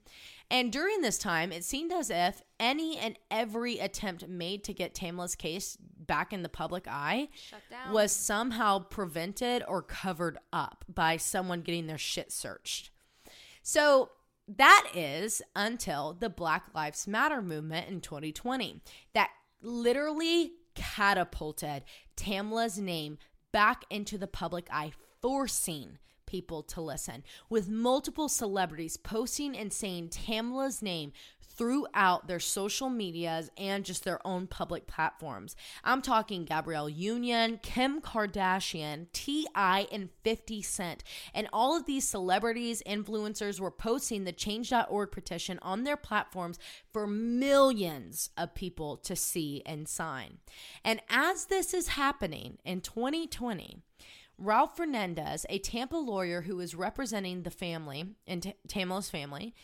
And 0.52 0.70
during 0.70 1.00
this 1.00 1.18
time, 1.18 1.54
it 1.54 1.64
seemed 1.64 1.94
as 1.94 2.10
if 2.10 2.42
any 2.60 2.98
and 2.98 3.18
every 3.32 3.80
attempt 3.80 4.28
made 4.28 4.66
to 4.66 4.74
get 4.74 4.94
Tamla's 4.94 5.36
case 5.36 5.78
back 5.80 6.34
in 6.34 6.44
the 6.44 6.50
public 6.50 6.86
eye 6.86 7.30
was 7.94 8.12
somehow 8.12 8.80
prevented 8.80 9.64
or 9.70 9.82
covered 9.82 10.38
up 10.52 10.84
by 10.94 11.16
someone 11.16 11.62
getting 11.62 11.88
their 11.88 11.98
shit 11.98 12.34
searched. 12.34 12.90
So 13.64 14.10
that 14.48 14.90
is 14.94 15.42
until 15.56 16.14
the 16.14 16.30
Black 16.30 16.66
Lives 16.74 17.08
Matter 17.08 17.42
movement 17.42 17.90
in 17.90 18.02
2020 18.02 18.82
that 19.14 19.30
literally 19.62 20.54
catapulted 20.76 21.84
Tamla's 22.16 22.80
name 22.80 23.18
back 23.52 23.84
into 23.90 24.18
the 24.18 24.28
public 24.28 24.68
eye, 24.72 24.92
forcing 25.22 25.98
people 26.26 26.62
to 26.62 26.82
listen, 26.82 27.24
with 27.50 27.70
multiple 27.70 28.30
celebrities 28.30 28.98
posting 28.98 29.58
and 29.58 29.74
saying 29.74 30.10
Tamla's 30.10 30.82
name 30.82 31.14
throughout 31.58 32.28
their 32.28 32.40
social 32.40 32.90
medias 32.90 33.50
and 33.58 33.84
just 33.84 34.04
their 34.04 34.26
own 34.26 34.48
public 34.48 34.88
platforms. 34.88 35.56
I'm 35.84 36.02
talking 36.02 36.46
Gabrielle 36.46 36.90
Union, 36.90 37.60
Kim 37.64 38.02
Kardashian, 38.02 39.08
T.I., 39.12 39.88
and 39.92 40.10
50 40.24 40.62
Cent. 40.62 41.04
And 41.34 41.50
all 41.52 41.76
of 41.76 41.86
these 41.86 42.08
celebrities, 42.08 42.84
influencers 42.86 43.60
were 43.60 43.72
posting 43.72 44.24
the 44.24 44.32
change.org 44.32 45.12
petition 45.12 45.60
on 45.62 45.84
their 45.84 45.98
platforms 45.98 46.60
for 46.94 47.08
millions 47.08 48.30
of 48.38 48.54
people 48.54 48.98
to 48.98 49.16
see 49.16 49.64
and 49.66 49.88
sign. 49.88 50.38
And 50.84 51.02
as 51.10 51.46
this 51.46 51.74
is 51.74 51.90
happening 51.90 52.60
in 52.64 52.82
2020, 52.82 53.82
Ralph 54.38 54.78
Fernandez, 54.78 55.48
a 55.50 55.58
Tampa 55.58 55.98
lawyer 55.98 56.42
who 56.42 56.60
is 56.60 56.76
representing 56.76 57.42
the 57.42 57.50
family 57.50 58.16
and 58.28 58.44
T- 58.44 58.54
family, 59.02 59.56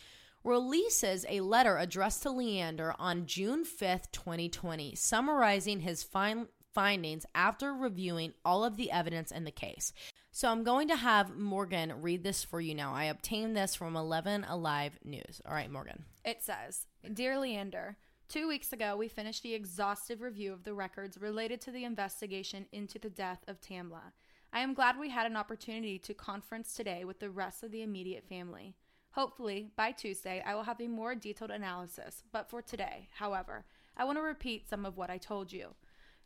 releases 0.44 1.24
a 1.28 1.40
letter 1.40 1.78
addressed 1.78 2.22
to 2.22 2.30
Leander 2.30 2.94
on 2.98 3.26
June 3.26 3.64
5th, 3.64 4.12
2020, 4.12 4.94
summarizing 4.94 5.80
his 5.80 6.02
fin- 6.02 6.48
findings 6.74 7.24
after 7.34 7.72
reviewing 7.72 8.34
all 8.44 8.64
of 8.64 8.76
the 8.76 8.90
evidence 8.90 9.30
in 9.30 9.44
the 9.44 9.50
case. 9.50 9.92
So 10.32 10.50
I'm 10.50 10.64
going 10.64 10.88
to 10.88 10.96
have 10.96 11.36
Morgan 11.36 12.02
read 12.02 12.24
this 12.24 12.42
for 12.42 12.60
you 12.60 12.74
now. 12.74 12.92
I 12.92 13.04
obtained 13.04 13.56
this 13.56 13.74
from 13.76 13.96
11 13.96 14.44
Alive 14.48 14.98
News. 15.04 15.40
All 15.46 15.54
right, 15.54 15.70
Morgan. 15.70 16.04
It 16.24 16.42
says, 16.42 16.86
Dear 17.12 17.38
Leander, 17.38 17.96
two 18.28 18.48
weeks 18.48 18.72
ago 18.72 18.96
we 18.96 19.06
finished 19.06 19.44
the 19.44 19.54
exhaustive 19.54 20.20
review 20.20 20.52
of 20.52 20.64
the 20.64 20.74
records 20.74 21.16
related 21.16 21.60
to 21.62 21.70
the 21.70 21.84
investigation 21.84 22.66
into 22.72 22.98
the 22.98 23.10
death 23.10 23.44
of 23.46 23.60
Tamla. 23.60 24.12
I 24.52 24.60
am 24.60 24.74
glad 24.74 24.98
we 24.98 25.10
had 25.10 25.26
an 25.26 25.36
opportunity 25.36 25.98
to 26.00 26.14
conference 26.14 26.74
today 26.74 27.04
with 27.04 27.20
the 27.20 27.30
rest 27.30 27.62
of 27.62 27.70
the 27.70 27.82
immediate 27.82 28.24
family. 28.28 28.74
Hopefully, 29.14 29.70
by 29.76 29.92
Tuesday, 29.92 30.42
I 30.44 30.56
will 30.56 30.64
have 30.64 30.80
a 30.80 30.88
more 30.88 31.14
detailed 31.14 31.52
analysis, 31.52 32.24
but 32.32 32.50
for 32.50 32.60
today, 32.60 33.08
however, 33.18 33.64
I 33.96 34.04
want 34.04 34.18
to 34.18 34.22
repeat 34.22 34.68
some 34.68 34.84
of 34.84 34.96
what 34.96 35.08
I 35.08 35.18
told 35.18 35.52
you. 35.52 35.74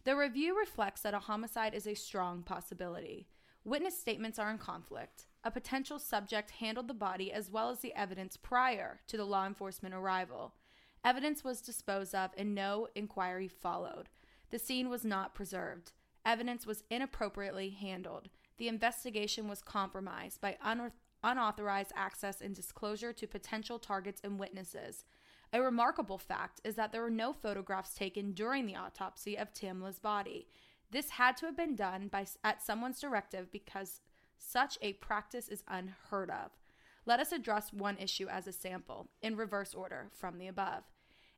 The 0.05 0.17
review 0.17 0.59
reflects 0.59 1.03
that 1.03 1.13
a 1.13 1.19
homicide 1.19 1.75
is 1.75 1.87
a 1.87 1.93
strong 1.93 2.43
possibility. 2.43 3.29
Witness 3.63 4.01
statements 4.01 4.39
are 4.39 4.51
in 4.51 4.57
conflict. 4.57 5.27
A 5.45 5.51
potential 5.51 5.99
subject 5.99 6.51
handled 6.51 6.89
the 6.89 6.95
body 6.95 7.31
as 7.31 7.51
well 7.51 7.69
as 7.69 7.81
the 7.81 7.95
evidence 7.95 8.39
prior 8.39 9.01
to 9.09 9.19
the 9.19 9.27
law 9.27 9.47
enforcement 9.47 9.95
arrival. 9.95 10.55
Evidence 11.05 11.45
was 11.45 11.61
disposed 11.61 12.15
of 12.15 12.31
and 12.39 12.55
no 12.55 12.89
inquiry 12.95 13.49
followed. 13.49 14.09
The 14.49 14.59
scene 14.59 14.89
was 14.89 15.05
not 15.05 15.35
preserved. 15.35 15.93
Evidence 16.25 16.67
was 16.67 16.85
inappropriately 16.89 17.69
handled. 17.69 18.31
The 18.57 18.69
investigation 18.69 19.47
was 19.47 19.61
compromised 19.61 20.41
by 20.41 20.57
un- 20.63 20.93
unauthorized 21.23 21.93
access 21.97 22.41
and 22.41 22.55
disclosure 22.55 23.13
to 23.13 23.27
potential 23.27 23.79
targets 23.79 24.21
and 24.23 24.39
witnesses. 24.39 25.05
A 25.53 25.63
remarkable 25.63 26.19
fact 26.19 26.61
is 26.65 26.75
that 26.75 26.93
there 26.93 27.03
were 27.03 27.11
no 27.11 27.33
photographs 27.33 27.95
taken 27.95 28.33
during 28.33 28.67
the 28.67 28.77
autopsy 28.77 29.37
of 29.37 29.53
Tamla's 29.53 29.99
body. 29.99 30.49
This 30.91 31.11
had 31.11 31.37
to 31.39 31.47
have 31.47 31.57
been 31.57 31.75
done 31.75 32.09
by 32.09 32.27
at 32.45 32.63
someone's 32.63 33.01
directive 33.01 33.51
because 33.51 34.01
such 34.39 34.79
a 34.83 34.95
practice 34.95 35.49
is 35.49 35.65
unheard 35.69 36.31
of. 36.31 36.51
Let 37.07 37.21
us 37.21 37.33
address 37.33 37.73
one 37.73 37.97
issue 37.97 38.29
as 38.29 38.47
a 38.47 38.53
sample 38.53 39.09
in 39.23 39.37
reverse 39.37 39.75
order 39.75 40.11
from 40.13 40.39
the 40.39 40.47
above. 40.47 40.85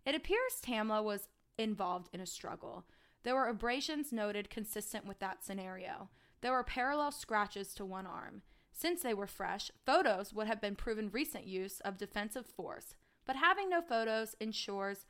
It 0.05 0.15
appears 0.15 0.61
Tamla 0.61 1.03
was 1.03 1.29
involved 1.59 2.09
in 2.13 2.21
a 2.21 2.27
struggle. 2.27 2.85
There 3.23 3.35
were 3.35 3.49
abrasions 3.49 4.13
noted 4.13 4.51
consistent 4.51 5.07
with 5.07 5.19
that 5.21 5.45
scenario. 5.45 6.09
There 6.41 6.53
were 6.53 6.65
parallel 6.65 7.13
scratches 7.13 7.75
to 7.75 7.85
one 7.85 8.07
arm. 8.07 8.43
Since 8.81 9.03
they 9.03 9.13
were 9.13 9.27
fresh, 9.27 9.71
photos 9.85 10.33
would 10.33 10.47
have 10.47 10.63
been 10.63 10.75
proven 10.75 11.11
recent 11.11 11.47
use 11.47 11.81
of 11.81 11.99
defensive 11.99 12.47
force, 12.47 12.95
but 13.27 13.37
having 13.37 13.69
no 13.69 13.83
photos 13.83 14.35
ensures 14.41 15.05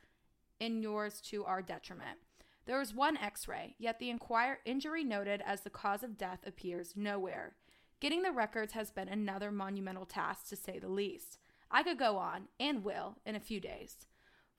inures 0.59 1.21
to 1.21 1.45
our 1.45 1.61
detriment. 1.61 2.19
There 2.65 2.77
was 2.77 2.93
one 2.93 3.15
x 3.15 3.47
ray, 3.47 3.75
yet 3.79 3.97
the 3.97 4.09
inquire- 4.09 4.59
injury 4.65 5.05
noted 5.05 5.41
as 5.45 5.61
the 5.61 5.69
cause 5.69 6.03
of 6.03 6.17
death 6.17 6.39
appears 6.45 6.97
nowhere. 6.97 7.55
Getting 8.01 8.23
the 8.23 8.33
records 8.33 8.73
has 8.73 8.91
been 8.91 9.07
another 9.07 9.51
monumental 9.51 10.05
task, 10.05 10.49
to 10.49 10.57
say 10.57 10.77
the 10.77 10.89
least. 10.89 11.37
I 11.71 11.81
could 11.81 11.97
go 11.97 12.17
on, 12.17 12.49
and 12.59 12.83
will, 12.83 13.19
in 13.25 13.37
a 13.37 13.39
few 13.39 13.61
days. 13.61 14.05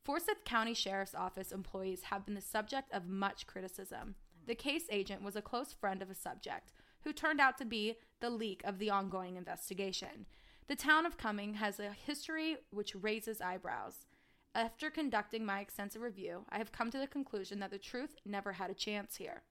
Forsyth 0.02 0.43
County 0.47 0.72
Sheriff's 0.72 1.14
Office 1.14 1.52
employees 1.52 2.05
have 2.05 2.24
been 2.24 2.34
the 2.34 2.40
subject 2.40 2.90
of 2.90 3.06
much 3.06 3.47
criticism. 3.47 4.14
The 4.47 4.55
case 4.55 4.86
agent 4.90 5.22
was 5.22 5.36
a 5.36 5.43
close 5.43 5.74
friend 5.74 6.01
of 6.01 6.09
a 6.09 6.14
subject, 6.14 6.72
who 7.02 7.12
turned 7.12 7.40
out 7.40 7.59
to 7.59 7.66
be 7.66 7.98
the 8.23 8.31
leak 8.31 8.62
of 8.65 8.78
the 8.78 8.89
ongoing 8.89 9.36
investigation. 9.36 10.24
The 10.69 10.77
town 10.77 11.05
of 11.05 11.19
Cumming 11.19 11.55
has 11.55 11.78
a 11.78 11.90
history 11.90 12.57
which 12.70 12.94
raises 12.94 13.43
eyebrows. 13.43 14.07
After 14.55 14.90
conducting 14.90 15.44
my 15.44 15.61
extensive 15.61 16.01
review, 16.01 16.47
I 16.49 16.59
have 16.59 16.73
come 16.73 16.90
to 16.93 16.99
the 16.99 17.07
conclusion 17.07 17.59
that 17.59 17.70
the 17.70 17.78
truth 17.78 18.15
never 18.24 18.53
had 18.53 18.70
a 18.70 18.74
chance 18.74 19.16
here. 19.16 19.43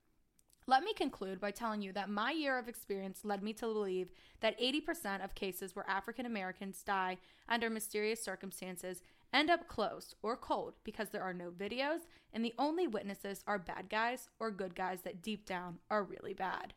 Let 0.68 0.84
me 0.84 0.94
conclude 0.94 1.42
by 1.42 1.52
telling 1.52 1.82
you 1.82 1.92
that 1.94 2.10
my 2.10 2.32
year 2.32 2.58
of 2.58 2.70
experience 2.70 3.26
led 3.26 3.44
me 3.44 3.52
to 3.54 3.66
believe 3.66 4.10
that 4.40 4.60
80% 4.60 5.24
of 5.24 5.36
cases 5.36 5.76
where 5.76 5.90
African 5.90 6.26
Americans 6.26 6.82
die 6.82 7.18
under 7.50 7.70
mysterious 7.70 8.24
circumstances 8.24 9.02
end 9.34 9.50
up 9.50 9.68
closed 9.68 10.16
or 10.22 10.38
cold 10.38 10.76
because 10.84 11.10
there 11.10 11.24
are 11.24 11.34
no 11.34 11.50
videos 11.50 12.02
and 12.32 12.46
the 12.46 12.54
only 12.58 12.88
witnesses 12.88 13.44
are 13.48 13.60
bad 13.60 13.90
guys 13.90 14.30
or 14.40 14.50
good 14.50 14.76
guys 14.76 15.02
that 15.02 15.22
deep 15.22 15.46
down 15.46 15.80
are 15.90 16.04
really 16.04 16.34
bad. 16.34 16.74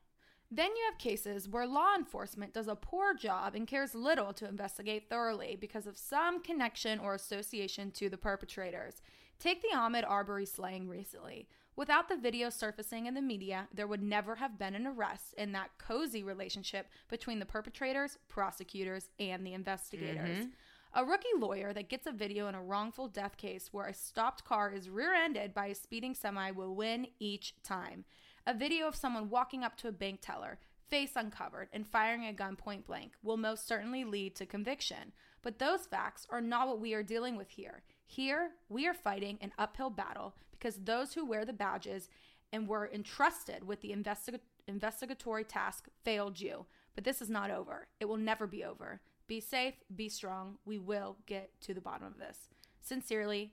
Then 0.50 0.70
you 0.76 0.84
have 0.88 0.98
cases 0.98 1.48
where 1.48 1.66
law 1.66 1.94
enforcement 1.96 2.52
does 2.52 2.68
a 2.68 2.76
poor 2.76 3.14
job 3.14 3.54
and 3.54 3.66
cares 3.66 3.94
little 3.94 4.32
to 4.34 4.48
investigate 4.48 5.08
thoroughly 5.08 5.56
because 5.60 5.86
of 5.86 5.98
some 5.98 6.42
connection 6.42 6.98
or 6.98 7.14
association 7.14 7.90
to 7.92 8.08
the 8.08 8.18
perpetrators. 8.18 9.02
Take 9.38 9.62
the 9.62 9.76
Ahmaud 9.76 10.08
Arbery 10.08 10.46
slaying 10.46 10.88
recently. 10.88 11.48
Without 11.76 12.08
the 12.08 12.16
video 12.16 12.50
surfacing 12.50 13.06
in 13.06 13.14
the 13.14 13.22
media, 13.22 13.66
there 13.74 13.88
would 13.88 14.02
never 14.02 14.36
have 14.36 14.58
been 14.58 14.76
an 14.76 14.86
arrest 14.86 15.34
in 15.36 15.50
that 15.52 15.70
cozy 15.76 16.22
relationship 16.22 16.86
between 17.08 17.40
the 17.40 17.46
perpetrators, 17.46 18.16
prosecutors, 18.28 19.10
and 19.18 19.44
the 19.44 19.54
investigators. 19.54 20.46
Mm-hmm. 20.46 20.48
A 20.96 21.04
rookie 21.04 21.26
lawyer 21.36 21.72
that 21.72 21.88
gets 21.88 22.06
a 22.06 22.12
video 22.12 22.46
in 22.46 22.54
a 22.54 22.62
wrongful 22.62 23.08
death 23.08 23.36
case 23.36 23.70
where 23.72 23.86
a 23.86 23.94
stopped 23.94 24.44
car 24.44 24.70
is 24.70 24.88
rear 24.88 25.12
ended 25.12 25.52
by 25.52 25.66
a 25.66 25.74
speeding 25.74 26.14
semi 26.14 26.52
will 26.52 26.76
win 26.76 27.08
each 27.18 27.56
time. 27.64 28.04
A 28.46 28.52
video 28.54 28.86
of 28.86 28.94
someone 28.94 29.30
walking 29.30 29.64
up 29.64 29.76
to 29.78 29.88
a 29.88 29.92
bank 29.92 30.20
teller, 30.20 30.58
face 30.90 31.12
uncovered, 31.16 31.68
and 31.72 31.86
firing 31.86 32.26
a 32.26 32.32
gun 32.32 32.56
point 32.56 32.86
blank 32.86 33.12
will 33.22 33.38
most 33.38 33.66
certainly 33.66 34.04
lead 34.04 34.36
to 34.36 34.44
conviction. 34.44 35.12
But 35.42 35.58
those 35.58 35.86
facts 35.86 36.26
are 36.28 36.42
not 36.42 36.68
what 36.68 36.80
we 36.80 36.92
are 36.92 37.02
dealing 37.02 37.36
with 37.36 37.50
here. 37.50 37.82
Here, 38.06 38.50
we 38.68 38.86
are 38.86 38.94
fighting 38.94 39.38
an 39.40 39.52
uphill 39.58 39.88
battle 39.88 40.34
because 40.50 40.76
those 40.76 41.14
who 41.14 41.24
wear 41.24 41.44
the 41.44 41.54
badges 41.54 42.10
and 42.52 42.68
were 42.68 42.90
entrusted 42.92 43.66
with 43.66 43.80
the 43.80 43.90
investiga- 43.90 44.40
investigatory 44.68 45.44
task 45.44 45.88
failed 46.04 46.38
you. 46.38 46.66
But 46.94 47.04
this 47.04 47.22
is 47.22 47.30
not 47.30 47.50
over. 47.50 47.88
It 47.98 48.04
will 48.04 48.18
never 48.18 48.46
be 48.46 48.62
over. 48.62 49.00
Be 49.26 49.40
safe, 49.40 49.74
be 49.94 50.10
strong. 50.10 50.58
We 50.66 50.78
will 50.78 51.16
get 51.26 51.50
to 51.62 51.72
the 51.72 51.80
bottom 51.80 52.06
of 52.06 52.18
this. 52.18 52.50
Sincerely, 52.80 53.52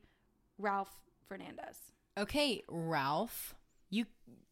Ralph 0.57 0.99
Fernandez. 1.27 1.93
Okay, 2.17 2.61
Ralph, 2.67 3.55
You 3.91 4.05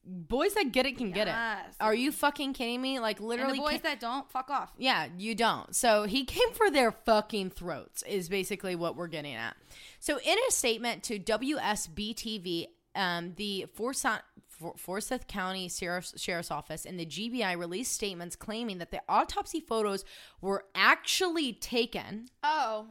boys 0.05 0.53
that 0.55 0.71
get 0.71 0.85
it 0.85 0.97
can 0.97 1.11
get 1.11 1.27
it. 1.27 1.35
Are 1.79 1.93
you 1.95 2.11
fucking 2.11 2.53
kidding 2.53 2.81
me? 2.81 2.99
Like 2.99 3.19
And 3.19 3.27
literally 3.27 3.57
the 3.57 3.61
boys 3.63 3.71
can't- 3.71 3.83
that 3.83 3.99
don't, 3.99 4.29
fuck 4.31 4.49
off. 4.49 4.71
yeah, 4.77 5.07
you 5.17 5.33
don't. 5.35 5.75
So 5.75 6.03
he 6.03 6.25
came 6.25 6.51
for 6.53 6.69
their 6.69 6.91
fucking 6.91 7.49
throats, 7.51 8.03
is 8.03 8.29
basically 8.29 8.75
what 8.75 8.95
we're 8.95 9.07
getting 9.07 9.33
at. 9.35 9.55
So, 9.99 10.19
in 10.19 10.37
a 10.47 10.51
statement 10.51 11.03
to 11.03 11.19
WSBTV, 11.19 12.67
um, 12.95 13.33
the 13.35 13.65
Forsyth, 13.73 14.21
For- 14.47 14.75
Forsyth 14.77 15.27
County 15.27 15.69
Sheriff's, 15.69 16.19
Sheriff's 16.21 16.51
Office 16.51 16.85
and 16.85 16.99
the 16.99 17.05
GBI 17.05 17.53
released 17.57 17.93
statements 17.93 18.35
claiming 18.35 18.77
that 18.79 18.91
the 18.91 19.01
autopsy 19.07 19.59
photos 19.61 20.03
were 20.41 20.65
actually 20.75 21.53
taken 21.53 22.29
Oh. 22.43 22.87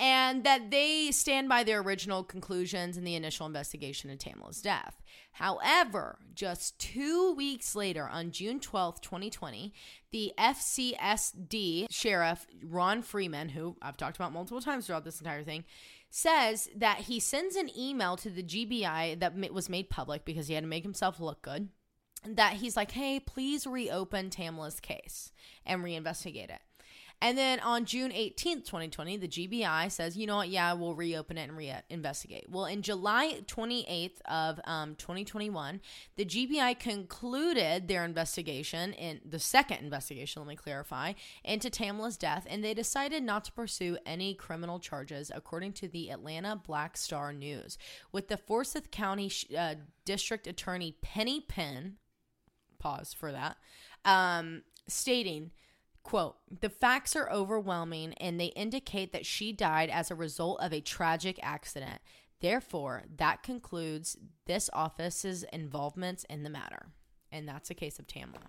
And 0.00 0.44
that 0.44 0.70
they 0.70 1.10
stand 1.10 1.48
by 1.48 1.64
their 1.64 1.80
original 1.80 2.22
conclusions 2.22 2.96
in 2.96 3.04
the 3.04 3.14
initial 3.14 3.46
investigation 3.46 4.10
of 4.10 4.18
Tamla's 4.18 4.62
death. 4.62 5.02
However, 5.32 6.18
just 6.34 6.78
two 6.78 7.32
weeks 7.34 7.74
later, 7.74 8.08
on 8.08 8.30
June 8.30 8.60
twelfth, 8.60 9.00
2020, 9.00 9.72
the 10.10 10.32
FCSD 10.38 11.86
sheriff, 11.90 12.46
Ron 12.62 13.02
Freeman, 13.02 13.50
who 13.50 13.76
I've 13.82 13.96
talked 13.96 14.16
about 14.16 14.32
multiple 14.32 14.60
times 14.60 14.86
throughout 14.86 15.04
this 15.04 15.20
entire 15.20 15.42
thing, 15.42 15.64
says 16.10 16.68
that 16.74 16.98
he 16.98 17.20
sends 17.20 17.54
an 17.56 17.70
email 17.76 18.16
to 18.16 18.30
the 18.30 18.42
GBI 18.42 19.20
that 19.20 19.52
was 19.52 19.68
made 19.68 19.90
public 19.90 20.24
because 20.24 20.48
he 20.48 20.54
had 20.54 20.64
to 20.64 20.68
make 20.68 20.82
himself 20.82 21.20
look 21.20 21.42
good. 21.42 21.68
That 22.26 22.54
he's 22.54 22.76
like, 22.76 22.90
hey, 22.92 23.20
please 23.20 23.66
reopen 23.66 24.30
Tamla's 24.30 24.80
case 24.80 25.32
and 25.64 25.84
reinvestigate 25.84 26.50
it. 26.50 26.60
And 27.20 27.36
then 27.36 27.58
on 27.60 27.84
June 27.84 28.12
18th, 28.12 28.64
2020, 28.64 29.16
the 29.16 29.26
GBI 29.26 29.90
says, 29.90 30.16
you 30.16 30.26
know 30.26 30.36
what, 30.36 30.50
yeah, 30.50 30.72
we'll 30.72 30.94
reopen 30.94 31.36
it 31.36 31.50
and 31.50 31.58
reinvestigate. 31.58 32.48
Well, 32.48 32.66
in 32.66 32.80
July 32.80 33.40
28th 33.46 34.20
of 34.26 34.60
um, 34.64 34.94
2021, 34.94 35.80
the 36.16 36.24
GBI 36.24 36.78
concluded 36.78 37.88
their 37.88 38.04
investigation, 38.04 38.92
in 38.92 39.20
the 39.28 39.40
second 39.40 39.78
investigation, 39.78 40.42
let 40.42 40.48
me 40.48 40.54
clarify, 40.54 41.14
into 41.44 41.70
Tamla's 41.70 42.16
death, 42.16 42.46
and 42.48 42.62
they 42.62 42.72
decided 42.72 43.24
not 43.24 43.44
to 43.46 43.52
pursue 43.52 43.98
any 44.06 44.32
criminal 44.34 44.78
charges, 44.78 45.32
according 45.34 45.72
to 45.72 45.88
the 45.88 46.12
Atlanta 46.12 46.54
Black 46.54 46.96
Star 46.96 47.32
News. 47.32 47.78
With 48.12 48.28
the 48.28 48.36
Forsyth 48.36 48.92
County 48.92 49.32
uh, 49.56 49.74
District 50.04 50.46
Attorney 50.46 50.94
Penny 51.02 51.40
Penn, 51.40 51.96
pause 52.78 53.12
for 53.12 53.32
that, 53.32 53.56
um, 54.04 54.62
stating, 54.86 55.50
quote, 56.08 56.36
the 56.60 56.70
facts 56.70 57.14
are 57.14 57.30
overwhelming 57.30 58.14
and 58.14 58.40
they 58.40 58.46
indicate 58.46 59.12
that 59.12 59.26
she 59.26 59.52
died 59.52 59.90
as 59.90 60.10
a 60.10 60.14
result 60.14 60.58
of 60.58 60.72
a 60.72 60.80
tragic 60.80 61.38
accident. 61.42 62.00
Therefore, 62.40 63.02
that 63.18 63.42
concludes 63.42 64.16
this 64.46 64.70
office's 64.72 65.42
involvements 65.52 66.24
in 66.30 66.44
the 66.44 66.50
matter. 66.50 66.86
And 67.30 67.46
that's 67.46 67.68
a 67.68 67.74
case 67.74 67.98
of 67.98 68.06
Tamla. 68.06 68.40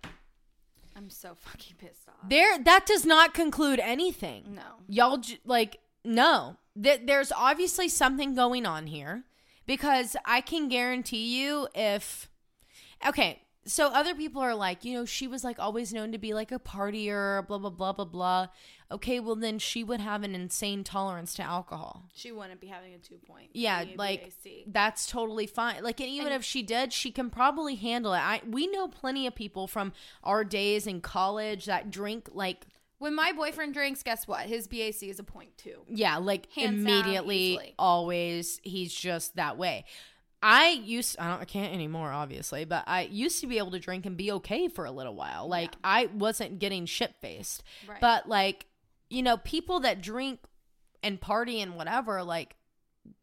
I'm 0.96 1.10
so 1.10 1.36
fucking 1.36 1.76
pissed 1.78 2.08
off. 2.08 2.30
There, 2.30 2.58
that 2.64 2.86
does 2.86 3.06
not 3.06 3.34
conclude 3.34 3.80
anything. 3.80 4.56
No. 4.56 4.62
y'all 4.88 5.18
j- 5.18 5.40
like 5.44 5.80
no. 6.06 6.56
Th- 6.82 7.02
there's 7.04 7.34
obviously 7.34 7.90
something 7.90 8.36
going 8.36 8.66
on 8.66 8.88
here 8.88 9.26
because 9.66 10.16
I 10.26 10.40
can 10.40 10.70
guarantee 10.70 11.38
you 11.42 11.68
if 11.76 12.30
okay. 13.06 13.42
So 13.66 13.88
other 13.88 14.16
people 14.16 14.42
are 14.42 14.56
like, 14.56 14.84
you 14.86 14.94
know, 14.94 15.06
she 15.06 15.28
was 15.28 15.44
like 15.44 15.60
always 15.60 15.94
known 15.94 16.12
to 16.12 16.18
be 16.18 16.34
like 16.34 16.52
a 16.52 16.60
partier, 16.60 17.46
blah 17.48 17.58
blah 17.58 17.70
blah 17.70 17.94
blah 17.94 18.06
blah. 18.06 18.48
Okay, 18.92 19.20
well 19.20 19.36
then 19.36 19.60
she 19.60 19.84
would 19.84 20.00
have 20.00 20.24
an 20.24 20.34
insane 20.34 20.84
tolerance 20.84 21.34
to 21.36 21.44
alcohol. 21.44 22.06
She 22.14 22.32
wouldn't 22.32 22.60
be 22.60 22.68
having 22.68 22.94
a 22.96 22.98
two 22.98 23.20
point. 23.28 23.50
Yeah, 23.54 23.86
like 23.96 24.34
that's 24.66 25.06
totally 25.06 25.46
fine. 25.46 25.84
Like, 25.84 26.00
and 26.00 26.10
even 26.10 26.32
if 26.34 26.44
she 26.44 26.64
did, 26.64 26.94
she 26.94 27.12
can 27.12 27.30
probably 27.30 27.76
handle 27.76 28.14
it. 28.14 28.20
I 28.20 28.42
we 28.48 28.66
know 28.68 28.88
plenty 28.88 29.28
of 29.28 29.36
people 29.36 29.68
from 29.68 29.94
our 30.24 30.44
days 30.44 30.88
in 30.88 31.02
college 31.02 31.66
that 31.66 31.92
drink 31.92 32.30
like 32.34 32.66
when 32.98 33.16
my 33.16 33.32
boyfriend 33.32 33.74
drinks, 33.74 34.04
guess 34.04 34.28
what? 34.28 34.42
His 34.42 34.68
BAC 34.68 35.04
is 35.04 35.20
a 35.20 35.24
point 35.24 35.58
two. 35.58 35.84
yeah, 35.88 36.18
like 36.18 36.52
Hands 36.54 36.82
immediately, 36.82 37.76
always. 37.80 38.60
He's 38.64 38.94
just 38.94 39.36
that 39.36 39.58
way. 39.58 39.86
I 40.42 40.70
used 40.70 41.20
I 41.20 41.30
don't 41.30 41.42
I 41.42 41.46
can't 41.46 41.74
anymore 41.74 42.12
obviously, 42.12 42.66
but 42.66 42.84
I 42.88 43.02
used 43.02 43.42
to 43.42 43.48
be 43.48 43.58
able 43.58 43.72
to 43.72 43.80
drink 43.80 44.06
and 44.06 44.16
be 44.16 44.32
okay 44.34 44.68
for 44.68 44.86
a 44.86 44.92
little 44.92 45.16
while. 45.16 45.48
Like 45.48 45.76
I 45.84 46.08
wasn't 46.08 46.60
getting 46.60 46.86
shit 46.86 47.16
faced. 47.22 47.64
Right. 47.88 48.00
But 48.00 48.30
like, 48.30 48.68
you 49.10 49.22
know, 49.22 49.38
people 49.38 49.82
that 49.82 50.02
drink 50.02 50.40
and 51.04 51.20
party 51.20 51.62
and 51.62 51.76
whatever, 51.76 52.24
like 52.24 52.56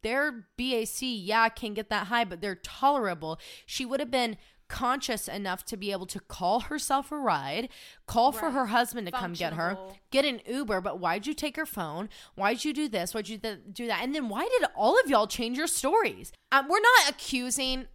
their 0.03 0.47
BAC, 0.57 1.01
yeah, 1.01 1.49
can 1.49 1.75
get 1.75 1.91
that 1.91 2.09
high, 2.09 2.25
but 2.25 2.41
they're 2.41 2.55
tolerable. 2.57 3.39
She 3.65 3.87
would 3.87 4.01
have 4.01 4.11
been 4.11 4.37
conscious 4.69 5.29
enough 5.29 5.65
to 5.67 5.77
be 5.77 5.93
able 5.93 6.07
to 6.07 6.21
call 6.21 6.61
herself 6.61 7.13
a 7.13 7.17
ride, 7.17 7.69
call 8.07 8.33
for 8.33 8.51
her 8.51 8.67
husband 8.67 9.07
to 9.07 9.13
come 9.13 9.33
get 9.33 9.53
her, 9.55 9.77
get 10.11 10.25
an 10.25 10.41
Uber. 10.47 10.81
But 10.81 10.99
why'd 10.99 11.27
you 11.27 11.35
take 11.35 11.57
her 11.57 11.67
phone? 11.67 12.09
Why'd 12.35 12.65
you 12.65 12.73
do 12.73 12.89
this? 12.89 13.15
Why'd 13.15 13.29
you 13.29 13.39
th- 13.39 13.61
do 13.73 13.87
that? 13.87 14.03
And 14.03 14.15
then 14.15 14.29
why 14.29 14.49
did 14.59 14.69
all 14.77 14.99
of 15.01 15.09
y'all 15.09 15.27
change 15.27 15.59
your 15.59 15.67
stories? 15.67 16.33
Um, 16.53 16.69
we're 16.69 16.81
not 16.81 17.11
accusing. 17.11 17.87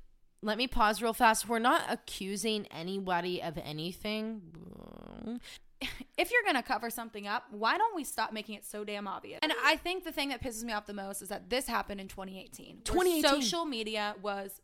Let 0.41 0.57
me 0.57 0.67
pause 0.67 1.01
real 1.01 1.13
fast. 1.13 1.47
We're 1.47 1.59
not 1.59 1.83
accusing 1.89 2.65
anybody 2.67 3.41
of 3.41 3.57
anything. 3.57 4.41
if 6.17 6.31
you're 6.31 6.43
gonna 6.45 6.63
cover 6.63 6.89
something 6.89 7.27
up, 7.27 7.45
why 7.51 7.77
don't 7.77 7.95
we 7.95 8.03
stop 8.03 8.33
making 8.33 8.55
it 8.55 8.65
so 8.65 8.83
damn 8.83 9.07
obvious? 9.07 9.39
And 9.41 9.53
I 9.63 9.75
think 9.75 10.03
the 10.03 10.11
thing 10.11 10.29
that 10.29 10.43
pisses 10.43 10.63
me 10.63 10.73
off 10.73 10.85
the 10.85 10.93
most 10.93 11.21
is 11.21 11.29
that 11.29 11.49
this 11.49 11.67
happened 11.67 12.01
in 12.01 12.07
2018. 12.07 12.81
2018. 12.83 13.41
social 13.41 13.65
media 13.65 14.15
was 14.21 14.61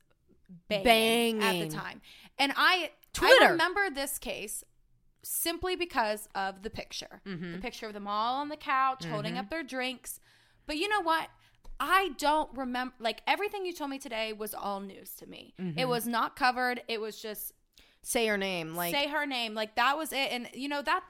banging, 0.70 1.42
at 1.44 1.54
the 1.70 1.76
time, 1.76 2.02
and 2.38 2.54
I 2.56 2.92
Twitter. 3.14 3.46
I 3.46 3.52
remember 3.52 3.90
this 3.90 4.18
case 4.20 4.64
simply 5.24 5.76
because 5.76 6.28
of 6.36 6.64
the 6.64 6.70
picture, 6.70 7.22
Mm-hmm. 7.28 7.54
the 7.54 7.58
picture 7.60 7.88
of 7.88 7.94
them 7.94 8.08
all 8.08 8.36
on 8.42 8.50
the 8.50 8.56
couch 8.58 9.06
holding 9.06 9.38
up 9.38 9.50
their 9.50 9.64
drinks. 9.64 10.20
But 10.66 10.78
you 10.78 10.88
know 10.90 11.02
what? 11.02 11.28
I 11.80 12.12
don't 12.18 12.50
remember. 12.58 12.94
Like 13.00 13.22
everything 13.28 13.66
you 13.66 13.74
told 13.74 13.90
me 13.90 14.00
today 14.00 14.34
was 14.34 14.54
all 14.54 14.80
news 14.80 15.12
to 15.16 15.28
me. 15.28 15.54
Mm-hmm. 15.60 15.80
It 15.80 15.88
was 15.88 16.08
not 16.08 16.36
covered. 16.36 16.82
It 16.88 17.00
was 17.02 17.22
just 17.22 17.54
Say 18.04 18.28
her 18.28 18.38
name. 18.38 18.74
Like 18.76 18.94
say 18.94 19.08
her 19.10 19.26
name. 19.26 19.54
Like 19.54 19.76
that 19.76 19.98
was 19.98 20.14
it. 20.14 20.32
And 20.32 20.48
you 20.54 20.70
know 20.70 20.82
that 20.82 21.04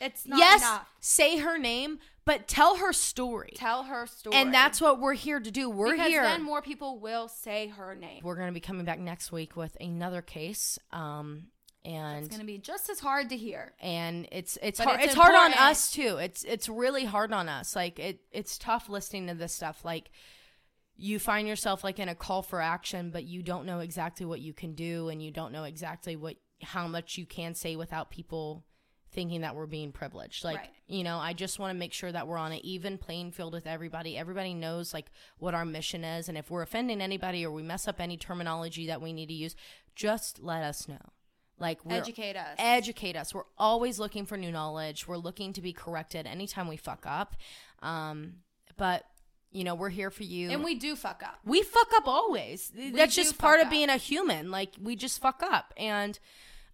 it's 0.00 0.26
not 0.26 0.38
yes, 0.38 0.62
enough. 0.62 0.86
say 1.00 1.38
her 1.38 1.58
name, 1.58 1.98
but 2.24 2.46
tell 2.48 2.76
her 2.76 2.92
story. 2.92 3.52
Tell 3.56 3.84
her 3.84 4.06
story. 4.06 4.36
And 4.36 4.52
that's 4.52 4.80
what 4.80 5.00
we're 5.00 5.14
here 5.14 5.40
to 5.40 5.50
do. 5.50 5.68
We're 5.70 5.92
because 5.92 6.08
here. 6.08 6.22
then 6.22 6.42
more 6.42 6.62
people 6.62 6.98
will 7.00 7.28
say 7.28 7.68
her 7.68 7.94
name. 7.94 8.20
we're 8.22 8.36
going 8.36 8.48
to 8.48 8.52
be 8.52 8.60
coming 8.60 8.84
back 8.84 8.98
next 8.98 9.32
week 9.32 9.56
with 9.56 9.76
another 9.80 10.22
case. 10.22 10.78
Um, 10.92 11.44
and 11.84 12.18
It's 12.18 12.28
going 12.28 12.40
to 12.40 12.46
be 12.46 12.58
just 12.58 12.90
as 12.90 13.00
hard 13.00 13.30
to 13.30 13.36
hear. 13.36 13.72
and 13.80 14.28
it's 14.32 14.58
it's 14.62 14.78
But 14.78 14.88
hard. 14.88 15.00
it's 15.00 15.12
It's, 15.12 15.14
hard 15.16 15.34
on 15.34 15.54
us 15.54 15.90
too. 15.90 16.18
It's 16.18 16.44
it's 16.44 16.68
really 16.68 17.04
hard 17.04 17.32
on 17.32 17.48
us. 17.48 17.74
Like 17.74 17.98
it 17.98 18.20
it's 18.30 18.58
tough 18.58 18.88
listening 18.88 19.28
to 19.28 19.34
this 19.34 19.54
stuff. 19.54 19.84
Like 19.84 20.10
you 20.96 21.18
find 21.20 21.46
yourself 21.48 21.84
like 21.84 21.98
in 22.00 22.08
a 22.08 22.14
call 22.14 22.42
for 22.42 22.60
action, 22.60 23.10
but 23.10 23.24
you 23.24 23.42
don't 23.42 23.64
know 23.64 23.78
exactly 23.78 24.26
what 24.26 24.40
you 24.40 24.52
can 24.52 24.74
do, 24.74 25.08
and 25.08 25.22
you 25.22 25.30
don't 25.30 25.52
know 25.52 25.64
exactly 25.64 26.16
what 26.16 26.36
how 26.62 26.88
much 26.88 27.16
you 27.16 27.24
can 27.24 27.54
say 27.54 27.76
without 27.76 28.10
people 28.10 28.64
thinking 29.12 29.40
that 29.40 29.54
we're 29.56 29.66
being 29.66 29.90
privileged. 29.92 30.44
Like 30.44 30.58
Right. 30.58 30.70
you 30.86 31.02
know, 31.04 31.18
I 31.18 31.32
just 31.32 31.58
want 31.58 31.72
to 31.74 31.78
make 31.78 31.92
sure 31.92 32.12
that 32.12 32.26
we're 32.26 32.36
on 32.38 32.52
an 32.52 32.60
even 32.64 32.98
playing 32.98 33.32
field 33.32 33.52
with 33.54 33.66
everybody. 33.66 34.16
Everybody 34.16 34.54
knows 34.54 34.92
like 34.94 35.06
what 35.38 35.54
our 35.54 35.64
mission 35.64 36.04
is, 36.04 36.28
and 36.28 36.36
if 36.38 36.50
we're 36.50 36.62
offending 36.62 37.00
anybody 37.00 37.44
or 37.44 37.50
we 37.50 37.62
mess 37.62 37.88
up 37.88 38.00
any 38.00 38.16
terminology 38.16 38.86
that 38.86 39.00
we 39.00 39.12
need 39.12 39.26
to 39.26 39.34
use, 39.34 39.56
just 39.96 40.40
let 40.42 40.62
us 40.62 40.86
know. 40.88 40.98
Like 41.60 41.84
we're, 41.84 41.96
Educate 41.96 42.36
us. 42.36 42.54
educate 42.58 43.16
us. 43.16 43.34
We're 43.34 43.42
always 43.56 43.98
looking 43.98 44.26
for 44.26 44.36
new 44.36 44.52
knowledge. 44.52 45.08
We're 45.08 45.16
looking 45.16 45.52
to 45.54 45.60
be 45.60 45.72
corrected 45.72 46.24
anytime 46.26 46.68
we 46.68 46.76
fuck 46.76 47.04
up. 47.04 47.34
Um, 47.82 48.34
but 48.76 49.04
you 49.50 49.64
know, 49.64 49.74
we're 49.74 49.88
here 49.88 50.10
for 50.10 50.22
you. 50.24 50.50
and 50.50 50.62
we 50.62 50.74
do 50.74 50.94
fuck 50.94 51.22
up. 51.24 51.38
we 51.44 51.62
fuck 51.62 51.88
up 51.96 52.06
always. 52.06 52.70
That's 52.94 53.14
just 53.16 53.38
part 53.38 53.60
of 53.60 53.70
being 53.70 53.88
a 53.88 53.96
human. 53.96 54.50
Like 54.50 54.74
we 54.80 54.94
just 54.94 55.20
fuck 55.20 55.42
up, 55.42 55.72
and 55.76 56.18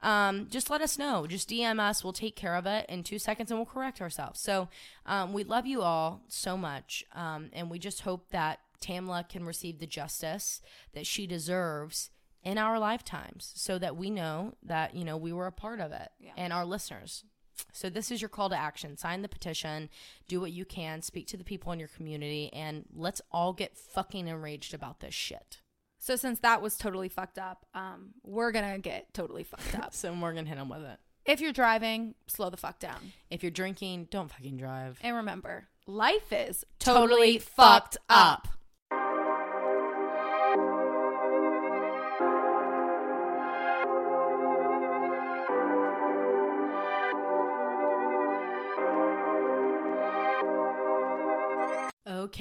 um, 0.04 0.48
just 0.50 0.68
let 0.68 0.82
us 0.82 0.98
know. 0.98 1.26
Just 1.26 1.48
DM 1.48 1.80
us. 1.80 2.04
We'll 2.04 2.12
take 2.12 2.36
care 2.36 2.54
of 2.54 2.66
it 2.66 2.84
in 2.90 3.02
two 3.02 3.18
seconds, 3.18 3.50
and 3.50 3.58
we'll 3.58 3.66
correct 3.66 4.02
ourselves. 4.02 4.40
So 4.40 4.68
um, 5.06 5.32
we 5.32 5.44
love 5.44 5.66
you 5.66 5.80
all 5.80 6.22
so 6.28 6.56
much, 6.56 7.04
um, 7.12 7.48
and 7.54 7.70
we 7.70 7.78
just 7.78 8.02
hope 8.02 8.28
that 8.30 8.60
Tamla 8.80 9.26
can 9.26 9.46
receive 9.46 9.78
the 9.78 9.86
justice 9.86 10.60
that 10.92 11.06
she 11.06 11.26
deserves 11.26 12.10
in 12.44 12.58
our 12.58 12.78
lifetimes, 12.78 13.52
so 13.56 13.78
that 13.78 13.96
we 13.96 14.10
know 14.10 14.52
that 14.62 14.94
you 14.94 15.04
know 15.04 15.16
we 15.16 15.32
were 15.32 15.46
a 15.46 15.52
part 15.52 15.80
of 15.80 15.90
it, 15.90 16.10
and 16.36 16.52
our 16.52 16.66
listeners. 16.66 17.24
So 17.72 17.88
this 17.88 18.10
is 18.10 18.20
your 18.20 18.28
call 18.28 18.50
to 18.50 18.56
action. 18.56 18.98
Sign 18.98 19.22
the 19.22 19.28
petition, 19.28 19.88
do 20.28 20.40
what 20.40 20.52
you 20.52 20.66
can, 20.66 21.00
speak 21.00 21.28
to 21.28 21.36
the 21.38 21.44
people 21.44 21.72
in 21.72 21.78
your 21.78 21.88
community, 21.88 22.52
and 22.52 22.84
let's 22.94 23.22
all 23.32 23.54
get 23.54 23.78
fucking 23.78 24.28
enraged 24.28 24.74
about 24.74 25.00
this 25.00 25.14
shit. 25.14 25.58
So 26.04 26.16
since 26.16 26.40
that 26.40 26.60
was 26.60 26.76
totally 26.76 27.08
fucked 27.08 27.38
up, 27.38 27.64
um, 27.72 28.10
we're 28.22 28.52
to 28.74 28.78
get 28.78 29.14
totally 29.14 29.42
fucked 29.42 29.74
up. 29.82 29.94
So 29.94 30.14
Morgan 30.14 30.44
hit 30.44 30.58
him 30.58 30.68
with 30.68 30.82
it. 30.82 30.98
if 31.24 31.40
you're 31.40 31.50
driving, 31.54 32.14
slow 32.26 32.50
the 32.50 32.58
fuck 32.58 32.78
down. 32.78 33.14
If 33.30 33.42
you're 33.42 33.50
drinking, 33.50 34.08
don't 34.10 34.30
fucking 34.30 34.58
drive. 34.58 34.98
And 35.00 35.16
remember, 35.16 35.66
life 35.86 36.30
is 36.30 36.62
Totally 36.78 37.38
fucked 37.38 37.96
up. 38.10 38.48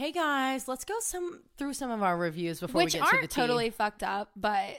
Okay, 0.03 0.11
guys, 0.11 0.67
let's 0.67 0.83
go 0.83 0.95
some 0.99 1.43
through 1.57 1.73
some 1.75 1.89
of 1.89 2.03
our 2.03 2.17
reviews 2.17 2.59
before 2.59 2.79
Which 2.83 2.93
we 2.93 2.99
get 2.99 3.05
to 3.05 3.11
the 3.11 3.17
aren't 3.19 3.31
tea. 3.31 3.41
totally 3.41 3.69
fucked 3.69 4.03
up, 4.03 4.31
but 4.35 4.75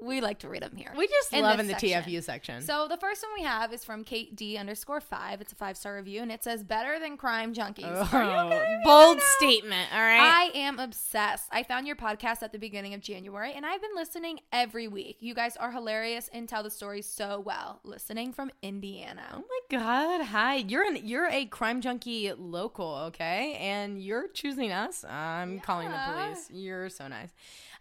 we 0.00 0.20
like 0.20 0.40
to 0.40 0.48
read 0.48 0.62
them 0.62 0.76
here. 0.76 0.92
We 0.96 1.06
just 1.06 1.32
in 1.32 1.42
love 1.42 1.60
in 1.60 1.66
the 1.66 1.78
section. 1.78 2.02
TFU 2.02 2.22
section. 2.22 2.62
So 2.62 2.86
the 2.88 2.96
first 2.96 3.22
one 3.22 3.32
we 3.38 3.44
have 3.44 3.72
is 3.72 3.84
from 3.84 4.04
Kate 4.04 4.34
D 4.36 4.56
underscore 4.56 5.00
five. 5.00 5.40
It's 5.40 5.52
a 5.52 5.56
five 5.56 5.76
star 5.76 5.96
review, 5.96 6.22
and 6.22 6.30
it 6.30 6.44
says 6.44 6.62
better 6.62 6.98
than 6.98 7.16
crime 7.16 7.54
junkies. 7.54 7.84
Oh, 7.84 8.46
okay 8.46 8.76
bold 8.86 9.18
now? 9.18 9.22
statement. 9.38 9.88
All 9.92 10.00
right. 10.00 10.20
I 10.20 10.50
am 10.54 10.78
obsessed. 10.78 11.48
I 11.50 11.62
found 11.62 11.86
your 11.86 11.96
podcast 11.96 12.42
at 12.42 12.52
the 12.52 12.58
beginning 12.58 12.94
of 12.94 13.00
January 13.00 13.52
and 13.52 13.66
I've 13.66 13.80
been 13.80 13.94
listening 13.94 14.40
every 14.52 14.88
week. 14.88 15.18
You 15.20 15.34
guys 15.34 15.56
are 15.56 15.72
hilarious 15.72 16.30
and 16.32 16.48
tell 16.48 16.62
the 16.62 16.70
stories 16.70 17.06
so 17.06 17.40
well. 17.40 17.80
Listening 17.84 18.32
from 18.32 18.50
Indiana. 18.62 19.22
Oh 19.34 19.44
my 19.48 19.78
god! 19.78 20.26
Hi, 20.26 20.56
you're 20.56 20.84
an 20.84 21.00
you're 21.02 21.28
a 21.28 21.46
crime 21.46 21.80
junkie 21.80 22.32
local, 22.32 22.94
okay? 23.08 23.54
And 23.54 24.00
you're 24.00 24.28
choosing 24.28 24.72
us. 24.72 25.04
I'm 25.04 25.60
calling 25.60 25.90
the 25.90 25.98
police. 26.06 26.48
You're 26.50 26.88
so 26.88 27.08
nice. 27.08 27.30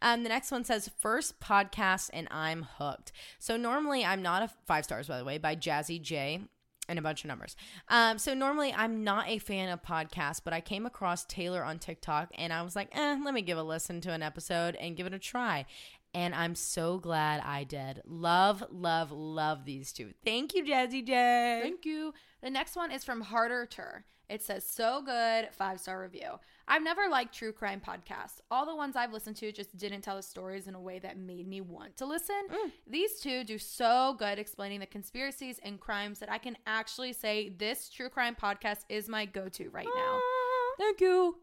Um, 0.05 0.21
the 0.21 0.29
next 0.29 0.51
one 0.51 0.63
says 0.63 0.91
first 0.99 1.39
podcast, 1.39 2.11
and 2.13 2.27
I'm 2.29 2.67
hooked. 2.77 3.11
So 3.39 3.57
normally 3.57 4.05
I'm 4.05 4.21
not 4.21 4.43
a 4.43 4.51
five 4.67 4.85
stars, 4.85 5.07
by 5.07 5.17
the 5.17 5.25
way, 5.25 5.39
by 5.39 5.55
Jazzy 5.55 5.99
J. 5.99 6.41
And 6.87 6.99
a 6.99 7.01
bunch 7.01 7.23
of 7.23 7.29
numbers. 7.29 7.55
Um, 7.89 8.19
so 8.19 8.35
normally 8.35 8.71
I'm 8.71 9.03
not 9.03 9.27
a 9.27 9.39
fan 9.39 9.69
of 9.69 9.81
podcasts, 9.81 10.39
but 10.43 10.53
I 10.53 10.61
came 10.61 10.85
across 10.85 11.25
Taylar 11.25 11.65
on 11.65 11.79
TikTok 11.79 12.29
and 12.37 12.53
I 12.53 12.61
was 12.61 12.75
like, 12.75 12.95
eh, 12.95 13.17
let 13.25 13.33
me 13.33 13.41
give 13.41 13.57
a 13.57 13.63
listen 13.63 14.01
to 14.01 14.11
an 14.11 14.21
episode 14.21 14.75
and 14.75 14.95
give 14.95 15.07
it 15.07 15.13
a 15.15 15.17
try. 15.17 15.65
And 16.13 16.35
I'm 16.35 16.53
so 16.53 16.99
glad 16.99 17.41
I 17.43 17.63
did. 17.63 18.03
Love, 18.05 18.63
love, 18.69 19.11
love 19.11 19.65
these 19.65 19.91
two. 19.91 20.13
Thank 20.23 20.53
you, 20.53 20.63
Jazzy 20.63 21.03
J. 21.03 21.61
Thank 21.63 21.85
you. 21.85 22.13
The 22.43 22.51
next 22.51 22.75
one 22.75 22.91
is 22.91 23.03
from 23.03 23.21
Harder 23.21 23.65
Tur. 23.65 24.05
It 24.29 24.43
says, 24.43 24.63
so 24.63 25.01
good, 25.01 25.49
five 25.53 25.79
star 25.79 25.99
review. 25.99 26.39
I've 26.67 26.83
never 26.83 27.07
liked 27.09 27.35
true 27.35 27.51
crime 27.51 27.81
podcasts. 27.85 28.41
All 28.49 28.65
the 28.65 28.75
ones 28.75 28.95
I've 28.95 29.13
listened 29.13 29.35
to 29.37 29.51
just 29.51 29.75
didn't 29.77 30.01
tell 30.01 30.15
the 30.15 30.23
stories 30.23 30.67
in 30.67 30.75
a 30.75 30.79
way 30.81 30.99
that 30.99 31.17
made 31.17 31.47
me 31.47 31.61
want 31.61 31.97
to 31.97 32.05
listen. 32.05 32.35
These 32.87 33.19
two 33.19 33.43
do 33.43 33.57
so 33.57 34.15
good 34.17 34.39
explaining 34.39 34.79
the 34.79 34.85
conspiracies 34.85 35.59
and 35.63 35.79
crimes 35.79 36.19
that 36.19 36.31
I 36.31 36.37
can 36.37 36.57
actually 36.65 37.13
say 37.13 37.49
this 37.49 37.89
true 37.89 38.09
crime 38.09 38.35
podcast 38.39 38.79
is 38.89 39.07
my 39.07 39.25
go 39.25 39.47
to 39.49 39.69
right 39.69 39.87
now. 39.95 40.19
Thank 40.77 41.01
you. 41.01 41.37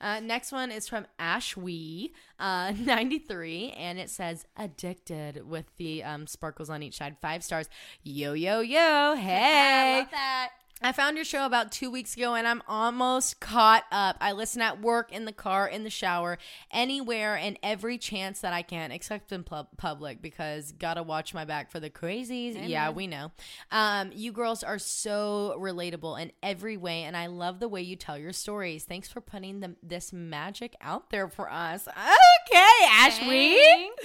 Uh, 0.00 0.20
next 0.20 0.52
one 0.52 0.70
is 0.70 0.86
from 0.86 1.06
Ashwee, 1.18 2.12
uh, 2.38 2.72
93, 2.78 3.74
and 3.76 3.98
it 3.98 4.10
says 4.10 4.44
addicted 4.56 5.48
with 5.48 5.64
the 5.76 6.04
um, 6.04 6.26
sparkles 6.26 6.70
on 6.70 6.82
each 6.82 6.98
side. 6.98 7.16
Five 7.20 7.42
stars. 7.42 7.68
Yo, 8.04 8.32
yo, 8.32 8.60
yo. 8.60 9.16
Hey. 9.16 9.96
I 9.96 9.98
love 10.00 10.10
that. 10.12 10.50
I 10.80 10.92
found 10.92 11.16
your 11.16 11.24
show 11.24 11.44
about 11.44 11.72
two 11.72 11.90
weeks 11.90 12.16
ago 12.16 12.34
and 12.34 12.46
I'm 12.46 12.62
almost 12.68 13.40
caught 13.40 13.84
up. 13.90 14.16
I 14.20 14.32
listen 14.32 14.62
at 14.62 14.80
work, 14.80 15.12
in 15.12 15.24
the 15.24 15.32
car, 15.32 15.66
in 15.66 15.82
the 15.82 15.90
shower, 15.90 16.38
anywhere, 16.70 17.36
and 17.36 17.58
every 17.62 17.98
chance 17.98 18.40
that 18.42 18.52
I 18.52 18.62
can, 18.62 18.92
except 18.92 19.32
in 19.32 19.42
pub- 19.42 19.76
public 19.76 20.22
because 20.22 20.72
gotta 20.72 21.02
watch 21.02 21.34
my 21.34 21.44
back 21.44 21.70
for 21.70 21.80
the 21.80 21.90
crazies. 21.90 22.68
Yeah, 22.68 22.90
we 22.90 23.06
know. 23.06 23.32
Um, 23.72 24.10
you 24.14 24.30
girls 24.30 24.62
are 24.62 24.78
so 24.78 25.56
relatable 25.58 26.20
in 26.20 26.30
every 26.42 26.76
way, 26.76 27.02
and 27.02 27.16
I 27.16 27.26
love 27.26 27.58
the 27.58 27.68
way 27.68 27.82
you 27.82 27.96
tell 27.96 28.16
your 28.18 28.32
stories. 28.32 28.84
Thanks 28.84 29.08
for 29.08 29.20
putting 29.20 29.60
the, 29.60 29.74
this 29.82 30.12
magic 30.12 30.76
out 30.80 31.10
there 31.10 31.28
for 31.28 31.50
us. 31.50 31.88
Okay, 31.88 32.86
Ashley. 32.92 33.90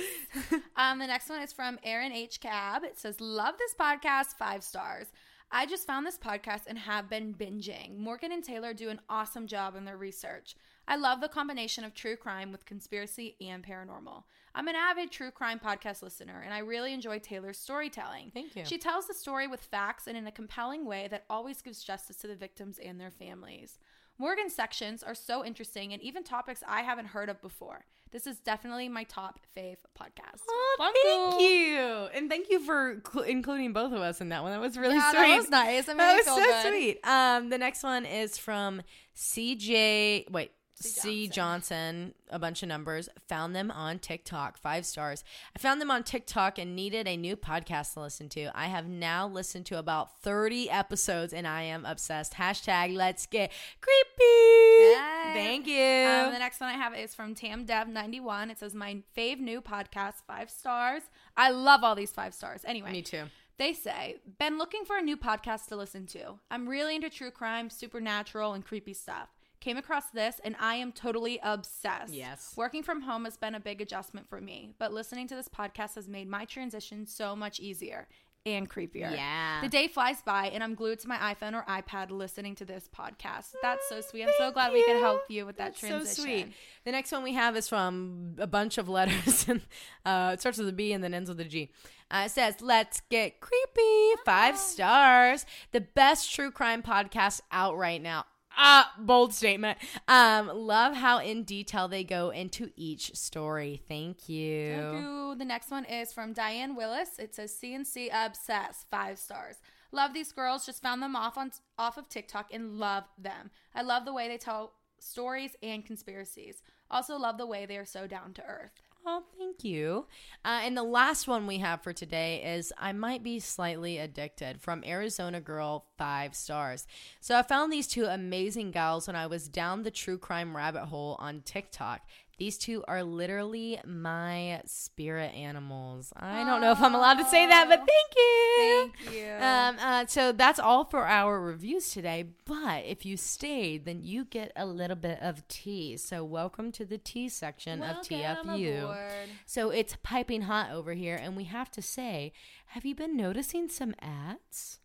Um, 0.75 0.97
the 0.97 1.05
next 1.05 1.29
one 1.29 1.39
is 1.41 1.53
from 1.53 1.77
Aaron 1.83 2.11
H. 2.11 2.39
Cab. 2.39 2.83
It 2.83 2.97
says, 2.97 3.21
Love 3.21 3.53
this 3.59 3.75
podcast, 3.79 4.33
five 4.39 4.63
stars. 4.63 5.05
I 5.55 5.67
just 5.67 5.85
found 5.85 6.03
this 6.03 6.17
podcast 6.17 6.61
and 6.65 6.79
have 6.79 7.11
been 7.11 7.35
binging. 7.35 7.99
Morgan 7.99 8.31
and 8.31 8.43
Taylar 8.43 8.75
do 8.75 8.89
an 8.89 8.99
awesome 9.07 9.45
job 9.45 9.75
in 9.75 9.85
their 9.85 9.97
research. 9.97 10.55
I 10.87 10.95
love 10.95 11.21
the 11.21 11.27
combination 11.27 11.83
of 11.83 11.93
true 11.93 12.15
crime 12.15 12.51
with 12.51 12.65
conspiracy 12.65 13.35
and 13.39 13.63
paranormal. 13.63 14.23
I'm 14.55 14.67
an 14.67 14.75
avid 14.75 15.11
true 15.11 15.29
crime 15.29 15.61
podcast 15.63 16.01
listener, 16.01 16.41
and 16.43 16.55
I 16.55 16.57
really 16.57 16.91
enjoy 16.91 17.19
Taylar's 17.19 17.59
storytelling. 17.59 18.31
Thank 18.33 18.55
you. 18.55 18.65
She 18.65 18.79
tells 18.79 19.05
the 19.05 19.13
story 19.13 19.45
with 19.45 19.61
facts 19.61 20.07
and 20.07 20.17
in 20.17 20.25
a 20.25 20.31
compelling 20.31 20.87
way 20.87 21.07
that 21.11 21.25
always 21.29 21.61
gives 21.61 21.83
justice 21.83 22.17
to 22.17 22.27
the 22.27 22.35
victims 22.35 22.79
and 22.83 22.99
their 22.99 23.11
families. 23.11 23.77
Morgan's 24.17 24.55
sections 24.55 25.03
are 25.03 25.13
so 25.13 25.45
interesting 25.45 25.93
and 25.93 26.01
even 26.01 26.23
topics 26.23 26.63
I 26.67 26.81
haven't 26.81 27.07
heard 27.09 27.29
of 27.29 27.43
before. 27.43 27.85
This 28.13 28.27
is 28.27 28.37
definitely 28.39 28.87
my 28.89 29.03
top 29.05 29.39
fave 29.57 29.77
podcast. 29.99 30.39
Oh, 30.47 30.91
thank 31.03 31.41
you. 31.41 31.77
And 32.17 32.29
thank 32.29 32.49
you 32.49 32.59
for 32.63 33.01
cl- 33.11 33.25
including 33.25 33.73
both 33.73 33.91
of 33.91 33.99
us 34.01 34.21
in 34.21 34.29
that 34.29 34.43
one. 34.43 34.51
That 34.51 34.61
was 34.61 34.77
really 34.77 34.95
Yeah, 34.95 35.09
sweet. 35.11 35.19
that 35.19 35.35
was 35.37 35.49
nice. 35.49 35.85
That 35.87 35.97
made 35.97 36.03
that 36.03 36.15
was 36.17 36.25
so 36.25 36.35
good. 36.35 36.67
sweet. 36.67 36.99
Um, 37.07 37.49
the 37.49 37.57
next 37.57 37.81
one 37.83 38.05
is 38.05 38.37
from 38.37 38.83
CJ. 39.15 40.29
Wait. 40.31 40.51
C. 40.83 41.27
Johnson. 41.27 42.13
A 42.29 42.39
bunch 42.39 42.63
of 42.63 42.69
numbers. 42.69 43.09
Found 43.29 43.55
them 43.55 43.71
on 43.71 43.99
TikTok, 43.99 44.57
five 44.57 44.85
stars. 44.85 45.23
I 45.55 45.59
found 45.59 45.79
them 45.79 45.91
on 45.91 46.03
TikTok 46.03 46.57
and 46.57 46.75
needed 46.75 47.07
a 47.07 47.17
new 47.17 47.35
podcast 47.35 47.93
to 47.93 48.01
listen 48.01 48.29
to. 48.29 48.51
I 48.57 48.67
have 48.67 48.87
now 48.87 49.27
listened 49.27 49.65
to 49.67 49.77
about 49.77 50.21
30 50.21 50.69
episodes 50.69 51.33
and 51.33 51.47
I 51.47 51.63
am 51.63 51.85
obsessed. 51.85 52.33
Hashtag 52.33 52.95
let's 52.95 53.25
get 53.25 53.51
creepy. 53.81 54.79
Yes. 54.79 55.33
Thank 55.33 55.67
you. 55.67 56.07
Um, 56.07 56.33
the 56.33 56.39
next 56.39 56.59
one 56.59 56.69
I 56.69 56.73
have 56.73 56.95
is 56.95 57.13
from 57.13 57.35
TamDev91. 57.35 58.51
It 58.51 58.59
says, 58.59 58.73
My 58.73 59.03
fave 59.15 59.39
new 59.39 59.61
podcast, 59.61 60.15
five 60.27 60.49
stars. 60.49 61.03
I 61.37 61.51
love 61.51 61.83
all 61.83 61.95
these 61.95 62.11
five 62.11 62.33
stars. 62.33 62.61
Anyway. 62.65 62.91
Me 62.91 63.01
too. 63.01 63.23
They 63.57 63.73
say, 63.73 64.17
been 64.39 64.57
looking 64.57 64.83
for 64.83 64.97
a 64.97 65.01
new 65.01 65.15
podcast 65.15 65.67
to 65.67 65.75
listen 65.75 66.07
to. 66.07 66.39
I'm 66.49 66.67
really 66.67 66.95
into 66.95 67.09
true 67.09 67.29
crime, 67.29 67.69
supernatural, 67.69 68.53
and 68.53 68.65
creepy 68.65 68.93
stuff. 68.93 69.29
Came 69.63 69.77
across 69.77 70.09
this 70.09 70.41
and 70.43 70.57
I 70.59 70.75
am 70.75 70.91
totally 70.91 71.39
obsessed. 71.41 72.13
Yes. 72.13 72.53
Working 72.57 72.83
from 72.83 72.99
home 72.99 73.23
has 73.23 73.37
been 73.37 73.55
a 73.55 73.61
big 73.61 73.79
adjustment 73.79 74.27
for 74.27 74.41
me, 74.41 74.73
but 74.77 74.91
listening 74.91 75.25
to 75.29 75.35
this 75.35 75.47
podcast 75.47 75.95
has 75.95 76.09
made 76.09 76.27
my 76.27 76.43
transition 76.43 77.05
so 77.05 77.33
much 77.33 77.61
easier 77.61 78.09
and 78.45 78.69
creepier. 78.69 79.09
Yeah. 79.09 79.61
The 79.61 79.69
day 79.69 79.87
flies 79.87 80.21
by 80.21 80.47
and 80.47 80.61
I'm 80.61 80.75
glued 80.75 80.99
to 80.99 81.07
my 81.07 81.15
iPhone 81.15 81.53
or 81.53 81.63
iPad 81.63 82.11
listening 82.11 82.55
to 82.55 82.65
this 82.65 82.89
podcast. 82.93 83.53
That's 83.61 83.87
so 83.87 84.01
sweet. 84.01 84.23
I'm 84.23 84.33
so 84.37 84.51
glad 84.51 84.73
we 84.73 84.83
could 84.83 84.97
help 84.97 85.21
you 85.29 85.45
with 85.45 85.55
that 85.55 85.75
That's 85.75 85.79
transition. 85.79 86.13
So 86.13 86.23
sweet. 86.23 86.53
The 86.83 86.91
next 86.91 87.13
one 87.13 87.23
we 87.23 87.31
have 87.31 87.55
is 87.55 87.69
from 87.69 88.35
a 88.39 88.47
bunch 88.47 88.77
of 88.77 88.89
letters. 88.89 89.45
and 89.47 89.61
uh, 90.05 90.31
it 90.33 90.41
starts 90.41 90.57
with 90.57 90.67
a 90.67 90.73
B 90.73 90.91
and 90.91 91.01
then 91.01 91.13
ends 91.13 91.29
with 91.29 91.39
a 91.39 91.45
G. 91.45 91.71
Uh, 92.11 92.23
it 92.25 92.31
says, 92.31 92.61
"Let's 92.61 93.01
get 93.09 93.39
creepy." 93.39 94.21
Five 94.25 94.57
stars. 94.57 95.45
The 95.71 95.81
best 95.81 96.31
true 96.31 96.51
crime 96.51 96.83
podcast 96.83 97.39
out 97.49 97.77
right 97.77 98.01
now. 98.01 98.25
Ah, 98.65 98.93
bold 98.97 99.33
statement. 99.33 99.77
Um, 100.07 100.47
love 100.47 100.95
how 100.95 101.17
in 101.17 101.43
detail 101.43 101.89
they 101.89 102.05
go 102.05 102.29
into 102.29 102.71
each 102.77 103.13
story. 103.13 103.81
Thank 103.89 104.29
you. 104.29 104.75
Thank 104.75 105.01
you. 105.01 105.35
The 105.37 105.43
next 105.43 105.69
one 105.69 105.83
is 105.83 106.13
from 106.13 106.31
Diane 106.31 106.73
Willis. 106.73 107.19
It 107.19 107.35
says 107.35 107.53
CNC 107.61 108.09
obsessed, 108.13 108.89
five 108.89 109.19
stars. 109.19 109.57
Love 109.91 110.13
these 110.13 110.31
girls. 110.31 110.65
Just 110.65 110.81
found 110.81 111.03
them 111.03 111.13
off 111.13 111.37
on 111.37 111.51
off 111.77 111.97
of 111.97 112.07
TikTok 112.07 112.53
and 112.53 112.79
love 112.79 113.03
them. 113.17 113.51
I 113.75 113.81
love 113.81 114.05
the 114.05 114.13
way 114.13 114.29
they 114.29 114.37
tell 114.37 114.71
stories 114.97 115.57
and 115.61 115.85
conspiracies. 115.85 116.63
Also 116.89 117.17
love 117.17 117.37
the 117.37 117.45
way 117.45 117.65
they 117.65 117.77
are 117.77 117.85
so 117.85 118.07
down 118.07 118.33
to 118.35 118.45
earth. 118.45 118.71
Oh, 119.05 119.21
thank 119.37 119.65
you. 119.65 120.05
Uh, 120.45 120.61
and 120.63 120.77
the 120.77 120.83
last 120.83 121.27
one 121.27 121.45
we 121.45 121.57
have 121.57 121.83
for 121.83 121.91
today 121.91 122.55
is 122.55 122.71
I 122.77 122.93
Might 122.93 123.21
Be 123.21 123.37
Slightly 123.37 123.97
Addicted 123.97 124.61
from 124.61 124.81
Arizona 124.85 125.41
Girl, 125.41 125.87
five 125.97 126.33
stars. 126.33 126.87
So 127.19 127.37
I 127.37 127.41
found 127.41 127.71
these 127.71 127.87
two 127.87 128.05
amazing 128.05 128.71
gals 128.71 129.07
when 129.07 129.17
I 129.17 129.27
was 129.27 129.49
down 129.49 129.83
the 129.83 129.91
true 129.91 130.17
crime 130.17 130.55
rabbit 130.55 130.85
hole 130.85 131.17
on 131.19 131.41
TikTok. 131.41 132.01
These 132.37 132.57
two 132.57 132.83
are 132.87 133.03
literally 133.03 133.79
my 133.85 134.61
spirit 134.65 135.33
animals. 135.35 136.11
I 136.15 136.43
don't 136.43 136.61
know 136.61 136.71
if 136.71 136.81
I'm 136.81 136.95
allowed 136.95 137.19
to 137.19 137.25
say 137.25 137.45
that, 137.47 137.67
but 137.69 137.77
thank 137.77 138.15
you. 138.17 138.91
Thank 139.05 139.15
you. 139.15 139.33
Um, 139.45 139.77
uh, 139.79 140.05
so 140.07 140.31
that's 140.31 140.59
all 140.59 140.83
for 140.85 141.07
our 141.07 141.39
reviews 141.39 141.91
today. 141.91 142.25
But 142.45 142.85
if 142.85 143.05
you 143.05 143.17
stayed, 143.17 143.85
then 143.85 144.01
you 144.01 144.25
get 144.25 144.51
a 144.55 144.65
little 144.65 144.95
bit 144.95 145.19
of 145.21 145.47
tea. 145.47 145.95
So 145.97 146.23
welcome 146.23 146.71
to 146.73 146.85
the 146.85 146.97
tea 146.97 147.29
section 147.29 147.83
of 147.83 147.97
Welcome 148.09 148.49
TFU. 148.59 148.79
aboard. 148.83 149.29
So 149.45 149.69
it's 149.69 149.95
piping 150.01 150.43
hot 150.43 150.71
over 150.71 150.93
here, 150.93 151.15
and 151.15 151.37
we 151.37 151.43
have 151.45 151.69
to 151.71 151.81
say, 151.83 152.33
have 152.67 152.83
you 152.83 152.95
been 152.95 153.15
noticing 153.15 153.69
some 153.69 153.93
ads? 154.01 154.79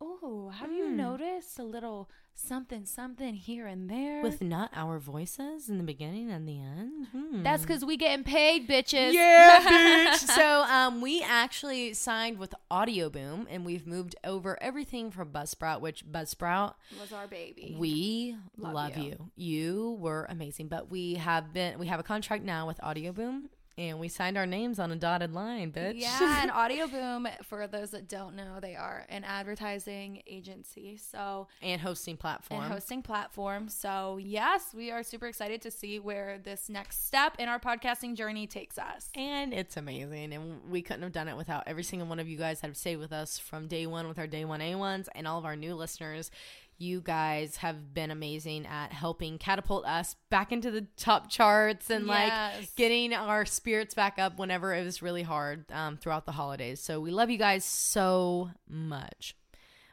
Oh, 0.00 0.50
have 0.52 0.72
you 0.72 0.86
Hmm. 0.88 0.96
noticed 0.96 1.58
a 1.58 1.62
little 1.64 2.10
something 2.34 2.84
something 2.84 3.34
here 3.34 3.66
and 3.66 3.88
there? 3.88 4.22
With 4.22 4.42
not 4.42 4.70
our 4.74 4.98
voices 4.98 5.68
in 5.68 5.78
the 5.78 5.84
beginning 5.84 6.30
and 6.30 6.48
the 6.48 6.60
end? 6.60 7.06
Hmm. 7.12 7.42
That's 7.42 7.62
because 7.62 7.84
we 7.84 7.96
getting 7.96 8.24
paid, 8.24 8.68
bitches. 8.68 9.12
Yeah, 9.12 9.60
bitch. 9.60 10.16
so 10.34 10.62
um, 10.62 11.00
we 11.00 11.22
actually 11.22 11.94
signed 11.94 12.38
with 12.38 12.54
Audio 12.70 13.08
Boom, 13.08 13.46
and 13.50 13.64
we've 13.64 13.86
moved 13.86 14.16
over 14.24 14.60
everything 14.62 15.10
from 15.10 15.30
Buzzsprout, 15.30 15.80
which 15.80 16.04
Buzzsprout 16.10 16.74
was 17.00 17.12
our 17.12 17.26
baby. 17.26 17.76
We 17.78 18.36
love, 18.56 18.74
Love 18.74 18.96
you. 18.96 19.04
you. 19.04 19.30
you. 19.36 19.98
were 20.00 20.26
amazing, 20.28 20.68
but 20.68 20.90
we 20.90 21.14
have 21.14 21.52
been 21.52 21.78
we 21.78 21.86
have 21.86 22.00
a 22.00 22.04
contract 22.04 22.44
now 22.44 22.66
with 22.66 22.82
Audio 22.82 23.12
Boom, 23.12 23.48
and 23.76 23.98
we 23.98 24.08
signed 24.08 24.38
our 24.38 24.46
names 24.46 24.78
on 24.78 24.92
a 24.92 24.96
dotted 24.96 25.32
line, 25.32 25.72
bitch. 25.72 25.94
Yeah, 25.96 26.42
and 26.42 26.50
Audio 26.52 26.86
Boom, 26.86 27.26
for 27.42 27.66
those 27.66 27.90
that 27.90 28.08
don't 28.08 28.36
know, 28.36 28.60
they 28.60 28.76
are 28.76 29.04
an 29.08 29.24
advertising 29.24 30.22
agency. 30.26 30.96
So 30.96 31.48
and 31.60 31.80
hosting 31.80 32.16
platform. 32.16 32.62
and 32.62 32.72
hosting 32.72 33.02
platform. 33.02 33.68
So 33.68 34.18
yes, 34.20 34.72
we 34.74 34.90
are 34.90 35.02
super 35.02 35.26
excited 35.26 35.60
to 35.62 35.70
see 35.70 35.98
where 35.98 36.38
this 36.42 36.68
next 36.68 37.06
step 37.06 37.34
in 37.38 37.48
our 37.48 37.58
podcasting 37.58 38.14
journey 38.14 38.46
takes 38.46 38.78
us. 38.78 39.08
And 39.14 39.52
it's 39.52 39.76
amazing. 39.76 40.32
And 40.32 40.60
we 40.70 40.82
couldn't 40.82 41.02
have 41.02 41.12
done 41.12 41.28
it 41.28 41.36
without 41.36 41.64
every 41.66 41.82
single 41.82 42.08
one 42.08 42.20
of 42.20 42.28
you 42.28 42.36
guys 42.36 42.60
that 42.60 42.68
have 42.68 42.76
stayed 42.76 42.96
with 42.96 43.12
us 43.12 43.38
from 43.38 43.66
day 43.66 43.86
one 43.86 44.06
with 44.08 44.18
our 44.18 44.26
day 44.26 44.44
one 44.44 44.60
A1s 44.60 45.08
and 45.14 45.26
all 45.26 45.38
of 45.38 45.44
our 45.44 45.56
new 45.56 45.74
listeners. 45.74 46.30
You 46.78 47.00
guys 47.00 47.56
have 47.56 47.94
been 47.94 48.10
amazing 48.10 48.66
at 48.66 48.92
helping 48.92 49.38
catapult 49.38 49.84
us 49.86 50.16
back 50.30 50.52
into 50.52 50.70
the 50.70 50.86
top 50.96 51.30
charts 51.30 51.88
and 51.90 52.06
like 52.06 52.32
getting 52.76 53.14
our 53.14 53.44
spirits 53.44 53.94
back 53.94 54.18
up 54.18 54.38
whenever 54.38 54.74
it 54.74 54.84
was 54.84 55.00
really 55.02 55.22
hard 55.22 55.70
um, 55.72 55.96
throughout 55.96 56.26
the 56.26 56.32
holidays. 56.32 56.80
So 56.80 57.00
we 57.00 57.10
love 57.10 57.30
you 57.30 57.38
guys 57.38 57.64
so 57.64 58.50
much. 58.68 59.36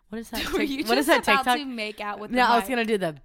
What 0.09 0.19
is 0.19 0.29
that? 0.31 0.51
Were 0.53 0.61
you 0.61 0.83
what 0.85 0.97
is 0.97 1.05
that 1.05 1.23
about 1.23 1.45
TikTok? 1.45 1.57
to 1.57 1.65
make 1.65 2.01
out 2.01 2.19
with? 2.19 2.31
no, 2.31 2.43
I 2.43 2.59
was 2.59 2.67
gonna 2.67 2.83
do 2.85 2.97
the 2.97 3.15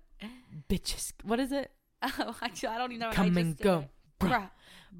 bitches. 0.68 1.12
What 1.24 1.40
is 1.40 1.52
it? 1.52 1.70
Oh, 2.18 2.36
actually, 2.42 2.68
I 2.68 2.78
don't 2.78 2.92
even 2.92 3.00
know. 3.00 3.10
Come 3.12 3.36
and 3.36 3.58
go, 3.58 3.86
bruh. 4.20 4.30
Bruh. 4.30 4.50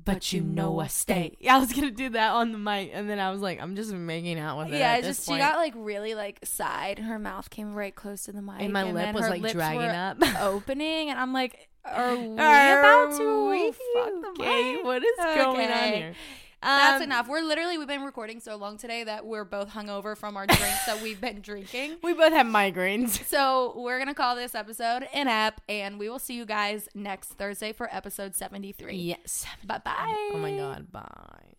But 0.05 0.33
you 0.33 0.41
know 0.41 0.81
I 0.81 0.87
stay. 0.87 1.37
Yeah, 1.41 1.57
I 1.57 1.59
was 1.59 1.73
gonna 1.73 1.91
do 1.91 2.11
that 2.11 2.33
on 2.33 2.53
the 2.53 2.59
mic, 2.59 2.91
and 2.93 3.09
then 3.09 3.19
I 3.19 3.31
was 3.31 3.41
like, 3.41 3.61
I'm 3.61 3.77
just 3.77 3.93
making 3.93 4.39
out 4.39 4.59
with 4.59 4.69
it. 4.69 4.79
Yeah, 4.79 4.93
at 4.93 4.99
it 5.01 5.03
this 5.03 5.17
just 5.19 5.29
she 5.29 5.37
got 5.37 5.57
like 5.57 5.75
really 5.77 6.15
like 6.15 6.41
sighed. 6.45 6.99
Her 6.99 7.19
mouth 7.19 7.51
came 7.51 7.75
right 7.75 7.95
close 7.95 8.25
to 8.25 8.33
the 8.33 8.43
mic, 8.43 8.57
And 8.61 8.73
my 8.73 8.85
lip 8.85 8.95
then 8.95 9.15
was, 9.15 9.29
like, 9.29 9.53
dragging 9.53 9.83
up. 9.83 10.19
opening, 10.41 11.11
and 11.11 11.19
I'm 11.19 11.33
like, 11.33 11.69
"Are 11.85 12.17
we 12.17 12.27
Are 12.39 12.79
about 12.81 13.17
to 13.19 13.51
we 13.51 13.73
fuck 13.73 14.11
the 14.37 14.43
mic? 14.45 14.85
What 14.85 15.03
is 15.05 15.17
going 15.17 15.71
on 15.71 15.93
here? 15.93 16.15
That's 16.63 16.97
Um, 16.97 17.03
enough. 17.03 17.29
We're 17.29 17.43
literally 17.43 17.79
we've 17.79 17.87
been 17.87 18.03
recording 18.03 18.41
so 18.41 18.57
long 18.57 18.77
today 18.79 19.05
that 19.05 19.25
we're 19.27 19.45
both 19.45 19.71
hungover 19.71 20.17
from 20.17 20.37
our 20.37 20.47
drinks 20.47 20.85
that 20.87 21.01
we've 21.03 21.21
been 21.21 21.41
drinking. 21.41 21.97
We 22.03 22.13
both 22.15 22.33
have 22.33 22.47
migraines. 22.47 23.23
So 23.29 23.75
we're 23.77 23.99
gonna 23.99 24.15
call 24.15 24.37
this 24.37 24.55
episode 24.55 25.07
an 25.13 25.29
app, 25.29 25.61
and 25.69 25.99
we 25.99 26.09
will 26.09 26.19
see 26.19 26.35
you 26.35 26.47
guys 26.47 26.89
next 26.95 27.31
Thursday 27.35 27.73
for 27.73 27.89
episode 27.95 28.35
seventy 28.35 28.73
three. 28.73 28.97
Yes. 28.97 29.45
Bye 29.65 29.81
bye. 29.85 30.31
Oh 30.33 30.39
my 30.39 30.57
god. 30.57 30.91
Bye. 30.91 31.56